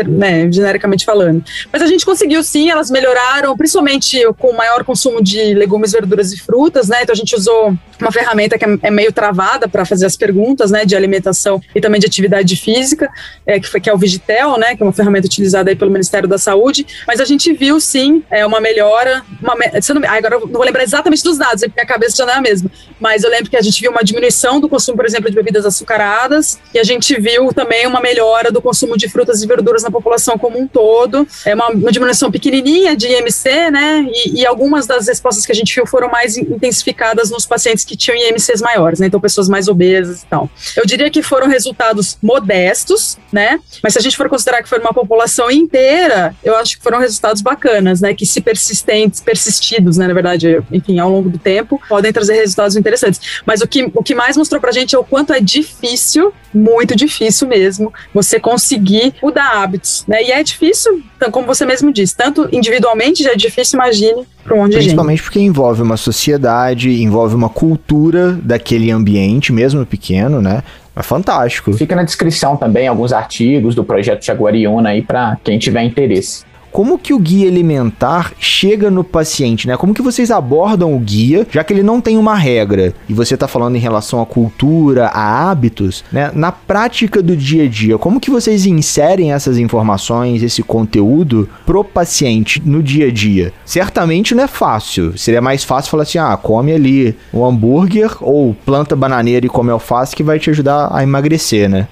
né, 0.06 0.50
genericamente 0.50 1.04
falando. 1.04 1.44
Mas 1.72 1.82
a 1.82 1.86
gente 1.86 2.06
conseguiu 2.06 2.42
sim, 2.44 2.70
elas 2.70 2.90
melhoraram, 2.90 3.56
principalmente 3.56 4.24
com 4.38 4.50
o 4.50 4.56
maior 4.56 4.84
consumo 4.84 5.22
de 5.22 5.54
legumes, 5.54 5.92
verduras 5.92 6.32
e 6.32 6.38
frutas, 6.38 6.88
né? 6.88 7.00
Então 7.02 7.12
a 7.12 7.16
gente 7.16 7.34
usou 7.34 7.76
uma 8.00 8.12
ferramenta 8.12 8.58
que 8.58 8.64
é 8.82 8.90
meio 8.90 9.12
travada 9.12 9.68
para 9.68 9.84
fazer 9.84 10.06
as 10.06 10.16
perguntas, 10.16 10.70
né, 10.70 10.84
de 10.84 10.94
alimentação 10.94 11.60
e 11.74 11.80
também 11.80 12.00
de 12.00 12.06
atividade 12.06 12.56
física, 12.56 13.10
é, 13.46 13.58
que, 13.58 13.66
foi, 13.66 13.80
que 13.80 13.88
é 13.88 13.94
o 13.94 13.98
Vigitel, 13.98 14.58
né, 14.58 14.76
que 14.76 14.82
é 14.82 14.86
uma 14.86 14.92
ferramenta 14.92 15.26
utilizada 15.26 15.70
aí 15.70 15.76
pelo 15.76 15.90
Ministério 15.90 16.28
da 16.28 16.38
Saúde. 16.38 16.86
Mas 17.06 17.20
a 17.20 17.24
gente 17.24 17.52
viu 17.52 17.80
sim 17.80 18.22
é, 18.30 18.44
uma 18.44 18.60
melhora, 18.60 19.22
uma 19.42 19.54
não, 19.94 20.02
agora 20.08 20.36
eu 20.36 20.40
não 20.40 20.48
vou 20.48 20.64
lembrar 20.64 20.82
exatamente 20.82 21.22
dos 21.22 21.38
dados, 21.38 21.62
minha 21.62 21.86
cabeça 21.86 22.16
já 22.16 22.26
não 22.26 22.34
é 22.34 22.36
a 22.36 22.40
mesma. 22.40 22.70
Mas 23.00 23.22
eu 23.22 23.30
lembro 23.30 23.50
que 23.50 23.56
a 23.56 23.62
gente 23.62 23.80
viu 23.80 23.90
uma 23.90 24.02
diminuição 24.02 24.60
do 24.60 24.68
consumo, 24.68 24.96
por 24.96 25.06
exemplo, 25.06 25.28
de 25.28 25.36
bebidas 25.36 25.66
açucaradas, 25.66 26.58
e 26.72 26.78
a 26.78 26.84
gente 26.84 27.18
viu 27.20 27.52
também 27.52 27.86
uma 27.86 28.00
melhora 28.00 28.50
do 28.50 28.60
consumo 28.60 28.96
de 28.96 29.08
frutas 29.08 29.42
e 29.42 29.46
verduras 29.46 29.82
na 29.82 29.90
população 29.90 30.38
como 30.38 30.58
um 30.58 30.66
todo. 30.66 31.26
É 31.44 31.54
uma, 31.54 31.68
uma 31.68 31.92
diminuição 31.92 32.30
pequenininha 32.30 32.96
de 32.96 33.08
IMC, 33.08 33.70
né? 33.70 34.06
E, 34.10 34.40
e, 34.40 34.46
algumas 34.46 34.86
das 34.86 35.06
respostas 35.06 35.46
que 35.46 35.52
a 35.52 35.54
gente 35.54 35.74
viu 35.74 35.86
foram 35.86 36.08
mais 36.08 36.36
intensificadas 36.36 37.30
nos 37.30 37.46
pacientes 37.46 37.84
que 37.84 37.96
tinham 37.96 38.16
IMCs 38.16 38.60
maiores, 38.60 39.00
né? 39.00 39.06
Então, 39.06 39.20
pessoas 39.20 39.48
mais 39.48 39.68
obesas 39.68 40.22
e 40.22 40.26
tal. 40.26 40.48
Eu 40.76 40.86
diria 40.86 41.10
que 41.10 41.22
foram 41.22 41.46
resultados 41.48 42.18
modestos, 42.22 43.18
né? 43.32 43.58
Mas 43.82 43.92
se 43.94 43.98
a 43.98 44.02
gente 44.02 44.16
for 44.16 44.28
considerar 44.28 44.62
que 44.62 44.68
foi 44.68 44.78
uma 44.78 44.92
população 44.92 45.50
inteira, 45.50 46.34
eu 46.42 46.56
acho 46.56 46.76
que 46.76 46.82
foram 46.82 46.98
resultados 46.98 47.42
bacanas, 47.42 48.00
né? 48.00 48.14
Que 48.14 48.26
se 48.26 48.40
persistentes, 48.40 49.20
persistentes 49.20 49.53
assistidos, 49.54 49.96
né, 49.96 50.06
na 50.06 50.14
verdade, 50.14 50.62
enfim, 50.72 50.98
ao 50.98 51.10
longo 51.10 51.30
do 51.30 51.38
tempo, 51.38 51.80
podem 51.88 52.12
trazer 52.12 52.34
resultados 52.34 52.76
interessantes. 52.76 53.42
Mas 53.46 53.60
o 53.60 53.68
que, 53.68 53.90
o 53.94 54.02
que 54.02 54.14
mais 54.14 54.36
mostrou 54.36 54.60
pra 54.60 54.72
gente 54.72 54.94
é 54.94 54.98
o 54.98 55.04
quanto 55.04 55.32
é 55.32 55.40
difícil, 55.40 56.32
muito 56.52 56.96
difícil 56.96 57.48
mesmo, 57.48 57.92
você 58.12 58.40
conseguir 58.40 59.14
mudar 59.22 59.62
hábitos, 59.62 60.04
né? 60.06 60.22
E 60.22 60.32
é 60.32 60.42
difícil, 60.42 61.02
então, 61.16 61.30
como 61.30 61.46
você 61.46 61.64
mesmo 61.64 61.92
disse, 61.92 62.16
tanto 62.16 62.48
individualmente 62.52 63.22
já 63.22 63.32
é 63.32 63.36
difícil, 63.36 63.78
imagine 63.78 64.26
para 64.42 64.54
um 64.54 64.58
monte 64.58 64.72
de 64.72 64.78
Principalmente 64.78 65.22
porque 65.22 65.40
envolve 65.40 65.80
uma 65.80 65.96
sociedade, 65.96 67.02
envolve 67.02 67.34
uma 67.34 67.48
cultura 67.48 68.32
daquele 68.42 68.90
ambiente, 68.90 69.52
mesmo 69.52 69.86
pequeno, 69.86 70.40
né? 70.40 70.62
É 70.96 71.02
fantástico. 71.02 71.72
Fica 71.72 71.96
na 71.96 72.04
descrição 72.04 72.56
também 72.56 72.86
alguns 72.86 73.12
artigos 73.12 73.74
do 73.74 73.82
projeto 73.82 74.24
Jaguariúna 74.24 74.90
aí 74.90 75.02
para 75.02 75.36
quem 75.42 75.58
tiver 75.58 75.82
interesse 75.82 76.44
como 76.74 76.98
que 76.98 77.14
o 77.14 77.20
guia 77.20 77.48
alimentar 77.48 78.32
chega 78.36 78.90
no 78.90 79.04
paciente, 79.04 79.68
né? 79.68 79.76
Como 79.76 79.94
que 79.94 80.02
vocês 80.02 80.28
abordam 80.28 80.92
o 80.92 80.98
guia, 80.98 81.46
já 81.48 81.62
que 81.62 81.72
ele 81.72 81.84
não 81.84 82.00
tem 82.00 82.18
uma 82.18 82.34
regra, 82.34 82.92
e 83.08 83.14
você 83.14 83.34
está 83.34 83.46
falando 83.46 83.76
em 83.76 83.78
relação 83.78 84.20
à 84.20 84.26
cultura, 84.26 85.06
a 85.06 85.48
hábitos, 85.48 86.04
né? 86.10 86.32
Na 86.34 86.50
prática 86.50 87.22
do 87.22 87.36
dia 87.36 87.62
a 87.62 87.68
dia, 87.68 87.96
como 87.96 88.18
que 88.18 88.28
vocês 88.28 88.66
inserem 88.66 89.32
essas 89.32 89.56
informações, 89.56 90.42
esse 90.42 90.64
conteúdo 90.64 91.48
pro 91.64 91.84
paciente 91.84 92.60
no 92.66 92.82
dia 92.82 93.06
a 93.06 93.12
dia? 93.12 93.52
Certamente 93.64 94.34
não 94.34 94.42
é 94.42 94.48
fácil. 94.48 95.16
Seria 95.16 95.40
mais 95.40 95.62
fácil 95.62 95.92
falar 95.92 96.02
assim: 96.02 96.18
"Ah, 96.18 96.36
come 96.36 96.72
ali 96.72 97.16
um 97.32 97.44
hambúrguer 97.44 98.16
ou 98.20 98.52
planta 98.66 98.96
bananeira 98.96 99.46
e 99.46 99.48
come 99.48 99.70
alface 99.70 100.16
que 100.16 100.24
vai 100.24 100.40
te 100.40 100.50
ajudar 100.50 100.88
a 100.92 101.04
emagrecer", 101.04 101.70
né? 101.70 101.86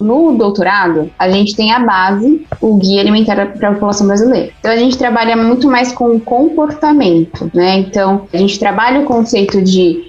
No 0.00 0.36
doutorado, 0.36 1.10
a 1.18 1.28
gente 1.30 1.56
tem 1.56 1.72
a 1.72 1.80
base, 1.80 2.46
o 2.60 2.76
guia 2.76 3.00
alimentar 3.00 3.34
para 3.34 3.70
a 3.70 3.72
população 3.74 4.06
brasileira. 4.06 4.50
Então, 4.60 4.70
a 4.70 4.76
gente 4.76 4.96
trabalha 4.96 5.36
muito 5.36 5.68
mais 5.68 5.92
com 5.92 6.20
comportamento, 6.20 7.50
né? 7.52 7.78
Então, 7.78 8.26
a 8.32 8.36
gente 8.36 8.58
trabalha 8.58 9.00
o 9.00 9.04
conceito 9.04 9.60
de, 9.60 10.04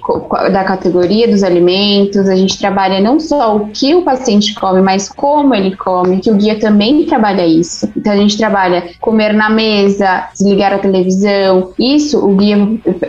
da 0.52 0.62
categoria 0.64 1.26
dos 1.26 1.42
alimentos, 1.42 2.28
a 2.28 2.36
gente 2.36 2.58
trabalha 2.58 3.00
não 3.00 3.18
só 3.18 3.56
o 3.56 3.68
que 3.68 3.94
o 3.94 4.02
paciente 4.02 4.54
come, 4.54 4.80
mas 4.80 5.08
como 5.08 5.54
ele 5.54 5.74
come, 5.76 6.20
que 6.20 6.30
o 6.30 6.36
guia 6.36 6.58
também 6.58 7.04
trabalha 7.04 7.44
isso. 7.44 7.90
Então, 7.96 8.12
a 8.12 8.16
gente 8.16 8.38
trabalha 8.38 8.90
comer 9.00 9.32
na 9.32 9.50
mesa, 9.50 10.28
desligar 10.32 10.72
a 10.72 10.78
televisão. 10.78 11.72
Isso, 11.78 12.24
o 12.24 12.36
guia 12.36 12.56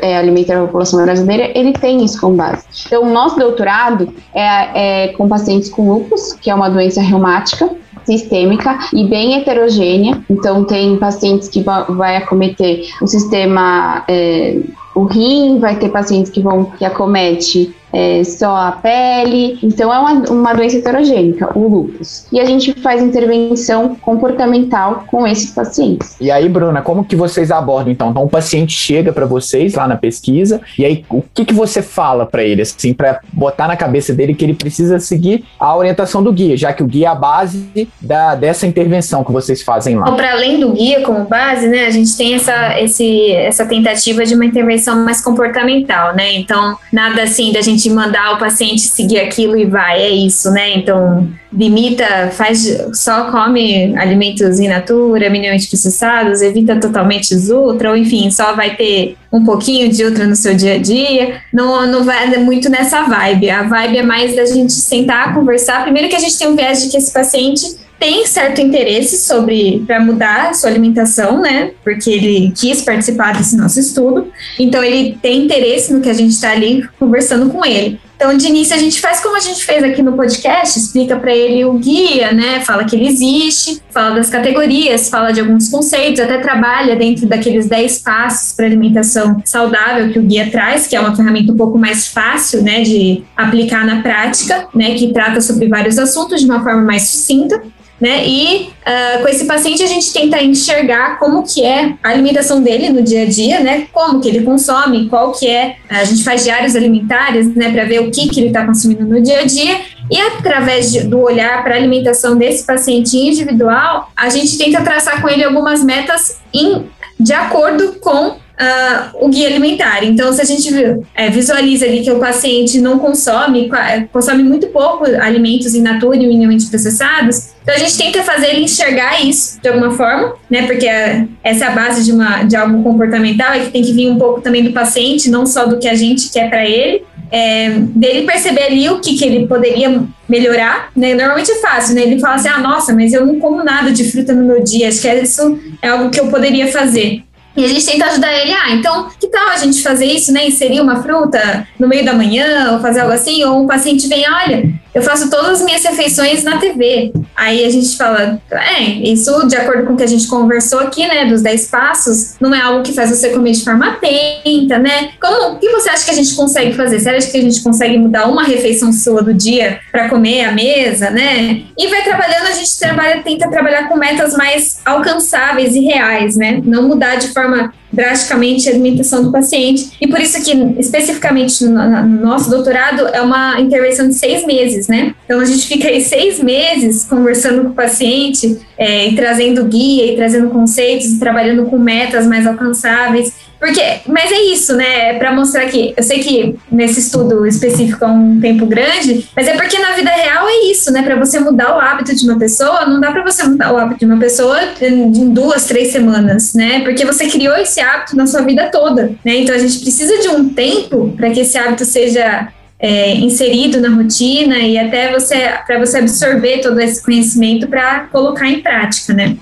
é, 0.01 0.17
alimentar 0.17 0.57
a 0.57 0.65
população 0.65 1.03
brasileira, 1.03 1.51
ele 1.53 1.73
tem 1.73 2.03
isso 2.03 2.19
como 2.19 2.36
base. 2.36 2.65
Então, 2.88 3.03
o 3.03 3.13
nosso 3.13 3.38
doutorado 3.38 4.11
é, 4.34 5.05
é 5.05 5.07
com 5.09 5.27
pacientes 5.27 5.69
com 5.69 5.91
lupus, 5.91 6.34
que 6.34 6.49
é 6.49 6.55
uma 6.55 6.70
doença 6.72 7.01
reumática 7.01 7.69
sistêmica 8.05 8.78
e 8.93 9.05
bem 9.05 9.36
heterogênea. 9.36 10.22
Então, 10.30 10.63
tem 10.63 10.97
pacientes 10.97 11.47
que 11.47 11.63
vai 11.89 12.17
acometer 12.17 12.89
o 13.01 13.07
sistema, 13.07 14.03
é, 14.07 14.57
o 14.95 15.03
rim, 15.03 15.59
vai 15.59 15.77
ter 15.77 15.89
pacientes 15.89 16.31
que 16.31 16.41
vão 16.41 16.65
que 16.65 16.85
acomete 16.85 17.73
é, 17.93 18.23
só 18.23 18.55
a 18.55 18.71
pele. 18.71 19.59
Então, 19.61 19.93
é 19.93 19.99
uma, 19.99 20.11
uma 20.29 20.53
doença 20.53 20.77
heterogênica, 20.77 21.57
o 21.57 21.67
lúpus. 21.67 22.25
E 22.31 22.39
a 22.39 22.45
gente 22.45 22.73
faz 22.81 23.01
intervenção 23.01 23.95
comportamental 23.95 25.03
com 25.07 25.27
esses 25.27 25.51
pacientes. 25.51 26.15
E 26.19 26.31
aí, 26.31 26.47
Bruna, 26.47 26.81
como 26.81 27.03
que 27.03 27.15
vocês 27.15 27.51
abordam 27.51 27.91
então? 27.91 28.09
Então, 28.11 28.23
o 28.23 28.29
paciente 28.29 28.73
chega 28.73 29.11
para 29.11 29.25
vocês 29.25 29.75
lá 29.75 29.87
na 29.87 29.97
pesquisa, 29.97 30.61
e 30.77 30.85
aí 30.85 31.05
o 31.09 31.21
que, 31.21 31.45
que 31.45 31.53
você 31.53 31.81
fala 31.81 32.25
para 32.25 32.43
ele, 32.43 32.61
assim, 32.61 32.93
para 32.93 33.19
botar 33.33 33.67
na 33.67 33.75
cabeça 33.75 34.13
dele 34.13 34.33
que 34.33 34.45
ele 34.45 34.53
precisa 34.53 34.99
seguir 34.99 35.43
a 35.59 35.75
orientação 35.75 36.23
do 36.23 36.31
guia, 36.31 36.55
já 36.55 36.73
que 36.73 36.83
o 36.83 36.87
guia 36.87 37.07
é 37.07 37.09
a 37.09 37.15
base 37.15 37.89
da, 37.99 38.35
dessa 38.35 38.67
intervenção 38.67 39.23
que 39.23 39.31
vocês 39.31 39.61
fazem 39.61 39.95
lá? 39.95 40.03
Então, 40.03 40.15
para 40.15 40.33
além 40.33 40.59
do 40.59 40.71
guia 40.71 41.01
como 41.01 41.25
base, 41.25 41.67
né, 41.67 41.85
a 41.85 41.89
gente 41.89 42.15
tem 42.15 42.35
essa, 42.35 42.79
esse, 42.79 43.31
essa 43.31 43.65
tentativa 43.65 44.23
de 44.23 44.35
uma 44.35 44.45
intervenção 44.45 44.80
mais 44.89 45.21
comportamental, 45.21 46.15
né? 46.15 46.34
Então, 46.34 46.77
nada 46.91 47.23
assim 47.23 47.51
da 47.51 47.61
gente 47.61 47.89
mandar 47.89 48.34
o 48.36 48.39
paciente 48.39 48.82
seguir 48.82 49.19
aquilo 49.19 49.57
e 49.57 49.65
vai, 49.65 50.01
é 50.01 50.09
isso, 50.09 50.51
né? 50.51 50.75
Então, 50.77 51.29
limita, 51.53 52.29
faz, 52.32 52.65
só 52.93 53.29
come 53.29 53.95
alimentos 53.97 54.59
in 54.59 54.69
natura, 54.69 55.29
minimamente 55.29 55.67
processados, 55.67 56.41
evita 56.41 56.79
totalmente 56.79 57.36
os 57.36 57.49
ultra, 57.49 57.89
ou 57.89 57.97
enfim, 57.97 58.32
só 58.32 58.53
vai 58.53 58.75
ter 58.75 59.17
um 59.32 59.43
pouquinho 59.43 59.89
de 59.89 60.03
ultra 60.03 60.25
no 60.25 60.36
seu 60.36 60.53
dia 60.55 60.75
a 60.75 60.77
dia. 60.77 61.41
Não, 61.53 61.86
não 61.88 62.03
vai 62.03 62.38
muito 62.38 62.69
nessa 62.69 63.03
vibe. 63.03 63.49
A 63.49 63.63
vibe 63.63 63.97
é 63.97 64.03
mais 64.03 64.36
da 64.36 64.45
gente 64.45 64.73
sentar, 64.73 65.34
conversar. 65.34 65.84
Primeiro 65.84 66.09
que 66.09 66.15
a 66.15 66.19
gente 66.19 66.38
tem 66.38 66.47
um 66.47 66.55
viés 66.55 66.84
de 66.84 66.89
que 66.89 66.97
esse 66.97 67.11
paciente 67.11 67.82
tem 68.01 68.25
certo 68.25 68.59
interesse 68.59 69.15
sobre 69.27 69.83
para 69.85 69.99
mudar 69.99 70.55
sua 70.55 70.71
alimentação, 70.71 71.39
né? 71.39 71.69
Porque 71.83 72.09
ele 72.09 72.51
quis 72.57 72.81
participar 72.81 73.37
desse 73.37 73.55
nosso 73.55 73.79
estudo. 73.79 74.31
Então 74.57 74.83
ele 74.83 75.19
tem 75.21 75.45
interesse 75.45 75.93
no 75.93 76.01
que 76.01 76.09
a 76.09 76.13
gente 76.13 76.31
está 76.31 76.49
ali 76.49 76.83
conversando 76.97 77.51
com 77.51 77.63
ele. 77.63 77.99
Então, 78.15 78.35
de 78.35 78.47
início, 78.47 78.75
a 78.75 78.79
gente 78.79 79.01
faz 79.01 79.19
como 79.19 79.35
a 79.35 79.39
gente 79.39 79.65
fez 79.65 79.83
aqui 79.83 80.03
no 80.03 80.13
podcast, 80.13 80.77
explica 80.77 81.15
para 81.15 81.35
ele 81.35 81.65
o 81.65 81.73
guia, 81.73 82.31
né? 82.31 82.59
Fala 82.61 82.85
que 82.85 82.95
ele 82.95 83.07
existe, 83.07 83.81
fala 83.91 84.15
das 84.15 84.29
categorias, 84.29 85.09
fala 85.09 85.31
de 85.31 85.39
alguns 85.39 85.69
conceitos, 85.69 86.19
até 86.19 86.37
trabalha 86.37 86.95
dentro 86.95 87.27
daqueles 87.27 87.67
10 87.67 87.99
passos 87.99 88.53
para 88.53 88.65
alimentação 88.65 89.41
saudável 89.43 90.11
que 90.11 90.19
o 90.19 90.23
guia 90.23 90.49
traz, 90.51 90.85
que 90.85 90.95
é 90.95 90.99
uma 90.99 91.15
ferramenta 91.15 91.51
um 91.51 91.57
pouco 91.57 91.79
mais 91.79 92.07
fácil, 92.07 92.61
né, 92.61 92.81
de 92.81 93.23
aplicar 93.35 93.85
na 93.85 94.03
prática, 94.03 94.67
né, 94.73 94.93
que 94.93 95.11
trata 95.11 95.41
sobre 95.41 95.67
vários 95.67 95.97
assuntos 95.97 96.41
de 96.41 96.45
uma 96.45 96.63
forma 96.63 96.83
mais 96.83 97.09
sucinta 97.09 97.59
né? 98.01 98.27
E 98.27 98.69
uh, 98.81 99.21
com 99.21 99.27
esse 99.27 99.45
paciente 99.45 99.83
a 99.83 99.87
gente 99.87 100.11
tenta 100.11 100.41
enxergar 100.43 101.19
como 101.19 101.43
que 101.43 101.63
é 101.63 101.93
a 102.03 102.09
alimentação 102.09 102.61
dele 102.61 102.89
no 102.89 103.03
dia 103.03 103.21
a 103.21 103.25
dia, 103.25 103.59
né? 103.59 103.87
Como 103.93 104.19
que 104.19 104.27
ele 104.27 104.43
consome, 104.43 105.07
qual 105.07 105.31
que 105.31 105.47
é, 105.47 105.75
a 105.87 106.03
gente 106.03 106.23
faz 106.23 106.43
diários 106.43 106.75
alimentares, 106.75 107.55
né? 107.55 107.71
Para 107.71 107.85
ver 107.85 108.01
o 108.01 108.09
que 108.09 108.27
que 108.27 108.39
ele 108.39 108.47
está 108.47 108.65
consumindo 108.65 109.05
no 109.05 109.21
dia 109.21 109.41
a 109.41 109.45
dia 109.45 109.79
e 110.09 110.19
através 110.19 110.91
de, 110.91 111.03
do 111.03 111.21
olhar 111.21 111.63
para 111.63 111.75
a 111.75 111.77
alimentação 111.77 112.35
desse 112.35 112.65
paciente 112.65 113.15
individual, 113.15 114.11
a 114.15 114.29
gente 114.29 114.57
tenta 114.57 114.81
traçar 114.81 115.21
com 115.21 115.29
ele 115.29 115.43
algumas 115.43 115.83
metas 115.83 116.41
em, 116.53 116.85
de 117.19 117.33
acordo 117.33 117.93
com 118.01 118.40
uh, 118.62 119.26
o 119.26 119.30
guia 119.30 119.47
alimentar. 119.47 120.03
Então, 120.03 120.32
se 120.32 120.41
a 120.41 120.45
gente 120.45 120.70
é, 121.16 121.30
visualiza 121.30 121.86
ali 121.86 122.01
que 122.01 122.12
o 122.12 122.20
paciente 122.20 122.80
não 122.80 122.99
consome, 122.99 123.70
é, 123.74 124.01
consome 124.12 124.43
muito 124.43 124.68
pouco 124.68 125.05
alimentos 125.05 125.74
in 125.74 125.82
natura 125.82 126.18
e 126.18 126.28
minimamente 126.28 126.68
processados, 126.68 127.51
então 127.64 127.76
a 127.76 127.78
gente 127.78 127.97
tenta 127.97 128.24
fazer 128.24 128.51
ele 128.51 128.64
enxergar 128.64 129.24
isso 129.24 129.59
de 129.62 129.68
alguma 129.68 129.91
forma, 129.91 130.36
né? 130.49 130.66
Porque 130.66 130.88
a, 130.88 131.26
essa 131.43 131.66
é 131.66 131.68
a 131.68 131.72
base 131.72 132.03
de, 132.03 132.12
uma, 132.12 132.43
de 132.43 132.55
algo 132.55 132.82
comportamental, 132.84 133.53
é 133.53 133.59
que 133.59 133.72
tem 133.72 133.82
que 133.82 133.93
vir 133.93 134.09
um 134.09 134.18
pouco 134.18 134.41
também 134.41 134.64
do 134.64 134.72
paciente, 134.72 135.30
não 135.30 135.45
só 135.45 135.66
do 135.66 135.78
que 135.78 135.88
a 135.88 135.95
gente 135.95 136.32
quer 136.32 136.49
para 136.49 136.66
ele. 136.66 137.03
É, 137.34 137.70
dele 137.95 138.28
perceber 138.28 138.64
ali 138.64 138.89
o 138.89 138.99
que, 138.99 139.16
que 139.16 139.24
ele 139.24 139.47
poderia 139.47 140.03
melhorar, 140.28 140.89
né? 140.93 141.14
Normalmente 141.14 141.49
é 141.49 141.62
fácil, 141.62 141.95
né? 141.95 142.01
Ele 142.01 142.20
fala 142.20 142.36
assim, 142.36 142.49
ah, 142.49 142.59
nossa, 142.59 142.93
mas 142.93 143.14
eu 143.14 143.26
não 143.26 143.39
como 143.39 143.64
nada 143.64 143.89
de 143.91 144.03
fruta 144.12 144.34
no 144.34 144.45
meu 144.45 144.62
dia, 144.62 144.89
acho 144.89 145.01
que 145.01 145.07
isso 145.07 145.57
é 145.82 145.88
algo 145.88 146.09
que 146.09 146.20
eu 146.20 146.28
poderia 146.28 146.68
fazer. 146.68 147.24
E 147.55 147.65
a 147.65 147.67
gente 147.67 147.85
tenta 147.85 148.05
ajudar 148.05 148.33
ele, 148.33 148.53
ah, 148.53 148.71
então 148.71 149.09
que 149.19 149.27
tal 149.27 149.49
a 149.49 149.57
gente 149.57 149.83
fazer 149.83 150.05
isso, 150.05 150.31
né? 150.31 150.47
Inserir 150.47 150.79
uma 150.79 151.03
fruta 151.03 151.67
no 151.77 151.87
meio 151.87 152.05
da 152.05 152.13
manhã, 152.13 152.73
ou 152.73 152.79
fazer 152.79 153.01
algo 153.01 153.13
assim, 153.13 153.43
ou 153.43 153.63
um 153.63 153.67
paciente 153.67 154.07
vem, 154.07 154.25
olha, 154.29 154.69
eu 154.93 155.01
faço 155.01 155.29
todas 155.29 155.59
as 155.59 155.65
minhas 155.65 155.83
refeições 155.83 156.43
na 156.43 156.57
TV. 156.57 157.13
Aí 157.35 157.65
a 157.65 157.69
gente 157.69 157.95
fala, 157.95 158.41
é, 158.51 158.81
isso 158.81 159.47
de 159.47 159.55
acordo 159.55 159.85
com 159.85 159.93
o 159.93 159.97
que 159.97 160.03
a 160.03 160.07
gente 160.07 160.27
conversou 160.27 160.79
aqui, 160.79 161.07
né, 161.07 161.25
dos 161.25 161.41
10 161.41 161.67
passos, 161.67 162.35
não 162.39 162.53
é 162.53 162.61
algo 162.61 162.83
que 162.83 162.93
faz 162.93 163.09
você 163.09 163.29
comer 163.29 163.51
de 163.51 163.63
forma 163.63 163.87
atenta, 163.87 164.77
né? 164.77 165.11
Como, 165.19 165.53
o 165.53 165.59
que 165.59 165.69
você 165.69 165.89
acha 165.89 166.05
que 166.05 166.11
a 166.11 166.15
gente 166.15 166.35
consegue 166.35 166.73
fazer? 166.73 166.99
Você 166.99 167.09
acha 167.09 167.31
que 167.31 167.37
a 167.37 167.41
gente 167.41 167.61
consegue 167.61 167.97
mudar 167.97 168.27
uma 168.27 168.43
refeição 168.43 168.91
sua 168.91 169.21
do 169.21 169.33
dia 169.33 169.79
para 169.91 170.09
comer 170.09 170.45
à 170.45 170.51
mesa, 170.51 171.09
né? 171.09 171.61
E 171.77 171.87
vai 171.87 172.03
trabalhando, 172.03 172.47
a 172.47 172.51
gente 172.51 172.77
trabalha, 172.77 173.21
tenta 173.23 173.49
trabalhar 173.49 173.87
com 173.87 173.95
metas 173.95 174.35
mais 174.35 174.79
alcançáveis 174.85 175.75
e 175.75 175.79
reais, 175.79 176.35
né? 176.35 176.61
Não 176.63 176.87
mudar 176.87 177.15
de 177.15 177.29
forma 177.29 177.73
drasticamente 177.91 178.69
a 178.69 178.71
alimentação 178.71 179.23
do 179.23 179.31
paciente. 179.31 179.91
E 179.99 180.07
por 180.07 180.19
isso 180.19 180.43
que, 180.43 180.51
especificamente 180.79 181.63
no, 181.65 181.71
no, 181.71 182.21
nosso 182.21 182.49
doutorado, 182.49 183.07
é 183.07 183.21
uma 183.21 183.59
intervenção 183.59 184.07
de 184.07 184.13
seis 184.13 184.45
meses, 184.45 184.87
né? 184.87 185.13
Então 185.25 185.39
a 185.39 185.45
gente 185.45 185.67
fica 185.67 185.87
aí 185.87 186.01
seis 186.01 186.41
meses 186.41 187.05
conversando 187.05 187.63
com 187.63 187.69
o 187.69 187.73
paciente, 187.73 188.59
é, 188.77 189.07
e 189.07 189.15
trazendo 189.15 189.63
guia, 189.65 190.11
e 190.11 190.15
trazendo 190.15 190.49
conceitos, 190.49 191.07
e 191.07 191.19
trabalhando 191.19 191.65
com 191.65 191.77
metas 191.77 192.25
mais 192.25 192.47
alcançáveis. 192.47 193.50
Porque, 193.62 193.99
mas 194.07 194.32
é 194.32 194.41
isso, 194.41 194.76
né? 194.76 195.09
É 195.09 195.14
para 195.20 195.32
mostrar 195.32 195.68
que 195.68 195.93
eu 195.95 196.01
sei 196.01 196.18
que 196.18 196.55
nesse 196.72 196.99
estudo 196.99 197.45
específico 197.45 198.03
é 198.03 198.07
um 198.07 198.39
tempo 198.41 198.66
grande, 198.66 199.30
mas 199.36 199.47
é 199.47 199.55
porque 199.55 199.78
na 199.78 199.91
vida 199.91 200.09
real 200.09 200.49
é 200.49 200.72
isso, 200.72 200.91
né? 200.91 201.03
Para 201.03 201.16
você 201.16 201.39
mudar 201.39 201.78
o 201.78 201.80
hábito 201.80 202.16
de 202.16 202.28
uma 202.28 202.39
pessoa, 202.39 202.88
não 202.88 202.99
dá 202.99 203.12
para 203.12 203.22
você 203.22 203.43
mudar 203.43 203.72
o 203.72 203.78
hábito 203.78 203.99
de 203.99 204.05
uma 204.05 204.18
pessoa 204.18 204.57
em 204.82 205.32
duas, 205.32 205.66
três 205.66 205.89
semanas, 205.91 206.55
né? 206.55 206.80
Porque 206.80 207.05
você 207.05 207.28
criou 207.28 207.55
esse 207.55 207.80
hábito 207.80 208.18
na 208.18 208.26
sua 208.26 208.41
vida 208.41 208.68
toda, 208.72 209.12
né? 209.24 209.36
Então 209.36 209.53
a 209.53 209.59
gente 209.59 209.78
precisa 209.78 210.18
de 210.18 210.30
um 210.30 210.49
tempo 210.49 211.14
para 211.16 211.30
que 211.30 211.41
esse 211.41 211.55
hábito 211.55 211.86
seja 211.86 212.47
é, 212.80 213.14
inserido 213.14 213.80
na 213.80 213.89
rotina 213.89 214.57
e 214.57 214.80
até 214.80 215.12
você 215.12 215.36
para 215.68 215.78
você 215.78 215.99
absorver 215.99 216.62
todo 216.62 216.80
esse 216.80 217.03
conhecimento 217.03 217.68
para 217.68 218.07
colocar 218.12 218.47
em 218.47 218.59
prática, 218.59 219.14
né? 219.14 219.38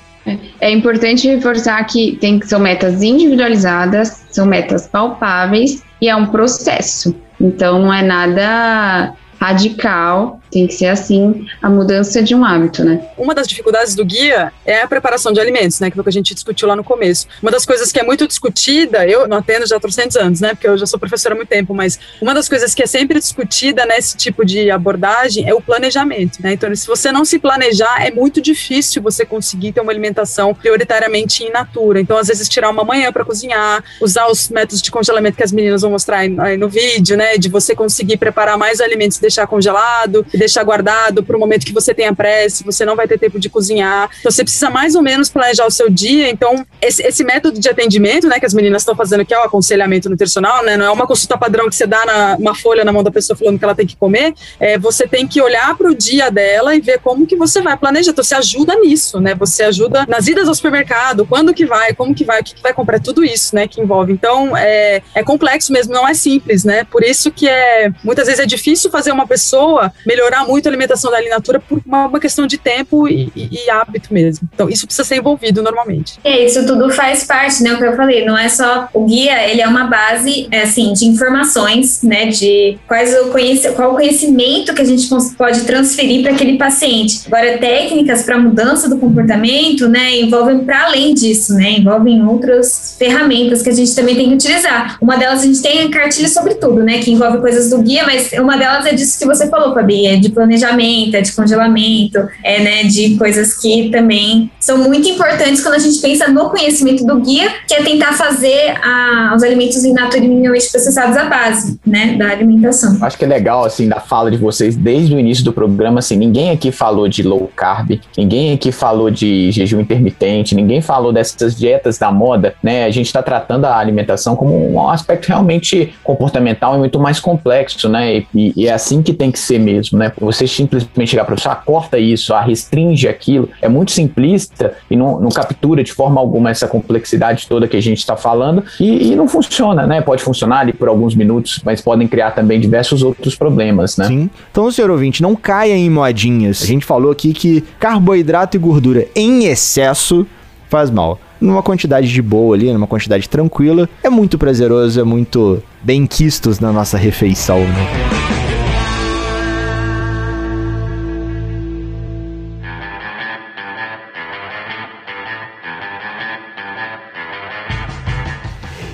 É 0.60 0.72
importante 0.72 1.28
reforçar 1.28 1.84
que 1.86 2.18
tem 2.18 2.40
que 2.40 2.48
são 2.48 2.60
metas 2.60 3.02
individualizadas, 3.02 4.26
são 4.30 4.46
metas 4.46 4.88
palpáveis 4.88 5.84
e 6.02 6.10
é 6.10 6.16
um 6.16 6.26
processo. 6.26 7.16
Então 7.40 7.80
não 7.80 7.94
é 7.94 8.02
nada 8.02 9.14
radical 9.40 10.42
tem 10.52 10.68
que 10.68 10.74
ser 10.74 10.88
assim 10.88 11.46
a 11.62 11.70
mudança 11.70 12.22
de 12.22 12.34
um 12.34 12.44
hábito, 12.44 12.84
né? 12.84 13.08
Uma 13.18 13.34
das 13.34 13.48
dificuldades 13.48 13.96
do 13.96 14.04
guia 14.04 14.52
é 14.66 14.82
a 14.82 14.88
preparação 14.88 15.32
de 15.32 15.40
alimentos, 15.40 15.80
né? 15.80 15.90
Que 15.90 15.96
foi 15.96 16.02
o 16.02 16.04
que 16.04 16.10
a 16.10 16.14
gente 16.14 16.34
discutiu 16.34 16.68
lá 16.68 16.76
no 16.76 16.84
começo. 16.84 17.28
Uma 17.42 17.52
das 17.52 17.66
coisas 17.66 17.92
que 17.92 18.00
é 18.00 18.04
muito 18.04 18.28
discutida, 18.28 19.08
eu 19.08 19.28
não 19.28 19.38
atendo 19.38 19.68
já 19.68 19.78
há 19.78 19.80
300 19.80 20.18
anos, 20.18 20.42
né? 20.42 20.50
Porque 20.54 20.68
eu 20.68 20.78
já 20.78 20.86
sou 20.86 21.00
professora 21.00 21.36
há 21.36 21.38
muito 21.38 21.50
tempo, 21.50 21.74
mas 21.74 22.00
uma 22.22 22.34
das 22.34 22.50
coisas 22.50 22.74
que 22.74 22.84
é 22.84 22.88
sempre 22.88 23.20
discutida 23.20 23.86
nesse 23.86 24.18
tipo 24.18 24.46
de 24.46 24.72
abordagem 24.72 25.48
é 25.48 25.54
o 25.54 25.62
planejamento, 25.62 26.42
né? 26.42 26.54
Então, 26.54 26.74
se 26.76 26.88
você 26.88 27.12
não 27.12 27.24
se 27.26 27.40
planejar, 27.40 28.06
é 28.06 28.12
muito 28.12 28.42
difícil 28.42 29.02
você 29.02 29.26
conseguir 29.26 29.72
ter 29.72 29.82
uma 29.82 29.92
alimentação 29.92 30.54
prioritariamente 30.54 31.44
in 31.44 31.52
natura. 31.52 32.00
Então, 32.00 32.18
às 32.18 32.28
vezes, 32.28 32.50
tirar 32.50 32.70
uma 32.70 32.84
manhã 32.84 33.12
para 33.12 33.24
cozinhar, 33.24 33.84
usar 34.02 34.28
os 34.28 34.50
métodos 34.50 34.82
de 34.82 34.92
congelamento 34.92 35.38
que 35.38 35.44
as 35.44 35.52
meninas 35.52 35.82
vão 35.82 35.92
mostrar 35.92 36.20
aí 36.20 36.58
no 36.58 36.70
vídeo, 36.70 37.16
né? 37.16 37.38
De 37.38 37.50
você 37.50 37.76
conseguir 37.76 38.18
preparar 38.18 38.58
mais 38.58 38.82
alimentos 38.82 39.18
e 39.18 39.22
deixar 39.22 39.46
congelado, 39.48 40.26
deixar 40.40 40.64
guardado 40.64 41.24
para 41.24 41.36
o 41.36 41.40
momento 41.40 41.66
que 41.66 41.74
você 41.74 41.94
tenha 41.94 42.14
pressa, 42.16 42.64
você 42.64 42.86
não 42.86 42.96
vai 42.96 43.08
ter 43.08 43.20
tempo 43.20 43.40
de 43.40 43.50
cozinhar. 43.50 44.10
Então 44.20 44.32
você 44.32 44.44
precisa 44.44 44.70
mais 44.70 44.96
ou 44.96 45.02
menos 45.02 45.30
planejar 45.30 45.66
o 45.66 45.72
seu 45.72 45.90
dia. 45.90 46.30
Então, 46.30 46.66
esse, 46.82 47.04
esse 47.04 47.24
método 47.24 47.60
de 47.60 47.70
atendimento, 47.70 48.28
né, 48.28 48.40
que 48.40 48.46
as 48.46 48.54
meninas 48.54 48.82
estão 48.82 48.96
fazendo, 48.96 49.26
que 49.26 49.34
é 49.34 49.40
o 49.40 49.44
aconselhamento 49.44 50.10
nutricional, 50.10 50.64
né, 50.64 50.78
não 50.78 50.86
é 50.86 50.92
uma 50.92 51.06
consulta 51.06 51.38
padrão 51.38 51.70
que 51.70 51.76
você 51.76 51.86
dá 51.86 52.06
na, 52.06 52.36
uma 52.38 52.56
folha 52.56 52.84
na 52.84 52.92
mão 52.92 53.04
da 53.04 53.12
pessoa 53.12 53.38
falando 53.38 53.60
que 53.60 53.66
ela 53.66 53.76
tem 53.76 53.86
que 53.86 53.96
comer. 53.96 54.34
É, 54.60 54.78
você 54.78 55.08
tem 55.08 55.28
que 55.28 55.42
olhar 55.42 55.78
para 55.78 55.90
o 55.90 55.96
dia 55.96 56.32
dela 56.32 56.76
e 56.76 56.82
ver 56.82 57.00
como 57.00 57.28
que 57.28 57.36
você 57.36 57.62
vai 57.62 57.78
planejar. 57.78 58.12
Então, 58.12 58.24
você 58.24 58.36
ajuda 58.36 58.76
nisso, 58.76 59.20
né? 59.20 59.36
Você 59.36 59.64
ajuda 59.64 60.06
nas 60.08 60.28
idas 60.28 60.48
ao 60.48 60.56
supermercado, 60.56 61.26
quando 61.26 61.54
que 61.54 61.66
vai, 61.66 61.94
como 61.94 62.16
que 62.16 62.24
vai, 62.24 62.42
o 62.42 62.44
que, 62.44 62.56
que 62.56 62.62
vai 62.62 62.74
comprar, 62.74 62.98
é 62.98 63.00
tudo 63.00 63.24
isso, 63.24 63.56
né, 63.56 63.68
que 63.68 63.82
envolve. 63.82 64.12
Então, 64.12 64.56
é, 64.56 65.02
é 65.14 65.24
complexo 65.24 65.72
mesmo, 65.72 65.94
não 65.94 66.08
é 66.08 66.14
simples, 66.14 66.64
né? 66.64 66.84
Por 66.86 67.04
isso 67.04 67.32
que 67.32 67.48
é 67.48 67.92
muitas 68.04 68.28
vezes 68.28 68.40
é 68.40 68.46
difícil 68.46 68.90
fazer 68.90 69.12
uma 69.12 69.28
pessoa 69.28 69.92
melhorar 70.06 70.29
melhorar 70.30 70.46
muito 70.46 70.68
a 70.68 70.70
alimentação 70.70 71.12
da 71.12 71.22
Natura 71.22 71.60
por 71.60 71.82
uma, 71.86 72.08
uma 72.08 72.20
questão 72.20 72.46
de 72.46 72.58
tempo 72.58 73.08
e, 73.08 73.32
e, 73.36 73.50
e, 73.52 73.70
hábito 73.70 74.14
mesmo. 74.14 74.48
Então, 74.54 74.70
isso 74.70 74.86
precisa 74.86 75.08
ser 75.08 75.18
envolvido 75.18 75.62
normalmente. 75.62 76.20
É, 76.24 76.46
isso 76.46 76.66
tudo 76.66 76.90
faz 76.92 77.24
parte, 77.24 77.64
né? 77.64 77.74
O 77.74 77.78
que 77.78 77.84
eu 77.84 77.96
falei, 77.96 78.26
não 78.26 78.38
é 78.38 78.48
só 78.48 78.88
o 78.94 79.06
guia, 79.06 79.48
ele 79.50 79.62
é 79.62 79.68
uma 79.68 79.86
base, 79.86 80.48
é, 80.52 80.62
assim, 80.62 80.94
de 80.94 81.06
informações, 81.06 82.02
né? 82.04 82.28
De 82.28 82.78
quais 82.88 83.14
o 83.22 83.30
conhece, 83.30 83.72
qual 83.72 83.92
o 83.92 83.96
conhecimento 83.96 84.74
que 84.74 84.82
a 84.82 84.86
gente 84.86 85.08
pode 85.38 85.62
transferir 85.64 86.24
para 86.24 86.32
aquele 86.32 86.58
paciente. 86.58 87.22
Agora, 87.28 87.58
técnicas 87.58 88.24
para 88.24 88.38
mudança 88.38 88.90
do 88.90 88.98
comportamento, 88.98 89.88
né? 89.88 90.20
Envolvem 90.20 90.60
para 90.60 90.86
além 90.86 91.14
disso, 91.14 91.54
né? 91.54 91.72
Envolvem 91.72 92.26
outras 92.26 92.96
ferramentas 92.98 93.62
que 93.62 93.70
a 93.70 93.74
gente 93.74 93.94
também 93.96 94.16
tem 94.16 94.30
que 94.30 94.36
utilizar. 94.36 94.98
Uma 95.02 95.18
delas 95.18 95.42
a 95.42 95.46
gente 95.46 95.62
tem 95.62 95.82
a 95.82 95.90
cartilha 95.90 96.28
sobre 96.28 96.56
tudo, 96.56 96.84
né? 96.84 97.00
Que 97.00 97.12
envolve 97.12 97.40
coisas 97.40 97.70
do 97.70 97.82
guia, 97.82 98.04
mas 98.06 98.32
uma 98.34 98.58
delas 98.58 98.86
é 98.86 98.94
disso 98.94 99.18
que 99.18 99.26
você 99.26 99.48
falou, 99.48 99.74
Fabi, 99.74 100.06
é 100.06 100.19
de 100.20 100.30
planejamento, 100.30 101.16
é 101.16 101.22
de 101.22 101.32
congelamento, 101.32 102.20
é 102.44 102.60
né, 102.62 102.84
de 102.84 103.16
coisas 103.18 103.58
que 103.60 103.90
também 103.90 104.52
são 104.60 104.78
muito 104.78 105.08
importantes 105.08 105.62
quando 105.62 105.76
a 105.76 105.80
gente 105.80 106.00
pensa 106.00 106.28
no 106.28 106.50
conhecimento 106.50 107.06
do 107.06 107.20
guia, 107.20 107.50
que 107.68 107.74
é 107.74 107.84
tentar 107.84 108.14
fazer 108.14 108.76
a, 108.84 109.34
os 109.36 109.44
alimentos 109.44 109.84
in 109.84 109.94
natura 109.94 110.22
minimamente 110.22 110.70
processados 110.70 111.18
à 111.18 111.26
base 111.26 111.80
né, 111.86 112.16
da 112.18 112.30
alimentação. 112.30 112.98
Acho 113.02 113.18
que 113.18 113.26
é 113.26 113.28
legal, 113.28 113.66
assim, 113.66 113.88
da 113.88 114.00
fala 114.00 114.30
de 114.30 114.38
vocês 114.38 114.76
desde 114.76 115.14
o 115.16 115.20
início 115.20 115.44
do 115.44 115.54
programa, 115.54 116.00
assim, 116.00 116.16
ninguém 116.16 116.52
aqui 116.52 116.72
falou 116.72 117.08
de 117.08 117.24
low 117.24 117.50
carb, 117.56 118.00
ninguém 118.18 118.54
aqui 118.54 118.72
falou 118.72 119.10
de 119.10 119.52
jejum 119.52 119.80
intermitente, 119.80 120.56
ninguém 120.56 120.82
falou 120.82 121.12
dessas 121.12 121.56
dietas 121.56 121.98
da 121.98 122.12
moda, 122.12 122.56
né? 122.62 122.86
A 122.86 122.90
gente 122.90 123.08
está 123.08 123.22
tratando 123.22 123.66
a 123.66 123.78
alimentação 123.78 124.36
como 124.36 124.74
um 124.74 124.90
aspecto 124.90 125.28
realmente 125.28 125.94
comportamental 126.04 126.76
e 126.76 126.78
muito 126.78 127.00
mais 127.00 127.20
complexo, 127.20 127.90
né? 127.90 128.24
E, 128.34 128.54
e, 128.56 128.68
é 128.68 128.74
assim 128.74 129.02
que 129.02 129.14
tem 129.14 129.32
que 129.32 129.40
ser 129.40 129.60
mesmo, 129.60 129.98
né? 129.98 130.09
Você 130.20 130.48
simplesmente 130.48 131.12
chegar 131.12 131.26
para 131.26 131.38
você, 131.38 131.48
ah, 131.48 131.56
corta 131.56 131.98
isso, 131.98 132.34
ah, 132.34 132.42
restringe 132.42 133.08
aquilo, 133.08 133.50
é 133.62 133.70
muito 133.70 133.92
simplista 133.92 134.74
e 134.90 134.96
não, 134.96 135.20
não 135.20 135.30
captura 135.30 135.84
de 135.84 135.92
forma 135.92 136.20
alguma 136.20 136.50
essa 136.50 136.68
complexidade 136.68 137.48
toda 137.48 137.68
que 137.68 137.78
a 137.78 137.82
gente 137.82 138.00
está 138.00 138.16
falando 138.16 138.64
e, 138.80 139.12
e, 139.12 139.16
não 139.16 139.28
funciona, 139.28 139.86
né? 139.86 140.02
Pode 140.02 140.24
funcionar 140.24 140.60
ali 140.60 140.74
por 140.74 140.88
alguns 140.88 141.16
minutos, 141.16 141.62
mas 141.64 141.82
podem 141.82 142.08
criar 142.08 142.32
também 142.32 142.60
diversos 142.60 143.04
outros 143.04 143.36
problemas, 143.36 143.98
né? 143.98 144.06
Sim. 144.06 144.30
Então, 144.52 144.70
senhor 144.72 144.90
ouvinte, 144.90 145.22
não 145.22 145.36
caia 145.36 145.76
em 145.76 145.90
modinhas. 145.90 146.64
A 146.64 146.66
gente 146.66 146.86
falou 146.86 147.12
aqui 147.12 147.34
que 147.34 147.62
carboidrato 147.80 148.58
e 148.58 148.60
gordura 148.60 149.08
em 149.16 149.46
excesso 149.46 150.26
faz 150.70 150.90
mal 150.90 151.20
numa 151.40 151.64
quantidade 151.64 152.08
de 152.08 152.22
boa 152.22 152.56
ali, 152.56 152.72
numa 152.72 152.88
quantidade 152.88 153.30
tranquila, 153.30 153.88
é 154.04 154.10
muito 154.10 154.38
prazeroso, 154.38 155.00
é 155.00 155.04
muito 155.04 155.64
bem 155.82 156.06
quistos 156.06 156.60
na 156.60 156.72
nossa 156.72 156.98
refeição, 156.98 157.60
né? 157.60 158.39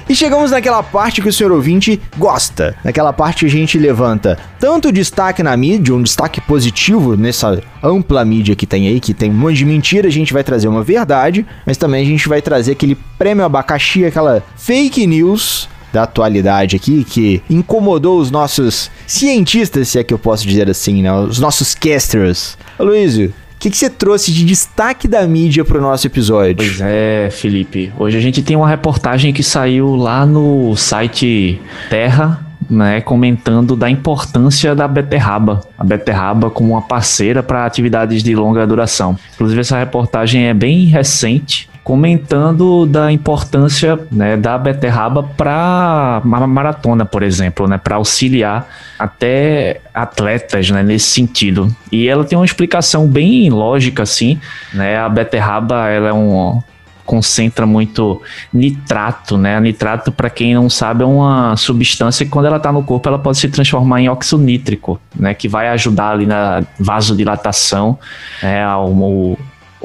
E 0.08 0.16
chegamos 0.16 0.52
naquela 0.52 0.84
parte 0.84 1.20
que 1.20 1.28
o 1.28 1.34
senhor 1.34 1.52
ouvinte 1.52 2.00
gosta. 2.16 2.76
Naquela 2.84 3.12
parte 3.12 3.40
que 3.40 3.46
a 3.48 3.50
gente 3.50 3.78
levanta 3.78 4.38
tanto 4.60 4.92
destaque 4.92 5.42
na 5.42 5.58
mídia, 5.58 5.96
um 5.96 6.04
destaque 6.04 6.40
positivo 6.40 7.18
nessa 7.18 7.60
ampla 7.82 8.24
mídia 8.24 8.56
que 8.56 8.68
tem 8.68 8.88
aí, 8.88 9.00
que 9.00 9.16
tem 9.16 9.32
um 9.32 9.34
monte 9.34 9.58
de 9.58 9.66
mentira, 9.66 10.08
a 10.08 10.12
gente 10.12 10.32
vai 10.32 10.44
trazer 10.44 10.68
uma 10.68 10.84
verdade, 10.84 11.44
mas 11.66 11.76
também 11.76 12.04
a 12.04 12.06
gente 12.06 12.30
vai 12.30 12.40
trazer 12.40 12.74
aquele 12.74 12.96
prêmio 13.18 13.44
abacaxi, 13.44 14.06
aquela 14.06 14.44
fake 14.56 15.08
news 15.08 15.68
da 15.92 16.04
atualidade 16.04 16.76
aqui, 16.76 17.04
que 17.04 17.42
incomodou 17.50 18.20
os 18.20 18.30
nossos 18.30 18.92
cientistas, 19.08 19.88
se 19.88 19.98
é 19.98 20.04
que 20.04 20.14
eu 20.14 20.20
posso 20.20 20.46
dizer 20.46 20.70
assim, 20.70 21.02
né? 21.02 21.12
Os 21.14 21.40
nossos 21.40 21.74
casters. 21.74 22.58
Luísio, 22.78 23.34
que, 23.66 23.72
que 23.72 23.78
você 23.78 23.90
trouxe 23.90 24.32
de 24.32 24.46
destaque 24.46 25.08
da 25.08 25.26
mídia 25.26 25.66
para 25.66 25.80
o 25.80 25.82
nosso 25.82 26.06
episódio? 26.06 26.58
Pois 26.58 26.80
é, 26.82 27.30
Felipe. 27.32 27.92
Hoje 27.98 28.16
a 28.16 28.22
gente 28.22 28.44
tem 28.44 28.56
uma 28.56 28.70
reportagem 28.70 29.34
que 29.34 29.42
saiu 29.42 29.96
lá 29.96 30.24
no 30.24 30.76
site 30.76 31.60
Terra, 31.90 32.46
né, 32.70 33.02
comentando 33.02 33.76
da 33.76 33.90
importância 33.90 34.76
da 34.76 34.88
beterraba, 34.88 35.62
a 35.78 35.84
beterraba 35.84 36.52
como 36.52 36.74
uma 36.74 36.82
parceira 36.84 37.42
para 37.42 37.66
atividades 37.66 38.22
de 38.22 38.36
longa 38.36 38.68
duração. 38.68 39.18
Inclusive 39.34 39.62
essa 39.62 39.80
reportagem 39.80 40.46
é 40.46 40.54
bem 40.54 40.86
recente, 40.86 41.68
comentando 41.86 42.88
da 42.88 43.12
importância 43.12 44.00
né, 44.12 44.36
da 44.36 44.58
beterraba 44.58 45.22
para 45.22 46.20
maratona, 46.26 47.06
por 47.06 47.22
exemplo, 47.22 47.68
né, 47.68 47.78
para 47.78 47.98
auxiliar 47.98 48.68
até 48.98 49.82
atletas 49.94 50.72
né, 50.72 50.82
nesse 50.82 51.06
sentido. 51.06 51.74
E 51.92 52.08
ela 52.08 52.24
tem 52.24 52.36
uma 52.36 52.44
explicação 52.44 53.08
bem 53.08 53.52
lógica, 53.52 54.02
assim. 54.02 54.40
Né, 54.74 54.98
a 54.98 55.08
beterraba 55.08 55.88
ela 55.88 56.10
é 56.10 56.14
um 56.14 56.60
concentra 57.06 57.68
muito 57.68 58.20
nitrato, 58.52 59.38
né? 59.38 59.60
Nitrato, 59.60 60.12
para 60.12 60.28
quem 60.28 60.56
não 60.56 60.68
sabe, 60.72 61.04
é 61.04 61.06
uma 61.06 61.56
substância 61.56 62.26
que 62.26 62.32
quando 62.32 62.48
ela 62.48 62.58
está 62.58 62.72
no 62.72 62.84
corpo, 62.84 63.08
ela 63.08 63.20
pode 63.20 63.38
se 63.38 63.48
transformar 63.48 64.02
em 64.02 64.10
óxido 64.10 64.42
nítrico, 64.42 65.00
né? 65.16 65.36
Que 65.36 65.48
vai 65.48 65.68
ajudar 65.68 66.10
ali 66.10 66.26
na 66.26 66.64
vasodilatação, 66.80 68.00
né? 68.42 68.64
Ao, 68.64 68.92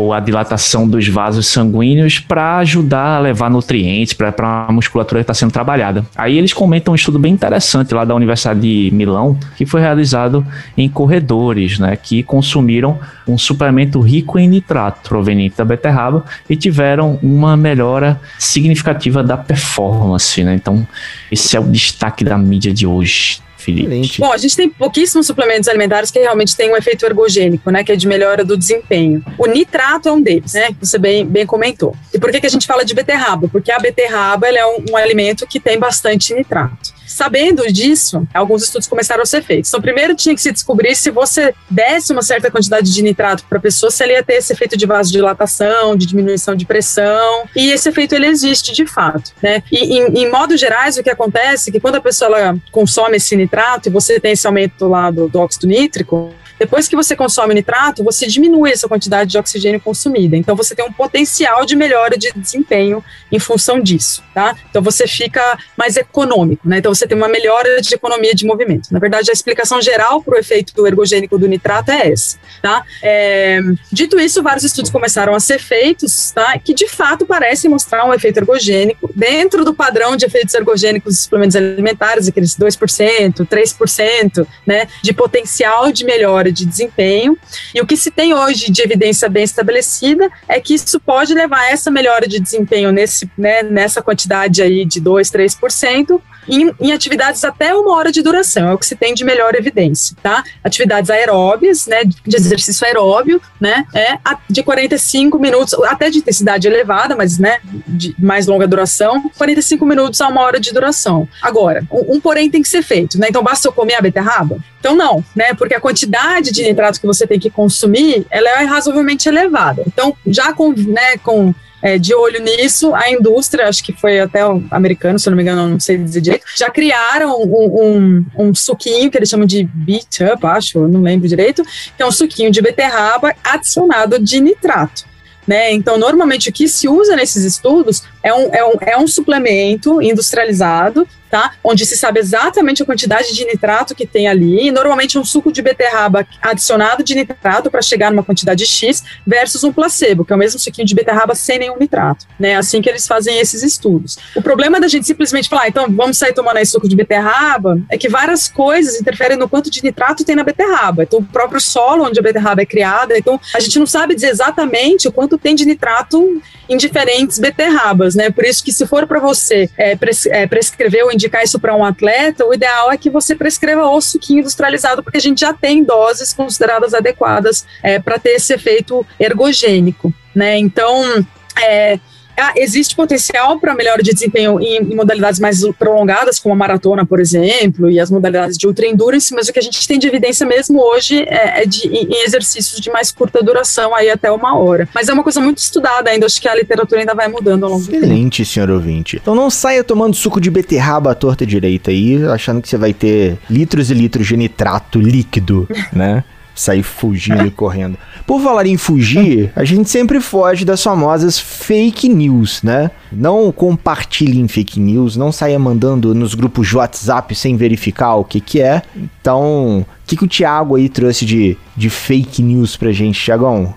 ou 0.01 0.15
a 0.15 0.21
dilatação 0.21 0.89
dos 0.89 1.07
vasos 1.09 1.47
sanguíneos 1.47 2.19
para 2.19 2.57
ajudar 2.59 3.17
a 3.17 3.19
levar 3.19 3.51
nutrientes 3.51 4.15
para 4.15 4.33
a 4.67 4.73
musculatura 4.73 5.21
que 5.21 5.25
está 5.25 5.35
sendo 5.35 5.53
trabalhada. 5.53 6.07
Aí 6.17 6.39
eles 6.39 6.55
comentam 6.55 6.93
um 6.93 6.95
estudo 6.95 7.19
bem 7.19 7.35
interessante 7.35 7.93
lá 7.93 8.03
da 8.03 8.15
Universidade 8.15 8.61
de 8.61 8.91
Milão, 8.95 9.39
que 9.57 9.67
foi 9.67 9.83
realizado 9.83 10.45
em 10.75 10.89
corredores, 10.89 11.79
né, 11.79 11.97
que 11.97 12.23
consumiram 12.23 12.99
um 13.29 13.37
suplemento 13.37 14.01
rico 14.01 14.39
em 14.39 14.49
nitrato 14.49 15.07
proveniente 15.07 15.59
da 15.59 15.65
beterraba 15.67 16.25
e 16.49 16.57
tiveram 16.57 17.19
uma 17.23 17.55
melhora 17.55 18.19
significativa 18.39 19.23
da 19.23 19.37
performance. 19.37 20.43
Né? 20.43 20.55
Então, 20.55 20.87
esse 21.31 21.55
é 21.55 21.61
o 21.61 21.65
destaque 21.65 22.25
da 22.25 22.39
mídia 22.39 22.73
de 22.73 22.87
hoje. 22.87 23.43
Felipe? 23.61 23.89
Bom, 24.19 24.33
a 24.33 24.37
gente 24.37 24.57
tem 24.57 24.69
pouquíssimos 24.69 25.27
suplementos 25.27 25.69
alimentares 25.69 26.11
que 26.11 26.19
realmente 26.19 26.57
têm 26.57 26.73
um 26.73 26.77
efeito 26.77 27.05
ergogênico, 27.05 27.71
né? 27.71 27.85
Que 27.85 27.93
é 27.93 27.97
de 27.97 28.07
melhora 28.07 28.45
do 28.45 28.57
desempenho. 28.57 29.25
O 29.39 29.47
nitrato 29.47 30.09
é 30.09 30.13
um 30.13 30.21
deles, 30.21 30.55
né? 30.55 30.69
Que 30.69 30.87
você 30.87 30.99
bem, 30.99 31.27
bem 31.27 31.47
comentou. 31.47 31.95
E 32.13 32.19
por 32.19 32.31
que, 32.31 32.41
que 32.41 32.47
a 32.47 32.51
gente 32.51 32.67
fala 32.67 32.85
de 32.85 32.95
beterraba? 32.95 33.49
Porque 33.49 33.71
a 33.71 33.79
beterraba 33.79 34.49
é 34.49 34.67
um, 34.67 34.85
um 34.91 34.97
alimento 34.97 35.47
que 35.47 35.61
tem 35.61 35.79
bastante 35.79 36.35
nitrato. 36.35 37.00
Sabendo 37.21 37.71
disso, 37.71 38.27
alguns 38.33 38.63
estudos 38.63 38.89
começaram 38.89 39.23
a 39.23 39.27
ser 39.27 39.43
feitos. 39.43 39.69
Então, 39.69 39.79
primeiro 39.83 40.15
tinha 40.15 40.35
que 40.35 40.41
se 40.41 40.51
descobrir 40.51 40.95
se 40.95 41.11
você 41.11 41.55
desse 41.69 42.15
uma 42.15 42.23
certa 42.23 42.51
quantidade 42.51 42.91
de 42.91 43.03
nitrato 43.03 43.45
para 43.47 43.59
a 43.59 43.61
pessoa, 43.61 43.91
se 43.91 44.03
ela 44.03 44.13
ia 44.13 44.23
ter 44.23 44.37
esse 44.37 44.55
efeito 44.55 44.75
de 44.75 44.87
vasodilatação, 44.87 45.95
de 45.95 46.07
diminuição 46.07 46.55
de 46.55 46.65
pressão. 46.65 47.45
E 47.55 47.73
esse 47.73 47.91
efeito 47.91 48.15
ele 48.15 48.25
existe 48.25 48.73
de 48.73 48.87
fato, 48.87 49.33
né? 49.43 49.63
E 49.71 49.99
em, 49.99 50.23
em 50.23 50.31
modo 50.31 50.57
gerais, 50.57 50.97
o 50.97 51.03
que 51.03 51.11
acontece 51.11 51.69
é 51.69 51.73
que 51.75 51.79
quando 51.79 51.97
a 51.97 52.01
pessoa 52.01 52.35
ela 52.35 52.57
consome 52.73 53.19
esse 53.19 53.37
nitrato 53.37 53.91
e 53.91 53.93
você 53.93 54.19
tem 54.19 54.33
esse 54.33 54.47
aumento 54.47 54.89
lá 54.89 55.11
do, 55.11 55.29
do 55.29 55.41
óxido 55.41 55.67
nítrico, 55.67 56.33
depois 56.61 56.87
que 56.87 56.95
você 56.95 57.17
consome 57.17 57.55
nitrato, 57.55 58.05
você 58.05 58.27
diminui 58.27 58.71
essa 58.71 58.87
quantidade 58.87 59.31
de 59.31 59.39
oxigênio 59.39 59.81
consumida. 59.81 60.37
Então 60.37 60.55
você 60.55 60.75
tem 60.75 60.85
um 60.85 60.93
potencial 60.93 61.65
de 61.65 61.75
melhora 61.75 62.19
de 62.19 62.31
desempenho 62.37 63.03
em 63.33 63.39
função 63.39 63.81
disso, 63.81 64.23
tá? 64.35 64.55
Então 64.69 64.83
você 64.83 65.07
fica 65.07 65.59
mais 65.75 65.97
econômico, 65.97 66.69
né? 66.69 66.77
Então 66.77 66.93
você 66.95 67.07
tem 67.07 67.17
uma 67.17 67.29
melhora 67.29 67.81
de 67.81 67.95
economia 67.95 68.35
de 68.35 68.45
movimento. 68.45 68.93
Na 68.93 68.99
verdade, 68.99 69.31
a 69.31 69.33
explicação 69.33 69.81
geral 69.81 70.23
para 70.23 70.37
o 70.37 70.39
efeito 70.39 70.87
ergogênico 70.87 71.39
do 71.39 71.49
nitrato 71.49 71.93
é 71.93 72.13
essa, 72.13 72.37
tá? 72.61 72.85
É, 73.03 73.61
dito 73.91 74.21
isso, 74.21 74.43
vários 74.43 74.65
estudos 74.65 74.91
começaram 74.91 75.35
a 75.35 75.41
ser 75.41 75.59
feitos, 75.59 76.31
tá? 76.31 76.59
Que 76.59 76.75
de 76.75 76.87
fato 76.87 77.25
parecem 77.25 77.71
mostrar 77.71 78.05
um 78.05 78.13
efeito 78.13 78.37
ergogênico 78.37 79.11
dentro 79.17 79.65
do 79.65 79.73
padrão 79.73 80.15
de 80.15 80.27
efeitos 80.27 80.53
ergogênicos 80.53 81.15
dos 81.15 81.23
suplementos 81.23 81.57
alimentares, 81.57 82.29
aqueles 82.29 82.55
2%, 82.55 83.47
3%, 83.47 84.47
né? 84.67 84.87
De 85.03 85.15
potencial 85.15 85.91
de 85.91 86.05
melhora 86.05 86.50
melhora 86.51 86.53
de 86.53 86.67
desempenho. 86.67 87.39
E 87.75 87.81
o 87.81 87.87
que 87.87 87.97
se 87.97 88.11
tem 88.11 88.35
hoje 88.35 88.71
de 88.71 88.83
evidência 88.83 89.29
bem 89.29 89.45
estabelecida 89.45 90.29
é 90.49 90.61
que 90.61 90.75
isso 90.75 90.99
pode 91.01 91.33
levar 91.33 91.61
a 91.61 91.71
essa 91.71 91.91
melhora 91.91 92.27
de 92.27 92.41
desempenho 92.41 92.93
nesse, 92.93 93.31
né, 93.39 93.63
nessa 93.63 94.03
quantidade 94.03 94.61
aí 94.61 94.85
de 94.85 95.01
2, 95.01 95.31
3%, 95.31 96.21
em, 96.49 96.73
em, 96.81 96.93
atividades 96.93 97.45
até 97.45 97.75
uma 97.75 97.95
hora 97.95 98.11
de 98.11 98.23
duração, 98.23 98.71
é 98.71 98.75
o 98.75 98.79
que 98.79 98.87
se 98.87 98.97
tem 98.97 99.15
de 99.15 99.25
melhor 99.25 99.55
evidência, 99.55 100.17
tá? 100.23 100.43
Atividades 100.65 101.11
aeróbias, 101.11 101.87
né, 101.87 102.03
de 102.05 102.37
exercício 102.37 102.87
aeróbio, 102.87 103.41
né, 103.61 103.85
é 103.95 104.19
de 104.49 104.63
45 104.63 105.39
minutos, 105.39 105.75
até 105.85 106.11
de 106.11 106.19
intensidade 106.19 106.67
elevada, 106.67 107.15
mas, 107.15 107.39
né, 107.39 107.59
de 107.87 108.15
mais 108.19 108.47
longa 108.47 108.67
duração, 108.67 109.31
45 109.37 109.85
minutos 109.87 110.21
a 110.21 110.29
uma 110.29 110.43
hora 110.43 110.59
de 110.59 110.73
duração. 110.73 111.29
Agora, 111.43 111.85
um, 111.91 112.17
um 112.17 112.21
porém 112.21 112.51
tem 112.51 112.63
que 112.63 112.69
ser 112.69 112.83
feito, 112.83 113.19
né, 113.19 113.29
então 113.29 113.43
basta 113.43 113.69
eu 113.69 113.73
comer 113.73 113.95
a 113.95 114.01
beterraba? 114.01 114.59
Então 114.81 114.97
não, 114.97 115.23
né, 115.37 115.55
porque 115.55 115.75
a 115.75 115.81
quantidade 115.81 116.40
de 116.41 116.63
nitrato 116.63 117.01
que 117.01 117.07
você 117.07 117.27
tem 117.27 117.39
que 117.39 117.51
consumir, 117.51 118.27
ela 118.31 118.63
é 118.63 118.65
razoavelmente 118.65 119.29
elevada. 119.29 119.83
Então, 119.87 120.17
já 120.27 120.53
com, 120.53 120.73
né, 120.73 121.17
com 121.23 121.55
é, 121.83 121.99
de 121.99 122.15
olho 122.15 122.43
nisso, 122.43 122.95
a 122.95 123.11
indústria, 123.11 123.69
acho 123.69 123.83
que 123.83 123.93
foi 123.93 124.21
até 124.21 124.47
o 124.47 124.63
americano, 124.71 125.19
se 125.19 125.29
não 125.31 125.37
me 125.37 125.43
engano, 125.43 125.69
não 125.69 125.81
sei 125.81 125.97
dizer 125.99 126.21
direito, 126.21 126.45
já 126.57 126.71
criaram 126.71 127.41
um, 127.43 128.27
um, 128.37 128.49
um 128.49 128.55
suquinho 128.55 129.11
que 129.11 129.17
eles 129.17 129.29
chamam 129.29 129.47
de 129.47 129.65
beat 129.65 130.21
up, 130.33 130.45
acho, 130.47 130.87
não 130.89 131.01
lembro 131.01 131.29
direito, 131.29 131.63
que 131.97 132.03
é 132.03 132.07
um 132.07 132.13
suquinho 132.13 132.51
de 132.51 132.61
beterraba 132.61 133.35
adicionado 133.43 134.19
de 134.19 134.41
nitrato. 134.41 135.09
Né? 135.47 135.73
Então, 135.73 135.99
normalmente 135.99 136.49
o 136.49 136.53
que 136.53 136.69
se 136.69 136.87
usa 136.87 137.17
nesses 137.17 137.45
estudos 137.45 138.05
é 138.23 138.33
um, 138.35 138.55
é 138.55 138.65
um, 138.65 138.73
é 138.81 138.99
um 138.99 139.07
suplemento 139.07 140.01
industrializado 140.03 141.07
tá? 141.31 141.53
Onde 141.63 141.87
se 141.87 141.97
sabe 141.97 142.19
exatamente 142.19 142.83
a 142.83 142.87
quantidade 142.87 143.33
de 143.33 143.45
nitrato 143.47 143.95
que 143.95 144.05
tem 144.05 144.27
ali. 144.27 144.67
E 144.67 144.71
normalmente 144.71 145.19
um 145.19 145.25
suco 145.25 145.53
de 145.53 145.63
beterraba 145.63 146.27
adicionado 146.43 147.05
de 147.05 147.15
nitrato 147.15 147.71
para 147.71 147.81
chegar 147.81 148.11
numa 148.11 148.25
quantidade 148.25 148.67
X 148.67 149.05
versus 149.25 149.63
um 149.63 149.73
placebo, 149.73 150.25
que 150.25 150.33
é 150.33 150.37
o 150.37 150.39
mesmo 150.39 150.59
suquinho 150.59 150.87
de 150.87 150.95
beterraba 150.95 151.35
sem 151.35 151.59
nenhum 151.59 151.79
nitrato, 151.79 152.27
né? 152.39 152.57
Assim 152.57 152.83
que 152.83 152.89
eles 152.89 153.07
fazem 153.07 153.39
esses 153.39 153.63
estudos. 153.63 154.19
O 154.35 154.43
problema 154.43 154.81
da 154.81 154.89
gente 154.89 155.07
simplesmente 155.07 155.49
falar, 155.49 155.63
ah, 155.63 155.69
então 155.69 155.87
vamos 155.89 156.19
sair 156.19 156.33
tomando 156.33 156.57
aí 156.57 156.67
suco 156.67 156.89
de 156.89 156.97
beterraba, 156.97 157.81
é 157.89 157.97
que 157.97 158.09
várias 158.09 158.49
coisas 158.49 159.01
interferem 159.01 159.37
no 159.37 159.49
quanto 159.49 159.71
de 159.71 159.83
nitrato 159.85 160.25
tem 160.25 160.35
na 160.35 160.43
beterraba. 160.43 161.05
Então, 161.05 161.21
o 161.21 161.25
próprio 161.25 161.61
solo 161.61 162.05
onde 162.05 162.19
a 162.19 162.23
beterraba 162.23 162.63
é 162.63 162.67
criada, 162.67 163.17
então 163.17 163.39
a 163.55 163.61
gente 163.61 163.79
não 163.79 163.87
sabe 163.87 164.15
dizer 164.15 164.31
exatamente 164.31 165.07
o 165.07 165.13
quanto 165.13 165.39
tem 165.39 165.55
de 165.55 165.65
nitrato 165.65 166.43
em 166.69 166.77
diferentes 166.77 167.39
beterrabas, 167.39 168.10
né? 168.15 168.31
Por 168.31 168.45
isso 168.45 168.65
que 168.65 168.73
se 168.73 168.87
for 168.87 169.07
para 169.07 169.21
você 169.21 169.69
é, 169.77 169.97
pres 169.97 170.27
é, 170.27 170.47
prescrever 170.47 171.05
ou 171.05 171.13
indicar 171.13 171.43
isso 171.43 171.59
para 171.59 171.75
um 171.75 171.85
atleta, 171.85 172.45
o 172.45 172.55
ideal 172.55 172.91
é 172.91 172.97
que 172.97 173.11
você 173.11 173.35
prescreva 173.35 173.87
o 173.89 174.01
suquinho 174.01 174.41
industrializado, 174.41 175.03
porque 175.03 175.19
a 175.19 175.21
gente 175.21 175.41
já 175.41 175.53
tem 175.53 175.85
doses 175.85 176.33
consideradas 176.33 176.95
adequadas 176.95 177.65
é, 177.83 177.99
para 177.99 178.19
ter 178.19 178.31
esse 178.31 178.53
efeito 178.53 179.07
ergogênico, 179.19 180.13
né? 180.35 180.57
Então, 180.59 181.27
é, 181.57 181.99
ah, 182.41 182.53
existe 182.57 182.97
potencial 182.97 183.59
para 183.59 183.75
melhora 183.75 184.03
de 184.03 184.13
desempenho 184.13 184.61
em, 184.61 184.79
em, 184.79 184.95
modalidades 184.95 185.39
mais 185.39 185.63
prolongadas, 185.79 186.39
como 186.39 186.55
a 186.55 186.57
maratona, 186.57 187.05
por 187.05 187.21
exemplo, 187.21 187.91
e 187.91 188.01
as 188.01 188.11
modalidades 188.11 188.57
de 188.57 188.67
ultra 188.67 188.87
endurance, 188.87 189.33
mas 189.35 189.49
o 189.49 189.53
que 189.53 189.59
a 189.59 189.63
gente 189.63 189.87
tem 189.87 189.99
de 189.99 190.07
evidência 190.07 190.47
mesmo 190.47 190.81
hoje 190.81 191.23
é, 191.29 191.63
é 191.63 191.67
de, 191.67 191.87
em 191.87 192.25
exercícios 192.25 192.81
de 192.81 192.91
mais 192.91 193.13
curta 193.13 193.43
duração, 193.43 193.95
aí 193.95 194.11
até 194.11 194.31
uma 194.31 194.57
hora. 194.57 194.89
Mas 194.95 195.09
é 195.09 195.13
uma 195.13 195.23
coisa 195.23 195.41
muito 195.41 195.59
estudada 195.59 196.11
ainda, 196.11 196.27
acho 196.27 196.41
que 196.41 196.49
a 196.49 196.55
literatura 196.55 197.01
ainda 197.01 197.15
vai 197.15 197.29
mudando 197.29 197.65
ao 197.65 197.71
longo 197.71 197.85
do 197.85 197.91
tempo. 197.91 198.05
Excelente, 198.05 198.45
senhor 198.45 198.71
ouvinte. 198.71 199.19
Então 199.21 199.35
não 199.35 199.51
saia 199.51 199.85
tomando 199.85 200.17
suco 200.17 200.41
de 200.41 200.51
beterraba 200.51 201.13
à 201.13 201.15
torta 201.15 201.45
direita 201.45 201.91
aí, 201.91 202.25
achando 202.27 202.63
que 202.63 202.69
você 202.69 202.77
vai 202.77 202.93
ter 202.93 203.39
litros 203.49 203.91
e 203.91 203.95
litros 203.95 204.27
de 204.27 204.37
nitrato 204.37 205.01
líquido, 205.01 205.69
né? 205.93 206.25
sair 206.55 206.83
fugindo 206.83 207.47
e 207.47 207.51
correndo. 207.51 207.97
Por 208.27 208.41
falar 208.41 208.67
em 208.67 208.77
fugir, 208.77 209.53
a 209.57 209.65
gente 209.65 209.89
sempre 209.89 210.21
foge 210.21 210.65
das 210.65 210.83
famosas 210.83 211.39
fake 211.39 212.09
news, 212.09 212.63
né? 212.63 212.91
Não 213.11 213.51
compartilhem 213.51 214.47
fake 214.47 214.79
news, 214.79 215.17
não 215.17 215.33
saia 215.33 215.59
mandando 215.59 216.15
nos 216.15 216.35
grupos 216.35 216.69
de 216.69 216.77
WhatsApp 216.77 217.35
sem 217.35 217.57
verificar 217.57 218.15
o 218.17 218.25
que 218.25 218.41
que 218.41 218.61
é. 218.61 218.83
Então, 219.21 219.81
o 219.81 219.87
que, 220.07 220.17
que 220.17 220.25
o 220.25 220.29
Thiago 220.29 220.77
aí 220.77 220.89
trouxe 220.89 221.25
de, 221.25 221.57
de 221.77 221.91
fake 221.91 222.43
news 222.43 222.77
pra 222.77 222.93
gente, 222.93 223.25
Thiagão? 223.25 223.75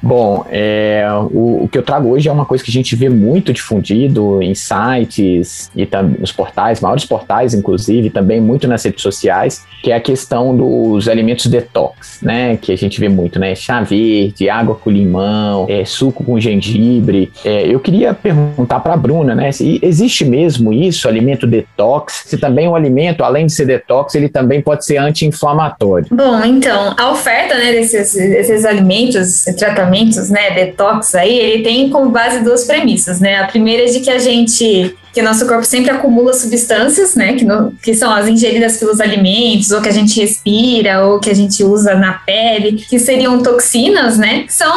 Bom, 0.00 0.44
é, 0.50 1.04
o, 1.32 1.64
o, 1.64 1.68
que 1.70 1.76
eu 1.76 1.82
trago 1.82 2.08
hoje 2.08 2.28
é 2.28 2.32
uma 2.32 2.44
coisa 2.44 2.62
que 2.62 2.70
a 2.70 2.72
gente 2.72 2.94
vê 2.94 3.08
muito 3.08 3.52
difundido 3.52 4.40
em 4.40 4.54
sites 4.54 5.70
e 5.74 5.88
nos 6.18 6.30
portais, 6.30 6.80
maiores 6.80 7.04
portais, 7.04 7.52
inclusive, 7.52 8.10
também 8.10 8.40
muito 8.40 8.68
nas 8.68 8.84
redes 8.84 9.02
sociais, 9.02 9.64
que 9.82 9.90
é 9.90 9.96
a 9.96 10.00
questão 10.00 10.56
dos 10.56 11.08
alimentos 11.08 11.46
detox, 11.46 12.20
né? 12.22 12.56
Que 12.56 12.72
a 12.72 12.76
gente 12.76 13.00
vê 13.00 13.08
muito, 13.08 13.38
né? 13.38 13.54
Chá 13.54 13.82
verde, 13.82 14.48
água 14.48 14.76
com 14.76 14.90
limão, 14.90 15.66
é, 15.68 15.84
suco 15.84 16.22
com 16.22 16.38
gengibre. 16.38 17.32
É, 17.44 17.66
eu 17.66 17.80
queria 17.80 18.14
perguntar 18.14 18.80
para 18.80 18.94
a 18.94 18.96
Bruna, 18.96 19.34
né? 19.34 19.50
Se 19.50 19.80
existe 19.82 20.24
mesmo 20.24 20.72
isso, 20.72 21.08
alimento 21.08 21.46
detox? 21.46 22.24
Se 22.26 22.38
também 22.38 22.68
o 22.68 22.76
alimento, 22.76 23.24
além 23.24 23.46
de 23.46 23.52
ser 23.52 23.66
detox, 23.66 24.14
ele 24.14 24.28
também 24.28 24.60
pode 24.60 24.84
ser 24.84 24.98
anti-inflamatório? 24.98 26.06
Bom, 26.10 26.44
então, 26.44 26.94
a 26.96 27.10
oferta 27.10 27.56
né, 27.56 27.72
desses, 27.72 28.14
desses 28.14 28.64
alimentos, 28.64 29.44
tratamentos 29.56 29.87
tratamentos, 29.88 30.28
né, 30.28 30.50
detox 30.50 31.14
aí, 31.14 31.36
ele 31.38 31.62
tem 31.62 31.88
como 31.88 32.10
base 32.10 32.40
duas 32.40 32.64
premissas, 32.64 33.20
né? 33.20 33.36
A 33.36 33.46
primeira 33.46 33.84
é 33.84 33.86
de 33.86 34.00
que 34.00 34.10
a 34.10 34.18
gente 34.18 34.94
que 35.10 35.22
nosso 35.22 35.48
corpo 35.48 35.64
sempre 35.64 35.90
acumula 35.90 36.32
substâncias, 36.32 37.16
né, 37.16 37.32
que, 37.32 37.44
no, 37.44 37.72
que 37.82 37.92
são 37.92 38.12
as 38.12 38.28
ingeridas 38.28 38.76
pelos 38.76 39.00
alimentos, 39.00 39.72
ou 39.72 39.80
que 39.80 39.88
a 39.88 39.92
gente 39.92 40.20
respira, 40.20 41.04
ou 41.06 41.18
que 41.18 41.30
a 41.30 41.34
gente 41.34 41.64
usa 41.64 41.94
na 41.94 42.12
pele, 42.12 42.84
que 42.88 43.00
seriam 43.00 43.42
toxinas, 43.42 44.16
né, 44.16 44.44
são 44.48 44.70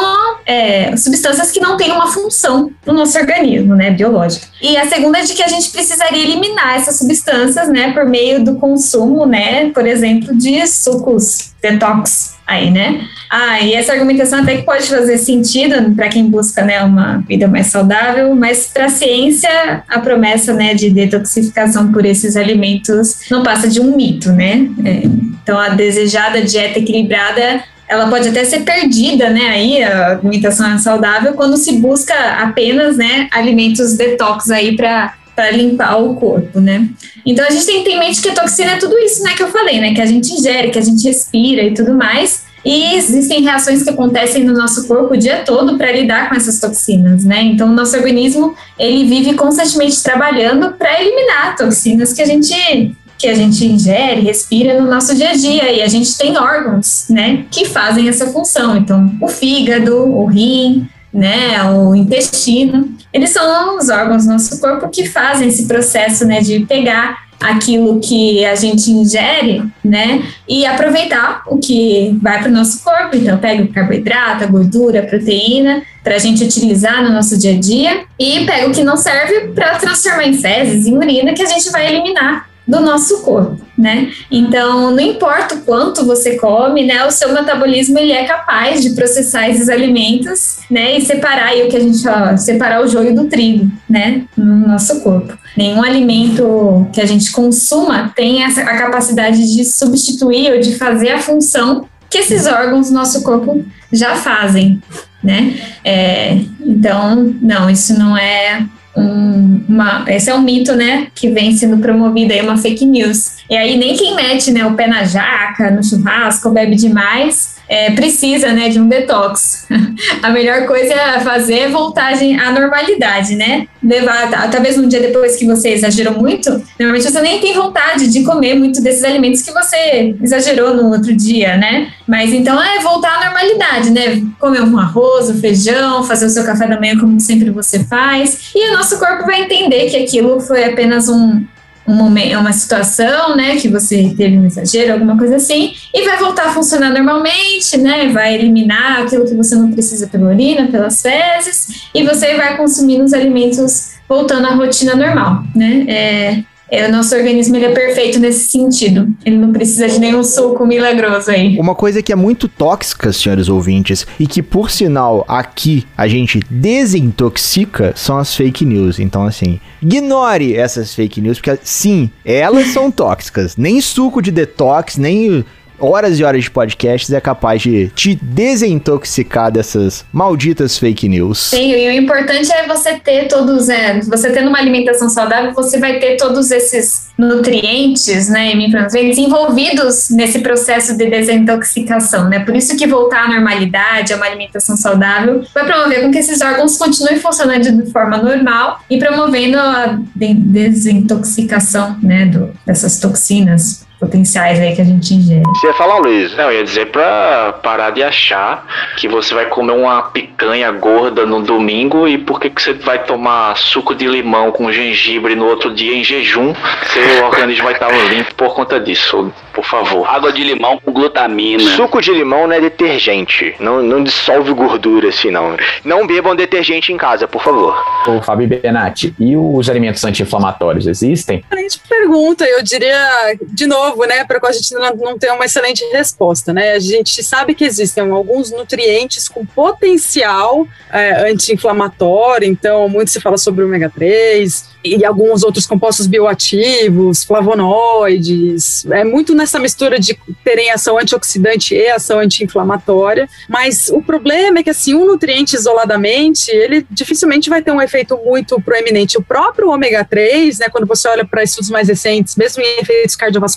é, 0.44 0.96
substâncias 0.96 1.52
que 1.52 1.60
não 1.60 1.76
têm 1.76 1.92
uma 1.92 2.08
função 2.08 2.72
no 2.84 2.94
nosso 2.94 3.16
organismo, 3.18 3.76
né, 3.76 3.90
biológica. 3.90 4.46
E 4.60 4.76
a 4.76 4.88
segunda 4.88 5.18
é 5.18 5.22
de 5.22 5.34
que 5.34 5.42
a 5.42 5.48
gente 5.48 5.70
precisaria 5.70 6.24
eliminar 6.24 6.76
essas 6.76 6.98
substâncias, 6.98 7.68
né, 7.68 7.92
por 7.92 8.06
meio 8.06 8.42
do 8.42 8.56
consumo, 8.56 9.26
né, 9.26 9.70
por 9.70 9.86
exemplo, 9.86 10.36
de 10.36 10.66
sucos 10.66 11.52
detox 11.62 12.32
aí, 12.52 12.70
né? 12.70 13.06
Ah, 13.30 13.60
e 13.60 13.72
essa 13.74 13.92
argumentação 13.92 14.40
até 14.40 14.58
que 14.58 14.62
pode 14.62 14.84
fazer 14.84 15.16
sentido 15.16 15.94
para 15.94 16.08
quem 16.08 16.28
busca, 16.28 16.62
né, 16.62 16.82
uma 16.82 17.18
vida 17.26 17.48
mais 17.48 17.68
saudável, 17.68 18.34
mas 18.34 18.66
para 18.66 18.86
a 18.86 18.90
ciência 18.90 19.82
a 19.88 20.00
promessa, 20.00 20.52
né, 20.52 20.74
de 20.74 20.90
detoxificação 20.90 21.90
por 21.90 22.04
esses 22.04 22.36
alimentos 22.36 23.20
não 23.30 23.42
passa 23.42 23.68
de 23.68 23.80
um 23.80 23.96
mito, 23.96 24.30
né? 24.32 24.68
É, 24.84 25.02
então 25.42 25.58
a 25.58 25.70
desejada 25.70 26.42
dieta 26.42 26.78
equilibrada 26.78 27.64
ela 27.88 28.08
pode 28.08 28.28
até 28.28 28.42
ser 28.44 28.60
perdida, 28.60 29.28
né? 29.28 29.48
Aí 29.48 29.82
a 29.82 30.12
alimentação 30.12 30.72
é 30.72 30.78
saudável 30.78 31.34
quando 31.34 31.56
se 31.56 31.72
busca 31.78 32.14
apenas, 32.38 32.96
né, 32.96 33.28
alimentos 33.30 33.96
detox 33.96 34.50
aí 34.50 34.76
para 34.76 35.14
para 35.34 35.50
limpar 35.50 35.96
o 35.96 36.14
corpo, 36.14 36.60
né? 36.60 36.88
Então 37.24 37.44
a 37.46 37.50
gente 37.50 37.66
tem 37.66 37.78
que 37.78 37.90
ter 37.90 37.96
em 37.96 37.98
mente 37.98 38.20
que 38.20 38.28
a 38.28 38.34
toxina 38.34 38.72
é 38.72 38.76
tudo 38.76 38.98
isso, 38.98 39.22
né, 39.22 39.32
que 39.34 39.42
eu 39.42 39.48
falei, 39.48 39.80
né, 39.80 39.94
que 39.94 40.00
a 40.00 40.06
gente 40.06 40.32
ingere, 40.32 40.70
que 40.70 40.78
a 40.78 40.82
gente 40.82 41.06
respira 41.06 41.62
e 41.62 41.74
tudo 41.74 41.94
mais. 41.94 42.44
E 42.64 42.94
existem 42.94 43.42
reações 43.42 43.82
que 43.82 43.90
acontecem 43.90 44.44
no 44.44 44.52
nosso 44.52 44.86
corpo 44.86 45.14
o 45.14 45.16
dia 45.16 45.38
todo 45.38 45.76
para 45.76 45.90
lidar 45.90 46.28
com 46.28 46.36
essas 46.36 46.60
toxinas, 46.60 47.24
né? 47.24 47.42
Então, 47.42 47.68
o 47.68 47.72
nosso 47.72 47.96
organismo 47.96 48.54
ele 48.78 49.04
vive 49.04 49.34
constantemente 49.34 50.00
trabalhando 50.00 50.72
para 50.74 51.00
eliminar 51.00 51.56
toxinas 51.56 52.12
que 52.12 52.22
a 52.22 52.26
gente 52.26 52.96
que 53.18 53.28
a 53.28 53.34
gente 53.34 53.64
ingere, 53.64 54.20
respira 54.20 54.80
no 54.80 54.90
nosso 54.90 55.14
dia 55.14 55.30
a 55.30 55.32
dia 55.32 55.70
e 55.70 55.80
a 55.80 55.86
gente 55.86 56.18
tem 56.18 56.36
órgãos, 56.36 57.04
né, 57.08 57.44
que 57.52 57.64
fazem 57.64 58.08
essa 58.08 58.26
função. 58.26 58.76
Então, 58.76 59.14
o 59.20 59.28
fígado, 59.28 59.96
o 59.96 60.26
rim, 60.26 60.88
né, 61.12 61.62
o 61.64 61.94
intestino, 61.94 62.88
eles 63.12 63.30
são 63.30 63.76
os 63.76 63.88
órgãos 63.88 64.24
do 64.24 64.32
nosso 64.32 64.58
corpo 64.60 64.88
que 64.88 65.06
fazem 65.06 65.48
esse 65.48 65.66
processo, 65.66 66.26
né, 66.26 66.40
de 66.40 66.60
pegar 66.60 67.30
aquilo 67.38 67.98
que 67.98 68.44
a 68.44 68.54
gente 68.54 68.90
ingere, 68.90 69.64
né, 69.84 70.22
e 70.48 70.64
aproveitar 70.64 71.42
o 71.48 71.58
que 71.58 72.16
vai 72.22 72.38
para 72.38 72.48
o 72.48 72.52
nosso 72.52 72.82
corpo. 72.84 73.16
Então, 73.16 73.36
pega 73.38 73.64
o 73.64 73.68
carboidrato, 73.68 74.44
a 74.44 74.46
gordura, 74.46 75.00
a 75.00 75.06
proteína, 75.06 75.82
para 76.04 76.14
a 76.14 76.18
gente 76.18 76.44
utilizar 76.44 77.02
no 77.02 77.10
nosso 77.10 77.36
dia 77.36 77.52
a 77.52 77.58
dia, 77.58 78.04
e 78.18 78.46
pega 78.46 78.68
o 78.68 78.72
que 78.72 78.84
não 78.84 78.96
serve 78.96 79.48
para 79.48 79.76
transformar 79.76 80.24
em 80.24 80.34
fezes, 80.34 80.86
em 80.86 80.96
urina, 80.96 81.34
que 81.34 81.42
a 81.42 81.46
gente 81.46 81.68
vai 81.70 81.92
eliminar 81.92 82.51
do 82.66 82.80
nosso 82.80 83.22
corpo, 83.22 83.60
né? 83.76 84.12
Então, 84.30 84.92
não 84.92 85.00
importa 85.00 85.56
o 85.56 85.62
quanto 85.62 86.06
você 86.06 86.36
come, 86.36 86.84
né? 86.84 87.04
O 87.04 87.10
seu 87.10 87.32
metabolismo 87.32 87.98
ele 87.98 88.12
é 88.12 88.24
capaz 88.24 88.82
de 88.82 88.90
processar 88.90 89.48
esses 89.48 89.68
alimentos, 89.68 90.58
né? 90.70 90.96
E 90.96 91.00
separar 91.00 91.48
aí 91.48 91.62
o 91.64 91.68
que 91.68 91.76
a 91.76 91.80
gente 91.80 92.02
fala, 92.02 92.36
separar 92.36 92.82
o 92.82 92.88
joio 92.88 93.14
do 93.14 93.26
trigo, 93.26 93.70
né? 93.88 94.24
No 94.36 94.68
nosso 94.68 95.00
corpo. 95.00 95.36
Nenhum 95.56 95.82
alimento 95.82 96.86
que 96.92 97.00
a 97.00 97.06
gente 97.06 97.32
consuma 97.32 98.12
tem 98.14 98.44
essa, 98.44 98.60
a 98.60 98.78
capacidade 98.78 99.54
de 99.54 99.64
substituir 99.64 100.52
ou 100.52 100.60
de 100.60 100.76
fazer 100.76 101.10
a 101.10 101.18
função 101.18 101.86
que 102.08 102.18
esses 102.18 102.46
órgãos 102.46 102.88
do 102.88 102.94
nosso 102.94 103.22
corpo 103.22 103.64
já 103.90 104.14
fazem, 104.14 104.80
né? 105.22 105.58
É, 105.84 106.38
então, 106.60 107.34
não, 107.40 107.68
isso 107.68 107.98
não 107.98 108.16
é 108.16 108.64
um, 108.96 109.64
uma, 109.68 110.04
esse 110.08 110.30
é 110.30 110.34
um 110.34 110.42
mito, 110.42 110.74
né, 110.74 111.08
que 111.14 111.30
vem 111.30 111.56
sendo 111.56 111.78
promovido 111.78 112.32
aí, 112.32 112.40
uma 112.42 112.56
fake 112.56 112.84
news. 112.84 113.36
E 113.48 113.56
aí 113.56 113.76
nem 113.76 113.96
quem 113.96 114.14
mete, 114.14 114.50
né, 114.50 114.64
o 114.66 114.74
pé 114.74 114.86
na 114.86 115.04
jaca, 115.04 115.70
no 115.70 115.82
churrasco, 115.82 116.50
bebe 116.50 116.76
demais, 116.76 117.56
é, 117.68 117.90
precisa, 117.92 118.52
né, 118.52 118.68
de 118.68 118.78
um 118.78 118.86
detox. 118.86 119.66
a 120.22 120.30
melhor 120.30 120.66
coisa 120.66 120.94
a 120.94 121.20
fazer 121.20 121.60
é 121.60 121.68
voltar 121.68 122.12
à 122.12 122.52
normalidade, 122.52 123.34
né? 123.34 123.66
Levar, 123.82 124.50
talvez 124.50 124.78
um 124.78 124.86
dia 124.86 125.00
depois 125.00 125.36
que 125.36 125.46
você 125.46 125.70
exagerou 125.70 126.14
muito, 126.14 126.50
normalmente 126.78 127.10
você 127.10 127.20
nem 127.20 127.40
tem 127.40 127.54
vontade 127.54 128.08
de 128.08 128.22
comer 128.22 128.54
muito 128.54 128.82
desses 128.82 129.02
alimentos 129.02 129.42
que 129.42 129.52
você 129.52 130.14
exagerou 130.22 130.74
no 130.74 130.90
outro 130.90 131.16
dia, 131.16 131.56
né? 131.56 131.90
Mas 132.06 132.32
então 132.32 132.62
é 132.62 132.78
voltar 132.80 133.16
à 133.16 133.24
normalidade, 133.24 133.90
né? 133.90 134.22
Comer 134.38 134.62
um 134.62 134.78
arroz, 134.78 135.30
um 135.30 135.40
feijão, 135.40 136.04
fazer 136.04 136.26
o 136.26 136.30
seu 136.30 136.44
café 136.44 136.66
da 136.66 136.78
manhã 136.78 136.98
como 136.98 137.18
sempre 137.20 137.50
você 137.50 137.82
faz. 137.84 138.50
E 138.54 138.76
o 138.76 138.81
nosso 138.82 138.98
corpo 138.98 139.24
vai 139.24 139.42
entender 139.42 139.88
que 139.88 139.96
aquilo 139.96 140.40
foi 140.40 140.64
apenas 140.64 141.08
um, 141.08 141.44
um 141.86 141.94
momento, 141.94 142.36
uma 142.36 142.52
situação, 142.52 143.36
né, 143.36 143.54
que 143.54 143.68
você 143.68 144.12
teve 144.16 144.36
um 144.36 144.44
exagero, 144.44 144.94
alguma 144.94 145.16
coisa 145.16 145.36
assim, 145.36 145.72
e 145.94 146.04
vai 146.04 146.18
voltar 146.18 146.46
a 146.46 146.52
funcionar 146.52 146.90
normalmente, 146.90 147.78
né, 147.78 148.08
vai 148.08 148.34
eliminar 148.34 149.02
aquilo 149.02 149.24
que 149.24 149.34
você 149.34 149.54
não 149.54 149.70
precisa 149.70 150.08
pela 150.08 150.26
urina, 150.26 150.66
pelas 150.66 151.00
fezes, 151.00 151.88
e 151.94 152.02
você 152.02 152.36
vai 152.36 152.56
consumir 152.56 153.00
os 153.00 153.12
alimentos 153.12 153.92
voltando 154.08 154.48
à 154.48 154.54
rotina 154.54 154.96
normal, 154.96 155.44
né, 155.54 155.84
é, 155.86 155.92
É, 155.92 156.44
o 156.88 156.90
nosso 156.90 157.14
organismo 157.14 157.54
ele 157.56 157.66
é 157.66 157.72
perfeito 157.72 158.18
nesse 158.18 158.48
sentido. 158.48 159.06
Ele 159.26 159.36
não 159.36 159.52
precisa 159.52 159.86
de 159.86 160.00
nenhum 160.00 160.24
suco 160.24 160.66
milagroso 160.66 161.30
aí. 161.30 161.58
Uma 161.58 161.74
coisa 161.74 162.02
que 162.02 162.10
é 162.10 162.16
muito 162.16 162.48
tóxica, 162.48 163.12
senhores 163.12 163.50
ouvintes, 163.50 164.06
e 164.18 164.26
que 164.26 164.42
por 164.42 164.70
sinal 164.70 165.22
aqui 165.28 165.86
a 165.96 166.08
gente 166.08 166.40
desintoxica 166.48 167.92
são 167.94 168.16
as 168.16 168.34
fake 168.34 168.64
news. 168.64 168.98
Então, 168.98 169.26
assim, 169.26 169.60
ignore 169.82 170.56
essas 170.56 170.94
fake 170.94 171.20
news, 171.20 171.38
porque 171.38 171.58
sim, 171.62 172.10
elas 172.24 172.68
são 172.68 172.90
tóxicas. 172.90 173.56
Nem 173.56 173.80
suco 173.80 174.22
de 174.22 174.30
detox, 174.30 174.96
nem 174.96 175.44
horas 175.82 176.18
e 176.18 176.24
horas 176.24 176.44
de 176.44 176.50
podcasts 176.50 177.12
é 177.12 177.20
capaz 177.20 177.60
de 177.60 177.88
te 177.88 178.14
desintoxicar 178.14 179.50
dessas 179.50 180.04
malditas 180.12 180.78
fake 180.78 181.08
news. 181.08 181.38
Sim, 181.38 181.72
e 181.72 181.88
o 181.88 181.92
importante 181.92 182.50
é 182.52 182.66
você 182.66 182.94
ter 182.94 183.26
todos, 183.26 183.68
é, 183.68 184.00
você 184.00 184.30
tendo 184.30 184.48
uma 184.48 184.58
alimentação 184.58 185.10
saudável, 185.10 185.52
você 185.52 185.78
vai 185.78 185.98
ter 185.98 186.16
todos 186.16 186.50
esses 186.50 187.10
nutrientes, 187.18 188.28
né, 188.28 188.54
micronutrientes 188.54 189.18
envolvidos 189.18 190.10
nesse 190.10 190.38
processo 190.38 190.96
de 190.96 191.10
desintoxicação, 191.10 192.28
né? 192.28 192.40
Por 192.40 192.54
isso 192.54 192.76
que 192.76 192.86
voltar 192.86 193.24
à 193.24 193.28
normalidade, 193.28 194.12
a 194.12 194.16
uma 194.16 194.26
alimentação 194.26 194.76
saudável, 194.76 195.44
vai 195.52 195.64
promover 195.66 196.02
com 196.02 196.10
que 196.10 196.18
esses 196.18 196.40
órgãos 196.40 196.76
continuem 196.76 197.18
funcionando 197.18 197.70
de 197.70 197.90
forma 197.90 198.16
normal 198.18 198.80
e 198.88 198.98
promovendo 198.98 199.58
a 199.58 199.98
de- 200.14 200.34
desintoxicação, 200.34 201.96
né, 202.02 202.26
do, 202.26 202.50
dessas 202.64 202.98
toxinas 202.98 203.84
potenciais 204.02 204.58
aí 204.58 204.74
que 204.74 204.82
a 204.82 204.84
gente 204.84 205.14
ingere. 205.14 205.42
Você 205.46 205.68
ia 205.68 205.74
falar, 205.74 205.98
Luiz? 205.98 206.36
Não, 206.36 206.50
eu 206.50 206.58
ia 206.58 206.64
dizer 206.64 206.86
pra 206.86 207.54
parar 207.62 207.90
de 207.90 208.02
achar 208.02 208.66
que 208.96 209.06
você 209.06 209.32
vai 209.32 209.46
comer 209.46 209.72
uma 209.72 210.02
picanha 210.02 210.72
gorda 210.72 211.24
no 211.24 211.40
domingo 211.40 212.08
e 212.08 212.18
por 212.18 212.40
que, 212.40 212.50
que 212.50 212.60
você 212.60 212.72
vai 212.72 213.04
tomar 213.04 213.56
suco 213.56 213.94
de 213.94 214.08
limão 214.08 214.50
com 214.50 214.72
gengibre 214.72 215.36
no 215.36 215.46
outro 215.46 215.72
dia 215.72 215.94
em 215.94 216.02
jejum, 216.02 216.52
seu 216.92 217.22
organismo 217.24 217.64
vai 217.64 217.74
estar 217.74 217.92
limpo 218.08 218.34
por 218.34 218.54
conta 218.54 218.80
disso, 218.80 219.32
por 219.52 219.64
favor. 219.64 220.04
Água 220.08 220.32
de 220.32 220.42
limão 220.42 220.80
com 220.84 220.92
glutamina. 220.92 221.62
Suco 221.76 222.00
de 222.00 222.10
limão 222.10 222.48
não 222.48 222.56
é 222.56 222.60
detergente. 222.60 223.54
Não, 223.60 223.80
não 223.82 224.02
dissolve 224.02 224.52
gordura 224.52 225.10
assim, 225.10 225.30
não. 225.30 225.56
Não 225.84 226.06
bebam 226.06 226.34
detergente 226.34 226.92
em 226.92 226.96
casa, 226.96 227.28
por 227.28 227.42
favor. 227.42 227.76
Ô, 228.08 228.20
Fábio 228.20 228.48
Benatti, 228.48 229.14
e 229.20 229.36
os 229.36 229.70
alimentos 229.70 230.04
anti-inflamatórios 230.04 230.88
existem? 230.88 231.44
Excelente 231.52 231.80
pergunta, 231.88 232.44
eu 232.44 232.62
diria, 232.62 233.36
de 233.42 233.66
novo, 233.66 233.91
né, 234.06 234.24
para 234.24 234.40
a 234.42 234.52
gente 234.52 234.74
não, 234.74 234.94
não 234.96 235.18
ter 235.18 235.30
uma 235.32 235.44
excelente 235.44 235.84
resposta, 235.92 236.52
né? 236.52 236.72
A 236.72 236.78
gente 236.78 237.22
sabe 237.22 237.54
que 237.54 237.64
existem 237.64 238.10
alguns 238.10 238.50
nutrientes 238.50 239.28
com 239.28 239.44
potencial 239.44 240.66
é, 240.90 241.30
anti-inflamatório, 241.30 242.46
então 242.46 242.88
muito 242.88 243.10
se 243.10 243.20
fala 243.20 243.38
sobre 243.38 243.62
o 243.62 243.66
ômega 243.66 243.90
3 243.90 244.72
e 244.84 245.04
alguns 245.04 245.44
outros 245.44 245.66
compostos 245.66 246.06
bioativos, 246.06 247.22
flavonoides, 247.22 248.84
é 248.86 249.04
muito 249.04 249.34
nessa 249.34 249.58
mistura 249.58 249.98
de 249.98 250.18
terem 250.42 250.70
ação 250.72 250.98
antioxidante 250.98 251.74
e 251.74 251.88
ação 251.88 252.18
anti-inflamatória, 252.18 253.28
mas 253.48 253.88
o 253.90 254.02
problema 254.02 254.58
é 254.58 254.62
que 254.62 254.70
assim, 254.70 254.94
um 254.94 255.06
nutriente 255.06 255.54
isoladamente, 255.54 256.50
ele 256.50 256.84
dificilmente 256.90 257.48
vai 257.48 257.62
ter 257.62 257.70
um 257.70 257.80
efeito 257.80 258.18
muito 258.24 258.60
proeminente. 258.60 259.16
O 259.16 259.22
próprio 259.22 259.70
ômega 259.70 260.04
3, 260.04 260.58
né, 260.58 260.66
quando 260.68 260.86
você 260.86 261.08
olha 261.08 261.24
para 261.24 261.44
estudos 261.44 261.70
mais 261.70 261.88
recentes, 261.88 262.34
mesmo 262.34 262.62
em 262.62 262.80
efeitos 262.80 263.14
cardiovasculares 263.14 263.52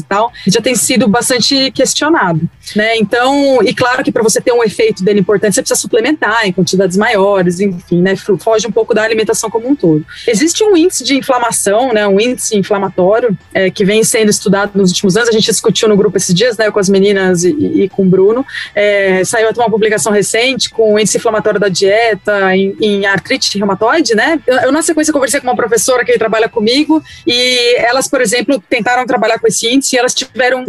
e 0.00 0.02
tal, 0.04 0.32
já 0.46 0.60
tem 0.60 0.74
sido 0.74 1.08
bastante 1.08 1.70
questionado, 1.70 2.48
né? 2.74 2.96
Então, 2.96 3.62
e 3.62 3.74
claro 3.74 4.02
que 4.02 4.12
para 4.12 4.22
você 4.22 4.40
ter 4.40 4.52
um 4.52 4.62
efeito 4.62 5.04
dele 5.04 5.20
importante, 5.20 5.54
você 5.54 5.62
precisa 5.62 5.80
suplementar 5.80 6.46
em 6.46 6.52
quantidades 6.52 6.96
maiores, 6.96 7.60
enfim, 7.60 8.02
né, 8.02 8.14
foge 8.16 8.66
um 8.66 8.72
pouco 8.72 8.94
da 8.94 9.02
alimentação 9.02 9.50
como 9.50 9.68
um 9.68 9.76
todo. 9.76 10.04
Existe 10.26 10.62
um 10.64 10.76
índice 10.76 11.04
de 11.04 11.16
inflamação, 11.16 11.92
né, 11.92 12.06
um 12.06 12.20
índice 12.20 12.56
inflamatório 12.56 13.36
é, 13.52 13.70
que 13.70 13.84
vem 13.84 14.02
sendo 14.04 14.30
estudado 14.30 14.72
nos 14.74 14.90
últimos 14.90 15.16
anos. 15.16 15.28
A 15.28 15.32
gente 15.32 15.46
discutiu 15.46 15.88
no 15.88 15.96
grupo 15.96 16.16
esses 16.16 16.34
dias, 16.34 16.56
né, 16.56 16.70
com 16.70 16.78
as 16.78 16.88
meninas 16.88 17.44
e, 17.44 17.50
e 17.50 17.88
com 17.88 18.02
o 18.02 18.06
Bruno. 18.06 18.44
É, 18.74 19.24
saiu 19.24 19.48
até 19.48 19.60
uma 19.60 19.70
publicação 19.70 20.12
recente 20.12 20.70
com 20.70 20.94
o 20.94 20.98
índice 20.98 21.18
inflamatório 21.18 21.60
da 21.60 21.68
dieta 21.68 22.54
em, 22.54 22.76
em 22.80 23.06
artrite 23.06 23.58
reumatoide, 23.58 24.14
né? 24.14 24.40
Eu, 24.46 24.56
eu, 24.58 24.72
na 24.72 24.82
sequência, 24.82 25.12
conversei 25.12 25.40
com 25.40 25.46
uma 25.46 25.56
professora 25.56 26.04
que 26.04 26.18
trabalha 26.18 26.48
comigo 26.48 27.02
e 27.26 27.76
elas, 27.76 28.08
por 28.08 28.20
exemplo, 28.20 28.62
tentaram 28.68 29.06
trabalhar 29.06 29.38
com 29.38 29.46
esse 29.46 29.57
índice 29.66 29.96
e 29.96 29.98
elas 29.98 30.14
tiveram. 30.14 30.66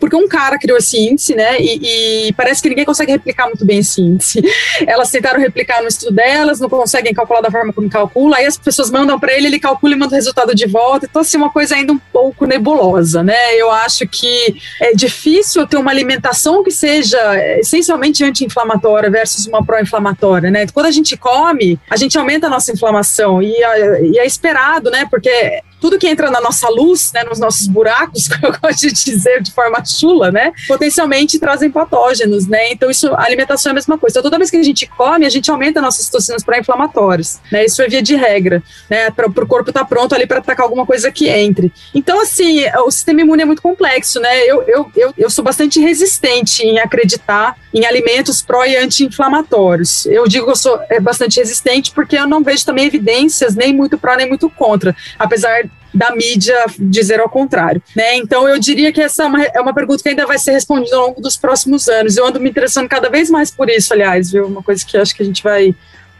Porque 0.00 0.16
um 0.16 0.28
cara 0.28 0.58
criou 0.58 0.78
esse 0.78 0.98
índice, 0.98 1.34
né? 1.34 1.60
E, 1.60 2.28
e 2.28 2.32
parece 2.32 2.62
que 2.62 2.68
ninguém 2.68 2.84
consegue 2.84 3.12
replicar 3.12 3.46
muito 3.46 3.64
bem 3.64 3.78
esse 3.78 4.00
índice. 4.00 4.42
Elas 4.86 5.10
tentaram 5.10 5.38
replicar 5.38 5.82
no 5.82 5.88
estudo 5.88 6.14
delas, 6.14 6.58
não 6.58 6.68
conseguem 6.68 7.12
calcular 7.12 7.40
da 7.40 7.50
forma 7.50 7.72
como 7.72 7.88
calcula, 7.88 8.38
aí 8.38 8.46
as 8.46 8.56
pessoas 8.56 8.90
mandam 8.90 9.18
para 9.20 9.36
ele, 9.36 9.46
ele 9.46 9.60
calcula 9.60 9.94
e 9.94 9.96
manda 9.96 10.12
o 10.12 10.16
resultado 10.16 10.54
de 10.54 10.66
volta. 10.66 11.06
Então, 11.08 11.20
assim, 11.22 11.36
uma 11.36 11.50
coisa 11.50 11.74
ainda 11.74 11.92
um 11.92 11.98
pouco 11.98 12.46
nebulosa, 12.46 13.22
né? 13.22 13.54
Eu 13.54 13.70
acho 13.70 14.06
que 14.08 14.56
é 14.80 14.94
difícil 14.94 15.66
ter 15.66 15.76
uma 15.76 15.90
alimentação 15.90 16.62
que 16.64 16.70
seja 16.70 17.18
essencialmente 17.58 18.24
anti-inflamatória 18.24 19.10
versus 19.10 19.46
uma 19.46 19.64
pró-inflamatória, 19.64 20.50
né? 20.50 20.66
Quando 20.72 20.86
a 20.86 20.90
gente 20.90 21.16
come, 21.16 21.78
a 21.90 21.96
gente 21.96 22.16
aumenta 22.18 22.46
a 22.46 22.50
nossa 22.50 22.72
inflamação 22.72 23.42
e, 23.42 23.52
e 23.52 24.18
é 24.18 24.26
esperado, 24.26 24.90
né? 24.90 25.06
Porque 25.10 25.62
tudo 25.82 25.98
que 25.98 26.06
entra 26.06 26.30
na 26.30 26.40
nossa 26.40 26.68
luz, 26.68 27.10
né, 27.12 27.24
nos 27.24 27.40
nossos 27.40 27.66
buracos, 27.66 27.91
como 28.40 28.52
eu 28.54 28.60
gosto 28.60 28.86
de 28.86 28.92
dizer 28.92 29.42
de 29.42 29.52
forma 29.52 29.84
chula, 29.84 30.30
né, 30.30 30.52
potencialmente 30.66 31.38
trazem 31.38 31.70
patógenos, 31.70 32.46
né? 32.46 32.72
Então 32.72 32.90
isso, 32.90 33.12
a 33.14 33.24
alimentação 33.24 33.70
é 33.70 33.72
a 33.72 33.74
mesma 33.74 33.98
coisa. 33.98 34.14
Então, 34.18 34.22
toda 34.22 34.38
vez 34.38 34.50
que 34.50 34.56
a 34.56 34.62
gente 34.62 34.86
come, 34.86 35.26
a 35.26 35.30
gente 35.30 35.50
aumenta 35.50 35.80
nossas 35.80 36.08
toxinas 36.08 36.42
pró-inflamatórias, 36.42 37.40
né? 37.50 37.64
Isso 37.64 37.82
é 37.82 37.88
via 37.88 38.02
de 38.02 38.14
regra, 38.14 38.62
né? 38.88 39.10
Para 39.10 39.26
o 39.26 39.46
corpo 39.46 39.70
estar 39.70 39.80
tá 39.80 39.86
pronto 39.86 40.14
ali 40.14 40.26
para 40.26 40.38
atacar 40.38 40.64
alguma 40.64 40.86
coisa 40.86 41.10
que 41.10 41.28
entre. 41.28 41.72
Então, 41.94 42.20
assim, 42.20 42.64
o 42.84 42.90
sistema 42.90 43.20
imune 43.20 43.42
é 43.42 43.44
muito 43.44 43.62
complexo, 43.62 44.20
né? 44.20 44.44
Eu, 44.44 44.62
eu, 44.62 44.90
eu, 44.96 45.14
eu 45.16 45.30
sou 45.30 45.44
bastante 45.44 45.80
resistente 45.80 46.62
em 46.62 46.78
acreditar 46.78 47.56
em 47.72 47.86
alimentos 47.86 48.42
pró 48.42 48.64
e 48.64 48.76
anti-inflamatórios. 48.76 50.06
Eu 50.06 50.26
digo 50.26 50.46
que 50.46 50.52
eu 50.52 50.56
sou 50.56 50.78
bastante 51.00 51.38
resistente 51.38 51.90
porque 51.92 52.16
eu 52.16 52.26
não 52.26 52.42
vejo 52.42 52.64
também 52.64 52.86
evidências 52.86 53.54
nem 53.54 53.72
muito 53.72 53.98
pró 53.98 54.14
nem 54.16 54.28
muito 54.28 54.48
contra, 54.50 54.94
apesar 55.18 55.64
da 55.94 56.14
mídia 56.14 56.56
dizer 56.78 57.20
ao 57.20 57.28
contrário, 57.28 57.82
né? 57.94 58.16
Então 58.16 58.48
eu 58.48 58.58
diria 58.58 58.92
que 58.92 59.00
essa 59.00 59.24
é 59.24 59.26
uma, 59.26 59.42
é 59.42 59.60
uma 59.60 59.74
pergunta 59.74 60.02
que 60.02 60.08
ainda 60.08 60.26
vai 60.26 60.38
ser 60.38 60.52
respondida 60.52 60.96
ao 60.96 61.08
longo 61.08 61.20
dos 61.20 61.36
próximos 61.36 61.88
anos. 61.88 62.16
Eu 62.16 62.26
ando 62.26 62.40
me 62.40 62.48
interessando 62.48 62.88
cada 62.88 63.10
vez 63.10 63.28
mais 63.30 63.50
por 63.50 63.68
isso, 63.68 63.92
aliás, 63.92 64.30
viu? 64.30 64.46
Uma 64.46 64.62
coisa 64.62 64.84
que 64.84 64.96
acho 64.96 65.14
que 65.14 65.22
a 65.22 65.26
gente 65.26 65.42
vai 65.42 65.74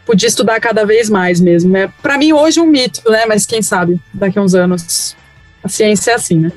podia 0.05 0.28
estudar 0.28 0.61
cada 0.61 0.85
vez 0.85 1.09
mais 1.09 1.40
mesmo. 1.40 1.70
Né? 1.70 1.93
Para 2.03 2.19
mim 2.19 2.32
hoje 2.32 2.59
é 2.59 2.62
um 2.62 2.66
mito, 2.66 3.09
né? 3.11 3.24
Mas 3.27 3.47
quem 3.47 3.62
sabe 3.62 4.01
daqui 4.12 4.39
a 4.39 4.43
uns 4.43 4.55
anos 4.55 5.16
a 5.62 5.69
ciência 5.69 6.11
é 6.11 6.15
assim, 6.15 6.39
né? 6.39 6.53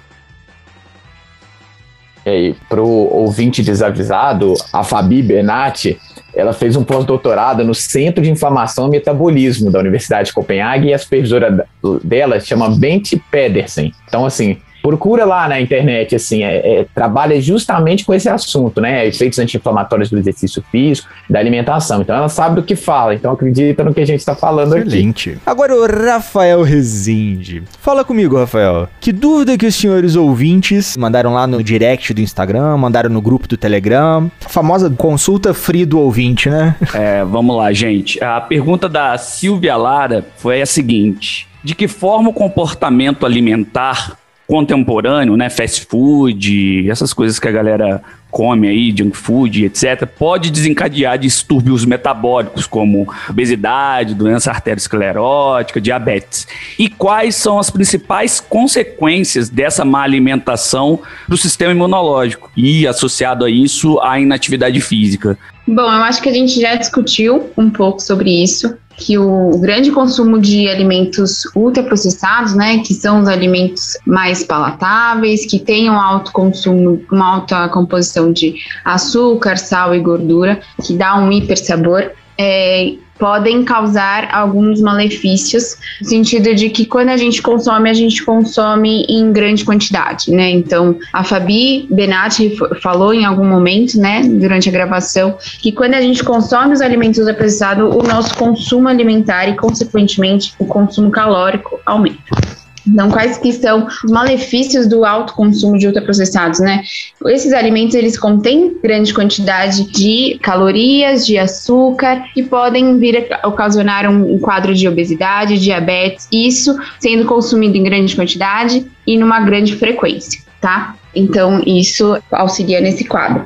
E 2.25 2.29
aí, 2.29 2.55
pro 2.67 2.87
ouvinte 2.87 3.61
desavisado, 3.61 4.55
a 4.73 4.83
Fabi 4.83 5.21
Benatti, 5.21 5.99
ela 6.35 6.53
fez 6.53 6.75
um 6.75 6.83
pós-doutorado 6.83 7.63
no 7.63 7.73
Centro 7.73 8.23
de 8.23 8.31
Inflamação 8.31 8.87
e 8.87 8.91
Metabolismo 8.91 9.71
da 9.71 9.79
Universidade 9.79 10.29
de 10.29 10.33
Copenhague 10.33 10.87
e 10.89 10.93
a 10.93 10.97
supervisora 10.97 11.65
dela 12.03 12.39
chama 12.39 12.69
Bente 12.69 13.15
Pedersen. 13.31 13.93
Então, 14.07 14.25
assim, 14.25 14.57
procura 14.85 15.25
lá 15.25 15.47
na 15.47 15.59
internet, 15.59 16.15
assim, 16.15 16.43
é, 16.43 16.81
é, 16.81 16.85
trabalha 16.93 17.41
justamente 17.41 18.05
com 18.05 18.13
esse 18.13 18.29
assunto, 18.29 18.79
né? 18.79 19.07
Efeitos 19.07 19.39
anti-inflamatórios 19.39 20.11
do 20.11 20.19
exercício 20.19 20.63
físico, 20.71 21.09
da 21.27 21.39
alimentação. 21.39 22.03
Então 22.03 22.15
ela 22.15 22.29
sabe 22.29 22.57
do 22.57 22.63
que 22.63 22.75
fala, 22.75 23.15
então 23.15 23.31
acredita 23.31 23.83
no 23.83 23.95
que 23.95 24.01
a 24.01 24.05
gente 24.05 24.19
está 24.19 24.35
falando 24.35 24.77
Excelente. 24.77 25.31
aqui. 25.31 25.39
Agora 25.43 25.75
o 25.75 25.87
Rafael 25.87 26.61
Rezende. 26.61 27.63
Fala 27.79 28.05
comigo, 28.05 28.37
Rafael. 28.37 28.87
Que 29.01 29.11
dúvida 29.11 29.57
que 29.57 29.65
os 29.65 29.73
senhores 29.73 30.15
ouvintes 30.15 30.95
mandaram 30.95 31.33
lá 31.33 31.47
no 31.47 31.63
direct 31.63 32.13
do 32.13 32.21
Instagram, 32.21 32.77
mandaram 32.77 33.09
no 33.09 33.21
grupo 33.21 33.47
do 33.47 33.57
Telegram. 33.57 34.29
A 34.45 34.49
famosa 34.49 34.91
consulta 34.91 35.51
free 35.51 35.83
do 35.83 35.99
ouvinte, 35.99 36.47
né? 36.47 36.75
É, 36.93 37.25
vamos 37.25 37.57
lá, 37.57 37.73
gente. 37.73 38.23
A 38.23 38.39
pergunta 38.39 38.87
da 38.87 39.17
Silvia 39.17 39.75
Lara 39.75 40.23
foi 40.37 40.61
a 40.61 40.65
seguinte: 40.65 41.47
De 41.63 41.75
que 41.75 41.87
forma 41.87 42.29
o 42.29 42.33
comportamento 42.33 43.25
alimentar 43.25 44.17
contemporâneo, 44.47 45.35
né, 45.35 45.49
fast 45.49 45.85
food, 45.85 46.89
essas 46.89 47.13
coisas 47.13 47.39
que 47.39 47.47
a 47.47 47.51
galera 47.51 48.01
come 48.35 48.67
aí, 48.67 48.93
junk 48.95 49.15
food, 49.15 49.63
etc., 49.63 50.05
pode 50.05 50.51
desencadear 50.51 51.17
distúrbios 51.17 51.85
metabólicos 51.85 52.67
como 52.67 53.07
obesidade, 53.29 54.13
doença 54.13 54.51
arteriosclerótica, 54.51 55.79
diabetes. 55.79 56.45
E 56.77 56.89
quais 56.89 57.35
são 57.35 57.57
as 57.57 57.69
principais 57.69 58.41
consequências 58.41 59.47
dessa 59.47 59.85
má 59.85 60.01
alimentação 60.01 60.99
para 61.25 61.33
o 61.33 61.37
sistema 61.37 61.71
imunológico 61.71 62.51
e 62.57 62.85
associado 62.85 63.45
a 63.45 63.49
isso 63.49 64.01
a 64.01 64.19
inatividade 64.19 64.81
física? 64.81 65.37
Bom, 65.65 65.81
eu 65.81 66.03
acho 66.03 66.21
que 66.21 66.27
a 66.27 66.33
gente 66.33 66.59
já 66.59 66.75
discutiu 66.75 67.49
um 67.57 67.69
pouco 67.69 68.01
sobre 68.01 68.43
isso 68.43 68.77
que 68.97 69.17
o 69.17 69.57
grande 69.59 69.91
consumo 69.91 70.39
de 70.39 70.67
alimentos 70.69 71.43
ultraprocessados, 71.55 72.55
né, 72.55 72.79
que 72.79 72.93
são 72.93 73.21
os 73.21 73.27
alimentos 73.27 73.97
mais 74.05 74.43
palatáveis, 74.43 75.45
que 75.45 75.59
tenham 75.59 75.99
alto 75.99 76.31
consumo, 76.31 77.01
uma 77.11 77.35
alta 77.35 77.67
composição 77.69 78.31
de 78.31 78.55
açúcar, 78.83 79.57
sal 79.57 79.93
e 79.93 79.99
gordura, 79.99 80.61
que 80.83 80.93
dá 80.93 81.17
um 81.17 81.31
hipersabor, 81.31 82.11
é, 82.37 82.93
podem 83.17 83.63
causar 83.63 84.29
alguns 84.31 84.81
malefícios, 84.81 85.77
no 86.01 86.07
sentido 86.07 86.53
de 86.53 86.69
que 86.69 86.85
quando 86.85 87.09
a 87.09 87.17
gente 87.17 87.41
consome, 87.41 87.89
a 87.89 87.93
gente 87.93 88.23
consome 88.23 89.05
em 89.07 89.31
grande 89.31 89.63
quantidade, 89.63 90.31
né? 90.31 90.49
Então, 90.49 90.97
a 91.13 91.23
Fabi 91.23 91.87
Benatti 91.89 92.55
falou 92.81 93.13
em 93.13 93.25
algum 93.25 93.45
momento, 93.45 93.97
né, 93.99 94.21
durante 94.23 94.69
a 94.69 94.71
gravação, 94.71 95.37
que 95.61 95.71
quando 95.71 95.93
a 95.93 96.01
gente 96.01 96.23
consome 96.23 96.73
os 96.73 96.81
alimentos 96.81 97.19
ultraprocessados, 97.19 97.95
o 97.95 98.03
nosso 98.03 98.35
consumo 98.35 98.87
alimentar 98.87 99.47
e, 99.47 99.55
consequentemente, 99.55 100.53
o 100.59 100.65
consumo 100.65 101.09
calórico 101.09 101.79
aumenta. 101.85 102.64
Então, 102.87 103.09
quais 103.09 103.37
que 103.37 103.51
são 103.51 103.87
os 104.03 104.11
malefícios 104.11 104.87
do 104.87 105.03
alto 105.03 105.33
consumo 105.33 105.77
de 105.77 105.87
ultraprocessados, 105.87 106.59
né? 106.59 106.83
Esses 107.27 107.53
alimentos, 107.53 107.95
eles 107.95 108.17
contêm 108.17 108.77
grande 108.81 109.13
quantidade 109.13 109.83
de 109.91 110.37
calorias, 110.41 111.25
de 111.25 111.37
açúcar, 111.37 112.23
e 112.35 112.43
podem 112.43 112.97
vir 112.99 113.27
a 113.41 113.47
ocasionar 113.47 114.09
um 114.09 114.37
quadro 114.39 114.73
de 114.73 114.87
obesidade, 114.87 115.59
diabetes, 115.59 116.27
isso 116.31 116.77
sendo 116.99 117.25
consumido 117.25 117.77
em 117.77 117.83
grande 117.83 118.15
quantidade 118.15 118.85
e 119.05 119.17
numa 119.17 119.39
grande 119.39 119.75
frequência, 119.75 120.41
tá? 120.61 120.95
Então, 121.15 121.61
isso 121.65 122.17
auxilia 122.31 122.81
nesse 122.81 123.05
quadro. 123.05 123.45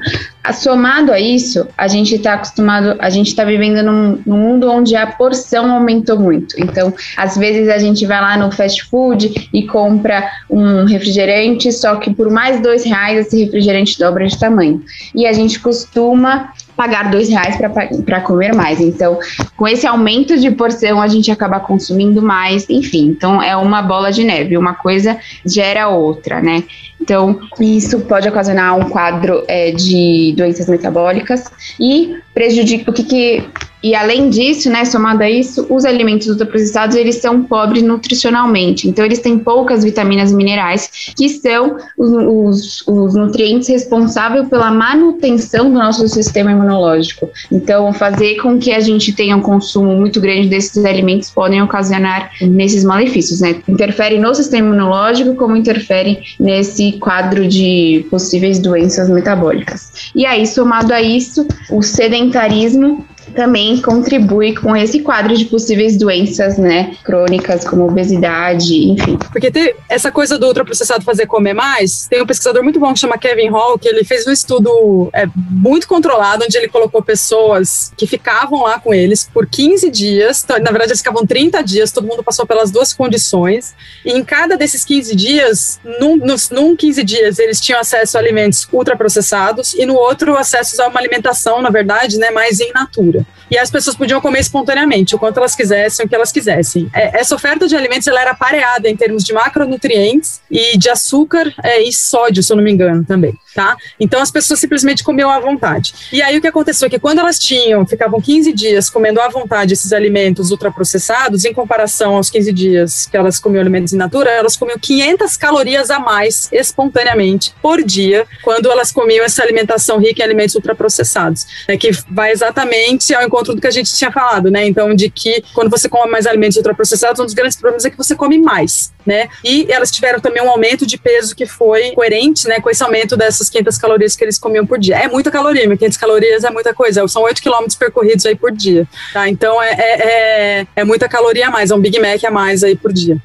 Somado 0.54 1.12
a 1.12 1.20
isso, 1.20 1.68
a 1.78 1.88
gente 1.88 2.16
está 2.16 2.34
acostumado, 2.34 2.96
a 3.00 3.10
gente 3.10 3.28
está 3.28 3.44
vivendo 3.44 3.84
num, 3.84 4.20
num, 4.26 4.38
mundo 4.38 4.72
onde 4.72 4.96
a 4.96 5.06
porção 5.06 5.72
aumentou 5.72 6.18
muito. 6.18 6.56
Então, 6.58 6.91
às 7.16 7.38
vezes 7.38 7.70
a 7.70 7.78
gente 7.78 8.06
vai 8.06 8.20
lá 8.20 8.36
no 8.36 8.52
fast 8.52 8.84
food 8.86 9.50
e 9.54 9.68
compra 9.68 10.28
um 10.50 10.86
refrigerante, 10.86 11.72
só 11.72 11.98
que 11.98 12.12
por 12.14 12.32
mais 12.32 12.62
dois 12.62 12.84
reais 12.84 13.28
esse 13.28 13.44
refrigerante 13.44 14.00
dobra 14.00 14.26
de 14.26 14.40
tamanho. 14.40 14.84
E 15.14 15.28
a 15.28 15.34
gente 15.34 15.60
costuma 15.60 16.52
pagar 16.80 17.12
dois 17.12 17.28
reais 17.28 17.58
para 18.06 18.22
comer 18.22 18.56
mais. 18.56 18.80
Então, 18.80 19.20
com 19.58 19.68
esse 19.68 19.86
aumento 19.86 20.40
de 20.40 20.50
porção, 20.50 21.02
a 21.02 21.10
gente 21.10 21.30
acaba 21.30 21.60
consumindo 21.60 22.22
mais, 22.22 22.66
enfim. 22.70 23.08
Então, 23.08 23.44
é 23.44 23.54
uma 23.54 23.82
bola 23.82 24.14
de 24.14 24.24
neve, 24.24 24.58
uma 24.58 24.74
coisa 24.74 25.18
gera 25.46 25.90
outra, 25.90 26.40
né? 26.40 26.64
Então, 27.02 27.38
isso 27.60 28.00
pode 28.02 28.30
ocasionar 28.30 28.78
um 28.78 28.90
quadro 28.90 29.44
é, 29.50 29.72
de 29.72 30.34
doenças 30.38 30.70
metabólicas 30.70 31.52
e 31.78 32.16
prejudica 32.34 32.90
o 32.90 32.94
que, 32.94 33.04
que 33.04 33.50
e 33.82 33.96
além 33.96 34.30
disso, 34.30 34.70
né, 34.70 34.84
somado 34.84 35.24
a 35.24 35.30
isso, 35.30 35.66
os 35.70 35.86
alimentos 35.86 36.28
ultraprocessados, 36.28 36.96
eles 36.96 37.16
são 37.16 37.44
pobres 37.44 37.82
nutricionalmente. 37.82 38.88
Então, 38.90 39.06
eles 39.06 39.20
têm 39.20 39.40
poucas 39.40 39.84
vitaminas 39.84 40.32
e 40.32 40.36
minerais, 40.36 41.14
que 41.16 41.30
são 41.30 41.78
os, 41.98 42.12
os, 42.12 42.88
os 42.88 43.16
nutrientes 43.16 43.70
responsáveis 43.70 44.50
pela 44.50 44.70
manutenção 44.70 45.72
do 45.72 45.78
nosso 45.78 46.08
sistema 46.10 46.52
imunológico. 46.52 47.30
Então, 47.52 47.94
fazer 47.94 48.36
com 48.42 48.60
que 48.60 48.72
a 48.74 48.80
gente 48.80 49.14
tenha 49.14 49.36
um 49.36 49.42
consumo 49.42 49.96
muito 49.96 50.20
grande 50.20 50.50
desses 50.50 50.84
alimentos 50.84 51.30
podem 51.30 51.62
ocasionar 51.62 52.32
nesses 52.42 52.84
malefícios, 52.84 53.40
né? 53.40 53.62
Interfere 53.68 54.20
no 54.20 54.36
sistema 54.36 54.68
imunológico, 54.68 55.36
como 55.36 55.56
interfere 55.56 56.20
nesse 56.40 56.94
quadro 56.94 57.48
de 57.48 58.06
possíveis 58.10 58.60
doenças 58.60 59.10
metabólicas. 59.10 60.12
E 60.14 60.26
aí, 60.26 60.46
somado 60.46 60.94
a 60.94 61.02
isso, 61.02 61.48
o 61.70 61.82
sedentarismo 61.82 63.06
também 63.36 63.82
contribui 63.82 64.56
com 64.56 64.76
esse 64.76 65.00
quadro 65.00 65.36
de 65.36 65.46
possíveis 65.46 65.98
doenças, 65.98 66.58
né, 66.58 66.96
crônicas, 67.04 67.68
como 67.68 67.88
obesidade, 67.88 68.92
enfim. 68.92 69.18
Porque 69.32 69.52
tem 69.52 69.74
essa 69.88 70.12
coisa 70.12 70.38
do 70.38 70.48
ultraprocessado 70.48 71.04
fazer 71.04 71.26
comer 71.26 71.54
mais, 71.54 72.08
tem 72.08 72.22
um 72.22 72.26
pesquisador 72.26 72.64
muito 72.64 72.80
bom 72.80 72.94
que 72.94 73.00
chama 73.00 73.18
Kevin 73.18 73.50
Hall, 73.50 73.78
que 73.78 73.88
ele 73.88 74.04
fez 74.04 74.26
um 74.28 74.32
estudo 74.32 75.10
é, 75.14 75.28
muito 75.36 75.88
controlado, 75.88 76.44
onde 76.46 76.58
ele 76.58 76.68
colocou 76.68 77.02
pessoas 77.02 77.92
que 77.98 78.08
ficavam 78.08 78.64
lá 78.64 78.80
com 78.80 78.94
eles 78.94 79.30
por 79.34 79.48
15 79.48 79.90
dias, 79.90 80.44
então, 80.44 80.58
na 80.58 80.72
verdade 80.72 80.92
eles 80.92 81.00
ficavam 81.00 81.26
30 81.26 81.62
dias, 81.62 81.92
todo 81.92 82.08
mundo 82.08 82.24
passou 82.24 82.46
pelas 82.46 82.72
duas 82.72 82.94
condições, 82.94 83.74
e 84.06 84.12
em 84.12 84.24
cada 84.24 84.58
desses 84.58 84.84
15 84.86 85.16
dias, 85.16 85.80
num, 86.00 86.18
nos, 86.18 86.50
num 86.50 86.76
15 86.76 87.04
dias 87.04 87.40
eles 87.40 87.60
tinham 87.60 87.80
acesso 87.80 88.18
a 88.18 88.22
alimentos 88.22 88.68
ultraprocessados, 88.72 89.74
e 89.74 89.86
no 89.86 89.96
outro 89.96 90.38
acesso 90.38 90.82
a 90.82 90.88
uma 90.88 91.00
alimentação, 91.00 91.62
na 91.62 91.70
verdade, 91.70 92.18
né, 92.18 92.32
mais 92.32 92.60
in 92.60 92.72
natura. 92.74 93.19
E 93.50 93.58
as 93.58 93.72
pessoas 93.72 93.96
podiam 93.96 94.22
comer 94.22 94.40
espontaneamente, 94.40 95.16
o 95.16 95.20
quanto 95.20 95.38
elas 95.38 95.56
quisessem, 95.56 96.06
o 96.06 96.10
que 96.10 96.16
elas 96.16 96.32
quisessem. 96.32 96.90
É, 96.94 97.20
essa 97.20 97.36
oferta 97.36 97.68
de 97.68 97.76
alimentos 97.76 98.08
ela 98.08 98.22
era 98.22 98.34
pareada 98.34 98.90
em 98.90 98.96
termos 98.96 99.24
de 99.24 99.34
macronutrientes 99.34 100.42
e 100.50 100.78
de 100.78 100.90
açúcar 100.90 101.54
é, 101.64 101.82
e 101.82 101.92
sódio, 101.92 102.44
se 102.44 102.52
eu 102.52 102.58
não 102.58 102.64
me 102.64 102.72
engano, 102.72 103.04
também. 103.04 103.38
Tá? 103.56 103.76
Então 104.00 104.22
as 104.22 104.30
pessoas 104.30 104.60
simplesmente 104.60 105.04
comiam 105.04 105.30
à 105.30 105.40
vontade. 105.40 105.94
E 106.14 106.22
aí 106.22 106.38
o 106.38 106.42
que 106.42 106.48
aconteceu 106.48 106.86
é 106.86 106.90
que 106.90 107.00
quando 107.00 107.20
elas 107.20 107.40
tinham, 107.40 107.86
ficavam 107.86 108.22
15 108.22 108.54
dias 108.54 108.90
comendo 108.90 109.20
à 109.20 109.28
vontade 109.28 109.74
esses 109.74 109.92
alimentos 109.92 110.52
ultraprocessados, 110.52 111.46
em 111.46 111.54
comparação 111.54 112.16
aos 112.16 112.30
15 112.30 112.54
dias 112.54 113.08
que 113.08 113.18
elas 113.18 113.40
comiam 113.40 113.62
alimentos 113.62 113.92
in 113.92 113.98
natura, 113.98 114.30
elas 114.30 114.56
comiam 114.56 114.78
500 114.78 115.36
calorias 115.36 115.90
a 115.90 116.00
mais 116.00 116.48
espontaneamente 116.52 117.54
por 117.62 117.84
dia 117.84 118.28
quando 118.44 118.72
elas 118.72 118.92
comiam 118.92 119.26
essa 119.26 119.42
alimentação 119.42 119.98
rica 119.98 120.22
em 120.22 120.26
alimentos 120.26 120.56
ultraprocessados, 120.56 121.48
né, 121.68 121.76
que 121.76 121.92
vai 122.10 122.32
exatamente 122.32 123.14
ao 123.14 123.24
encontro 123.24 123.39
do 123.44 123.61
que 123.61 123.68
a 123.68 123.72
gente 123.72 123.94
tinha 123.94 124.11
falado, 124.11 124.49
né? 124.49 124.68
Então, 124.68 124.94
de 124.94 125.10
que 125.10 125.44
quando 125.53 125.70
você 125.70 125.88
come 125.88 126.11
mais 126.11 126.26
alimentos 126.26 126.57
ultraprocessados, 126.57 127.20
um 127.20 127.26
dos 127.26 127.34
grandes 127.34 127.57
problemas 127.57 127.86
é 127.86 127.90
que 127.90 127.98
você 127.98 128.16
come 128.16 128.38
mais, 128.38 128.91
né? 129.06 129.30
E 129.44 129.68
elas 129.70 129.91
tiveram 129.91 130.20
também 130.20 130.41
um 130.44 130.49
aumento 130.49 130.86
de 130.86 130.98
peso 130.98 131.36
que 131.36 131.45
foi 131.45 131.91
coerente, 131.91 132.48
né, 132.48 132.60
com 132.60 132.70
esse 132.70 132.84
aumento 132.84 133.16
dessas 133.18 133.49
500 133.49 133.78
calorias 133.78 134.16
que 134.16 134.24
eles 134.24 134.38
comiam 134.38 134.66
por 134.66 134.80
dia. 134.80 134.98
É 134.98 135.07
muita 135.07 135.32
caloria, 135.32 135.68
500 135.68 135.98
calorias 135.98 136.44
é 136.44 136.49
muita 136.49 136.74
coisa, 136.74 137.07
são 137.07 137.24
8 137.24 137.41
quilômetros 137.41 137.76
percorridos 137.76 138.26
aí 138.26 138.36
por 138.36 138.52
dia, 138.52 138.88
tá? 139.14 139.28
Então, 139.28 139.61
é, 139.61 139.72
é, 139.72 140.60
é, 140.61 140.68
é 140.76 140.84
muita 140.84 141.07
caloria 141.07 141.48
a 141.48 141.52
mais, 141.52 141.72
é 141.72 141.76
um 141.76 141.80
Big 141.80 141.99
Mac 141.99 142.24
a 142.24 142.32
mais 142.32 142.64
aí 142.64 142.76
por 142.76 142.91
dia. 142.94 143.18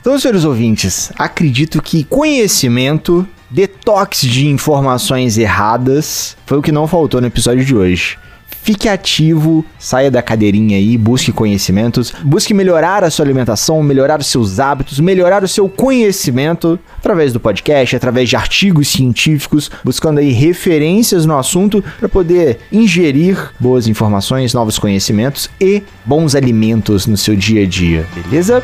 Então, 0.00 0.18
senhores 0.18 0.44
ouvintes, 0.44 1.12
acredito 1.18 1.82
que 1.82 2.04
conhecimento, 2.04 3.28
detox 3.50 4.20
de 4.20 4.46
informações 4.46 5.36
erradas 5.36 6.36
foi 6.46 6.58
o 6.58 6.62
que 6.62 6.72
não 6.72 6.86
faltou 6.86 7.20
no 7.20 7.26
episódio 7.26 7.64
de 7.64 7.74
hoje. 7.74 8.18
Fique 8.68 8.86
ativo, 8.86 9.64
saia 9.78 10.10
da 10.10 10.20
cadeirinha 10.20 10.76
aí, 10.76 10.98
busque 10.98 11.32
conhecimentos, 11.32 12.12
busque 12.22 12.52
melhorar 12.52 13.02
a 13.02 13.08
sua 13.08 13.24
alimentação, 13.24 13.82
melhorar 13.82 14.20
os 14.20 14.26
seus 14.26 14.60
hábitos, 14.60 15.00
melhorar 15.00 15.42
o 15.42 15.48
seu 15.48 15.70
conhecimento 15.70 16.78
através 16.98 17.32
do 17.32 17.40
podcast, 17.40 17.96
através 17.96 18.28
de 18.28 18.36
artigos 18.36 18.88
científicos, 18.88 19.70
buscando 19.82 20.18
aí 20.18 20.32
referências 20.32 21.24
no 21.24 21.38
assunto 21.38 21.82
para 21.98 22.10
poder 22.10 22.58
ingerir 22.70 23.52
boas 23.58 23.88
informações, 23.88 24.52
novos 24.52 24.78
conhecimentos 24.78 25.48
e 25.58 25.82
bons 26.04 26.34
alimentos 26.34 27.06
no 27.06 27.16
seu 27.16 27.34
dia 27.34 27.62
a 27.62 27.66
dia, 27.66 28.06
beleza? 28.14 28.62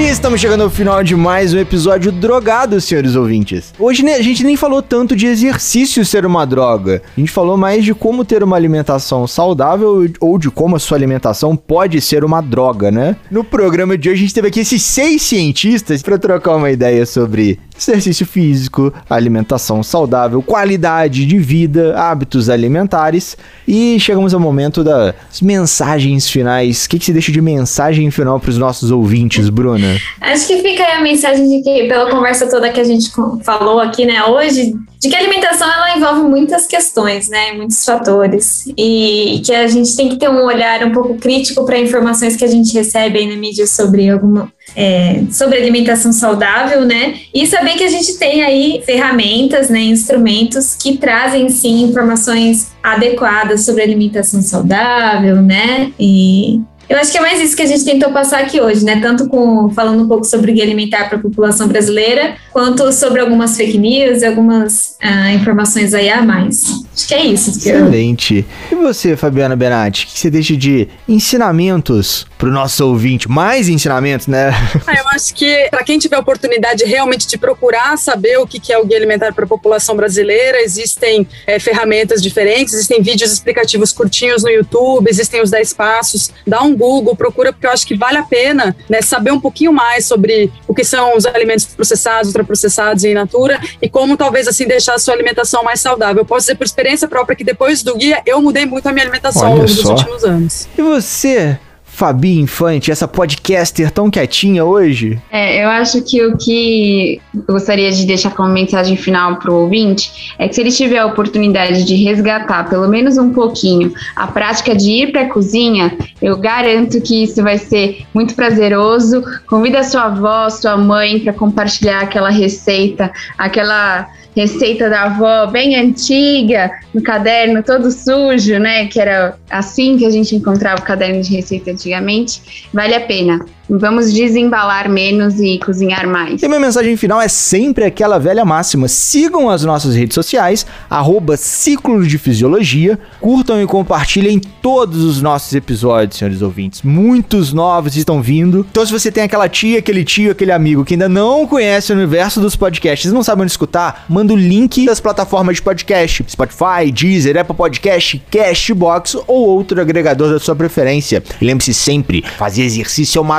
E 0.00 0.08
estamos 0.08 0.40
chegando 0.40 0.62
ao 0.62 0.70
final 0.70 1.04
de 1.04 1.14
mais 1.14 1.52
um 1.52 1.58
episódio 1.58 2.10
drogado, 2.10 2.80
senhores 2.80 3.16
ouvintes. 3.16 3.74
Hoje 3.78 4.02
né, 4.02 4.14
a 4.14 4.22
gente 4.22 4.42
nem 4.42 4.56
falou 4.56 4.80
tanto 4.80 5.14
de 5.14 5.26
exercício 5.26 6.06
ser 6.06 6.24
uma 6.24 6.46
droga. 6.46 7.02
A 7.14 7.20
gente 7.20 7.30
falou 7.30 7.54
mais 7.58 7.84
de 7.84 7.92
como 7.92 8.24
ter 8.24 8.42
uma 8.42 8.56
alimentação 8.56 9.26
saudável 9.26 10.10
ou 10.18 10.38
de 10.38 10.50
como 10.50 10.74
a 10.74 10.78
sua 10.78 10.96
alimentação 10.96 11.54
pode 11.54 12.00
ser 12.00 12.24
uma 12.24 12.40
droga, 12.40 12.90
né? 12.90 13.14
No 13.30 13.44
programa 13.44 13.98
de 13.98 14.08
hoje 14.08 14.20
a 14.20 14.22
gente 14.22 14.34
teve 14.34 14.48
aqui 14.48 14.60
esses 14.60 14.82
seis 14.82 15.20
cientistas 15.20 16.00
para 16.00 16.16
trocar 16.16 16.56
uma 16.56 16.70
ideia 16.70 17.04
sobre 17.04 17.58
exercício 17.80 18.26
físico, 18.26 18.92
alimentação 19.08 19.82
saudável, 19.82 20.42
qualidade 20.42 21.24
de 21.26 21.38
vida, 21.38 21.98
hábitos 21.98 22.48
alimentares 22.48 23.36
e 23.66 23.98
chegamos 23.98 24.34
ao 24.34 24.40
momento 24.40 24.82
das 24.82 25.40
mensagens 25.42 26.28
finais. 26.28 26.84
O 26.84 26.88
que, 26.88 26.98
que 26.98 27.04
você 27.04 27.12
deixa 27.12 27.32
de 27.32 27.40
mensagem 27.40 28.10
final 28.10 28.38
para 28.38 28.50
os 28.50 28.58
nossos 28.58 28.90
ouvintes, 28.90 29.48
Bruna? 29.48 29.96
Acho 30.20 30.46
que 30.46 30.62
fica 30.62 30.84
a 30.96 31.00
mensagem 31.00 31.48
de 31.48 31.62
que, 31.62 31.88
pela 31.88 32.10
conversa 32.10 32.48
toda 32.48 32.70
que 32.70 32.80
a 32.80 32.84
gente 32.84 33.10
falou 33.42 33.80
aqui, 33.80 34.04
né, 34.04 34.22
hoje, 34.24 34.74
de 35.00 35.08
que 35.08 35.16
a 35.16 35.18
alimentação 35.18 35.66
ela 35.66 35.96
envolve 35.96 36.28
muitas 36.28 36.66
questões, 36.66 37.30
né, 37.30 37.52
muitos 37.52 37.82
fatores, 37.82 38.70
e 38.76 39.40
que 39.42 39.54
a 39.54 39.66
gente 39.66 39.96
tem 39.96 40.10
que 40.10 40.16
ter 40.16 40.28
um 40.28 40.44
olhar 40.44 40.84
um 40.84 40.92
pouco 40.92 41.14
crítico 41.14 41.64
para 41.64 41.78
informações 41.78 42.36
que 42.36 42.44
a 42.44 42.48
gente 42.48 42.74
recebe 42.74 43.18
aí 43.18 43.26
na 43.26 43.36
mídia 43.36 43.66
sobre 43.66 44.10
alguma 44.10 44.52
é, 44.76 45.24
sobre 45.32 45.56
alimentação 45.56 46.12
saudável, 46.12 46.84
né, 46.84 47.14
e 47.32 47.46
saber 47.46 47.76
que 47.76 47.84
a 47.84 47.88
gente 47.88 48.18
tem 48.18 48.42
aí 48.42 48.82
ferramentas, 48.84 49.70
né, 49.70 49.80
instrumentos 49.80 50.74
que 50.74 50.98
trazem 50.98 51.48
sim 51.48 51.82
informações 51.84 52.70
adequadas 52.82 53.64
sobre 53.64 53.82
alimentação 53.82 54.42
saudável, 54.42 55.36
né, 55.36 55.92
e 55.98 56.60
eu 56.90 56.98
acho 56.98 57.12
que 57.12 57.18
é 57.18 57.20
mais 57.20 57.40
isso 57.40 57.54
que 57.54 57.62
a 57.62 57.66
gente 57.66 57.84
tentou 57.84 58.10
passar 58.10 58.40
aqui 58.40 58.60
hoje, 58.60 58.84
né? 58.84 59.00
Tanto 59.00 59.28
com 59.28 59.70
falando 59.70 60.02
um 60.02 60.08
pouco 60.08 60.24
sobre 60.24 60.50
guia 60.50 60.64
alimentar 60.64 61.08
para 61.08 61.18
a 61.18 61.22
população 61.22 61.68
brasileira, 61.68 62.34
quanto 62.52 62.92
sobre 62.92 63.20
algumas 63.20 63.56
fake 63.56 63.78
news 63.78 64.22
e 64.22 64.26
algumas 64.26 64.96
ah, 65.00 65.32
informações 65.32 65.94
aí 65.94 66.10
a 66.10 66.20
mais. 66.20 66.82
Acho 67.00 67.08
que 67.08 67.14
é 67.14 67.24
isso. 67.24 67.50
Excelente. 67.50 68.46
E 68.70 68.74
você, 68.74 69.16
Fabiana 69.16 69.56
Benatti, 69.56 70.04
o 70.04 70.08
que 70.08 70.18
você 70.18 70.30
deixa 70.30 70.54
de 70.54 70.86
ensinamentos 71.08 72.26
pro 72.36 72.50
nosso 72.50 72.86
ouvinte? 72.86 73.28
Mais 73.28 73.68
ensinamentos, 73.68 74.26
né? 74.26 74.50
Ah, 74.86 74.94
eu 74.98 75.08
acho 75.08 75.34
que 75.34 75.68
para 75.70 75.82
quem 75.82 75.98
tiver 75.98 76.18
oportunidade 76.18 76.84
realmente 76.84 77.26
de 77.26 77.38
procurar 77.38 77.96
saber 77.96 78.38
o 78.38 78.46
que 78.46 78.58
que 78.60 78.72
é 78.72 78.78
o 78.78 78.84
guia 78.84 78.96
alimentar 78.96 79.32
para 79.32 79.44
a 79.44 79.48
população 79.48 79.96
brasileira, 79.96 80.60
existem 80.60 81.26
é, 81.46 81.58
ferramentas 81.58 82.22
diferentes, 82.22 82.74
existem 82.74 83.02
vídeos 83.02 83.32
explicativos 83.32 83.92
curtinhos 83.92 84.42
no 84.42 84.50
YouTube, 84.50 85.08
existem 85.08 85.40
os 85.40 85.50
10 85.50 85.72
passos. 85.72 86.30
Dá 86.46 86.62
um 86.62 86.76
Google, 86.76 87.16
procura, 87.16 87.52
porque 87.52 87.66
eu 87.66 87.70
acho 87.70 87.86
que 87.86 87.96
vale 87.96 88.18
a 88.18 88.24
pena 88.24 88.76
né, 88.88 89.00
saber 89.00 89.32
um 89.32 89.40
pouquinho 89.40 89.72
mais 89.72 90.04
sobre 90.06 90.52
o 90.66 90.74
que 90.74 90.84
são 90.84 91.16
os 91.16 91.24
alimentos 91.24 91.64
processados, 91.64 92.28
ultraprocessados 92.28 93.04
e 93.04 93.10
in 93.10 93.14
natura 93.14 93.60
e 93.80 93.88
como 93.88 94.16
talvez 94.16 94.48
assim 94.48 94.66
deixar 94.66 94.94
a 94.94 94.98
sua 94.98 95.14
alimentação 95.14 95.62
mais 95.62 95.80
saudável. 95.80 96.22
Eu 96.22 96.26
posso 96.26 96.46
dizer 96.46 96.56
por 96.56 96.64
experiência 96.64 96.89
própria 97.08 97.36
que 97.36 97.44
depois 97.44 97.82
do 97.82 97.96
guia 97.96 98.22
eu 98.26 98.40
mudei 98.40 98.66
muito 98.66 98.86
a 98.86 98.92
minha 98.92 99.04
alimentação 99.04 99.46
ao 99.46 99.52
Olha 99.54 99.62
dos 99.62 99.80
só. 99.80 99.92
últimos 99.92 100.24
anos. 100.24 100.68
E 100.76 100.82
você, 100.82 101.58
Fabi 101.84 102.38
Infante, 102.38 102.90
essa 102.90 103.06
podcaster 103.06 103.90
tão 103.90 104.10
quietinha 104.10 104.64
hoje? 104.64 105.20
É, 105.30 105.62
eu 105.62 105.68
acho 105.68 106.02
que 106.02 106.24
o 106.24 106.36
que 106.36 107.20
eu 107.34 107.42
gostaria 107.54 107.90
de 107.92 108.06
deixar 108.06 108.30
como 108.30 108.48
mensagem 108.48 108.96
final 108.96 109.36
para 109.36 109.50
o 109.50 109.54
ouvinte 109.62 110.34
é 110.38 110.48
que 110.48 110.54
se 110.54 110.62
ele 110.62 110.70
tiver 110.70 110.98
a 110.98 111.06
oportunidade 111.06 111.84
de 111.84 111.94
resgatar 111.96 112.70
pelo 112.70 112.88
menos 112.88 113.18
um 113.18 113.30
pouquinho 113.34 113.92
a 114.16 114.26
prática 114.26 114.74
de 114.74 114.90
ir 114.90 115.12
para 115.12 115.22
a 115.22 115.28
cozinha, 115.28 115.94
eu 116.22 116.38
garanto 116.38 117.02
que 117.02 117.24
isso 117.24 117.42
vai 117.42 117.58
ser 117.58 118.06
muito 118.14 118.34
prazeroso. 118.34 119.22
Convida 119.46 119.84
sua 119.84 120.04
avó, 120.04 120.48
sua 120.48 120.78
mãe 120.78 121.20
para 121.20 121.34
compartilhar 121.34 122.00
aquela 122.00 122.30
receita, 122.30 123.12
aquela 123.36 124.08
receita 124.36 124.88
da 124.88 125.02
avó 125.02 125.46
bem 125.46 125.76
antiga, 125.76 126.70
no 126.94 127.02
caderno 127.02 127.62
todo 127.62 127.90
sujo, 127.90 128.58
né? 128.58 128.86
Que 128.86 129.00
era 129.00 129.36
assim 129.50 129.96
que 129.96 130.06
a 130.06 130.10
gente 130.10 130.34
encontrava 130.34 130.80
o 130.80 130.84
caderno 130.84 131.22
de 131.22 131.34
receita 131.34 131.70
antigamente. 131.70 132.68
Vale 132.72 132.94
a 132.94 133.00
pena. 133.00 133.44
Vamos 133.70 134.12
desembalar 134.12 134.88
menos 134.90 135.38
e 135.38 135.58
cozinhar 135.58 136.08
mais. 136.08 136.42
E 136.42 136.48
minha 136.48 136.58
mensagem 136.58 136.96
final 136.96 137.20
é 137.20 137.28
sempre 137.28 137.84
aquela 137.84 138.18
velha 138.18 138.44
máxima. 138.44 138.88
Sigam 138.88 139.48
as 139.48 139.64
nossas 139.64 139.94
redes 139.94 140.14
sociais, 140.14 140.66
arroba 140.88 141.36
Ciclo 141.36 142.04
de 142.04 142.18
Fisiologia, 142.18 142.98
curtam 143.20 143.62
e 143.62 143.66
compartilhem 143.66 144.40
todos 144.60 145.04
os 145.04 145.22
nossos 145.22 145.54
episódios, 145.54 146.18
senhores 146.18 146.42
ouvintes. 146.42 146.82
Muitos 146.82 147.52
novos 147.52 147.96
estão 147.96 148.20
vindo. 148.20 148.66
Então 148.68 148.84
se 148.84 148.92
você 148.92 149.12
tem 149.12 149.22
aquela 149.22 149.48
tia, 149.48 149.78
aquele 149.78 150.04
tio, 150.04 150.32
aquele 150.32 150.50
amigo 150.50 150.84
que 150.84 150.94
ainda 150.94 151.08
não 151.08 151.46
conhece 151.46 151.92
o 151.92 151.96
universo 151.96 152.40
dos 152.40 152.56
podcasts 152.56 153.12
não 153.12 153.22
sabe 153.22 153.42
onde 153.42 153.52
escutar, 153.52 154.04
manda 154.08 154.32
o 154.32 154.36
link 154.36 154.84
das 154.84 154.98
plataformas 154.98 155.56
de 155.56 155.62
podcast. 155.62 156.24
Spotify, 156.28 156.90
Deezer, 156.92 157.38
Apple 157.38 157.54
Podcast, 157.54 158.20
Cashbox 158.30 159.14
ou 159.28 159.48
outro 159.48 159.80
agregador 159.80 160.32
da 160.32 160.40
sua 160.40 160.56
preferência. 160.56 161.22
E 161.40 161.44
lembre-se 161.44 161.72
sempre, 161.72 162.24
fazer 162.36 162.62
exercício 162.62 163.18
é 163.18 163.22
uma 163.22 163.38